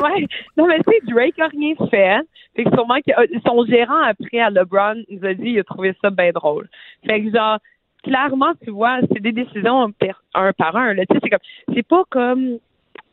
Ouais. 0.00 0.26
Non, 0.56 0.66
mais 0.66 0.78
tu 0.78 0.90
sais, 0.90 1.00
Drake 1.12 1.38
a 1.38 1.48
rien 1.48 1.74
fait. 1.90 2.20
Fait 2.56 2.64
que 2.64 2.70
sûrement 2.70 2.98
que 3.06 3.12
euh, 3.18 3.38
son 3.46 3.64
gérant 3.66 4.02
après 4.02 4.38
à 4.38 4.50
LeBron 4.50 5.02
nous 5.10 5.24
a 5.24 5.34
dit 5.34 5.50
il 5.50 5.58
a 5.58 5.64
trouvé 5.64 5.94
ça 6.00 6.10
bien 6.10 6.30
drôle. 6.32 6.68
Fait 7.06 7.22
que 7.22 7.30
genre, 7.30 7.58
clairement, 8.02 8.52
tu 8.62 8.70
vois, 8.70 9.00
c'est 9.12 9.22
des 9.22 9.32
décisions 9.32 9.92
un 10.34 10.52
par 10.52 10.76
un. 10.76 10.94
Tu 10.94 11.00
sais, 11.00 11.18
c'est 11.22 11.30
comme 11.30 11.74
c'est 11.74 11.86
pas 11.86 12.04
comme 12.10 12.58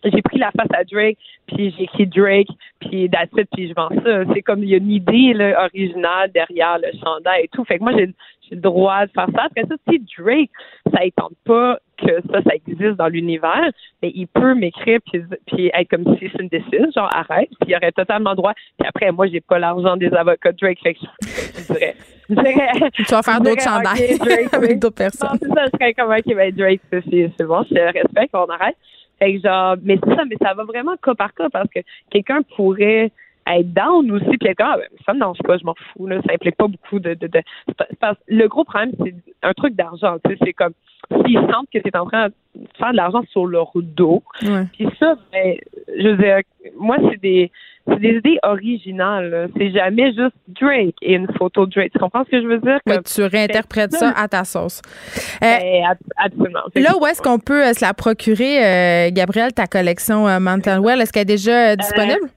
j'ai 0.03 0.21
pris 0.21 0.37
la 0.37 0.51
face 0.51 0.67
à 0.73 0.83
Drake, 0.85 1.17
puis 1.47 1.73
j'ai 1.77 1.83
écrit 1.83 2.07
Drake, 2.07 2.47
puis 2.79 3.09
that's 3.09 3.31
it, 3.37 3.49
puis 3.53 3.67
je 3.69 3.73
vends 3.73 3.89
ça. 4.03 4.23
C'est 4.33 4.41
comme 4.41 4.63
il 4.63 4.69
y 4.69 4.73
a 4.73 4.77
une 4.77 4.91
idée 4.91 5.33
là, 5.33 5.65
originale 5.65 6.31
derrière 6.31 6.77
le 6.77 6.87
chandail 7.03 7.43
et 7.43 7.47
tout. 7.49 7.63
Fait 7.65 7.77
que 7.79 7.83
moi, 7.83 7.91
j'ai 7.97 8.09
j'ai 8.49 8.55
le 8.55 8.61
droit 8.61 9.05
de 9.05 9.11
faire 9.11 9.27
ça. 9.35 9.43
Après 9.43 9.61
ça, 9.69 9.75
si 9.87 10.01
Drake, 10.17 10.49
ça 10.91 11.03
ne 11.05 11.09
tente 11.11 11.33
pas 11.45 11.77
que 11.97 12.19
ça, 12.31 12.41
ça 12.41 12.55
existe 12.55 12.95
dans 12.97 13.07
l'univers, 13.07 13.69
mais 14.01 14.11
il 14.15 14.25
peut 14.27 14.55
m'écrire 14.55 14.99
puis, 15.05 15.21
puis 15.45 15.69
être 15.73 15.87
comme 15.89 16.15
si 16.17 16.29
c'est 16.31 16.41
une 16.41 16.47
décision, 16.47 16.89
genre 16.95 17.13
arrête, 17.13 17.49
puis 17.61 17.69
il 17.69 17.75
aurait 17.75 17.91
totalement 17.91 18.31
le 18.31 18.37
droit. 18.37 18.53
Puis 18.79 18.87
après, 18.87 19.11
moi, 19.11 19.27
j'ai 19.27 19.41
pas 19.41 19.59
l'argent 19.59 19.97
des 19.97 20.11
avocats 20.13 20.51
de 20.53 20.57
Drake, 20.57 20.79
fait 20.81 20.93
que 20.95 20.99
je, 21.01 21.27
je 21.61 21.73
dirais. 21.73 21.95
je 22.29 22.35
dirais- 22.35 22.89
Tu 22.93 23.03
vas 23.03 23.21
faire 23.21 23.39
d'autres 23.41 23.61
chandails 23.61 24.13
OK, 24.15 24.19
Drake, 24.25 24.53
avec 24.53 24.79
d'autres 24.79 24.95
personnes. 24.95 25.29
Non, 25.33 25.37
c'est 25.39 25.49
ça, 25.49 25.65
je 25.65 25.69
serais 25.77 25.93
comme, 25.93 26.11
OK, 26.11 26.35
ben 26.35 26.51
Drake, 26.55 26.81
c'est 26.91 27.31
c'est 27.37 27.45
bon, 27.45 27.63
je 27.69 27.75
te 27.75 27.79
respecte, 27.79 28.33
on 28.33 28.45
arrête. 28.45 28.77
Fait 29.19 29.35
que 29.35 29.41
genre, 29.41 29.75
mais 29.83 29.99
c'est 30.03 30.15
ça, 30.15 30.25
mais 30.25 30.35
ça 30.41 30.53
va 30.53 30.63
vraiment 30.63 30.95
cas 30.97 31.15
par 31.15 31.33
cas 31.33 31.49
parce 31.49 31.69
que 31.69 31.79
quelqu'un 32.09 32.41
pourrait 32.55 33.11
être 33.47 33.73
down 33.73 34.11
aussi, 34.11 34.37
puis 34.37 34.49
être 34.49 34.57
comme, 34.57 34.67
ah, 34.69 34.77
ben, 34.77 34.87
ça 35.05 35.13
me 35.13 35.19
dérange 35.19 35.37
pas, 35.43 35.57
je 35.57 35.65
m'en 35.65 35.75
fous, 35.93 36.07
là, 36.07 36.17
ça 36.25 36.33
implique 36.33 36.55
pas 36.55 36.67
beaucoup 36.67 36.99
de. 36.99 37.13
de, 37.15 37.27
de 37.27 37.41
le 38.27 38.47
gros 38.47 38.63
problème, 38.63 38.91
c'est 39.03 39.15
un 39.43 39.53
truc 39.53 39.75
d'argent, 39.75 40.17
tu 40.25 40.31
sais, 40.31 40.37
c'est 40.43 40.53
comme, 40.53 40.73
s'ils 41.25 41.39
sentent 41.51 41.69
que 41.73 41.79
tu 41.79 41.87
es 41.87 41.97
en 41.97 42.05
train 42.05 42.27
de 42.27 42.33
faire 42.77 42.91
de 42.91 42.97
l'argent 42.97 43.23
sur 43.31 43.45
leur 43.45 43.71
dos, 43.75 44.21
Ouais. 44.43 44.65
puis 44.73 44.87
ça, 44.99 45.15
ben, 45.31 45.55
je 45.97 46.07
veux 46.09 46.17
dire, 46.17 46.39
moi, 46.79 46.97
c'est 47.09 47.19
des, 47.21 47.51
c'est 47.87 47.99
des 47.99 48.17
idées 48.17 48.37
originales, 48.43 49.49
c'est 49.57 49.71
jamais 49.71 50.07
juste 50.13 50.35
Drake 50.61 50.95
et 51.01 51.15
une 51.15 51.27
photo 51.37 51.65
de 51.65 51.71
Drake. 51.71 51.91
Tu 51.93 51.97
comprends 51.99 52.23
ce 52.25 52.29
que 52.29 52.39
je 52.41 52.45
veux 52.45 52.59
dire? 52.59 52.77
Oui, 52.85 52.95
tu 53.03 53.23
réinterprètes 53.23 53.93
ça 53.93 54.11
à 54.15 54.27
ta 54.27 54.43
sauce. 54.43 54.81
Ben, 55.41 55.85
ab- 55.89 55.97
absolument. 56.17 56.59
Là, 56.75 56.91
où 57.01 57.05
est-ce 57.07 57.19
qu'on 57.21 57.39
peut 57.39 57.65
euh, 57.65 57.73
se 57.73 57.83
la 57.83 57.95
procurer, 57.95 58.63
euh, 58.63 59.09
Gabrielle, 59.11 59.53
ta 59.53 59.65
collection 59.65 60.27
euh, 60.27 60.39
Mental 60.39 60.79
Well? 60.81 61.01
Est-ce 61.01 61.11
qu'elle 61.11 61.23
est 61.23 61.25
déjà 61.25 61.71
euh, 61.71 61.75
disponible? 61.75 62.29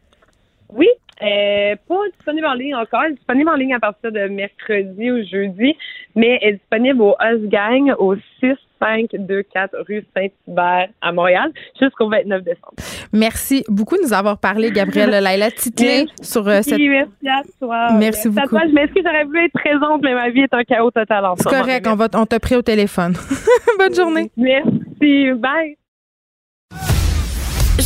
Oui, 0.74 0.88
est 1.22 1.76
pas 1.88 2.08
disponible 2.16 2.46
en 2.46 2.54
ligne 2.54 2.74
encore. 2.74 3.02
Elle 3.04 3.12
est 3.12 3.16
disponible 3.16 3.50
en 3.50 3.54
ligne 3.54 3.74
à 3.74 3.80
partir 3.80 4.12
de 4.12 4.28
mercredi 4.28 5.10
ou 5.10 5.24
jeudi, 5.24 5.76
mais 6.14 6.38
elle 6.42 6.48
est 6.48 6.52
disponible 6.54 7.02
au 7.02 7.14
Us 7.20 7.48
Gang 7.48 7.94
au 7.98 8.16
6524 8.40 9.76
rue 9.86 10.04
Saint-Hubert 10.14 10.88
à 11.00 11.12
Montréal 11.12 11.52
jusqu'au 11.80 12.08
29 12.08 12.42
décembre. 12.42 12.74
Merci 13.12 13.64
beaucoup 13.68 13.96
de 13.96 14.02
nous 14.02 14.12
avoir 14.12 14.38
parlé, 14.38 14.70
Gabrielle 14.70 15.10
Laila 15.22 15.50
Titley, 15.50 16.06
sur 16.20 16.46
euh, 16.48 16.62
cette. 16.62 16.78
Merci 16.78 17.28
à 17.28 17.42
toi. 17.60 17.92
Merci 17.92 18.28
beaucoup. 18.28 18.48
toi. 18.48 18.60
Je 18.66 18.72
m'excuse, 18.72 19.02
j'aurais 19.04 19.24
voulu 19.24 19.44
être 19.44 19.52
présente, 19.52 20.02
mais 20.02 20.14
ma 20.14 20.30
vie 20.30 20.40
est 20.40 20.54
un 20.54 20.64
chaos 20.64 20.90
total 20.90 21.24
en 21.24 21.36
ce 21.36 21.42
C'est 21.42 21.50
correct, 21.50 21.86
on, 21.86 21.94
va, 21.94 22.08
on 22.14 22.26
t'a 22.26 22.40
pris 22.40 22.56
au 22.56 22.62
téléphone. 22.62 23.14
Bonne 23.78 23.94
journée. 23.94 24.30
Merci. 24.36 25.32
Bye. 25.32 25.76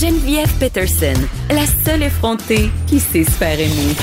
Geneviève 0.00 0.52
Peterson, 0.58 1.14
la 1.48 1.64
seule 1.64 2.02
effrontée 2.02 2.68
qui 2.86 3.00
sait 3.00 3.24
se 3.24 3.30
faire 3.30 3.58
aimer. 3.58 3.94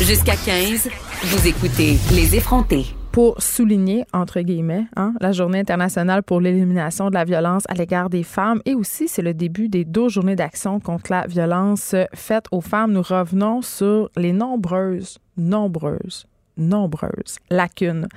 Jusqu'à 0.00 0.36
15, 0.36 0.90
vous 1.24 1.48
écoutez 1.48 1.96
Les 2.14 2.36
effrontés. 2.36 2.86
Pour 3.10 3.42
souligner, 3.42 4.04
entre 4.12 4.40
guillemets, 4.42 4.84
hein, 4.94 5.12
la 5.20 5.32
journée 5.32 5.58
internationale 5.58 6.22
pour 6.22 6.40
l'élimination 6.40 7.08
de 7.08 7.14
la 7.14 7.24
violence 7.24 7.64
à 7.68 7.74
l'égard 7.74 8.10
des 8.10 8.22
femmes 8.22 8.62
et 8.64 8.76
aussi 8.76 9.08
c'est 9.08 9.22
le 9.22 9.34
début 9.34 9.68
des 9.68 9.84
12 9.84 10.12
journées 10.12 10.36
d'action 10.36 10.78
contre 10.78 11.10
la 11.10 11.26
violence 11.26 11.96
faite 12.14 12.44
aux 12.52 12.60
femmes, 12.60 12.92
nous 12.92 13.02
revenons 13.02 13.60
sur 13.60 14.08
les 14.16 14.32
nombreuses, 14.32 15.18
nombreuses 15.36 16.28
nombreuses 16.56 17.38
lacunes 17.50 18.08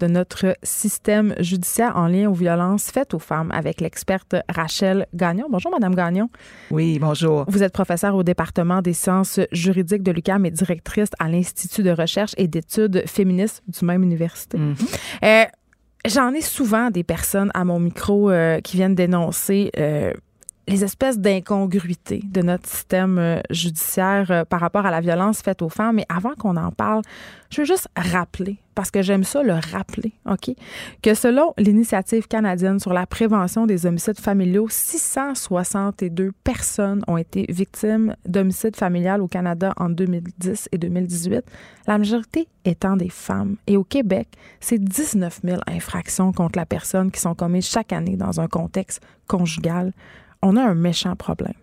de 0.00 0.06
notre 0.06 0.56
système 0.62 1.34
judiciaire 1.38 1.96
en 1.96 2.08
lien 2.08 2.28
aux 2.28 2.34
violences 2.34 2.90
faites 2.90 3.14
aux 3.14 3.18
femmes 3.18 3.50
avec 3.52 3.80
l'experte 3.80 4.36
Rachel 4.48 5.06
Gagnon. 5.14 5.46
Bonjour, 5.50 5.70
Madame 5.70 5.94
Gagnon. 5.94 6.28
Oui, 6.70 6.98
bonjour. 6.98 7.44
Vous 7.48 7.62
êtes 7.62 7.72
professeure 7.72 8.14
au 8.14 8.22
département 8.22 8.82
des 8.82 8.92
sciences 8.92 9.40
juridiques 9.52 10.02
de 10.02 10.12
l'UQAM 10.12 10.44
et 10.46 10.50
directrice 10.50 11.10
à 11.18 11.28
l'Institut 11.28 11.82
de 11.82 11.90
recherche 11.90 12.34
et 12.36 12.48
d'études 12.48 13.04
féministes 13.06 13.62
du 13.68 13.84
même 13.84 14.02
université. 14.02 14.58
Euh, 15.24 15.44
J'en 16.06 16.32
ai 16.32 16.40
souvent 16.40 16.90
des 16.90 17.02
personnes 17.02 17.50
à 17.52 17.64
mon 17.64 17.80
micro 17.80 18.30
euh, 18.30 18.60
qui 18.60 18.76
viennent 18.76 18.94
dénoncer 18.94 19.72
euh, 19.76 20.12
les 20.68 20.82
espèces 20.82 21.18
d'incongruités 21.18 22.22
de 22.24 22.42
notre 22.42 22.68
système 22.68 23.18
euh, 23.18 23.40
judiciaire 23.50 24.30
euh, 24.30 24.44
par 24.44 24.60
rapport 24.60 24.84
à 24.84 24.90
la 24.90 25.00
violence 25.00 25.40
faite 25.40 25.62
aux 25.62 25.68
femmes. 25.68 25.96
Mais 25.96 26.06
avant 26.08 26.34
qu'on 26.34 26.56
en 26.56 26.72
parle, 26.72 27.02
je 27.50 27.60
veux 27.60 27.66
juste 27.66 27.88
rappeler, 27.96 28.58
parce 28.74 28.90
que 28.90 29.00
j'aime 29.00 29.22
ça 29.22 29.44
le 29.44 29.54
rappeler, 29.54 30.12
OK, 30.28 30.50
que 31.02 31.14
selon 31.14 31.54
l'initiative 31.56 32.26
canadienne 32.26 32.80
sur 32.80 32.92
la 32.92 33.06
prévention 33.06 33.66
des 33.66 33.86
homicides 33.86 34.18
familiaux, 34.18 34.66
662 34.68 36.32
personnes 36.42 37.04
ont 37.06 37.16
été 37.16 37.46
victimes 37.48 38.16
d'homicides 38.26 38.76
familial 38.76 39.22
au 39.22 39.28
Canada 39.28 39.72
en 39.76 39.88
2010 39.88 40.68
et 40.72 40.78
2018, 40.78 41.44
la 41.86 41.98
majorité 41.98 42.48
étant 42.64 42.96
des 42.96 43.10
femmes. 43.10 43.56
Et 43.68 43.76
au 43.76 43.84
Québec, 43.84 44.28
c'est 44.58 44.82
19 44.82 45.40
000 45.44 45.60
infractions 45.68 46.32
contre 46.32 46.58
la 46.58 46.66
personne 46.66 47.12
qui 47.12 47.20
sont 47.20 47.36
commises 47.36 47.68
chaque 47.68 47.92
année 47.92 48.16
dans 48.16 48.40
un 48.40 48.48
contexte 48.48 49.00
conjugal. 49.28 49.92
On 50.48 50.56
a 50.56 50.62
un 50.62 50.74
méchant 50.74 51.16
problème. 51.16 51.54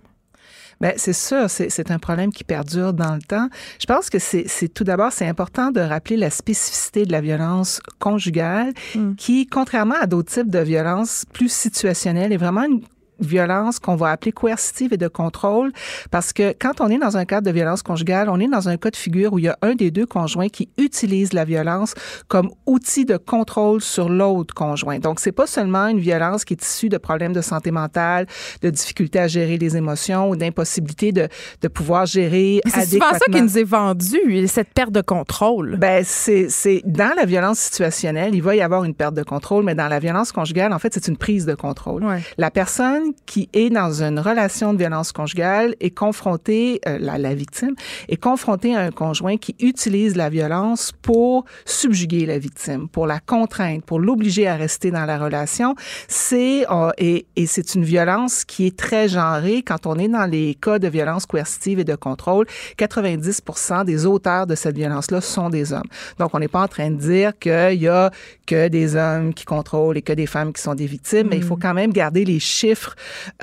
Ben, 0.81 0.91
c'est 0.97 1.13
sûr, 1.13 1.49
c'est, 1.49 1.91
un 1.91 1.99
problème 1.99 2.33
qui 2.33 2.43
perdure 2.43 2.91
dans 2.91 3.15
le 3.15 3.21
temps. 3.21 3.47
Je 3.79 3.85
pense 3.85 4.09
que 4.09 4.19
c'est, 4.19 4.67
tout 4.73 4.83
d'abord, 4.83 5.13
c'est 5.13 5.25
important 5.25 5.71
de 5.71 5.79
rappeler 5.79 6.17
la 6.17 6.29
spécificité 6.29 7.05
de 7.05 7.13
la 7.13 7.21
violence 7.21 7.79
conjugale, 7.99 8.73
qui, 9.15 9.47
contrairement 9.47 9.95
à 10.01 10.07
d'autres 10.07 10.33
types 10.33 10.49
de 10.49 10.59
violences 10.59 11.23
plus 11.31 11.49
situationnelles, 11.49 12.33
est 12.33 12.37
vraiment 12.37 12.63
une 12.63 12.81
violence 13.19 13.79
qu'on 13.79 13.95
va 13.95 14.11
appeler 14.11 14.31
coercitive 14.31 14.93
et 14.93 14.97
de 14.97 15.07
contrôle 15.07 15.71
parce 16.11 16.33
que 16.33 16.53
quand 16.59 16.81
on 16.81 16.89
est 16.89 16.97
dans 16.97 17.17
un 17.17 17.25
cadre 17.25 17.47
de 17.47 17.51
violence 17.51 17.83
conjugale, 17.83 18.29
on 18.29 18.39
est 18.39 18.47
dans 18.47 18.69
un 18.69 18.77
cas 18.77 18.91
de 18.91 18.95
figure 18.95 19.33
où 19.33 19.39
il 19.39 19.45
y 19.45 19.49
a 19.49 19.57
un 19.61 19.75
des 19.75 19.91
deux 19.91 20.05
conjoints 20.05 20.49
qui 20.49 20.69
utilise 20.77 21.33
la 21.33 21.45
violence 21.45 21.93
comme 22.27 22.49
outil 22.65 23.05
de 23.05 23.17
contrôle 23.17 23.81
sur 23.81 24.09
l'autre 24.09 24.53
conjoint. 24.53 24.99
Donc 24.99 25.19
c'est 25.19 25.31
pas 25.31 25.47
seulement 25.47 25.87
une 25.87 25.99
violence 25.99 26.45
qui 26.45 26.53
est 26.53 26.63
issue 26.63 26.89
de 26.89 26.97
problèmes 26.97 27.33
de 27.33 27.41
santé 27.41 27.71
mentale, 27.71 28.27
de 28.61 28.69
difficultés 28.69 29.19
à 29.19 29.27
gérer 29.27 29.57
les 29.57 29.77
émotions 29.77 30.29
ou 30.29 30.35
d'impossibilité 30.35 31.11
de, 31.11 31.27
de 31.61 31.67
pouvoir 31.67 32.05
gérer 32.05 32.61
C'est 32.65 32.85
souvent 32.85 33.13
ça 33.13 33.25
qui 33.31 33.41
nous 33.41 33.57
est 33.57 33.63
vendu, 33.63 34.47
cette 34.47 34.73
perte 34.73 34.91
de 34.91 35.01
contrôle. 35.01 35.77
Ben, 35.77 36.03
c'est, 36.05 36.47
c'est 36.49 36.81
dans 36.85 37.13
la 37.15 37.25
violence 37.25 37.59
situationnelle, 37.59 38.35
il 38.35 38.41
va 38.41 38.55
y 38.55 38.61
avoir 38.61 38.83
une 38.83 38.93
perte 38.93 39.15
de 39.15 39.23
contrôle, 39.23 39.63
mais 39.63 39.75
dans 39.75 39.87
la 39.87 39.99
violence 39.99 40.31
conjugale, 40.31 40.73
en 40.73 40.79
fait, 40.79 40.93
c'est 40.93 41.07
une 41.07 41.17
prise 41.17 41.45
de 41.45 41.55
contrôle. 41.55 42.03
La 42.37 42.51
personne 42.51 43.12
qui 43.25 43.49
est 43.53 43.69
dans 43.69 44.01
une 44.01 44.19
relation 44.19 44.73
de 44.73 44.77
violence 44.77 45.11
conjugale 45.11 45.75
est 45.79 45.91
confrontée, 45.91 46.81
euh, 46.87 46.97
la, 46.99 47.17
la 47.17 47.33
victime 47.33 47.75
est 48.09 48.17
confrontée 48.17 48.75
à 48.75 48.81
un 48.81 48.91
conjoint 48.91 49.37
qui 49.37 49.55
utilise 49.59 50.15
la 50.15 50.29
violence 50.29 50.91
pour 51.01 51.45
subjuguer 51.65 52.25
la 52.25 52.39
victime, 52.39 52.87
pour 52.87 53.07
la 53.07 53.19
contraindre, 53.19 53.83
pour 53.83 53.99
l'obliger 53.99 54.47
à 54.47 54.55
rester 54.55 54.91
dans 54.91 55.05
la 55.05 55.17
relation. 55.17 55.75
C'est 56.07 56.65
euh, 56.69 56.91
et, 56.97 57.25
et 57.35 57.45
c'est 57.45 57.75
une 57.75 57.83
violence 57.83 58.45
qui 58.45 58.67
est 58.67 58.77
très 58.77 59.07
genrée. 59.07 59.63
Quand 59.63 59.85
on 59.85 59.95
est 59.95 60.07
dans 60.07 60.25
les 60.25 60.55
cas 60.55 60.79
de 60.79 60.87
violence 60.87 61.25
coercitive 61.25 61.79
et 61.79 61.83
de 61.83 61.95
contrôle, 61.95 62.45
90% 62.77 63.85
des 63.85 64.05
auteurs 64.05 64.47
de 64.47 64.55
cette 64.55 64.75
violence-là 64.75 65.21
sont 65.21 65.49
des 65.49 65.73
hommes. 65.73 65.89
Donc, 66.19 66.31
on 66.33 66.39
n'est 66.39 66.47
pas 66.47 66.63
en 66.63 66.67
train 66.67 66.89
de 66.89 66.97
dire 66.97 67.37
qu'il 67.37 67.81
y 67.81 67.87
a 67.87 68.11
que 68.45 68.67
des 68.67 68.95
hommes 68.95 69.33
qui 69.33 69.45
contrôlent 69.45 69.97
et 69.97 70.01
que 70.01 70.13
des 70.13 70.27
femmes 70.27 70.53
qui 70.53 70.61
sont 70.61 70.75
des 70.75 70.85
victimes, 70.85 71.27
mais 71.29 71.37
il 71.37 71.43
faut 71.43 71.57
quand 71.57 71.73
même 71.73 71.91
garder 71.91 72.25
les 72.25 72.39
chiffres 72.39 72.92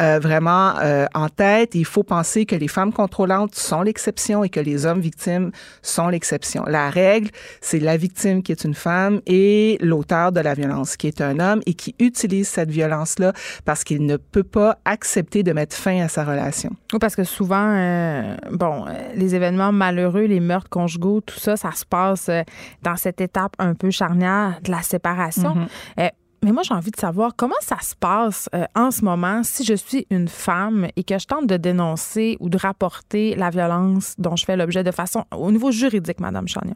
euh, 0.01 0.19
vraiment 0.19 0.75
euh, 0.81 1.07
en 1.15 1.29
tête. 1.29 1.75
Il 1.75 1.85
faut 1.85 2.03
penser 2.03 2.47
que 2.47 2.57
les 2.57 2.69
femmes 2.69 2.93
contrôlantes 2.93 3.55
sont 3.55 3.83
l'exception 3.83 4.45
et 4.45 4.49
que 4.49 4.61
les 4.61 4.87
hommes 4.87 5.01
victimes 5.01 5.51
sont 5.83 6.09
l'exception. 6.09 6.65
La 6.67 6.91
règle, 6.91 7.31
c'est 7.61 7.81
la 7.81 7.97
victime 7.97 8.43
qui 8.43 8.53
est 8.53 8.65
une 8.65 8.75
femme 8.75 9.21
et 9.27 9.79
l'auteur 9.81 10.33
de 10.33 10.41
la 10.41 10.55
violence 10.55 10.97
qui 10.97 11.07
est 11.07 11.21
un 11.21 11.39
homme 11.39 11.61
et 11.67 11.75
qui 11.75 11.95
utilise 11.99 12.49
cette 12.49 12.71
violence-là 12.71 13.33
parce 13.65 13.85
qu'il 13.85 14.05
ne 14.07 14.17
peut 14.17 14.43
pas 14.45 14.79
accepter 14.85 15.43
de 15.43 15.53
mettre 15.53 15.77
fin 15.77 16.01
à 16.03 16.09
sa 16.09 16.25
relation. 16.25 16.71
Oui, 16.93 16.99
parce 16.99 17.17
que 17.17 17.25
souvent, 17.25 17.75
euh, 17.77 18.37
bon, 18.51 18.85
les 19.15 19.35
événements 19.35 19.73
malheureux, 19.73 20.25
les 20.25 20.41
meurtres 20.41 20.71
conjugaux, 20.71 21.21
tout 21.21 21.39
ça, 21.39 21.57
ça 21.57 21.73
se 21.73 21.85
passe 21.85 22.31
dans 22.83 22.97
cette 22.97 23.21
étape 23.21 23.55
un 23.59 23.75
peu 23.75 23.91
charnière 23.91 24.59
de 24.63 24.71
la 24.71 24.83
séparation. 24.83 25.69
Euh, 25.99 26.09
mais 26.43 26.53
moi, 26.53 26.63
j'ai 26.63 26.75
envie 26.75 26.91
de 26.91 26.97
savoir 26.97 27.33
comment 27.37 27.61
ça 27.61 27.77
se 27.81 27.95
passe 27.95 28.49
euh, 28.55 28.65
en 28.75 28.91
ce 28.91 29.05
moment 29.05 29.43
si 29.43 29.65
je 29.65 29.75
suis 29.75 30.07
une 30.11 30.29
femme 30.29 30.89
et 30.97 31.05
que 31.05 31.19
je 31.19 31.27
tente 31.27 31.47
de 31.47 31.57
dénoncer 31.57 32.37
ou 32.41 32.49
de 32.49 32.57
rapporter 32.57 33.35
la 33.35 33.51
violence 33.51 34.15
dont 34.19 34.37
je 34.37 34.45
fais 34.45 34.57
l'objet 34.57 34.83
de 34.83 34.91
façon 34.91 35.25
au 35.37 35.51
niveau 35.51 35.71
juridique, 35.71 36.21
Madame 36.21 36.49
Chagnon. 36.49 36.75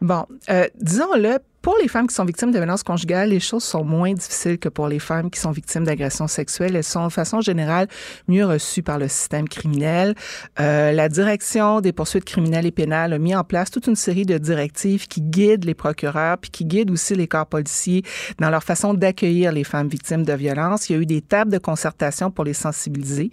Bon, 0.00 0.26
euh, 0.48 0.66
disons-le, 0.80 1.38
pour 1.62 1.76
les 1.80 1.88
femmes 1.88 2.06
qui 2.06 2.14
sont 2.14 2.24
victimes 2.24 2.50
de 2.50 2.58
violences 2.58 2.82
conjugales, 2.82 3.30
les 3.30 3.40
choses 3.40 3.64
sont 3.64 3.84
moins 3.84 4.14
difficiles 4.14 4.58
que 4.58 4.68
pour 4.68 4.88
les 4.88 4.98
femmes 4.98 5.30
qui 5.30 5.38
sont 5.38 5.50
victimes 5.50 5.84
d'agressions 5.84 6.26
sexuelles. 6.26 6.74
Elles 6.74 6.84
sont 6.84 7.06
de 7.06 7.12
façon 7.12 7.40
générale 7.40 7.88
mieux 8.28 8.46
reçues 8.46 8.82
par 8.82 8.98
le 8.98 9.08
système 9.08 9.48
criminel. 9.48 10.14
Euh, 10.58 10.92
la 10.92 11.08
direction 11.08 11.80
des 11.80 11.92
poursuites 11.92 12.24
criminelles 12.24 12.66
et 12.66 12.70
pénales 12.70 13.12
a 13.12 13.18
mis 13.18 13.34
en 13.34 13.44
place 13.44 13.70
toute 13.70 13.86
une 13.86 13.96
série 13.96 14.24
de 14.24 14.38
directives 14.38 15.06
qui 15.06 15.20
guident 15.20 15.64
les 15.64 15.74
procureurs 15.74 16.38
puis 16.38 16.50
qui 16.50 16.64
guident 16.64 16.90
aussi 16.90 17.14
les 17.14 17.28
corps 17.28 17.46
policiers 17.46 18.02
dans 18.38 18.50
leur 18.50 18.64
façon 18.64 18.94
d'accueillir 18.94 19.52
les 19.52 19.64
femmes 19.64 19.88
victimes 19.88 20.24
de 20.24 20.32
violences. 20.32 20.88
Il 20.88 20.96
y 20.96 20.98
a 20.98 21.02
eu 21.02 21.06
des 21.06 21.20
tables 21.20 21.52
de 21.52 21.58
concertation 21.58 22.30
pour 22.30 22.44
les 22.44 22.54
sensibiliser. 22.54 23.30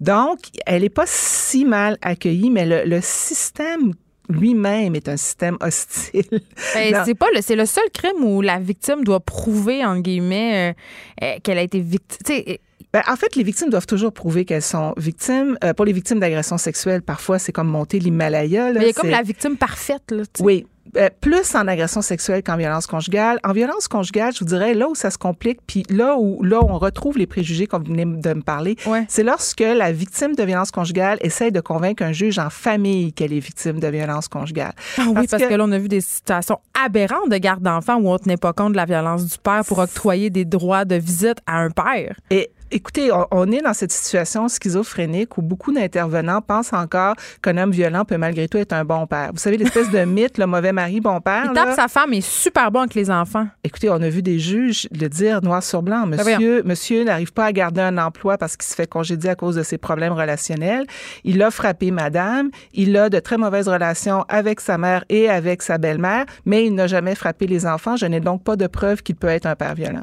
Donc, 0.00 0.38
elle 0.66 0.82
n'est 0.82 0.88
pas 0.88 1.06
si 1.06 1.64
mal 1.64 1.96
accueillie, 2.02 2.50
mais 2.50 2.66
le, 2.66 2.84
le 2.84 3.00
système 3.00 3.92
lui-même 4.28 4.94
est 4.94 5.08
un 5.08 5.16
système 5.16 5.56
hostile. 5.60 6.40
Ben, 6.74 7.02
c'est 7.04 7.14
pas 7.14 7.28
le, 7.34 7.40
c'est 7.42 7.56
le 7.56 7.66
seul 7.66 7.84
crime 7.92 8.22
où 8.22 8.40
la 8.40 8.58
victime 8.58 9.04
doit 9.04 9.20
prouver, 9.20 9.84
en 9.84 9.98
guillemets, 9.98 10.70
euh, 10.70 11.24
euh, 11.24 11.38
qu'elle 11.42 11.58
a 11.58 11.62
été 11.62 11.80
victime. 11.80 12.58
Ben, 12.92 13.02
en 13.06 13.16
fait, 13.16 13.36
les 13.36 13.42
victimes 13.42 13.68
doivent 13.68 13.86
toujours 13.86 14.12
prouver 14.12 14.46
qu'elles 14.46 14.62
sont 14.62 14.94
victimes. 14.96 15.58
Euh, 15.62 15.74
pour 15.74 15.84
les 15.84 15.92
victimes 15.92 16.20
d'agressions 16.20 16.56
sexuelles, 16.56 17.02
parfois, 17.02 17.38
c'est 17.38 17.52
comme 17.52 17.68
monter 17.68 17.98
l'Himalaya. 17.98 18.72
là. 18.72 18.80
mais 18.80 18.86
il 18.86 18.86
y 18.86 18.90
a 18.90 18.92
comme 18.94 19.10
la 19.10 19.22
victime 19.22 19.56
parfaite, 19.56 20.10
là. 20.10 20.22
Oui. 20.40 20.66
Euh, 20.98 21.10
plus 21.20 21.54
en 21.54 21.68
agression 21.68 22.02
sexuelle 22.02 22.42
qu'en 22.42 22.56
violence 22.56 22.86
conjugale. 22.86 23.38
En 23.44 23.52
violence 23.52 23.86
conjugale, 23.86 24.32
je 24.34 24.40
vous 24.40 24.46
dirais, 24.46 24.74
là 24.74 24.88
où 24.88 24.94
ça 24.94 25.10
se 25.10 25.18
complique, 25.18 25.60
puis 25.66 25.84
là 25.90 26.16
où, 26.18 26.42
là 26.42 26.60
où 26.60 26.66
on 26.68 26.78
retrouve 26.78 27.18
les 27.18 27.26
préjugés 27.26 27.68
vous 27.70 27.84
venez 27.84 28.04
de 28.04 28.34
me 28.34 28.42
parler, 28.42 28.76
c'est 29.08 29.22
lorsque 29.22 29.60
la 29.60 29.92
victime 29.92 30.34
de 30.34 30.42
violence 30.42 30.70
conjugale 30.70 31.18
essaie 31.20 31.50
de 31.50 31.60
convaincre 31.60 32.02
un 32.02 32.12
juge 32.12 32.38
en 32.38 32.50
famille 32.50 33.12
qu'elle 33.12 33.32
est 33.32 33.38
victime 33.38 33.78
de 33.78 33.86
violence 33.86 34.26
conjugale. 34.26 34.72
Ah 34.96 35.02
oui, 35.14 35.26
parce 35.28 35.44
que... 35.44 35.54
là, 35.54 35.64
on 35.64 35.72
a 35.72 35.78
vu 35.78 35.88
des 35.88 36.00
situations 36.00 36.58
aberrantes 36.84 37.28
de 37.30 37.36
garde 37.36 37.62
d'enfants 37.62 37.96
où 37.96 38.08
on 38.08 38.18
tenait 38.18 38.36
pas 38.36 38.52
compte 38.52 38.72
de 38.72 38.76
la 38.76 38.84
violence 38.84 39.24
du 39.24 39.38
père 39.38 39.64
pour 39.64 39.78
octroyer 39.78 40.30
des 40.30 40.44
droits 40.44 40.84
de 40.84 40.96
visite 40.96 41.38
à 41.46 41.58
un 41.58 41.70
père. 41.70 42.16
Et 42.30 42.50
Écoutez, 42.70 43.10
on, 43.30 43.50
est 43.50 43.62
dans 43.62 43.72
cette 43.72 43.92
situation 43.92 44.46
schizophrénique 44.48 45.38
où 45.38 45.42
beaucoup 45.42 45.72
d'intervenants 45.72 46.42
pensent 46.42 46.74
encore 46.74 47.14
qu'un 47.42 47.56
homme 47.56 47.70
violent 47.70 48.04
peut 48.04 48.18
malgré 48.18 48.46
tout 48.46 48.58
être 48.58 48.74
un 48.74 48.84
bon 48.84 49.06
père. 49.06 49.30
Vous 49.32 49.38
savez, 49.38 49.56
l'espèce 49.56 49.90
de 49.90 49.98
mythe, 50.04 50.36
le 50.36 50.46
mauvais 50.46 50.72
mari, 50.72 51.00
bon 51.00 51.20
père. 51.20 51.44
Il 51.46 51.52
tape 51.52 51.74
sa 51.74 51.88
femme, 51.88 52.12
est 52.12 52.20
super 52.20 52.70
bon 52.70 52.80
avec 52.80 52.94
les 52.94 53.10
enfants. 53.10 53.46
Écoutez, 53.64 53.88
on 53.88 54.02
a 54.02 54.08
vu 54.10 54.20
des 54.20 54.38
juges 54.38 54.86
le 54.92 55.08
dire 55.08 55.42
noir 55.42 55.62
sur 55.62 55.82
blanc. 55.82 56.06
Ben 56.06 56.18
Monsieur, 56.18 56.62
monsieur 56.62 57.04
n'arrive 57.04 57.32
pas 57.32 57.46
à 57.46 57.52
garder 57.52 57.80
un 57.80 57.96
emploi 57.96 58.36
parce 58.36 58.56
qu'il 58.56 58.68
se 58.68 58.74
fait 58.74 58.86
congédier 58.86 59.30
à 59.30 59.34
cause 59.34 59.56
de 59.56 59.62
ses 59.62 59.78
problèmes 59.78 60.12
relationnels. 60.12 60.86
Il 61.24 61.42
a 61.42 61.50
frappé 61.50 61.90
madame. 61.90 62.50
Il 62.74 62.96
a 62.98 63.08
de 63.08 63.18
très 63.18 63.38
mauvaises 63.38 63.68
relations 63.68 64.24
avec 64.28 64.60
sa 64.60 64.76
mère 64.76 65.04
et 65.08 65.30
avec 65.30 65.62
sa 65.62 65.78
belle-mère, 65.78 66.26
mais 66.44 66.66
il 66.66 66.74
n'a 66.74 66.86
jamais 66.86 67.14
frappé 67.14 67.46
les 67.46 67.66
enfants. 67.66 67.96
Je 67.96 68.06
n'ai 68.06 68.20
donc 68.20 68.44
pas 68.44 68.56
de 68.56 68.66
preuve 68.66 69.02
qu'il 69.02 69.16
peut 69.16 69.28
être 69.28 69.46
un 69.46 69.56
père 69.56 69.74
violent. 69.74 70.02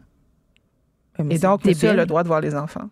Et 1.30 1.40
donc, 1.40 1.66
monsieur 1.66 1.90
a 1.90 1.94
le 1.94 2.06
droit 2.06 2.24
de 2.24 2.28
voir 2.28 2.42
les 2.42 2.56
enfants. 2.56 2.90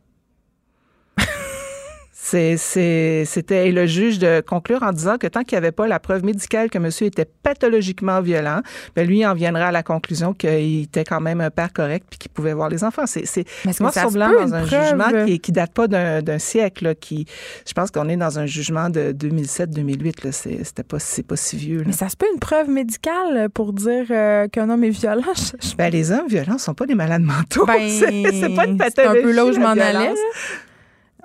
C'était 2.33 3.71
le 3.71 3.85
juge 3.85 4.19
de 4.19 4.41
conclure 4.45 4.83
en 4.83 4.91
disant 4.91 5.17
que 5.17 5.27
tant 5.27 5.43
qu'il 5.43 5.55
n'y 5.55 5.59
avait 5.59 5.71
pas 5.71 5.87
la 5.87 5.99
preuve 5.99 6.23
médicale 6.23 6.69
que 6.69 6.79
monsieur 6.79 7.07
était 7.07 7.25
pathologiquement 7.25 8.21
violent, 8.21 8.61
ben 8.95 9.07
lui 9.07 9.25
en 9.25 9.33
viendra 9.33 9.67
à 9.67 9.71
la 9.71 9.83
conclusion 9.83 10.33
qu'il 10.33 10.83
était 10.83 11.03
quand 11.03 11.21
même 11.21 11.41
un 11.41 11.49
père 11.49 11.71
correct 11.73 12.05
puis 12.09 12.19
qu'il 12.19 12.31
pouvait 12.31 12.53
voir 12.53 12.69
les 12.69 12.83
enfants. 12.83 13.05
C'est 13.05 13.25
sur 13.25 14.11
blanc 14.11 14.31
dans 14.31 14.53
un 14.53 14.65
jugement 14.65 15.25
qui, 15.25 15.39
qui 15.39 15.51
date 15.51 15.73
pas 15.73 15.87
d'un 15.87 16.39
siècle. 16.39 16.95
qui, 16.95 17.25
je 17.67 17.73
pense 17.73 17.91
qu'on 17.91 18.09
est 18.09 18.17
dans 18.17 18.39
un 18.39 18.45
jugement 18.45 18.89
de 18.89 19.13
2007-2008. 19.13 20.31
C'était 20.31 20.83
pas, 20.83 20.99
c'est 20.99 21.23
pas 21.23 21.35
si 21.35 21.57
vieux. 21.57 21.83
Mais 21.85 21.91
ça 21.91 22.09
se 22.09 22.17
peut 22.17 22.27
une 22.33 22.39
preuve 22.39 22.69
médicale 22.69 23.49
pour 23.53 23.73
dire 23.73 24.05
euh, 24.09 24.47
qu'un 24.47 24.69
homme 24.69 24.83
est 24.83 24.89
violent? 24.89 25.23
Ben, 25.77 25.89
les 25.91 26.11
hommes 26.11 26.27
violents 26.27 26.57
sont 26.57 26.73
pas 26.73 26.85
des 26.85 26.93
malades 26.93 27.23
mentaux. 27.23 27.65
Ben, 27.65 27.79
c'est 27.89 28.55
pas 28.55 28.67
une 28.67 28.77
pathologie. 28.77 28.91
C'est 28.95 29.05
un 29.05 29.13
peu 29.13 29.31
là 29.31 29.45
où 29.45 29.51
je 29.51 29.59
m'en 29.59 29.69
allais. 29.69 30.13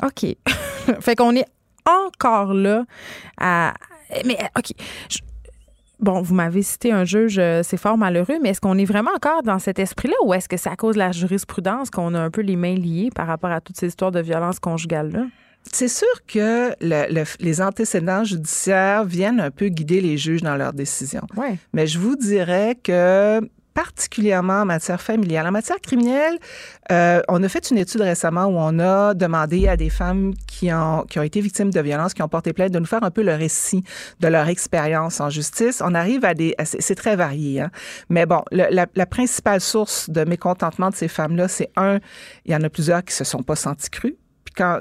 OK. 0.03 0.27
fait 1.01 1.16
qu'on 1.16 1.35
est 1.35 1.47
encore 1.87 2.55
là 2.55 2.85
à. 3.39 3.75
Mais, 4.25 4.39
OK. 4.57 4.73
Bon, 6.01 6.23
vous 6.23 6.35
m'avez 6.35 6.62
cité 6.62 6.93
un 6.93 7.05
juge, 7.05 7.39
euh, 7.41 7.62
c'est 7.65 7.77
fort 7.77 7.99
malheureux, 7.99 8.39
mais 8.41 8.51
est-ce 8.51 8.61
qu'on 8.61 8.79
est 8.79 8.85
vraiment 8.85 9.11
encore 9.16 9.43
dans 9.43 9.59
cet 9.59 9.81
esprit-là 9.81 10.15
ou 10.25 10.33
est-ce 10.33 10.49
que 10.49 10.57
c'est 10.57 10.69
à 10.69 10.77
cause 10.77 10.95
de 10.95 11.01
la 11.01 11.11
jurisprudence 11.11 11.91
qu'on 11.91 12.15
a 12.15 12.20
un 12.20 12.31
peu 12.31 12.41
les 12.41 12.55
mains 12.55 12.77
liées 12.77 13.11
par 13.12 13.27
rapport 13.27 13.51
à 13.51 13.61
toutes 13.61 13.77
ces 13.77 13.89
histoires 13.89 14.12
de 14.12 14.20
violence 14.20 14.61
conjugale-là? 14.61 15.25
C'est 15.73 15.89
sûr 15.89 16.07
que 16.27 16.73
les 16.81 17.61
antécédents 17.61 18.23
judiciaires 18.23 19.05
viennent 19.05 19.41
un 19.41 19.51
peu 19.51 19.69
guider 19.69 20.01
les 20.01 20.16
juges 20.16 20.43
dans 20.43 20.57
leurs 20.57 20.73
décisions. 20.73 21.27
Ouais. 21.37 21.59
Mais 21.73 21.89
je 21.89 21.99
vous 21.99 22.15
dirais 22.15 22.79
que 22.83 23.41
particulièrement 23.79 24.63
en 24.63 24.65
matière 24.65 25.01
familiale. 25.01 25.47
En 25.47 25.53
matière 25.53 25.81
criminelle, 25.81 26.41
euh, 26.91 27.21
on 27.29 27.41
a 27.45 27.49
fait 27.49 27.71
une 27.71 27.79
étude 27.79 28.01
récemment 28.01 28.47
où 28.47 28.57
on 28.57 28.81
a 28.81 29.15
demandé 29.15 29.69
à 29.69 29.77
des 29.77 29.89
femmes 29.89 30.35
qui 30.49 30.73
ont, 30.73 31.05
qui 31.09 31.21
ont 31.21 31.23
été 31.23 31.41
victimes 31.41 31.71
de 31.71 31.81
violences, 31.81 32.13
qui 32.13 32.23
ont 32.23 32.29
porté 32.29 32.53
plainte, 32.53 32.73
de 32.73 32.81
nous 32.81 32.87
faire 32.87 33.05
un 33.05 33.13
peu 33.13 33.23
le 33.23 33.37
récit 33.37 33.85
de 34.19 34.27
leur 34.27 34.49
expérience 34.49 35.21
en 35.21 35.31
justice. 35.31 35.81
On 35.81 35.95
arrive 35.95 36.25
à 36.25 36.35
des... 36.35 36.57
C'est 36.65 36.97
très 36.97 37.15
varié, 37.15 37.61
hein? 37.61 37.71
mais 38.09 38.27
bon, 38.27 38.43
la, 38.51 38.87
la, 38.93 39.07
principale 39.07 39.61
source 39.61 40.11
de 40.11 40.25
mécontentement 40.25 40.91
de 40.91 40.97
ces 40.97 41.07
femmes-là, 41.07 41.47
c'est 41.47 41.71
un, 41.77 42.01
il 42.47 42.53
y 42.53 42.57
en 42.57 42.63
a 42.65 42.69
plusieurs 42.69 43.05
qui 43.05 43.15
se 43.15 43.23
sont 43.23 43.45
pas 43.45 43.55
sentis 43.55 43.91
crus 43.91 44.15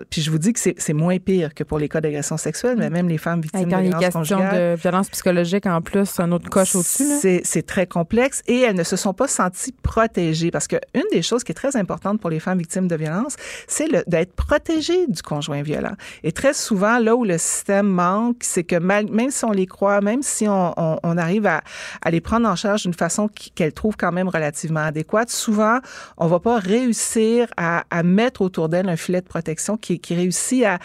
puis 0.10 0.22
je 0.22 0.32
vous 0.32 0.38
dis 0.38 0.54
que 0.54 0.60
c'est 0.60 0.94
moins 0.94 1.18
pire 1.20 1.54
que 1.54 1.64
pour 1.64 1.80
les 1.80 1.90
cas 1.90 2.02
d'agression 2.02 2.38
sexuelle, 2.38 2.78
mais 2.78 2.90
même 2.90 3.08
les 3.08 3.18
femmes 3.18 3.42
victimes 3.42 3.70
de 3.70 3.76
violences 3.76 4.14
conjugales. 4.14 4.56
de 4.56 4.82
violence 4.82 5.10
psychologique 5.10 5.66
en 5.66 5.82
plus, 5.82 6.20
un 6.20 6.32
autre 6.32 6.50
coche 6.50 6.76
au-dessus. 6.76 7.42
C'est 7.44 7.66
très 7.66 7.88
complexe 7.88 8.42
et 8.48 8.62
elles 8.62 8.76
ne 8.76 8.84
se 8.84 8.96
sont 8.96 9.14
pas 9.14 9.28
senties 9.28 9.74
protégées 9.84 10.52
parce 10.52 10.68
que 10.68 10.78
une 10.94 11.04
des 11.12 11.22
choses 11.22 11.44
qui 11.44 11.52
est 11.52 11.56
très 11.56 11.76
importante 11.76 12.20
pour 12.20 12.30
les 12.30 12.40
femmes 12.40 12.58
victimes 12.58 12.88
de 12.88 12.96
violences, 12.96 13.36
c'est 13.68 13.88
d'être 14.08 14.34
protégées 14.34 15.08
du 15.08 15.22
conjoint 15.22 15.62
violent. 15.62 15.94
Et 16.24 16.32
très 16.32 16.54
souvent, 16.54 17.00
là 17.00 17.16
où 17.16 17.24
le 17.24 17.38
système 17.38 17.88
manque, 17.88 18.38
c'est 18.42 18.64
que 18.64 18.76
même 18.76 19.32
si 19.32 19.46
on 19.46 19.52
les 19.52 19.68
croit, 19.68 20.02
même 20.02 20.24
si 20.24 20.48
on, 20.48 20.74
on, 20.78 21.18
arrive 21.18 21.46
à, 21.46 21.62
à, 22.02 22.12
les 22.12 22.22
prendre 22.22 22.48
en 22.48 22.56
charge 22.56 22.84
d'une 22.84 22.94
façon 22.94 23.30
qu'elles 23.56 23.74
trouvent 23.74 23.98
quand 23.98 24.12
même 24.12 24.28
relativement 24.28 24.82
adéquate, 24.82 25.30
souvent, 25.30 25.80
on 26.18 26.28
va 26.28 26.40
pas 26.40 26.60
réussir 26.60 27.48
à, 27.58 27.84
à 27.90 28.04
mettre 28.04 28.42
autour 28.42 28.70
d'elles 28.70 28.90
un 28.90 28.96
filet 28.96 29.22
de 29.22 29.28
protection 29.28 29.57
qui, 29.78 30.00
réussit 30.16 30.64
à, 30.66 30.80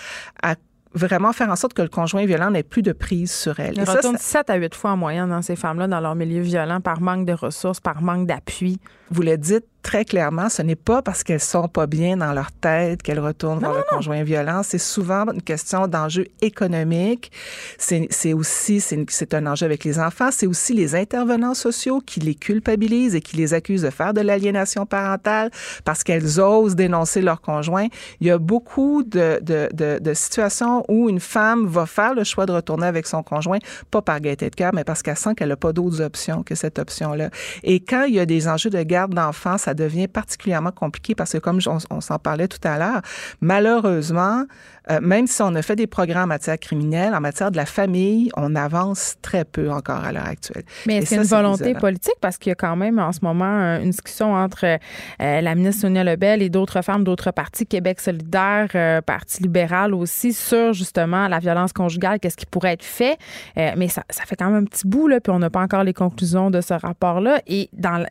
vraiment 0.95 1.33
faire 1.33 1.49
en 1.49 1.57
sorte 1.57 1.73
que 1.73 1.83
le 1.83 1.89
conjoint 1.89 2.27
violent 2.27 2.51
n'ait 2.51 2.63
plus 2.63 2.83
de 2.83 2.93
prise 2.93 3.33
sur 3.33 3.59
elle. 3.61 3.75
Il 3.77 3.85
retourne 3.85 4.19
7 4.19 4.51
à 4.51 4.57
8 4.57 4.75
fois 4.75 4.91
en 4.91 4.97
moyenne 4.97 5.31
dans 5.31 5.41
ces 5.41 5.57
femmes-là 5.57 5.89
dans 5.89 6.01
leur 6.01 6.15
milieu 6.15 6.43
violent 6.43 6.81
par 6.81 7.01
manque 7.01 7.25
de 7.25 7.33
ressources, 7.33 7.81
par 7.81 8.03
manque 8.03 8.27
d'appui. 8.27 8.79
Vous 9.11 9.23
le 9.23 9.39
dites, 9.39 9.65
très 9.83 10.05
clairement, 10.05 10.49
ce 10.49 10.63
n'est 10.63 10.77
pas 10.77 11.03
parce 11.03 11.23
qu'elles 11.23 11.41
sont 11.41 11.69
pas 11.69 11.87
bien 11.87 12.17
dans 12.17 12.33
leur 12.33 12.53
tête 12.53 13.03
qu'elles 13.03 13.21
retournent 13.21 13.59
vers 13.59 13.73
le 13.73 13.83
conjoint 13.89 14.23
violent. 14.23 14.63
C'est 14.63 14.79
souvent 14.79 15.25
une 15.33 15.43
question 15.43 15.89
d'enjeu 15.89 16.27
économique. 16.41 17.33
C'est 17.79 18.33
aussi, 18.33 18.81
c'est 18.81 19.35
un 19.35 19.47
enjeu 19.47 19.67
avec 19.67 19.85
les 19.85 19.99
enfants. 19.99 20.31
C'est 20.31 20.47
aussi 20.47 20.73
les 20.73 20.95
intervenants 20.95 21.55
sociaux 21.55 22.01
qui 22.05 22.21
les 22.21 22.35
culpabilisent 22.35 23.15
et 23.15 23.21
qui 23.21 23.37
les 23.37 23.55
accusent 23.55 23.83
de 23.83 23.91
faire 23.91 24.15
de 24.15 24.21
l'aliénation 24.21 24.87
parentale 24.87 25.51
parce 25.85 26.05
qu'elles 26.05 26.41
osent 26.41 26.77
dénoncer 26.77 27.21
leur 27.21 27.41
conjoint. 27.41 27.89
Il 28.21 28.27
y 28.29 28.31
a 28.31 28.39
beaucoup 28.39 29.03
de, 29.03 29.41
de, 29.43 29.69
de, 29.73 29.99
de, 29.99 30.15
situations 30.15 30.85
où 30.89 31.09
une 31.09 31.21
femme 31.21 31.67
va 31.67 31.87
faire 31.87 32.15
le 32.15 32.25
choix 32.25 32.47
de 32.47 32.53
retourner 32.53 32.87
avec 32.87 33.07
son 33.07 33.23
conjoint, 33.23 33.59
pas 33.91 34.03
par 34.03 34.21
gaieté 34.21 34.49
de 34.51 34.55
cœur, 34.55 34.73
mais 34.75 34.85
parce 34.85 35.03
qu'elle 35.03 35.17
sent 35.17 35.35
qu'elle 35.35 35.49
n'a 35.49 35.57
pas 35.57 35.73
d'autres 35.73 36.01
options 36.01 36.43
que 36.43 36.55
cette 36.55 36.79
option-là. 36.79 37.31
Et 37.63 37.81
quand 37.81 38.05
il 38.05 38.15
y 38.15 38.21
a 38.21 38.27
des 38.27 38.49
enjeux 38.49 38.71
de 38.71 38.83
garde 38.83 39.15
d'enfants, 39.15 39.59
ça 39.59 39.72
devient 39.75 40.09
particulièrement 40.09 40.73
compliqué 40.73 41.15
parce 41.15 41.33
que, 41.33 41.39
comme 41.39 41.61
on, 41.91 42.01
s'en 42.01 42.19
parlait 42.19 42.49
tout 42.49 42.61
à 42.65 42.79
l'heure, 42.79 43.03
malheureusement, 43.41 44.45
euh, 44.91 45.01
même 45.01 45.27
si 45.27 45.41
on 45.43 45.55
a 45.55 45.63
fait 45.63 45.77
des 45.77 45.87
progrès 45.87 46.21
en 46.21 46.27
matière 46.27 46.59
criminelle, 46.59 47.15
en 47.15 47.21
matière 47.21 47.51
de 47.51 47.57
la 47.57 47.67
famille, 47.67 48.31
on 48.37 48.55
avance 48.55 49.17
très 49.23 49.45
peu 49.45 49.71
encore 49.71 50.05
à 50.05 50.13
l'heure 50.13 50.27
actuelle. 50.27 50.65
Mais 50.87 50.97
est-ce 50.97 51.09
qu'il 51.09 51.17
y 51.17 51.21
a 51.21 51.23
une 51.23 51.29
volonté 51.29 51.75
politique? 51.75 52.17
Parce 52.21 52.39
qu'il 52.39 52.51
y 52.51 52.53
a 52.53 52.57
quand 52.57 52.77
même 52.77 52.99
en 52.99 53.13
ce 53.13 53.21
moment 53.23 53.45
une 53.45 53.91
discussion 53.91 54.35
entre 54.35 54.65
euh, 54.65 54.79
la 55.19 55.55
ministre 55.55 55.83
Sonia 55.83 56.05
Lebel 56.05 56.43
et 56.43 56.49
d'autres 56.49 56.83
femmes 56.83 57.05
d'autres 57.05 57.31
partis, 57.31 57.67
Québec 57.67 58.01
solidaire, 58.01 58.69
euh, 58.75 59.01
Parti 59.01 59.43
libéral 59.43 59.95
aussi, 59.95 60.33
sur 60.33 60.73
justement 60.73 61.29
la 61.29 61.39
violence 61.39 61.73
conjugale, 61.73 62.19
qu'est-ce 62.19 62.37
qui 62.37 62.47
pourrait 62.47 62.73
être 62.73 62.85
fait. 62.85 63.19
mais 63.57 63.89
ça, 63.89 64.03
ça, 64.11 64.25
fait 64.25 64.37
quand 64.37 64.51
même 64.51 64.63
un 64.63 64.65
petit 64.65 64.87
bout, 64.87 65.09
là, 65.09 65.21
puis 65.21 65.33
on 65.33 65.39
n'a 65.39 65.51
pas 65.51 65.61
encore 65.61 65.85
les 65.85 65.95
conclusions 65.95 66.51
de 66.51 66.61
ce 66.61 66.75
rapport-là. 66.75 67.41
Et 67.47 67.69
dans 67.73 68.05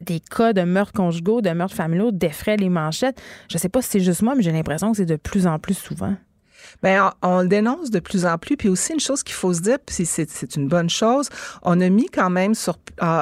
des 0.00 0.20
cas 0.20 0.52
de 0.52 0.62
meurtres 0.62 0.92
conjugaux, 0.92 1.40
de 1.40 1.50
meurtres 1.50 1.74
familiaux 1.74 2.10
défraient 2.10 2.56
les 2.56 2.68
manchettes. 2.68 3.20
Je 3.50 3.58
sais 3.58 3.68
pas 3.68 3.82
si 3.82 3.90
c'est 3.90 4.00
juste 4.00 4.22
moi, 4.22 4.34
mais 4.34 4.42
j'ai 4.42 4.52
l'impression 4.52 4.90
que 4.90 4.96
c'est 4.96 5.06
de 5.06 5.16
plus 5.16 5.46
en 5.46 5.58
plus 5.58 5.74
souvent. 5.74 6.09
Bien, 6.82 7.12
on, 7.22 7.42
le 7.42 7.48
dénonce 7.48 7.90
de 7.90 8.00
plus 8.00 8.26
en 8.26 8.38
plus. 8.38 8.56
Puis 8.56 8.68
aussi, 8.68 8.92
une 8.92 9.00
chose 9.00 9.22
qu'il 9.22 9.34
faut 9.34 9.52
se 9.52 9.60
dire, 9.60 9.78
puis 9.84 10.04
c'est 10.04 10.56
une 10.56 10.68
bonne 10.68 10.90
chose, 10.90 11.28
on 11.62 11.80
a 11.80 11.88
mis 11.88 12.06
quand 12.06 12.30
même 12.30 12.54
sur, 12.54 12.78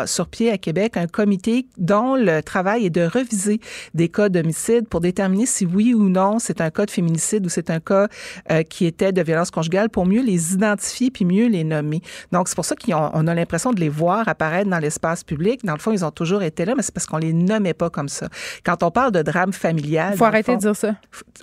sur 0.07 0.29
pied 0.29 0.51
à 0.51 0.59
Québec 0.59 0.97
un 0.97 1.07
comité 1.07 1.67
dont 1.77 2.15
le 2.15 2.43
travail 2.43 2.87
est 2.87 2.91
de 2.91 3.03
reviser 3.03 3.61
des 3.95 4.09
cas 4.09 4.29
d'homicide 4.29 4.89
pour 4.89 5.01
déterminer 5.01 5.47
si 5.47 5.67
oui 5.67 5.95
ou 5.95 6.09
non 6.09 6.39
c'est 6.39 6.61
un 6.61 6.71
cas 6.71 6.87
de 6.87 6.91
féminicide 6.91 7.45
ou 7.47 7.49
c'est 7.49 7.71
un 7.71 7.81
cas 7.81 8.09
euh, 8.51 8.63
qui 8.63 8.87
était 8.87 9.13
de 9.13 9.23
violence 9.23 9.51
conjugale 9.51 9.89
pour 9.89 10.07
mieux 10.07 10.23
les 10.23 10.55
identifier 10.55 11.11
puis 11.11 11.25
mieux 11.25 11.47
les 11.49 11.65
nommer. 11.65 12.01
Donc, 12.33 12.49
c'est 12.49 12.55
pour 12.55 12.65
ça 12.65 12.75
qu'on 12.77 13.27
a 13.27 13.35
l'impression 13.35 13.73
de 13.73 13.81
les 13.81 13.89
voir 13.89 14.29
apparaître 14.29 14.69
dans 14.69 14.79
l'espace 14.79 15.25
public. 15.25 15.65
Dans 15.65 15.75
le 15.75 15.79
fond, 15.79 15.93
ils 15.93 16.05
ont 16.05 16.11
toujours 16.11 16.43
été 16.43 16.65
là, 16.65 16.75
mais 16.77 16.83
c'est 16.83 16.93
parce 16.93 17.07
qu'on 17.07 17.19
les 17.19 17.33
nommait 17.33 17.75
pas 17.75 17.91
comme 17.91 18.09
ça. 18.09 18.29
Quand 18.65 18.83
on 18.83 18.91
parle 18.91 19.13
de 19.13 19.23
drame 19.23 19.53
familial... 19.53 20.17
Faut 20.17 20.25
arrêter 20.25 20.55
de 20.57 20.61
dire 20.61 20.77
ça. 20.77 20.95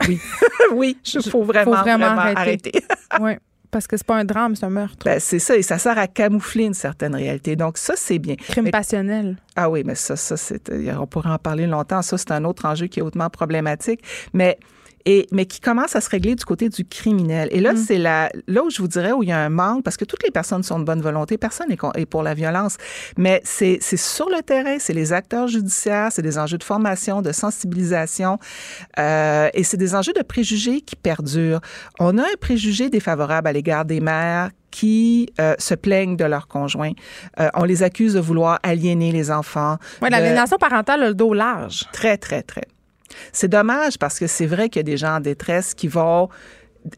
Oui. 0.08 0.20
oui, 0.74 0.98
il 1.14 1.30
faut 1.30 1.44
vraiment 1.44 1.84
vraiment, 1.86 2.22
arrêter. 2.22 2.72
oui. 3.20 3.34
Parce 3.72 3.88
que 3.88 3.98
c'est 3.98 4.06
pas 4.06 4.16
un 4.16 4.24
drame, 4.24 4.56
c'est 4.56 4.66
un 4.66 4.70
meurtre. 4.70 5.04
Ben, 5.04 5.20
c'est 5.20 5.40
ça, 5.40 5.58
et 5.58 5.62
ça 5.62 5.78
sert 5.78 5.98
à 5.98 6.08
camoufler 6.08 6.64
une 6.64 6.74
certaine 6.74 7.14
réalité. 7.14 7.58
Donc, 7.58 7.78
ça, 7.78 7.96
c'est 7.98 8.20
bien. 8.20 8.36
Crime 8.36 8.72
passionnel. 8.72 9.36
Ah 9.58 9.70
oui, 9.70 9.84
mais 9.86 9.96
ça, 9.96 10.16
ça, 10.16 10.38
c'est, 10.38 10.72
on 10.98 11.08
pourrait 11.08 11.32
en 11.32 11.38
parler 11.38 11.68
longtemps. 11.68 12.02
Ça, 12.02 12.18
c'est 12.18 12.32
un 12.32 12.46
autre 12.46 12.66
enjeu 12.66 12.88
qui 12.88 13.00
est 13.00 13.04
hautement 13.04 13.30
problématique. 13.30 14.02
Mais 14.34 14.58
et 15.06 15.28
mais 15.32 15.46
qui 15.46 15.60
commence 15.60 15.96
à 15.96 16.02
se 16.02 16.10
régler 16.10 16.36
du 16.36 16.46
côté 16.46 16.70
du 16.70 16.86
criminel. 16.86 17.48
Et 17.52 17.60
là, 17.60 17.74
mm. 17.74 17.78
c'est 17.78 17.98
là, 17.98 18.30
là 18.48 18.64
où 18.64 18.70
je 18.70 18.82
vous 18.82 18.88
dirais 18.88 19.12
où 19.12 19.24
il 19.24 19.30
y 19.30 19.32
a 19.32 19.40
un 19.40 19.50
manque, 19.50 19.84
parce 19.84 19.98
que 19.98 20.06
toutes 20.06 20.24
les 20.24 20.32
personnes 20.32 20.64
sont 20.64 20.80
de 20.80 20.84
bonne 20.84 21.02
volonté, 21.02 21.38
personne 21.38 21.68
n'est 21.70 22.06
pour 22.06 22.24
la 22.24 22.34
violence, 22.34 22.78
mais 23.18 23.42
c'est 23.44 23.80
sur 23.82 24.30
le 24.30 24.42
terrain, 24.42 24.78
c'est 24.80 24.94
les 24.94 25.14
acteurs 25.14 25.48
judiciaires, 25.48 26.10
c'est 26.12 26.22
des 26.22 26.38
enjeux 26.38 26.58
de 26.58 26.64
formation, 26.64 27.22
de 27.22 27.32
sensibilisation, 27.32 28.40
euh, 29.00 29.50
et 29.54 29.64
c'est 29.64 29.78
des 29.78 29.96
enjeux 29.96 30.14
de 30.14 30.24
préjugés 30.24 30.82
qui 30.82 30.96
perdurent. 30.96 31.62
On 32.00 32.18
a 32.18 32.24
un 32.24 32.36
préjugé 32.40 32.90
défavorable 32.90 33.48
à 33.48 33.54
l'égard 33.54 33.86
des 33.86 34.00
mères 34.00 34.50
qui 34.72 35.30
euh, 35.40 35.56
se 35.58 35.74
plaignent 35.74 36.18
de 36.18 36.26
leurs 36.26 36.48
conjoints. 36.48 36.92
Euh, 37.40 37.48
on 37.54 37.64
les 37.64 37.82
accuse 37.82 38.16
de 38.16 38.20
vouloir 38.20 38.60
aliéner 38.62 39.12
les 39.12 39.32
enfants. 39.32 39.78
Oui, 40.02 40.10
l'aliénation 40.10 40.58
parentale 40.58 41.04
a 41.04 41.08
le 41.08 41.14
dos 41.14 41.34
large. 41.34 41.86
Très, 41.94 42.18
très, 42.18 42.42
très. 42.42 42.64
C'est 43.32 43.48
dommage 43.48 43.98
parce 43.98 44.20
que 44.20 44.28
c'est 44.28 44.46
vrai 44.46 44.70
qu'il 44.70 44.80
y 44.80 44.82
a 44.82 44.84
des 44.84 44.98
gens 44.98 45.16
en 45.16 45.20
détresse 45.20 45.74
qui 45.74 45.88
vont 45.88 46.30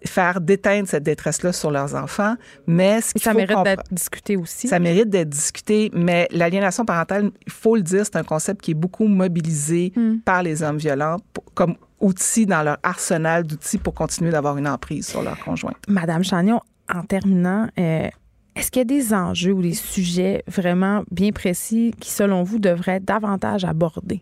faire 0.05 0.41
déteindre 0.41 0.87
cette 0.87 1.03
détresse-là 1.03 1.53
sur 1.53 1.71
leurs 1.71 1.95
enfants, 1.95 2.35
mais 2.65 3.01
ce 3.01 3.11
ça 3.17 3.33
mérite 3.33 3.63
d'être 3.63 3.83
discuté 3.91 4.35
aussi. 4.35 4.67
Ça 4.67 4.79
mérite 4.79 5.09
d'être 5.09 5.29
discuté, 5.29 5.89
mais 5.93 6.27
l'aliénation 6.31 6.85
parentale, 6.85 7.31
il 7.45 7.51
faut 7.51 7.75
le 7.75 7.81
dire, 7.81 8.03
c'est 8.05 8.17
un 8.17 8.23
concept 8.23 8.61
qui 8.61 8.71
est 8.71 8.75
beaucoup 8.75 9.07
mobilisé 9.07 9.93
hmm. 9.95 10.17
par 10.25 10.43
les 10.43 10.63
hommes 10.63 10.77
violents, 10.77 11.17
comme 11.53 11.75
outils 11.99 12.45
dans 12.45 12.63
leur 12.63 12.77
arsenal 12.83 13.43
d'outils 13.43 13.77
pour 13.77 13.93
continuer 13.93 14.31
d'avoir 14.31 14.57
une 14.57 14.67
emprise 14.67 15.07
sur 15.07 15.21
leur 15.21 15.39
conjoint. 15.39 15.73
Madame 15.87 16.23
Chagnon, 16.23 16.59
en 16.93 17.03
terminant, 17.03 17.67
euh, 17.79 18.09
est-ce 18.55 18.71
qu'il 18.71 18.79
y 18.79 18.81
a 18.81 18.85
des 18.85 19.13
enjeux 19.13 19.53
ou 19.53 19.61
des 19.61 19.73
sujets 19.73 20.43
vraiment 20.47 21.03
bien 21.11 21.31
précis 21.31 21.93
qui, 21.99 22.11
selon 22.11 22.43
vous, 22.43 22.59
devraient 22.59 22.95
être 22.95 23.05
davantage 23.05 23.65
abordés? 23.65 24.21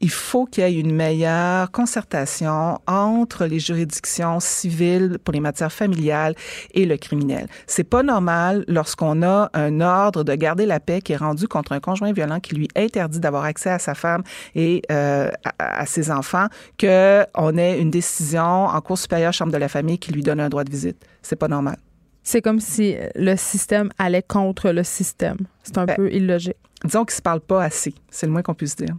Il 0.00 0.10
faut 0.10 0.46
qu'il 0.46 0.64
y 0.64 0.66
ait 0.66 0.80
une 0.80 0.94
meilleure 0.94 1.70
concertation 1.70 2.78
entre 2.86 3.46
les 3.46 3.58
juridictions 3.58 4.40
civiles 4.40 5.18
pour 5.22 5.32
les 5.32 5.40
matières 5.40 5.72
familiales 5.72 6.34
et 6.72 6.86
le 6.86 6.96
criminel. 6.96 7.46
C'est 7.66 7.84
pas 7.84 8.02
normal 8.02 8.64
lorsqu'on 8.68 9.22
a 9.22 9.50
un 9.54 9.80
ordre 9.80 10.24
de 10.24 10.34
garder 10.34 10.66
la 10.66 10.80
paix 10.80 11.00
qui 11.00 11.12
est 11.12 11.16
rendu 11.16 11.48
contre 11.48 11.72
un 11.72 11.80
conjoint 11.80 12.12
violent 12.12 12.40
qui 12.40 12.54
lui 12.54 12.68
interdit 12.76 13.20
d'avoir 13.20 13.44
accès 13.44 13.70
à 13.70 13.78
sa 13.78 13.94
femme 13.94 14.22
et 14.54 14.82
euh, 14.90 15.30
à, 15.58 15.80
à, 15.80 15.86
ses 15.86 16.10
enfants 16.10 16.46
que 16.78 17.24
on 17.34 17.56
ait 17.56 17.80
une 17.80 17.90
décision 17.90 18.66
en 18.66 18.80
cour 18.80 18.98
supérieure 18.98 19.32
chambre 19.32 19.52
de 19.52 19.58
la 19.58 19.68
famille 19.68 19.98
qui 19.98 20.12
lui 20.12 20.22
donne 20.22 20.40
un 20.40 20.48
droit 20.48 20.64
de 20.64 20.70
visite. 20.70 20.96
C'est 21.22 21.36
pas 21.36 21.48
normal. 21.48 21.76
C'est 22.22 22.40
comme 22.40 22.58
si 22.60 22.96
le 23.14 23.36
système 23.36 23.90
allait 23.98 24.22
contre 24.22 24.70
le 24.70 24.82
système. 24.82 25.36
C'est 25.62 25.76
un 25.76 25.84
ben, 25.84 25.94
peu 25.94 26.10
illogique. 26.10 26.56
Disons 26.84 27.04
qu'ils 27.04 27.14
ne 27.14 27.16
se 27.16 27.22
parlent 27.22 27.40
pas 27.40 27.64
assez. 27.64 27.94
C'est 28.10 28.26
le 28.26 28.32
moins 28.32 28.42
qu'on 28.42 28.54
puisse 28.54 28.76
dire. 28.76 28.94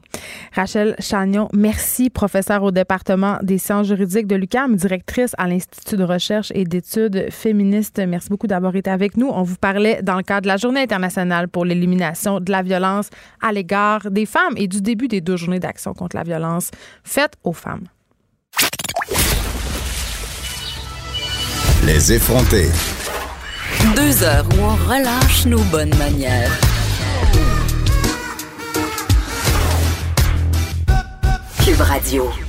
Rachel 0.54 0.96
Chagnon, 1.00 1.48
merci, 1.54 2.10
professeure 2.10 2.64
au 2.64 2.72
département 2.72 3.38
des 3.44 3.60
sciences 3.60 3.88
juridiques 3.88 4.26
de 4.26 4.36
l'UQAM, 4.36 4.76
directrice 4.76 5.36
à 5.38 5.48
l'Institut 5.48 5.96
de 5.96 6.04
recherche 6.04 6.52
et 6.56 6.64
d'études 6.64 7.28
féministes. 7.30 8.02
Merci 8.08 8.30
beaucoup 8.30 8.48
d'avoir 8.48 8.76
été 8.76 8.90
avec 8.90 9.18
nous. 9.18 9.28
On 9.28 9.44
vous 9.44 9.56
parlait 9.56 10.02
dans 10.02 10.16
le 10.16 10.24
cadre 10.24 10.42
de 10.42 10.48
la 10.48 10.58
Journée 10.58 10.82
internationale 10.82 11.48
pour 11.48 11.64
l'élimination 11.64 12.40
de 12.40 12.52
la 12.52 12.64
violence 12.64 13.10
à 13.42 13.52
l'égard 13.52 14.10
des 14.10 14.26
femmes 14.26 14.56
et 14.58 14.68
du 14.68 14.82
début 14.82 15.08
des 15.08 15.22
deux 15.22 15.38
journées 15.38 15.60
d'action 15.60 15.94
contre 15.94 16.16
la 16.16 16.24
violence 16.24 16.72
faite 17.04 17.34
aux 17.44 17.54
femmes. 17.54 17.86
Les 21.86 22.14
effrontés. 22.14 22.70
Deux 23.96 24.24
heures 24.24 24.48
où 24.58 24.64
on 24.64 24.76
relâche 24.90 25.46
nos 25.46 25.62
bonnes 25.66 25.96
manières. 25.98 26.52
Cube 31.66 31.82
Radio. 31.82 32.45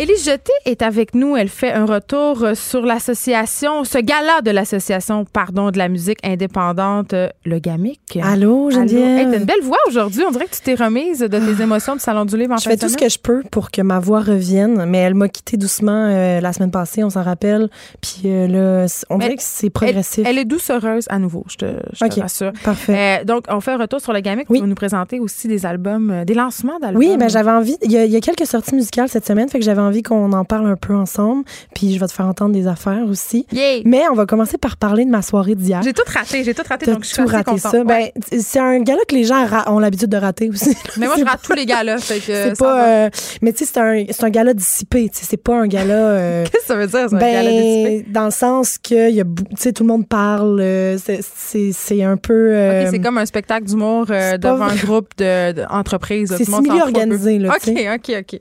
Élise 0.00 0.24
Jeté 0.24 0.52
est 0.64 0.80
avec 0.80 1.14
nous. 1.14 1.36
Elle 1.36 1.50
fait 1.50 1.72
un 1.72 1.84
retour 1.84 2.42
sur 2.54 2.86
l'association, 2.86 3.84
ce 3.84 3.98
gala 3.98 4.40
de 4.40 4.50
l'association, 4.50 5.26
pardon, 5.26 5.70
de 5.70 5.76
la 5.76 5.90
musique 5.90 6.16
indépendante, 6.24 7.12
le 7.12 7.58
GAMIC. 7.58 8.18
Allô, 8.22 8.70
Geneviève? 8.70 9.18
Hey, 9.18 9.30
t'as 9.30 9.36
une 9.36 9.44
belle 9.44 9.60
voix 9.62 9.76
aujourd'hui. 9.88 10.22
On 10.26 10.30
dirait 10.30 10.46
que 10.46 10.54
tu 10.54 10.62
t'es 10.62 10.74
remise 10.74 11.18
de 11.18 11.26
tes 11.26 11.62
émotions 11.62 11.96
du 11.96 12.00
Salon 12.00 12.24
du 12.24 12.34
Livre 12.38 12.54
en 12.54 12.56
Je 12.56 12.70
fais 12.70 12.78
tout 12.78 12.88
ce 12.88 12.96
que 12.96 13.10
je 13.10 13.18
peux 13.18 13.42
pour 13.50 13.70
que 13.70 13.82
ma 13.82 13.98
voix 13.98 14.20
revienne, 14.20 14.86
mais 14.86 14.96
elle 14.96 15.12
m'a 15.12 15.28
quitté 15.28 15.58
doucement 15.58 16.06
euh, 16.08 16.40
la 16.40 16.54
semaine 16.54 16.70
passée, 16.70 17.04
on 17.04 17.10
s'en 17.10 17.22
rappelle. 17.22 17.68
Puis 18.00 18.22
euh, 18.24 18.46
là, 18.46 18.86
on 19.10 19.18
dirait 19.18 19.36
que 19.36 19.42
c'est 19.44 19.68
progressif. 19.68 20.24
Elle, 20.24 20.38
elle, 20.38 20.38
est 20.38 20.46
doucereuse 20.46 21.04
à 21.10 21.18
nouveau, 21.18 21.44
je 21.50 21.56
te, 21.56 21.66
je 21.92 22.02
okay, 22.02 22.14
te 22.14 22.20
rassure. 22.20 22.52
Parfait. 22.64 23.20
Euh, 23.20 23.24
donc, 23.24 23.44
on 23.50 23.60
fait 23.60 23.72
un 23.72 23.78
retour 23.78 24.00
sur 24.00 24.14
le 24.14 24.20
GAMIC. 24.20 24.48
Oui. 24.48 24.60
Tu 24.60 24.62
vas 24.62 24.68
nous 24.68 24.74
présenter 24.74 25.20
aussi 25.20 25.46
des 25.46 25.66
albums, 25.66 26.24
des 26.24 26.32
lancements 26.32 26.78
d'albums. 26.78 26.98
Oui, 26.98 27.18
ben 27.18 27.28
j'avais 27.28 27.50
envie. 27.50 27.76
Il 27.82 27.92
y, 27.92 27.98
a, 27.98 28.06
il 28.06 28.10
y 28.10 28.16
a 28.16 28.20
quelques 28.20 28.46
sorties 28.46 28.74
musicales 28.74 29.10
cette 29.10 29.26
semaine, 29.26 29.50
fait 29.50 29.58
que 29.58 29.64
j'avais 29.66 29.82
envie 29.82 29.89
qu'on 30.02 30.32
en 30.32 30.44
parle 30.44 30.66
un 30.66 30.76
peu 30.76 30.94
ensemble. 30.94 31.44
Puis 31.74 31.94
je 31.94 32.00
vais 32.00 32.06
te 32.06 32.12
faire 32.12 32.26
entendre 32.26 32.52
des 32.52 32.66
affaires 32.66 33.04
aussi. 33.08 33.46
Yeah. 33.52 33.82
Mais 33.84 34.02
on 34.10 34.14
va 34.14 34.26
commencer 34.26 34.58
par 34.58 34.76
parler 34.76 35.04
de 35.04 35.10
ma 35.10 35.22
soirée 35.22 35.54
d'hier. 35.54 35.82
J'ai 35.82 35.92
tout 35.92 36.02
raté, 36.06 36.44
j'ai 36.44 36.54
tout 36.54 36.62
raté. 36.68 36.86
T'as 36.86 36.92
donc 36.92 37.04
je 37.04 37.14
tout 37.14 37.26
raté 37.26 37.44
contente. 37.44 37.60
ça. 37.60 37.78
Ouais. 37.78 38.12
Ben, 38.20 38.40
c'est 38.40 38.58
un 38.58 38.80
gala 38.80 39.00
que 39.08 39.14
les 39.14 39.24
gens 39.24 39.46
ont 39.66 39.78
l'habitude 39.78 40.08
de 40.08 40.16
rater 40.16 40.48
aussi. 40.48 40.76
Mais 40.96 41.06
moi, 41.06 41.16
je 41.18 41.24
rate 41.24 41.40
tous 41.42 41.54
les 41.54 41.66
galas. 41.66 41.98
C'est 41.98 42.58
pas. 42.58 42.88
Euh, 42.88 43.10
mais 43.42 43.52
tu 43.52 43.64
sais, 43.64 43.72
c'est 43.72 43.80
un, 43.80 44.04
c'est 44.10 44.24
un 44.24 44.30
gala 44.30 44.54
dissipé. 44.54 45.10
C'est 45.12 45.36
pas 45.36 45.56
un 45.56 45.66
gala. 45.66 45.94
Euh, 45.94 46.44
Qu'est-ce 46.50 46.62
que 46.62 46.66
ça 46.66 46.76
veut 46.76 46.86
dire, 46.86 47.08
ben, 47.10 47.16
un 47.16 47.32
gala 47.32 47.50
dissipé? 47.50 48.06
Dans 48.10 48.24
le 48.24 48.30
sens 48.30 48.78
que 48.78 49.10
y 49.10 49.20
a, 49.20 49.24
tout 49.24 49.82
le 49.82 49.88
monde 49.88 50.08
parle. 50.08 50.60
Euh, 50.60 50.98
c'est 50.98 52.02
un 52.02 52.16
peu. 52.16 52.50
Okay, 52.50 52.88
c'est 52.90 53.00
comme 53.00 53.18
un 53.18 53.26
spectacle 53.26 53.66
d'humour 53.66 54.06
devant 54.06 54.62
un 54.62 54.76
groupe 54.76 55.10
d'entreprises. 55.18 56.30
De, 56.30 56.36
c'est 56.36 56.44
simili 56.44 56.80
organisé, 56.80 57.38
là. 57.38 57.54
OK, 57.54 57.72
OK, 57.94 58.16
OK. 58.20 58.40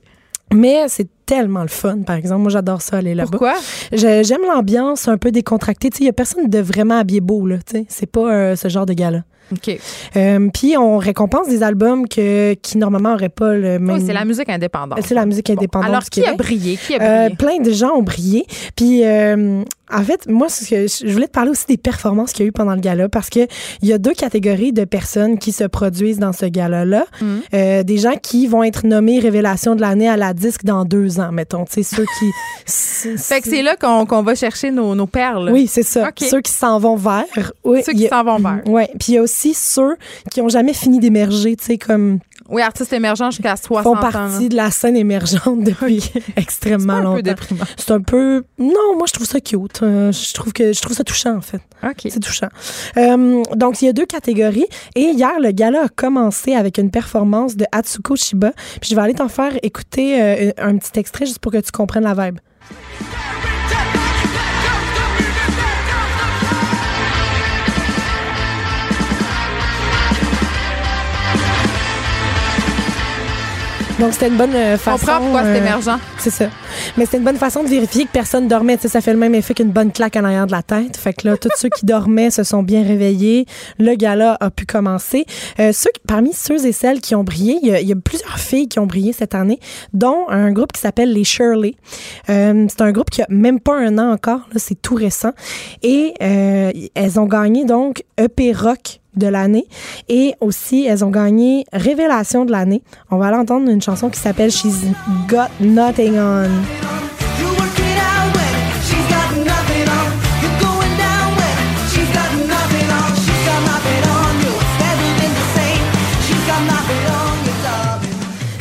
Mais 0.53 0.85
c'est 0.88 1.07
tellement 1.30 1.61
le 1.61 1.68
fun, 1.68 1.99
par 1.99 2.15
exemple. 2.15 2.41
Moi, 2.41 2.49
j'adore 2.49 2.81
ça, 2.81 2.97
aller 2.97 3.14
là-bas. 3.14 3.30
Pourquoi? 3.30 3.53
J'aime 3.91 4.41
l'ambiance 4.47 5.07
un 5.07 5.19
peu 5.19 5.31
décontractée. 5.31 5.91
Tu 5.91 5.97
sais, 5.97 6.03
il 6.03 6.06
n'y 6.06 6.10
a 6.10 6.14
personne 6.14 6.49
de 6.49 6.60
vraiment 6.60 6.97
habillé 6.97 7.22
beau, 7.22 7.45
là. 7.45 7.57
Tu 7.57 7.77
sais, 7.77 7.85
c'est 7.88 8.07
pas 8.07 8.34
euh, 8.34 8.56
ce 8.56 8.68
genre 8.68 8.88
de 8.88 8.93
gars-là. 8.93 9.23
OK. 9.51 9.80
Euh, 10.15 10.49
Puis 10.53 10.77
on 10.77 10.97
récompense 10.97 11.47
des 11.47 11.63
albums 11.63 12.07
que, 12.07 12.53
qui 12.55 12.77
normalement 12.77 13.11
n'auraient 13.11 13.30
pas 13.30 13.53
le 13.53 13.80
même. 13.80 13.97
Oui, 13.97 14.03
c'est 14.05 14.13
la 14.13 14.26
musique 14.26 14.49
indépendante. 14.49 14.99
C'est 15.03 15.15
la 15.15 15.26
musique 15.26 15.49
indépendante. 15.49 15.88
Bon, 15.88 15.93
alors, 15.93 16.03
qui 16.05 16.26
a 16.26 16.34
brillé? 16.34 16.77
Qui 16.77 16.95
a 16.95 16.99
brillé? 16.99 17.11
Euh, 17.11 17.35
plein 17.35 17.59
de 17.59 17.71
gens 17.71 17.91
ont 17.95 18.03
brillé. 18.03 18.45
Puis 18.76 19.03
euh, 19.03 19.63
en 19.91 20.03
fait, 20.03 20.27
moi, 20.27 20.49
ce 20.49 20.69
que 20.69 20.88
je 20.88 21.11
voulais 21.11 21.27
te 21.27 21.31
parler 21.31 21.51
aussi 21.51 21.65
des 21.67 21.77
performances 21.77 22.31
qu'il 22.31 22.43
y 22.43 22.47
a 22.47 22.49
eu 22.49 22.51
pendant 22.51 22.76
le 22.76 22.81
gala 22.81 23.09
parce 23.09 23.30
que 23.30 23.39
il 23.81 23.88
y 23.88 23.93
a 23.93 23.97
deux 23.97 24.13
catégories 24.13 24.71
de 24.71 24.85
personnes 24.85 25.39
qui 25.39 25.51
se 25.51 25.63
produisent 25.63 26.19
dans 26.19 26.34
ce 26.34 26.45
gala-là. 26.45 27.05
Mm. 27.21 27.26
Euh, 27.53 27.84
des 27.84 27.97
gens 27.97 28.15
qui 28.21 28.47
vont 28.47 28.63
être 28.63 28.85
nommés 28.85 29.19
révélation 29.19 29.76
de 29.76 29.81
l'année 29.81 30.07
à 30.07 30.17
la 30.17 30.34
disque 30.34 30.63
dans 30.63 30.85
deux 30.85 31.19
ans, 31.19 31.31
mettons. 31.31 31.65
Tu 31.65 31.84
sais, 31.84 31.95
ceux 31.95 32.05
qui. 32.19 32.31
fait 33.17 33.41
que 33.41 33.49
c'est 33.49 33.63
là 33.63 33.76
qu'on 33.76 34.21
va 34.21 34.35
chercher 34.35 34.71
nos, 34.71 34.93
nos 34.93 35.07
perles. 35.07 35.49
Oui, 35.51 35.67
c'est 35.67 35.84
ça. 35.84 36.09
Okay. 36.09 36.27
Ceux 36.27 36.41
qui 36.41 36.51
s'en 36.51 36.77
vont 36.80 36.95
vers. 36.95 37.51
Oui, 37.63 37.81
ceux 37.84 37.93
qui 37.93 38.07
s'en 38.07 38.23
vont 38.23 38.38
vers. 38.38 38.61
Oui. 38.67 38.84
Puis 38.99 39.13
il 39.13 39.15
y 39.15 39.17
a 39.17 39.21
aussi 39.21 39.39
ceux 39.53 39.98
qui 40.32 40.41
ont 40.41 40.49
jamais 40.49 40.74
fini 40.74 40.99
d'émerger, 40.99 41.56
tu 41.56 41.66
sais, 41.66 41.78
comme. 41.78 42.20
Oui, 42.49 42.64
artistes 42.64 42.94
émergents 42.94 43.30
jusqu'à 43.30 43.56
60 43.56 43.84
font 43.84 43.95
ans. 43.95 44.11
partie 44.11 44.49
de 44.49 44.56
la 44.56 44.72
scène 44.72 44.95
émergente 44.95 45.64
depuis 45.64 46.11
extrêmement 46.36 46.94
un 46.94 47.03
longtemps. 47.03 47.36
C'est 47.78 47.91
un 47.91 48.02
peu 48.02 48.44
non, 48.57 48.95
moi 48.95 49.06
je 49.07 49.14
trouve 49.14 49.28
ça 49.28 49.40
cute. 49.40 49.84
Euh, 49.84 50.11
je 50.11 50.34
trouve 50.34 50.52
que 50.52 50.74
je 50.74 50.82
trouve 50.82 50.95
ça 50.95 51.03
touchant 51.03 51.38
en 51.38 51.41
fait. 51.41 51.61
OK. 51.84 52.07
C'est 52.10 52.20
touchant. 52.20 52.49
Euh, 52.98 53.44
donc 53.56 53.82
il 53.82 53.86
y 53.86 53.90
a 53.90 53.94
deux 53.94 54.07
catégories 54.07 54.66
et 54.95 55.11
hier 55.11 55.40
le 55.40 55.52
gala 55.52 55.84
a 55.84 55.90
commencé 55.90 56.56
avec 56.56 56.80
une 56.80 56.90
performance 56.90 57.56
de 57.56 57.66
Atsuko 57.72 58.16
Shiba. 58.16 58.52
Puis 58.82 58.90
je 58.90 58.95
vais 58.95 59.02
aller 59.02 59.14
t'en 59.14 59.30
faire 59.30 59.53
écouter 59.61 60.20
euh, 60.20 60.52
un 60.57 60.76
petit 60.78 60.99
extrait 60.99 61.28
juste 61.28 61.40
pour 61.40 61.52
que 61.52 61.60
tu 61.60 61.72
comprennes 61.72 62.03
la 62.06 62.16
vibe. 62.16 62.40
Donc, 73.99 74.13
c'était 74.13 74.30
une 74.30 74.38
bonne 74.38 74.55
euh, 74.55 74.77
façon. 74.77 74.95
On 74.95 74.99
comprend 74.99 75.19
pourquoi 75.19 75.43
c'est 75.43 75.57
émergent. 75.57 75.99
C'est 76.17 76.30
ça. 76.30 76.45
Mais 76.97 77.05
c'était 77.05 77.17
une 77.17 77.23
bonne 77.23 77.38
façon 77.38 77.63
de 77.63 77.69
vérifier 77.69 78.05
que 78.05 78.11
personne 78.11 78.47
dormait. 78.47 78.77
Ça 78.77 79.01
fait 79.01 79.13
le 79.13 79.19
même 79.19 79.35
effet 79.35 79.53
qu'une 79.53 79.71
bonne 79.71 79.91
claque 79.91 80.15
en 80.15 80.23
arrière 80.23 80.47
de 80.47 80.51
la 80.51 80.63
tête. 80.63 80.95
Fait 80.97 81.13
que 81.13 81.27
là, 81.27 81.38
tous 81.38 81.49
ceux 81.57 81.69
qui 81.69 81.85
dormaient 81.85 82.31
se 82.31 82.43
sont 82.43 82.63
bien 82.63 82.84
réveillés. 82.84 83.45
Le 83.77 83.95
gala 83.95 84.38
a 84.39 84.49
pu 84.49 84.65
commencer. 84.65 85.26
Euh, 85.59 85.71
ceux, 85.73 85.89
parmi 86.07 86.34
ceux 86.34 86.65
et 86.65 86.71
celles 86.71 87.01
qui 87.01 87.13
ont 87.15 87.23
brillé, 87.23 87.59
il 87.61 87.67
y, 87.67 87.85
y, 87.85 87.91
a, 87.91 87.95
plusieurs 87.95 88.39
filles 88.39 88.67
qui 88.67 88.80
ont 88.80 88.85
brillé 88.85 89.11
cette 89.11 89.35
année, 89.35 89.59
dont 89.93 90.30
un 90.30 90.51
groupe 90.51 90.71
qui 90.71 90.81
s'appelle 90.81 91.11
les 91.11 91.23
Shirley. 91.23 91.76
Euh, 92.30 92.65
c'est 92.69 92.81
un 92.81 92.91
groupe 92.91 93.09
qui 93.09 93.21
a 93.21 93.27
même 93.30 93.59
pas 93.59 93.77
un 93.77 93.97
an 93.97 94.11
encore. 94.11 94.47
Là, 94.53 94.59
c'est 94.59 94.81
tout 94.81 94.95
récent. 94.95 95.31
Et 95.84 96.13
euh, 96.21 96.71
elles 96.95 97.19
ont 97.19 97.26
gagné 97.26 97.65
donc 97.65 98.03
EP 98.17 98.53
Rock 98.53 98.98
de 99.15 99.27
l'année. 99.27 99.65
Et 100.07 100.36
aussi 100.41 100.86
elles 100.86 101.03
ont 101.03 101.10
gagné 101.10 101.65
Révélation 101.72 102.45
de 102.45 102.52
l'année. 102.52 102.81
On 103.11 103.18
va 103.18 103.27
aller 103.27 103.38
entendre 103.38 103.69
une 103.69 103.81
chanson 103.81 104.10
qui 104.10 104.19
s'appelle 104.19 104.52
She's 104.52 104.86
Got 105.27 105.49
Nothing 105.60 106.18
On. 106.18 106.49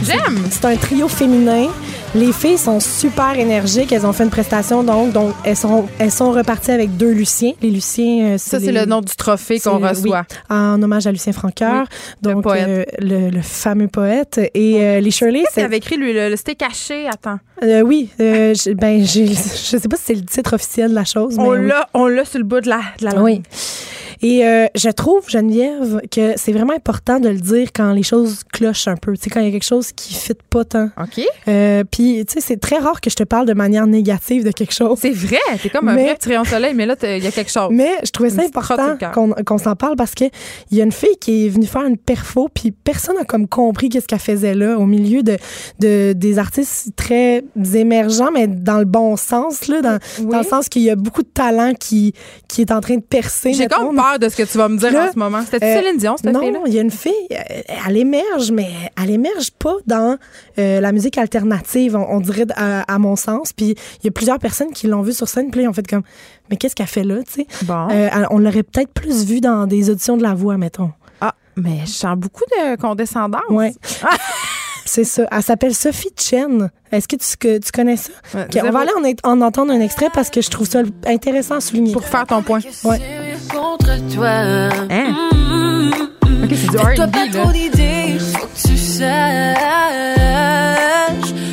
J'aime! 0.03 0.49
C'est 0.51 0.65
un 0.65 0.77
trio 0.77 1.07
féminin. 1.07 1.69
Les 2.15 2.33
filles 2.33 2.57
sont 2.59 2.81
super 2.81 3.39
énergiques. 3.39 3.93
Elles 3.93 4.07
ont 4.07 4.13
fait 4.15 4.25
une 4.25 4.31
prestation, 4.31 4.83
donc, 4.83 5.13
donc 5.13 5.35
elles, 5.45 5.57
sont, 5.57 5.87
elles 5.99 6.11
sont 6.11 6.33
reparties 6.33 6.71
avec 6.71 6.97
deux 6.97 7.13
Luciens. 7.13 7.53
Les 7.61 7.71
Luciens, 7.71 8.25
euh, 8.35 8.39
Ça, 8.39 8.59
c'est 8.59 8.73
le 8.73 8.87
nom 8.87 9.01
du 9.03 9.15
trophée 9.15 9.61
qu'on 9.61 9.79
reçoit. 9.79 10.25
oui, 10.31 10.37
en 10.57 10.83
hommage 10.83 11.07
à 11.07 11.13
Lucien 11.13 11.33
Francoeur, 11.33 11.85
donc 12.23 12.47
euh, 12.47 12.85
le, 12.99 13.29
le 13.31 13.43
fameux 13.43 13.89
poète. 13.89 14.41
Et 14.55 14.81
euh, 14.83 15.01
les 15.01 15.11
Shirley, 15.11 15.45
c'est 15.53 15.63
avait 15.63 15.77
écrit, 15.77 15.97
lui? 15.97 16.13
Le, 16.15 16.35
c'était 16.37 16.55
caché, 16.55 17.07
attends. 17.09 17.39
euh, 17.63 17.83
oui, 17.83 18.09
je- 18.19 18.73
ben 18.73 19.05
je 19.05 19.33
sais 19.79 19.89
pas 19.89 19.97
si 19.97 20.03
c'est 20.07 20.15
le 20.15 20.23
titre 20.25 20.55
officiel 20.55 20.91
de 20.91 20.95
la 20.95 21.05
chose, 21.05 21.37
mais 21.37 21.45
On 21.45 21.51
oui. 21.51 21.67
l'a, 21.69 21.89
on 21.93 22.07
l'a 22.07 22.25
sur 22.25 22.39
le 22.39 22.45
bout 22.45 22.61
de 22.61 22.69
la, 22.71 22.81
de 23.01 23.05
la 23.05 23.11
langue. 23.13 23.25
Oui. 23.25 23.43
Et 24.23 24.45
euh, 24.45 24.67
je 24.75 24.89
trouve, 24.91 25.29
Geneviève, 25.29 26.01
que 26.11 26.33
c'est 26.37 26.53
vraiment 26.53 26.73
important 26.75 27.21
de 27.21 27.29
le 27.29 27.37
dire 27.39 27.69
quand 27.75 27.93
les 27.93 28.03
choses 28.03 28.41
clochent 28.53 28.89
un 28.89 28.97
peu. 28.97 29.17
Tu 29.17 29.25
sais, 29.25 29.31
quand 29.31 29.41
il 29.41 29.47
y 29.47 29.49
a 29.49 29.53
quelque 29.53 29.65
chose 29.65 29.93
qui 29.93 30.15
ne 30.15 30.19
fit 30.19 30.33
pas 30.51 30.65
tant. 30.65 30.91
OK. 31.01 31.23
Euh, 31.49 31.85
Puis, 31.91 32.25
tu 32.27 32.35
sais, 32.35 32.41
c'est 32.41 32.57
très 32.57 32.79
rare 32.79 33.01
que 33.01 33.11
je 33.11 33.17
te 33.17 33.23
parle 33.25 33.47
de 33.47 33.55
manière 33.55 33.87
négative 33.87 34.45
de 34.45 34.51
quelque 34.51 34.75
chose. 34.75 34.99
C'est 35.01 35.11
vrai, 35.11 35.39
t'es 35.63 35.69
comme 35.71 35.89
un 35.89 35.95
Mais- 35.95 36.05
vrai 36.05 36.15
petit 36.17 36.29
rayon 36.31 36.43
de 36.43 36.49
soleil, 36.49 36.75
mais 36.75 36.87
là, 36.87 36.97
il 37.03 37.23
y 37.23 37.27
a 37.27 37.31
quelque 37.31 37.51
chose. 37.51 37.69
Mais 37.71 37.91
je 38.05 38.11
trouvais 38.11 38.31
ça 38.31 38.43
important 38.43 38.97
qu'on 39.15 39.31
qu'on 39.45 39.59
s'en 39.59 39.77
parle 39.77 39.97
parce 39.97 40.15
que 40.15 40.25
il 40.71 40.79
y 40.79 40.81
a 40.81 40.85
une 40.85 40.93
fille 40.93 41.17
qui 41.21 41.47
est 41.47 41.49
venue 41.49 41.67
faire 41.67 41.85
une 41.87 41.97
perfo 41.97 42.49
puis 42.53 42.71
personne 42.73 43.17
n'a 43.17 43.25
comme 43.25 43.47
compris 43.47 43.89
qu'est-ce 43.89 44.07
qu'elle 44.07 44.19
faisait 44.19 44.55
là 44.55 44.79
au 44.79 44.87
milieu 44.87 45.23
de, 45.23 45.37
de 45.79 46.13
des 46.13 46.39
artistes 46.39 46.89
très 46.97 47.45
émergents 47.75 48.31
mais 48.33 48.47
dans 48.47 48.79
le 48.79 48.85
bon 48.85 49.17
sens 49.17 49.69
là 49.69 49.81
dans, 49.83 49.99
dans 50.29 50.39
le 50.39 50.45
sens 50.45 50.69
qu'il 50.69 50.83
y 50.83 50.91
a 50.91 50.97
beaucoup 50.97 51.23
de 51.23 51.29
talent 51.29 51.73
qui 51.79 52.15
qui 52.49 52.63
est 52.63 52.73
en 52.73 52.81
train 52.81 52.97
de 52.97 53.03
percer 53.03 53.53
J'ai 53.53 53.67
comme 53.67 53.95
peur 53.95 54.08
de 54.17 54.29
ce 54.31 54.37
que 54.37 54.45
tu 54.45 54.57
vas 54.57 54.69
me 54.69 54.79
dire 54.79 54.91
Là, 54.93 55.09
en 55.09 55.13
ce 55.13 55.19
moment. 55.19 55.43
C'était 55.43 55.63
euh, 55.65 55.81
Céline 55.83 55.99
Dion, 55.99 56.17
cette 56.17 56.33
non, 56.33 56.41
fille-là? 56.41 56.61
il 56.67 56.73
y 56.73 56.79
a 56.79 56.83
une 56.83 56.91
fille, 56.91 57.13
euh, 57.33 57.37
elle 57.87 57.97
émerge, 57.99 58.51
mais 58.51 58.69
elle 59.01 59.11
émerge 59.11 59.51
pas 59.51 59.75
dans 59.87 60.17
euh, 60.59 60.81
la 60.81 60.93
musique 60.93 61.19
alternative, 61.19 61.95
on, 61.97 62.07
on 62.17 62.21
dirait 62.21 62.47
à, 62.57 62.83
à 62.91 62.99
mon 62.99 63.17
sens. 63.17 63.53
Puis 63.53 63.75
il 64.03 64.05
y 64.05 64.09
a 64.09 64.11
plusieurs 64.13 64.39
personnes 64.39 64.73
qui 64.73 64.87
l'ont 64.87 65.03
vue 65.03 65.13
sur 65.13 65.29
scène, 65.29 65.51
puis 65.51 65.61
là, 65.61 65.67
ils 65.67 65.69
ont 65.69 65.75
fait 65.75 65.87
comme, 65.87 66.03
mais 66.51 66.57
qu'est-ce 66.57 66.75
qu'elle 66.75 66.87
fait 66.87 67.05
là, 67.05 67.17
tu 67.27 67.43
sais? 67.43 67.47
Bon. 67.65 67.89
Euh, 67.91 68.09
on 68.31 68.39
l'aurait 68.39 68.63
peut-être 68.63 68.93
plus 68.93 69.27
vue 69.27 69.41
dans 69.41 69.67
des 69.67 69.91
auditions 69.91 70.17
de 70.17 70.23
la 70.23 70.33
voix, 70.33 70.57
mettons. 70.57 70.93
Ah, 71.21 71.35
mais 71.57 71.81
je 71.85 71.91
sens 71.91 72.17
beaucoup 72.17 72.45
de 72.45 72.77
condescendance. 72.81 73.43
Ouais. 73.51 73.73
C'est 74.87 75.05
ça. 75.05 75.27
Elle 75.31 75.43
s'appelle 75.43 75.75
Sophie 75.75 76.09
Chen. 76.17 76.71
Est-ce 76.91 77.07
que 77.07 77.17
tu, 77.17 77.37
que 77.37 77.59
tu 77.59 77.71
connais 77.73 77.99
ça? 77.99 78.11
Ouais, 78.35 78.45
Ok, 78.45 78.59
on 78.65 78.71
va 78.71 78.81
aller 78.81 79.15
en, 79.23 79.31
en 79.31 79.41
entendre 79.43 79.71
un 79.71 79.81
extrait 79.81 80.09
parce 80.15 80.31
que 80.31 80.41
je 80.41 80.49
trouve 80.49 80.67
ça 80.67 80.81
intéressant 81.07 81.57
à 81.57 81.61
souligner. 81.61 81.93
Pour 81.93 82.05
faire 82.07 82.27
ton 82.27 82.43
point. 82.43 82.61
Ouais. 82.85 82.99
Contre 83.49 84.15
toi. 84.15 84.29
Hein? 84.91 85.15
Ok, 86.43 86.51
c'est 86.51 86.71
du 86.71 86.77
R&B, 86.77 86.97
pas 86.97 87.29
trop 87.33 87.53
d'idées, 87.53 88.19
faut 88.19 88.47
que 88.47 88.69
tu 88.69 88.77
saches 88.77 89.59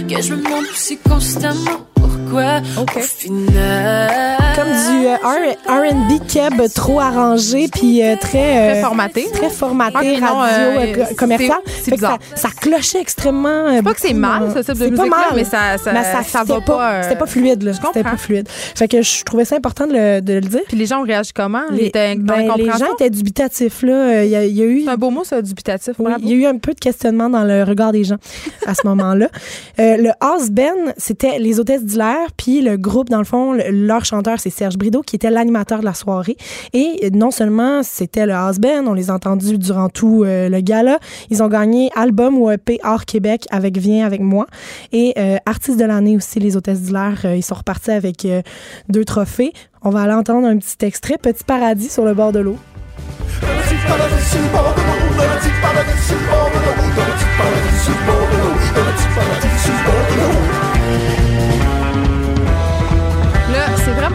que 0.08 0.22
je 0.22 0.34
me 0.34 0.44
demande 0.44 0.66
aussi 0.72 0.98
constamment 0.98 1.88
au 2.34 3.00
final. 3.00 4.38
Comme 4.56 4.68
du 4.70 5.06
euh, 5.08 5.16
R- 5.18 5.56
R&B 5.68 6.28
keb 6.28 6.54
trop 6.74 7.00
arrangé 7.00 7.68
puis 7.68 8.02
euh, 8.04 8.16
très 8.20 8.58
euh, 8.58 8.72
Très 8.74 8.82
formaté. 8.82 9.28
très 9.34 9.50
formaté 9.50 10.16
radio 10.16 10.36
euh, 10.42 10.78
euh, 10.78 11.06
co- 11.10 11.16
commercial. 11.16 11.58
c'est- 11.66 11.92
c'est. 11.92 12.00
Ça, 12.00 12.18
ça 12.36 12.50
clochait 12.62 13.02
extrêmement. 13.02 13.68
euh, 13.68 13.82
pas 13.82 13.94
que 13.94 14.00
c'est 14.02 14.14
mal, 14.14 14.50
ce 14.54 14.60
type 14.60 14.78
de 14.78 14.86
c'est 14.86 14.92
pas 14.96 15.06
mal, 15.06 15.26
mais 15.36 15.44
ça- 15.44 15.78
ça- 15.78 15.92
mais 15.92 16.04
ça 16.24 16.44
va 16.44 16.62
pas, 16.62 16.92
euh, 16.94 17.04
C'était 17.04 17.18
pas 17.18 17.26
fluide 17.26 17.64
là. 17.64 17.74
C'était 17.74 18.04
pas 18.04 18.18
fluide. 18.18 18.48
Fait 18.50 18.88
que 18.88 19.02
je 19.02 19.24
trouvais 19.24 19.46
ça 19.46 19.56
important 19.58 19.88
de 19.88 19.94
le, 19.94 20.22
de 20.22 20.34
le 20.34 20.42
dire. 20.42 20.62
Puis 20.68 20.78
les 20.78 20.86
gens 20.86 21.02
ont 21.02 21.06
réagi 21.06 21.32
comment? 21.34 21.64
Les, 21.72 21.86
étaient 21.88 22.16
ben, 22.16 22.54
les 22.58 22.66
gens 22.66 22.94
étaient 22.98 23.10
dubitatifs 23.10 23.82
là. 23.84 24.24
Il 24.24 24.30
y, 24.32 24.36
a- 24.36 24.46
il 24.46 24.56
y 24.56 24.62
a 24.62 24.66
eu 24.66 24.84
C'est 24.86 24.90
un 24.92 24.96
beau 24.98 25.10
mot, 25.10 25.24
ça, 25.24 25.42
dubitatif. 25.42 25.96
oui, 26.00 26.12
il 26.22 26.30
y 26.30 26.34
a 26.34 26.36
eu 26.36 26.46
un 26.46 26.58
peu 26.58 26.74
de 26.74 26.80
questionnement 26.80 27.30
dans 27.30 27.44
le 27.44 27.64
regard 27.64 27.92
des 27.92 28.04
gens 28.06 28.18
à 28.66 28.74
ce 28.74 28.88
moment-là. 28.88 29.28
Euh, 29.80 29.98
le 29.98 30.12
Band, 30.52 30.92
c'était 30.98 31.38
les 31.40 31.60
hôtesses 31.60 31.84
d'hilaire, 31.84 32.15
puis 32.38 32.62
le 32.62 32.78
groupe, 32.78 33.10
dans 33.10 33.18
le 33.20 33.26
fond, 33.26 33.54
le- 33.54 33.70
leur 33.70 34.06
chanteur, 34.06 34.40
c'est 34.40 34.50
Serge 34.50 34.78
Brideau, 34.78 35.02
qui 35.02 35.16
était 35.16 35.30
l'animateur 35.30 35.80
de 35.80 35.86
la 35.86 35.94
soirée. 35.94 36.38
Et 36.74 37.10
non 37.14 37.32
seulement 37.32 37.82
c'était 37.84 38.26
le 38.26 38.34
Band, 38.60 38.86
on 38.88 38.94
les 38.94 39.10
a 39.10 39.14
entendus 39.14 39.58
durant 39.58 39.90
tout 39.90 40.24
euh, 40.24 40.50
le 40.50 40.60
gala, 40.62 41.00
ils 41.30 41.42
ont 41.42 41.48
gagné 41.48 41.90
album 41.96 42.38
ou 42.38 42.50
EP 42.52 42.80
hors 42.84 43.06
Québec 43.06 43.46
avec 43.52 43.78
Viens 43.78 44.06
avec 44.06 44.22
moi. 44.22 44.46
Et 44.92 45.14
euh, 45.18 45.38
artiste 45.46 45.80
de 45.80 45.86
l'année 45.86 46.16
aussi, 46.16 46.40
les 46.40 46.56
hôtesses 46.58 46.82
d'hilaire, 46.82 47.22
euh, 47.26 47.36
ils 47.36 47.44
sont 47.44 47.56
repartis 47.56 47.92
avec 47.92 48.26
euh, 48.26 48.42
deux 48.90 49.06
trophées. 49.06 49.54
On 49.84 49.90
va 49.90 50.02
aller 50.04 50.14
entendre 50.14 50.48
un 50.48 50.58
petit 50.58 50.86
extrait, 50.86 51.18
Petit 51.22 51.44
paradis 51.44 51.90
sur 51.90 52.06
le 52.06 52.14
bord 52.14 52.32
de 52.32 52.40
l'eau. 52.40 52.58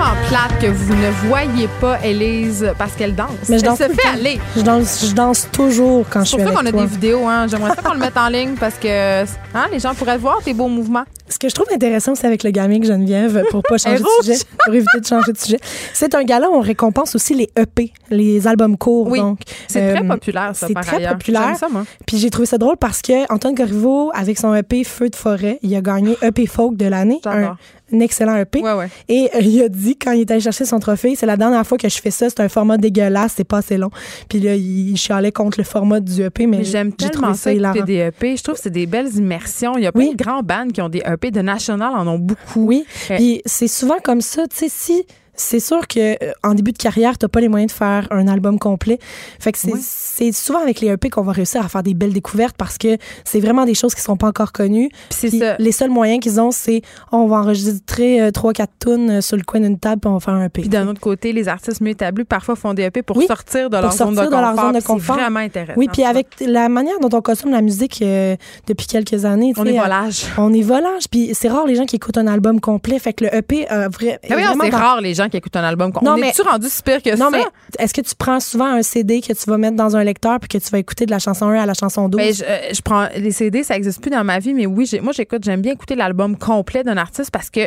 Vraiment 0.01 0.17
plate 0.29 0.59
que 0.61 0.67
vous 0.67 0.95
ne 0.95 1.11
voyez 1.29 1.69
pas 1.81 1.99
Élise 2.05 2.73
parce 2.79 2.93
qu'elle 2.93 3.15
danse. 3.15 3.31
Mais 3.49 3.59
je 3.59 3.65
Elle 3.65 3.69
danse 3.69 3.79
se 3.79 3.85
tout 3.85 3.91
le 3.91 3.95
fait 3.97 4.09
aller. 4.09 4.41
Je 4.57 4.63
danse, 4.63 5.07
je 5.07 5.15
danse 5.15 5.49
toujours 5.53 6.07
quand 6.09 6.21
je 6.21 6.25
C'est 6.25 6.37
suis 6.37 6.45
pour 6.45 6.53
ça 6.53 6.61
qu'on 6.61 6.67
a 6.67 6.73
des 6.73 6.87
vidéos. 6.87 7.27
Hein. 7.27 7.47
J'aimerais 7.49 7.75
ça 7.75 7.83
qu'on 7.83 7.93
le 7.93 7.99
mette 7.99 8.17
en 8.17 8.29
ligne 8.29 8.55
parce 8.59 8.77
que 8.77 9.23
hein, 9.25 9.67
les 9.71 9.79
gens 9.79 9.95
pourraient 9.95 10.19
voir 10.19 10.39
tes 10.43 10.55
beaux 10.55 10.69
mouvements. 10.69 11.05
Ce 11.31 11.39
que 11.39 11.49
je 11.49 11.55
trouve 11.55 11.69
intéressant, 11.73 12.15
c'est 12.15 12.27
avec 12.27 12.43
le 12.43 12.51
gamique 12.51 12.85
Geneviève, 12.85 13.43
pour 13.51 13.63
pas 13.63 13.79
changer 13.79 14.03
de 14.03 14.23
sujet, 14.23 14.45
pour 14.65 14.75
éviter 14.75 15.01
de 15.01 15.07
changer 15.07 15.33
de 15.33 15.39
sujet. 15.39 15.59
C'est 15.95 16.15
un 16.15 16.23
gala 16.25 16.51
où 16.51 16.55
on 16.55 16.61
récompense 16.61 17.15
aussi 17.15 17.35
les 17.35 17.49
EP, 17.57 17.93
les 18.11 18.47
albums 18.47 18.77
courts. 18.77 19.07
Oui. 19.09 19.19
donc. 19.21 19.39
C'est 19.69 19.95
très 19.95 20.05
Euh, 20.05 20.09
populaire, 20.09 20.51
ça, 20.55 20.67
C'est 20.67 20.75
très 20.75 20.97
ailleurs. 20.97 21.13
populaire. 21.13 21.57
Ça, 21.57 21.69
moi. 21.71 21.85
Puis 22.07 22.19
j'ai 22.19 22.31
trouvé 22.31 22.47
ça 22.47 22.59
drôle 22.59 22.77
parce 22.77 23.01
que 23.01 23.33
Antoine 23.33 23.55
Corriveau, 23.55 24.11
avec 24.15 24.39
son 24.39 24.55
EP 24.55 24.85
Feu 24.85 25.09
de 25.09 25.17
forêt, 25.17 25.59
il 25.63 25.75
a 25.75 25.81
gagné 25.81 26.17
EP 26.23 26.47
folk 26.47 26.77
de 26.77 26.87
l'année. 26.87 27.21
Un, 27.25 27.57
excellent 28.01 28.37
EP. 28.37 28.61
Ouais, 28.63 28.73
ouais. 28.73 28.89
Et 29.09 29.29
euh, 29.35 29.41
il 29.41 29.63
a 29.63 29.69
dit, 29.69 29.97
quand 29.97 30.13
il 30.13 30.21
est 30.21 30.31
allé 30.31 30.41
chercher 30.41 30.65
son 30.65 30.79
trophée, 30.79 31.17
c'est 31.17 31.27
la 31.27 31.37
dernière 31.37 31.67
fois 31.67 31.77
que 31.77 31.89
je 31.89 32.01
fais 32.01 32.13
ça, 32.13 32.29
c'est 32.31 32.39
un 32.39 32.49
format 32.49 32.77
dégueulasse, 32.79 33.33
c'est 33.37 33.43
pas 33.45 33.59
assez 33.59 33.77
long. 33.77 33.91
Puis 34.29 34.39
là, 34.39 34.55
il 34.55 34.97
chialait 34.97 35.33
contre 35.33 35.59
le 35.59 35.65
format 35.65 35.99
du 35.99 36.23
EP, 36.23 36.47
mais 36.47 36.59
Mais 36.59 36.65
j'aime 36.65 36.93
j'ai 37.01 37.09
tellement 37.11 37.35
ça 37.35 37.53
hilarant. 37.53 37.83
des 37.85 37.97
EP. 37.97 38.37
Je 38.37 38.43
trouve 38.45 38.55
que 38.55 38.61
c'est 38.63 38.71
des 38.71 38.87
belles 38.87 39.13
immersions. 39.17 39.77
Il 39.77 39.83
y 39.83 39.87
a 39.89 39.93
plein 39.93 40.13
de 40.13 40.17
grands 40.17 40.43
bands 40.45 40.69
qui 40.73 40.81
ont 40.81 40.89
des 40.89 41.03
EP 41.05 41.20
de 41.31 41.43
National, 41.43 41.93
en 41.95 42.07
ont 42.07 42.19
beaucoup. 42.19 42.67
Oui. 42.67 42.87
Euh, 43.11 43.17
Puis 43.17 43.43
c'est 43.45 43.69
souvent 43.69 43.99
comme 44.03 44.21
ça, 44.23 44.49
tu 44.49 44.57
sais, 44.57 44.69
si 44.69 45.05
c'est 45.41 45.61
sûr 45.61 45.87
que 45.89 45.99
euh, 46.25 46.33
en 46.43 46.55
début 46.55 46.73
de 46.73 46.79
carrière, 46.79 47.17
t'as 47.19 47.29
pas 47.29 47.41
les 47.41 47.49
moyens 47.49 47.73
de 47.73 47.77
faire 47.77 48.07
un 48.11 48.29
album 48.29 48.59
complet. 48.59 48.99
Fait 49.39 49.53
que 49.53 49.59
c'est 49.81 50.33
souvent 50.33 50.61
avec 50.61 50.81
les 50.81 50.89
EP 50.89 51.09
qu'on 51.11 51.23
va 51.23 51.33
réussir 51.33 51.65
à 51.65 51.69
faire 51.69 51.83
des 51.83 51.95
belles 51.95 52.13
découvertes 52.13 52.57
parce 52.57 52.79
que 52.79 52.97
c'est 53.25 53.41
vraiment 53.41 53.65
des 53.65 53.75
choses 53.75 53.95
qui 53.95 54.01
sont 54.03 54.17
pas 54.17 54.29
encore 54.29 54.53
connues. 54.53 54.91
c'est 55.09 55.29
Puis 55.29 55.39
ça. 55.39 55.57
Les 55.59 55.73
seuls 55.73 55.91
moyens 55.91 56.21
qu'ils 56.21 56.41
ont, 56.41 56.51
c'est 56.51 56.83
on 57.13 57.27
va 57.27 57.37
enregistrer 57.37 58.21
euh, 58.21 58.31
trois 58.31 58.53
quatre 58.53 58.73
tunes 58.81 59.11
euh, 59.11 59.21
sur 59.21 59.37
le 59.37 59.43
coin 59.43 59.61
d'une 59.61 59.79
table 59.79 60.01
puis 60.01 60.09
on 60.11 60.15
va 60.15 60.21
faire 60.21 60.35
un 60.35 60.45
EP. 60.45 60.61
Puis 60.63 60.69
d'un 60.69 60.87
autre 60.89 61.01
côté, 61.01 61.33
les 61.33 61.49
artistes 61.49 61.81
mieux 61.81 61.91
établis 61.91 62.25
parfois 62.25 62.57
font 62.57 62.75
des 62.75 62.83
EP 62.85 63.03
pour 63.03 63.17
Oui, 63.17 63.27
sortir 63.27 63.71
de 63.71 63.77
pour 63.77 63.83
leur 63.83 63.93
zone 63.93 64.15
de 64.15 64.21
confort. 64.21 64.41
leur 64.41 64.57
zone 64.57 64.73
de 64.73 64.79
puis 64.81 64.87
c'est 65.07 65.13
vraiment 65.13 65.41
intéressant. 65.41 65.79
Oui, 65.79 65.89
puis 65.93 66.05
avec 66.05 66.27
la 66.41 66.69
manière 66.69 66.99
dont 67.01 67.17
on 67.17 67.23
consomme 67.23 67.51
la 67.53 67.63
musique 67.63 68.03
euh, 68.03 68.37
depuis 68.67 68.87
quelques 68.87 69.25
années, 69.25 69.53
On 69.57 69.65
est 69.65 69.79
volage. 69.79 70.25
On 70.39 70.53
est 70.53 70.63
volage, 70.63 71.05
puis 71.11 71.31
c'est 71.33 71.49
rare 71.49 71.67
les 71.67 71.75
gens 71.77 71.87
qui 71.87 71.97
écoutent 71.97 72.19
un 72.19 72.27
album 72.27 72.61
complet. 72.61 72.99
Fait 72.99 73.13
que 73.13 73.25
le 73.25 73.35
EP, 73.35 73.67
euh, 73.73 73.89
vrai, 73.89 74.19
Ah 74.29 74.35
oui, 74.37 74.43
c'est 74.63 74.71
rare 74.77 75.01
les 75.01 75.15
gens 75.15 75.29
qui 75.31 75.37
écoutent 75.39 75.57
un 75.57 75.65
album. 75.65 75.91
Non, 76.03 76.13
On 76.13 76.17
mais- 76.19 76.29
est-tu 76.29 76.43
rendu 76.43 76.67
si 76.69 76.83
pire 76.83 77.03
que 77.03 77.11
Non, 77.17 77.31
ça? 77.31 77.39
mais 77.39 77.45
est-ce 77.79 77.95
que 77.95 78.01
tu 78.03 78.15
prends 78.15 78.41
souvent 78.41 78.67
un 78.67 78.83
CD 78.83 79.21
que 79.23 79.33
tu 79.33 79.49
vas 79.49 79.57
mettre 79.57 79.77
dans 79.77 79.97
un 79.97 80.05
lecteur 80.05 80.39
puis 80.41 80.49
que 80.49 80.59
tu 80.59 80.71
vas 80.71 80.79
écouter 80.79 81.07
de 81.07 81.11
la 81.11 81.19
chanson 81.19 81.47
1 81.47 81.63
à 81.63 81.67
la 81.67 81.75
chanson 81.75 82.09
12? 82.09 82.21
Ben, 82.21 82.35
je, 82.35 82.45
euh, 82.45 82.59
je 82.75 82.83
prends 82.83 83.09
les 83.17 83.31
CD, 83.31 83.63
ça 83.63 83.77
existe 83.77 84.01
plus 84.03 84.11
dans 84.11 84.25
ma 84.25 84.39
vie, 84.39 84.53
mais 84.53 84.67
oui, 84.67 84.89
moi 85.03 85.13
j'écoute, 85.13 85.43
j'aime 85.45 85.63
bien 85.63 85.73
écouter 85.73 85.95
l'album 85.95 86.37
complet 86.37 86.83
d'un 86.85 86.97
artiste 86.97 87.31
parce 87.31 87.49
que 87.51 87.61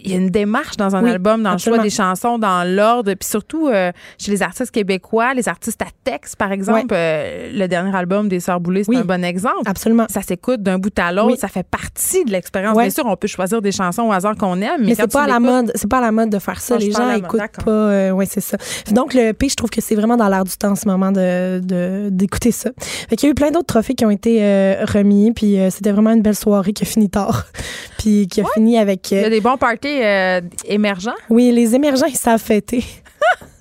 il 0.00 0.10
y 0.10 0.14
a 0.14 0.16
une 0.16 0.30
démarche 0.30 0.76
dans 0.76 0.94
un 0.94 1.02
Oui, 1.02 1.10
album, 1.10 1.42
dans 1.42 1.50
absolument. 1.50 1.82
le 1.82 1.88
choix 1.90 2.04
des 2.06 2.14
chansons, 2.14 2.38
dans 2.38 2.62
l'ordre, 2.68 3.12
puis 3.14 3.28
surtout 3.28 3.68
euh, 3.68 3.90
chez 4.18 4.30
les 4.30 4.42
artistes 4.42 4.70
québécois, 4.70 5.34
les 5.34 5.48
artistes 5.48 5.82
à 5.82 5.86
texte, 6.04 6.36
par 6.36 6.52
exemple. 6.52 6.86
euh, 6.92 7.50
le 7.52 7.66
dernier 7.66 7.94
album 7.96 8.28
des 8.28 8.40
Sœurs 8.40 8.60
Boulay, 8.60 8.84
c'est 8.84 8.90
Oui, 8.90 8.98
un 8.98 9.04
bon 9.04 9.24
exemple. 9.24 9.62
Absolument. 9.66 10.06
Ça 10.08 10.22
s'écoute 10.22 10.62
d'un 10.62 10.78
bout 10.78 10.96
à 10.98 11.12
l'autre, 11.12 11.32
Oui. 11.32 11.36
ça 11.38 11.48
fait 11.48 11.66
partie 11.66 12.24
de 12.24 12.30
l'expérience. 12.30 12.76
Bien 12.78 12.90
sûr, 12.90 13.04
on 13.06 13.16
peut 13.16 13.26
choisir 13.28 13.60
des 13.60 13.72
chansons 13.72 14.02
au 14.02 14.12
hasard 14.12 14.36
qu'on 14.36 14.60
aime, 14.60 14.80
mais, 14.82 14.86
mais 14.88 14.94
c'est 14.94 15.10
pas 15.12 15.22
à 15.24 15.26
la 15.26 15.40
mode, 15.40 15.72
c'est 15.74 15.88
pas 15.90 15.98
à 15.98 16.02
la 16.02 16.12
mode 16.12 16.30
de 16.30 16.38
faire 16.38 16.60
ça. 16.60 16.74
Non, 16.74 16.80
les 16.80 16.92
gens 16.92 17.10
écoutent 17.12 17.40
pas. 17.64 17.70
euh, 17.70 18.10
ouais, 18.12 18.26
c'est 18.26 18.40
ça. 18.40 18.56
Donc 18.92 19.14
le 19.14 19.28
EP, 19.28 19.48
je 19.48 19.56
trouve 19.56 19.70
que 19.70 19.80
c'est 19.80 19.94
vraiment 19.96 20.16
dans 20.16 20.28
l'air 20.28 20.44
du 20.44 20.56
temps 20.56 20.70
en 20.70 20.76
ce 20.76 20.86
moment 20.86 21.10
de 21.12 22.08
d'écouter 22.10 22.52
ça. 22.52 22.70
Fait 23.08 23.16
qu'il 23.16 23.26
y 23.26 23.30
a 23.30 23.32
eu 23.32 23.34
plein 23.34 23.50
d'autres 23.50 23.66
trophées 23.66 23.94
qui 23.94 24.04
ont 24.04 24.10
été 24.10 24.38
euh, 24.42 24.84
remis, 24.84 25.32
puis 25.32 25.58
euh, 25.58 25.70
c'était 25.70 25.90
vraiment 25.92 26.10
une 26.12 26.22
belle 26.22 26.34
soirée 26.36 26.72
qui 26.72 26.84
a 26.84 26.86
fini 26.86 27.08
tard, 27.10 27.46
puis 27.98 28.26
qui 28.28 28.40
a 28.40 28.44
fini 28.54 28.78
avec. 28.78 29.10
Il 29.10 29.20
y 29.20 29.24
a 29.24 29.30
des 29.30 29.40
bons 29.40 29.56
parties 29.56 29.87
euh, 30.04 30.40
émergents? 30.64 31.14
oui, 31.30 31.50
les 31.52 31.74
émergents, 31.74 32.06
ils 32.06 32.16
savent 32.16 32.40
fêter. 32.40 32.84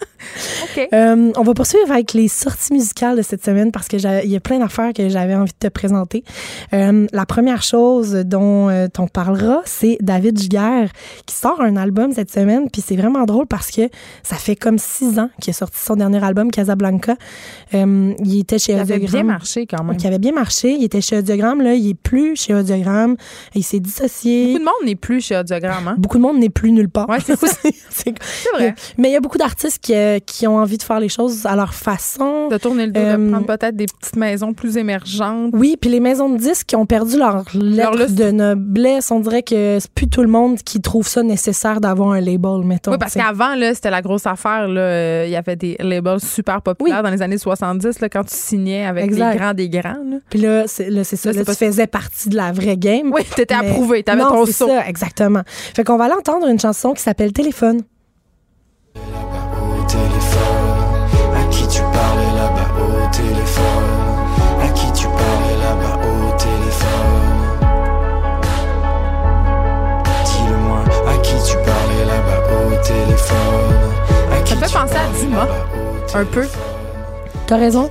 Euh, 0.94 1.32
on 1.36 1.42
va 1.42 1.54
poursuivre 1.54 1.92
avec 1.92 2.14
les 2.14 2.28
sorties 2.28 2.74
musicales 2.74 3.18
de 3.18 3.22
cette 3.22 3.44
semaine 3.44 3.72
parce 3.72 3.88
que 3.88 3.98
j'ai- 3.98 4.22
il 4.26 4.30
y 4.32 4.36
a 4.36 4.40
plein 4.40 4.60
d'affaires 4.60 4.94
que 4.94 5.10
j'avais 5.10 5.36
envie 5.36 5.52
de 5.52 5.68
te 5.68 5.72
présenter. 5.72 6.24
Euh, 6.74 7.08
la 7.12 7.26
première 7.26 7.64
chose 7.64 8.12
dont 8.26 8.70
euh, 8.70 8.88
on 9.00 9.08
parlera, 9.08 9.62
c'est 9.66 9.98
David 10.02 10.40
Giguère 10.40 10.90
qui 11.26 11.36
sort 11.36 11.62
un 11.62 11.76
album 11.78 12.12
cette 12.14 12.32
semaine. 12.32 12.70
Puis 12.72 12.84
c'est 12.86 12.96
vraiment 12.96 13.26
drôle 13.26 13.48
parce 13.48 13.72
que 13.72 13.90
ça 14.24 14.36
fait 14.36 14.56
comme 14.56 14.78
six 14.78 15.18
ans 15.20 15.30
qu'il 15.42 15.52
a 15.52 15.54
sorti 15.54 15.80
son 15.80 15.96
dernier 15.96 16.24
album, 16.24 16.52
Casablanca. 16.52 17.16
Il 17.74 18.40
était 18.40 18.60
chez 18.60 18.74
Ça 18.76 18.82
avait 18.82 18.96
Audiogramme. 18.96 19.24
bien 19.28 19.34
marché 19.34 19.66
quand 19.66 19.84
même. 19.84 19.98
Qui 19.98 20.08
avait 20.08 20.20
bien 20.20 20.32
marché. 20.34 20.72
Il 20.74 20.84
était 20.84 21.02
chez 21.02 21.18
Audiogramme. 21.18 21.62
Là, 21.62 21.74
il 21.74 21.90
est 21.90 21.94
plus 21.94 22.36
chez 22.36 22.54
Audiogramme. 22.54 23.16
Il 23.56 23.64
s'est 23.64 23.80
dissocié. 23.80 24.48
Beaucoup 24.48 24.60
de 24.60 24.64
monde 24.66 24.86
n'est 24.86 24.96
plus 24.96 25.22
chez 25.22 25.38
Audiogramme. 25.38 25.88
Hein? 25.88 25.96
Beaucoup 25.98 26.18
de 26.18 26.22
monde 26.22 26.38
n'est 26.40 26.50
plus 26.50 26.72
nulle 26.72 26.90
part. 26.90 27.10
Ouais, 27.10 27.18
c'est 27.26 27.36
vrai. 28.54 28.76
Mais 28.98 29.10
il 29.10 29.14
y 29.14 29.16
a 29.16 29.20
beaucoup 29.20 29.38
d'artistes 29.38 29.80
qui, 29.82 29.94
euh, 30.18 30.20
qui 30.26 30.48
ont 30.48 30.58
envie 30.58 30.78
de 30.78 30.84
faire 30.84 31.00
les 31.00 31.10
choses 31.10 31.46
à 31.46 31.56
leur 31.56 31.74
façon. 31.74 32.48
De 32.50 32.58
tourner 32.58 32.88
le 32.88 32.92
dos, 32.92 33.00
de 33.00 33.06
Euh, 33.06 33.32
prendre 33.32 33.46
peut-être 33.46 33.76
des 33.76 33.86
petites 33.86 34.16
maisons 34.16 34.54
plus 34.54 34.78
émergentes. 34.78 35.52
Oui, 35.54 35.78
puis 35.80 35.90
les 35.90 36.00
maisons 36.00 36.30
de 36.30 36.38
disques 36.38 36.68
qui 36.68 36.76
ont 36.76 36.86
perdu 36.86 37.18
leur 37.18 37.44
lettre 37.54 38.12
de 38.14 38.32
noblesse, 38.32 39.12
on 39.12 39.20
dirait 39.20 39.44
que 39.44 39.78
c'est 39.80 39.92
plus 39.92 40.08
tout 40.08 40.22
le 40.22 40.28
monde 40.28 40.58
qui 40.60 40.82
trouve 40.82 41.08
ça 41.08 41.24
nécessaire 41.24 41.80
d'avoir 41.82 42.12
un 42.12 42.22
label, 42.22 42.64
mettons. 42.64 42.92
Oui, 42.92 42.98
parce 43.00 43.14
qu'avant, 43.14 43.56
là, 43.56 43.74
c'était 43.74 43.90
la 43.92 44.02
grosse 44.02 44.26
affaire. 44.26 44.68
là. 44.68 45.26
Il 45.26 45.32
y 45.32 45.36
avait 45.36 45.56
des 45.56 45.76
labels 45.80 46.20
super 46.20 46.62
populaires 46.62 47.04
dans 47.04 47.10
les 47.10 47.22
années 47.22 47.38
70, 47.38 48.00
là, 48.00 48.10
quand 48.10 48.24
tu 48.24 48.36
signais 48.36 48.86
avec 48.86 49.06
Exact. 49.06 49.32
les 49.34 49.38
grands 49.40 49.54
des 49.54 49.70
grands. 49.70 50.20
Puis 50.30 50.40
là, 50.40 50.68
c'est 50.68 50.90
ça. 51.16 51.32
Là, 51.32 51.40
tu 51.40 51.46
pas- 51.46 51.54
faisais 51.54 51.88
partie 51.88 52.30
de 52.30 52.36
la 52.36 52.52
vraie 52.52 52.78
game. 52.78 53.12
Oui, 53.14 53.22
t'étais 53.36 53.56
Mais- 53.60 53.70
approuvé, 53.70 54.04
t'avais 54.04 54.22
ton 54.22 54.46
saut. 54.46 54.68
ça, 54.68 54.88
exactement. 54.88 55.42
Fait 55.48 55.84
qu'on 55.84 55.98
va 55.98 56.06
aller 56.06 56.14
entendre 56.14 56.48
une 56.48 56.60
chanson 56.60 56.94
qui 56.94 57.02
s'appelle 57.02 57.32
Téléphone. 57.34 57.82
Téléphone. 59.98 60.78
À 61.36 61.44
qui 61.52 61.68
tu 61.68 61.82
parlais 61.82 62.32
là-bas 62.36 62.70
au 62.80 63.16
téléphone? 63.16 63.90
À 64.64 64.68
qui 64.70 64.92
tu 64.92 65.08
parlais 65.08 65.58
là-bas 65.64 65.96
au 66.04 66.32
téléphone? 66.38 67.28
Dis-le-moi 70.26 70.82
à 71.08 71.18
qui 71.20 71.36
tu 71.50 71.56
parlais 71.58 72.06
là-bas 72.12 72.42
au 72.54 72.76
téléphone? 72.84 73.74
À 74.32 74.42
qui 74.42 74.50
Ça 74.50 74.56
me 74.56 74.62
fait 74.62 74.74
penser 74.74 74.96
à 74.96 75.20
Dima, 75.20 75.48
un 76.14 76.26
peu. 76.26 76.48
T'as 77.48 77.58
raison. 77.58 77.90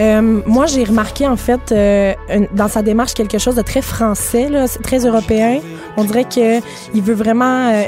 Euh, 0.00 0.40
moi, 0.46 0.66
j'ai 0.66 0.82
remarqué 0.82 1.26
en 1.28 1.36
fait 1.36 1.70
euh, 1.70 2.12
une- 2.28 2.48
dans 2.52 2.66
sa 2.68 2.82
démarche 2.82 3.14
quelque 3.14 3.38
chose 3.38 3.54
de 3.54 3.62
très 3.62 3.80
français, 3.82 4.48
là, 4.48 4.66
très 4.82 5.06
européen. 5.06 5.60
On 5.96 6.02
dirait 6.04 6.24
que 6.24 6.58
il 6.94 7.02
veut 7.02 7.14
vraiment, 7.14 7.68
euh, 7.72 7.82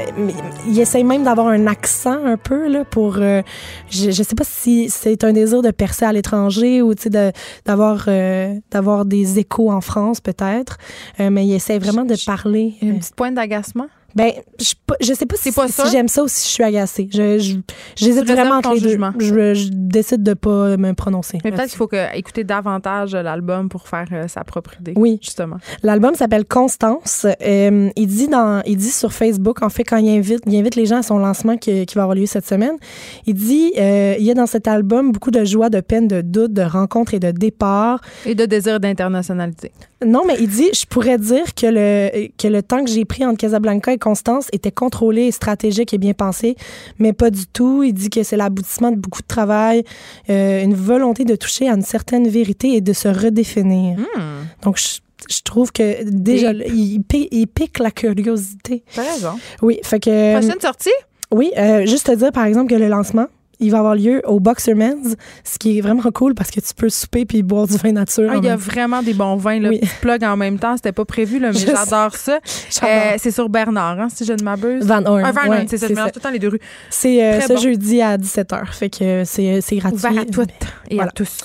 il 0.65 0.79
essaye 0.79 1.03
même 1.03 1.23
d'avoir 1.25 1.47
un 1.47 1.67
accent 1.67 2.17
un 2.23 2.37
peu 2.37 2.69
là 2.69 2.85
pour. 2.85 3.17
euh, 3.17 3.41
je, 3.89 4.11
je 4.11 4.23
sais 4.23 4.35
pas 4.35 4.45
si 4.45 4.89
c'est 4.89 5.23
un 5.25 5.33
désir 5.33 5.61
de 5.61 5.71
percer 5.71 6.05
à 6.05 6.13
l'étranger 6.13 6.81
ou 6.81 6.95
tu 6.95 7.03
sais 7.11 7.33
d'avoir 7.65 8.05
euh, 8.07 8.53
d'avoir 8.71 9.03
des 9.03 9.39
échos 9.39 9.69
en 9.69 9.81
France 9.81 10.21
peut-être, 10.21 10.77
Euh, 11.19 11.29
mais 11.29 11.45
il 11.45 11.53
essaie 11.53 11.77
vraiment 11.77 12.05
de 12.05 12.15
parler. 12.25 12.75
Une 12.81 12.99
petite 12.99 13.15
pointe 13.15 13.33
d'agacement? 13.35 13.87
Ben, 14.15 14.31
je, 14.59 14.73
je 15.01 15.13
sais 15.13 15.25
pas 15.25 15.35
si, 15.37 15.51
pas 15.51 15.67
si 15.67 15.73
sûr? 15.73 15.85
j'aime 15.87 16.07
ça 16.07 16.23
ou 16.23 16.27
si 16.27 16.47
je 16.47 16.53
suis 16.53 16.63
agacée. 16.63 17.07
Je, 17.11 17.37
je, 17.37 17.57
j'hésite 17.95 18.25
vraiment 18.25 18.55
entre 18.55 18.73
les 18.73 18.81
deux. 18.81 18.97
Je, 19.19 19.53
je 19.53 19.69
décide 19.71 20.23
de 20.23 20.33
pas 20.33 20.75
me 20.77 20.93
prononcer. 20.93 21.37
Mais 21.43 21.51
peut-être 21.51 21.69
qu'il 21.69 21.77
faut 21.77 21.87
que, 21.87 22.15
écouter 22.17 22.43
davantage 22.43 23.13
l'album 23.13 23.69
pour 23.69 23.87
faire 23.87 24.07
euh, 24.11 24.27
sa 24.27 24.43
propre 24.43 24.75
idée. 24.79 24.93
Oui. 24.95 25.19
Justement. 25.21 25.57
L'album 25.83 26.15
s'appelle 26.15 26.45
Constance. 26.45 27.25
Euh, 27.41 27.89
il 27.95 28.07
dit 28.07 28.27
dans, 28.27 28.61
il 28.65 28.77
dit 28.77 28.89
sur 28.89 29.13
Facebook, 29.13 29.61
en 29.61 29.69
fait, 29.69 29.83
quand 29.83 29.97
il 29.97 30.09
invite, 30.09 30.41
il 30.47 30.55
invite 30.57 30.75
les 30.75 30.85
gens 30.85 30.97
à 30.97 31.03
son 31.03 31.19
lancement 31.19 31.57
qui, 31.57 31.85
qui 31.85 31.95
va 31.95 32.03
avoir 32.03 32.15
lieu 32.15 32.25
cette 32.25 32.47
semaine. 32.47 32.77
Il 33.25 33.35
dit, 33.35 33.73
euh, 33.77 34.15
il 34.17 34.25
y 34.25 34.31
a 34.31 34.33
dans 34.33 34.47
cet 34.47 34.67
album 34.67 35.11
beaucoup 35.11 35.31
de 35.31 35.43
joie, 35.45 35.69
de 35.69 35.81
peine, 35.81 36.07
de 36.07 36.21
doute, 36.21 36.53
de 36.53 36.63
rencontres 36.63 37.13
et 37.13 37.19
de 37.19 37.31
départs. 37.31 38.01
Et 38.25 38.35
de 38.35 38.45
désir 38.45 38.79
d'internationalité. 38.79 39.71
Non, 40.05 40.23
mais 40.27 40.35
il 40.39 40.47
dit, 40.47 40.69
je 40.73 40.85
pourrais 40.85 41.17
dire 41.17 41.55
que 41.55 41.65
le, 41.65 42.27
que 42.37 42.47
le 42.47 42.61
temps 42.61 42.83
que 42.83 42.91
j'ai 42.91 43.03
pris 43.03 43.25
entre 43.25 43.37
Casablanca 43.37 43.91
et 43.91 43.97
Était 44.51 44.71
contrôlé 44.71 45.31
stratégique 45.31 45.93
et 45.93 45.97
bien 45.97 46.13
pensé, 46.13 46.55
mais 46.99 47.13
pas 47.13 47.29
du 47.29 47.45
tout. 47.47 47.83
Il 47.83 47.93
dit 47.93 48.09
que 48.09 48.23
c'est 48.23 48.37
l'aboutissement 48.37 48.91
de 48.91 48.97
beaucoup 48.97 49.21
de 49.21 49.27
travail, 49.27 49.83
euh, 50.29 50.63
une 50.63 50.73
volonté 50.73 51.25
de 51.25 51.35
toucher 51.35 51.69
à 51.69 51.73
une 51.73 51.81
certaine 51.81 52.27
vérité 52.27 52.73
et 52.73 52.81
de 52.81 52.93
se 52.93 53.07
redéfinir. 53.07 53.97
Donc, 54.61 54.77
je, 54.77 54.99
je 55.29 55.41
trouve 55.41 55.71
que 55.71 56.03
déjà, 56.03 56.51
il 56.51 57.01
pique 57.03 57.79
la 57.79 57.91
curiosité. 57.91 58.83
T'as 58.93 59.03
raison. 59.03 59.33
Oui, 59.61 59.79
fait 59.83 59.99
que... 59.99 60.39
Prochaine 60.39 60.61
sortie? 60.61 60.89
Oui, 61.31 61.51
euh, 61.57 61.85
juste 61.85 62.07
te 62.07 62.15
dire, 62.15 62.31
par 62.31 62.45
exemple, 62.45 62.69
que 62.69 62.79
le 62.79 62.87
lancement, 62.87 63.27
il 63.59 63.71
va 63.71 63.79
avoir 63.79 63.95
lieu 63.95 64.21
au 64.25 64.39
Boxerman's, 64.39 65.15
ce 65.43 65.57
qui 65.57 65.77
est 65.77 65.81
vraiment 65.81 66.03
cool 66.13 66.33
parce 66.35 66.51
que 66.51 66.59
tu 66.59 66.73
peux 66.75 66.89
souper 66.89 67.25
puis 67.25 67.43
boire 67.43 67.67
du 67.67 67.77
vin 67.77 67.91
nature. 67.91 68.29
Ah, 68.31 68.35
il 68.37 68.45
y 68.45 68.49
a 68.49 68.55
vraiment 68.55 69.01
des 69.01 69.13
bons 69.13 69.35
vins. 69.35 69.59
Là. 69.59 69.69
Oui. 69.69 69.79
Petit 69.79 69.89
plug 70.01 70.23
en 70.23 70.37
même 70.37 70.59
temps, 70.59 70.75
c'était 70.75 70.91
pas 70.91 71.05
prévu, 71.05 71.39
là, 71.39 71.51
mais 71.51 71.59
j'adore 71.59 72.15
ça. 72.15 72.39
J'adore. 72.69 72.89
Euh, 72.89 73.15
c'est 73.17 73.31
sur 73.31 73.49
Bernard, 73.49 73.99
hein, 73.99 74.07
si 74.13 74.25
je 74.25 74.33
ne 74.33 74.43
m'abuse. 74.43 74.85
Van 74.85 75.03
Horn. 75.05 75.23
Ah, 75.25 75.31
Van 75.31 75.49
ouais, 75.49 75.65
c'est 75.69 75.77
ça. 75.77 75.87
Je 75.87 75.93
mélange 75.93 76.11
tout 76.11 76.19
le 76.19 76.23
temps 76.23 76.31
les 76.31 76.39
deux 76.39 76.49
rues. 76.49 76.59
C'est 76.89 77.23
euh, 77.23 77.41
ce 77.41 77.53
bon. 77.53 77.59
jeudi 77.59 78.01
à 78.01 78.17
17h. 78.17 78.65
Fait 78.73 78.89
que 78.89 79.23
c'est 79.25 79.61
c'est 79.61 79.77
gratuit. 79.77 79.97
Ouvert 79.97 80.21
à 80.21 80.25
toutes 80.25 80.49
et 80.89 80.95
Voilà. 80.95 81.09
à 81.09 81.11
tous. 81.11 81.37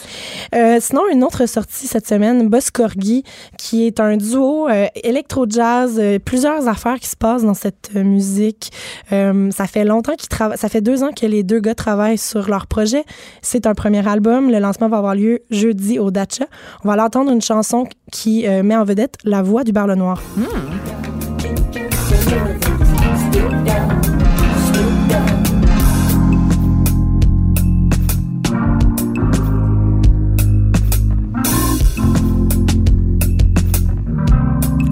Euh, 0.55 0.79
sinon, 0.81 1.03
une 1.13 1.25
autre 1.25 1.47
sortie 1.47 1.87
cette 1.87 2.07
semaine, 2.07 2.49
Boss 2.49 2.71
Corgi, 2.71 3.25
qui 3.59 3.87
est 3.87 4.01
un 4.01 4.17
duo 4.17 4.69
euh, 4.69 4.87
électro-jazz, 5.03 5.97
euh, 5.99 6.19
plusieurs 6.19 6.69
affaires 6.69 6.99
qui 6.99 7.09
se 7.09 7.17
passent 7.17 7.45
dans 7.45 7.55
cette 7.55 7.91
euh, 7.97 8.03
musique. 8.05 8.71
Euh, 9.13 9.51
ça 9.51 9.67
fait 9.67 9.85
longtemps 9.85 10.15
qu'ils 10.15 10.29
travaillent, 10.29 10.59
ça 10.59 10.69
fait 10.69 10.81
deux 10.81 11.03
ans 11.03 11.11
que 11.13 11.27
les 11.27 11.43
deux 11.43 11.61
gars 11.61 11.75
travaillent 11.75 12.02
sur 12.17 12.49
leur 12.49 12.67
projet. 12.67 13.05
C'est 13.43 13.67
un 13.67 13.75
premier 13.75 14.07
album. 14.07 14.51
Le 14.51 14.59
lancement 14.59 14.89
va 14.89 14.99
avoir 14.99 15.15
lieu 15.15 15.41
jeudi 15.51 15.99
au 15.99 16.11
Dacha. 16.11 16.47
On 16.85 16.89
va 16.89 16.95
aller 16.95 17.03
entendre 17.03 17.31
une 17.31 17.43
chanson 17.43 17.87
qui 18.11 18.47
euh, 18.47 18.63
met 18.63 18.77
en 18.77 18.85
vedette 18.85 19.17
la 19.25 19.43
voix 19.43 19.65
du 19.65 19.73
Barle 19.73 19.95
Noir. 19.95 20.21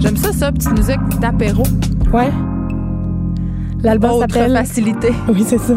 J'aime 0.01 0.17
ça, 0.17 0.33
ça, 0.33 0.53
petite 0.53 0.73
musique 0.73 1.21
d'apéro. 1.21 1.63
Ouais. 2.13 2.31
L'album 3.83 4.21
s'appelle 4.21 4.53
facilité. 4.53 5.13
Oui, 5.29 5.45
c'est 5.47 5.59
ça. 5.59 5.75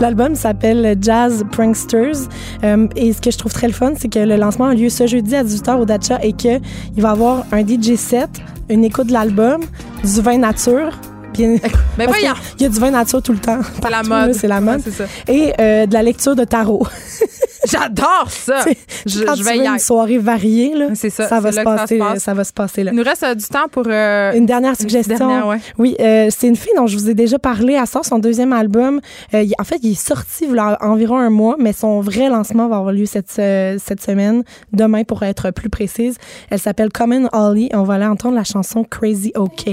L'album 0.00 0.34
s'appelle 0.34 0.96
Jazz 1.00 1.44
Pranksters. 1.50 2.28
Euh, 2.64 2.86
et 2.96 3.12
ce 3.12 3.20
que 3.20 3.30
je 3.30 3.38
trouve 3.38 3.52
très 3.52 3.66
le 3.66 3.72
fun, 3.72 3.92
c'est 3.96 4.08
que 4.08 4.18
le 4.18 4.36
lancement 4.36 4.66
a 4.66 4.74
lieu 4.74 4.88
ce 4.88 5.06
jeudi 5.06 5.34
à 5.34 5.44
18h 5.44 5.76
au 5.78 5.84
Dacha 5.84 6.18
et 6.22 6.32
qu'il 6.32 6.60
va 6.96 7.08
y 7.08 7.12
avoir 7.12 7.44
un 7.52 7.66
DJ 7.66 7.96
set, 7.96 8.30
une 8.68 8.84
écoute 8.84 9.06
de 9.08 9.12
l'album, 9.12 9.62
du 10.04 10.20
vin 10.20 10.38
nature. 10.38 10.90
Bien, 11.32 11.56
Mais 11.96 12.06
voyons! 12.06 12.32
que 12.34 12.56
Il 12.58 12.62
y 12.62 12.66
a 12.66 12.68
du 12.68 12.78
vin 12.78 12.90
nature 12.90 13.22
tout 13.22 13.32
le 13.32 13.38
temps. 13.38 13.60
C'est 13.82 13.90
la 13.90 14.02
mode. 14.02 14.34
C'est 14.34 14.48
la 14.48 14.60
mode. 14.60 14.82
Ouais, 14.84 14.92
ça. 14.92 15.04
Et 15.28 15.52
euh, 15.60 15.86
de 15.86 15.94
la 15.94 16.02
lecture 16.02 16.34
de 16.34 16.44
tarot. 16.44 16.86
J'adore 17.66 18.26
ça! 18.30 18.64
Je, 19.06 19.24
Quand 19.24 19.34
je 19.34 19.38
tu 19.38 19.44
vais 19.44 19.50
veux 19.52 19.56
y 19.56 19.60
une 19.62 19.66
aller. 19.66 19.78
soirée 19.78 20.18
variée, 20.18 20.74
là, 20.74 20.88
C'est 20.94 21.10
ça, 21.10 21.40
va 21.40 21.50
c'est 21.50 21.52
se 21.52 21.56
là 21.56 21.64
que 21.64 21.70
ça 21.70 21.76
passer, 21.76 21.98
se 21.98 22.04
passe. 22.04 22.22
ça 22.22 22.34
va 22.34 22.44
se 22.44 22.52
passer 22.52 22.84
là. 22.84 22.90
Il 22.92 22.96
nous 22.96 23.02
reste 23.04 23.22
euh, 23.24 23.34
du 23.34 23.44
temps 23.46 23.68
pour. 23.70 23.84
euh, 23.86 24.32
Une 24.32 24.46
dernière 24.46 24.76
suggestion. 24.76 25.16
dernière, 25.16 25.46
ouais. 25.46 25.58
Oui, 25.78 25.96
euh, 26.00 26.28
c'est 26.30 26.46
une 26.48 26.56
fille 26.56 26.72
dont 26.76 26.86
je 26.86 26.96
vous 26.96 27.10
ai 27.10 27.14
déjà 27.14 27.38
parlé. 27.38 27.72
Elle 27.74 27.86
sort 27.86 28.04
son 28.04 28.18
deuxième 28.18 28.52
album. 28.52 29.00
Euh, 29.34 29.42
il- 29.42 29.54
en 29.58 29.64
fait, 29.64 29.78
il 29.82 29.92
est 29.92 29.94
sorti 29.94 30.44
il 30.48 30.54
y 30.54 30.58
a 30.58 30.78
environ 30.82 31.18
un 31.18 31.30
mois, 31.30 31.56
mais 31.58 31.72
son 31.72 32.00
vrai 32.00 32.28
lancement 32.28 32.68
va 32.68 32.76
avoir 32.76 32.92
lieu 32.92 33.06
cette, 33.06 33.34
euh, 33.38 33.76
cette 33.84 34.00
semaine, 34.02 34.44
demain 34.72 35.04
pour 35.04 35.22
être 35.24 35.50
plus 35.50 35.68
précise. 35.70 36.16
Elle 36.50 36.58
s'appelle 36.60 36.90
Common 36.90 37.28
Ollie. 37.32 37.70
On 37.74 37.82
va 37.82 37.94
aller 37.94 38.06
entendre 38.06 38.34
la 38.36 38.44
chanson 38.44 38.84
Crazy 38.84 39.32
OK. 39.36 39.64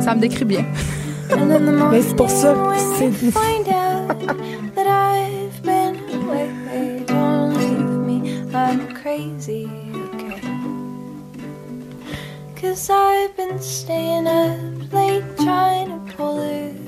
Ça 0.00 0.14
me 0.14 0.20
décrit 0.20 0.44
bien. 0.44 0.64
Mais 1.90 2.02
c'est 2.02 2.16
pour 2.16 2.30
ça. 2.30 2.54
c'est- 2.98 3.12
find 3.12 3.68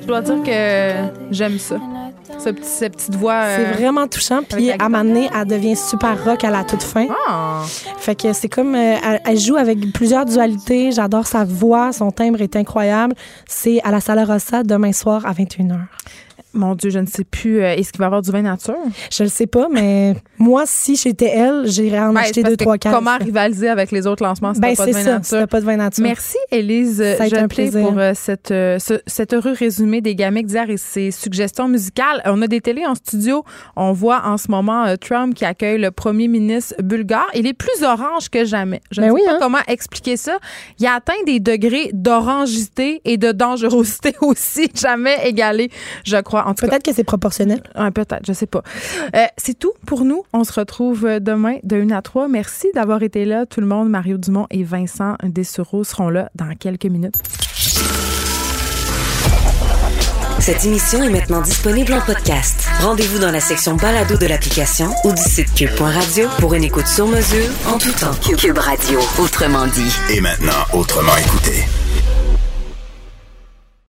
Je 0.01 0.07
dois 0.07 0.21
dire 0.21 0.43
que 0.43 1.31
j'aime 1.31 1.59
ça. 1.59 1.77
Ce 2.39 2.49
petit, 2.51 2.69
cette 2.69 2.97
petite 2.97 3.15
voix. 3.17 3.43
C'est 3.57 3.67
euh, 3.67 3.73
vraiment 3.73 4.09
touchant. 4.09 4.41
Puis 4.43 4.71
à 4.71 4.77
un 4.81 4.89
moment 4.89 5.05
donné, 5.05 5.29
elle 5.35 5.47
devient 5.47 5.77
super 5.77 6.25
rock 6.25 6.43
à 6.43 6.51
la 6.51 6.65
toute 6.65 6.83
fin. 6.83 7.07
Ah! 7.29 7.63
Fait 7.99 8.15
que 8.15 8.33
c'est 8.33 8.49
comme 8.49 8.75
euh, 8.75 8.97
elle, 9.05 9.21
elle 9.25 9.39
joue 9.39 9.57
avec 9.57 9.93
plusieurs 9.93 10.25
dualités. 10.25 10.91
J'adore 10.91 11.27
sa 11.27 11.45
voix, 11.45 11.93
son 11.93 12.11
timbre 12.11 12.41
est 12.41 12.57
incroyable. 12.57 13.15
C'est 13.47 13.81
à 13.83 13.91
la 13.91 14.01
Sala 14.01 14.25
Rossa 14.25 14.63
demain 14.63 14.93
soir 14.93 15.27
à 15.27 15.33
21h. 15.33 15.81
Mon 16.53 16.75
Dieu, 16.75 16.91
je 16.91 16.99
ne 16.99 17.07
sais 17.07 17.25
plus. 17.25 17.63
euh, 17.63 17.75
Est-ce 17.75 17.93
qu'il 17.93 17.99
va 18.01 18.05
y 18.05 18.07
avoir 18.07 18.23
du 18.23 18.31
vin 18.31 18.43
nature? 18.43 18.75
Je 19.13 19.23
le 19.23 19.29
sais 19.29 19.47
pas, 19.47 19.69
mais 19.71 20.15
moi, 20.39 20.65
si 20.67 20.97
j'étais 20.97 21.27
elle, 21.29 21.63
j'irais 21.67 22.01
en 22.01 22.13
Ben, 22.13 22.21
acheter 22.23 22.43
deux, 22.43 22.57
trois 22.57 22.77
cases. 22.79 22.93
Comment 22.95 23.17
rivaliser 23.19 23.69
avec 23.69 23.93
les 23.93 24.07
autres 24.07 24.25
lancements 24.25 24.53
si 24.55 24.61
Ben, 24.61 24.75
pas 24.75 24.87
de 24.87 24.93
c'est 24.93 24.99
vin 24.99 25.05
ça, 25.05 25.13
nature? 25.19 25.39
si 25.41 25.47
pas 25.47 25.61
de 25.61 25.65
vin 25.67 25.77
nature. 25.77 26.03
Merci, 26.03 26.37
Élise 26.51 27.03
pour 27.73 27.99
euh, 27.99 28.13
cette, 28.15 28.51
euh, 28.51 28.79
ce- 28.79 29.01
cet 29.07 29.33
heureux 29.33 29.53
résumé 29.53 30.01
des 30.01 30.15
gamiques 30.15 30.47
d'hier 30.47 30.69
et 30.71 30.77
ses 30.77 31.11
suggestions 31.11 31.69
musicales. 31.69 32.21
On 32.25 32.41
a 32.43 32.47
des 32.47 32.61
télés 32.61 32.87
en 32.87 32.95
studio. 32.95 33.45
On 33.77 33.93
voit 33.93 34.23
en 34.27 34.37
ce 34.37 34.51
moment 34.51 34.85
euh, 34.87 34.97
Trump 34.97 35.35
qui 35.35 35.45
accueille 35.45 35.79
le 35.81 35.91
premier 35.91 36.27
ministre 36.29 36.75
bulgare. 36.83 37.29
Il 37.35 37.47
est 37.47 37.53
plus 37.55 37.83
orange 37.85 38.29
que 38.29 38.45
jamais. 38.45 38.81
Je 38.91 39.01
ne 39.01 39.07
Ben 39.07 39.11
sais 39.13 39.15
oui, 39.15 39.23
pas 39.27 39.33
hein? 39.35 39.39
comment 39.41 39.59
expliquer 39.69 40.17
ça. 40.17 40.37
Il 40.79 40.87
a 40.87 40.95
atteint 40.95 41.13
des 41.27 41.39
degrés 41.41 41.91
d'orangité 41.93 43.01
et 43.05 43.17
de 43.17 43.33
dangerosité 43.33 44.15
aussi 44.21 44.69
jamais 44.75 45.17
égalés, 45.25 45.71
je 46.05 46.17
crois. 46.17 46.40
En 46.47 46.55
tout 46.55 46.65
cas, 46.65 46.71
Peut-être 46.71 46.85
que 46.85 46.93
c'est 46.95 47.05
proportionnel. 47.05 47.63
Ouais, 47.79 47.91
peut-être, 47.91 48.25
je 48.27 48.33
sais 48.33 48.47
pas. 48.47 48.63
Euh, 49.15 49.25
c'est 49.37 49.59
tout 49.59 49.73
pour 49.87 50.05
nous. 50.05 50.25
On 50.33 50.45
se 50.45 50.53
retrouve 50.53 51.07
euh, 51.07 51.21
demain 51.21 51.57
de 51.63 51.77
1 51.77 51.91
à 51.91 52.03
3. 52.03 52.29
Merci 52.29 52.69
d'avoir 52.75 53.03
été 53.03 53.25
là. 53.25 53.47
Tout 53.47 53.61
le 53.61 53.67
monde, 53.67 53.89
Mario 53.89 54.19
Dumont 54.19 54.47
et 54.51 54.63
Vincent 54.63 55.17
Dessureau 55.23 55.85
seront 55.85 56.09
là 56.11 56.31
dans 56.35 56.55
quelques 56.55 56.87
minutes. 56.87 57.17
Cette 60.41 60.65
émission 60.65 61.03
est 61.03 61.11
maintenant 61.11 61.43
disponible 61.43 61.93
en 61.93 62.01
podcast. 62.01 62.67
Rendez-vous 62.81 63.19
dans 63.19 63.31
la 63.31 63.41
section 63.41 63.77
balado 63.77 64.17
de 64.17 64.27
l'application 64.27 64.91
ou 65.05 65.13
du 65.13 65.23
site 65.23 65.53
cube.radio 65.55 66.29
pour 66.39 66.55
une 66.55 66.65
écoute 66.65 66.87
sur 66.87 67.07
mesure 67.07 67.47
en 67.67 67.77
tout 67.77 67.93
temps. 67.93 68.15
Cube 68.39 68.57
Radio, 68.57 69.01
autrement 69.19 69.67
dit. 69.67 69.93
Et 70.11 70.21
maintenant, 70.23 70.65
autrement 70.73 71.17
écouté. 71.19 71.67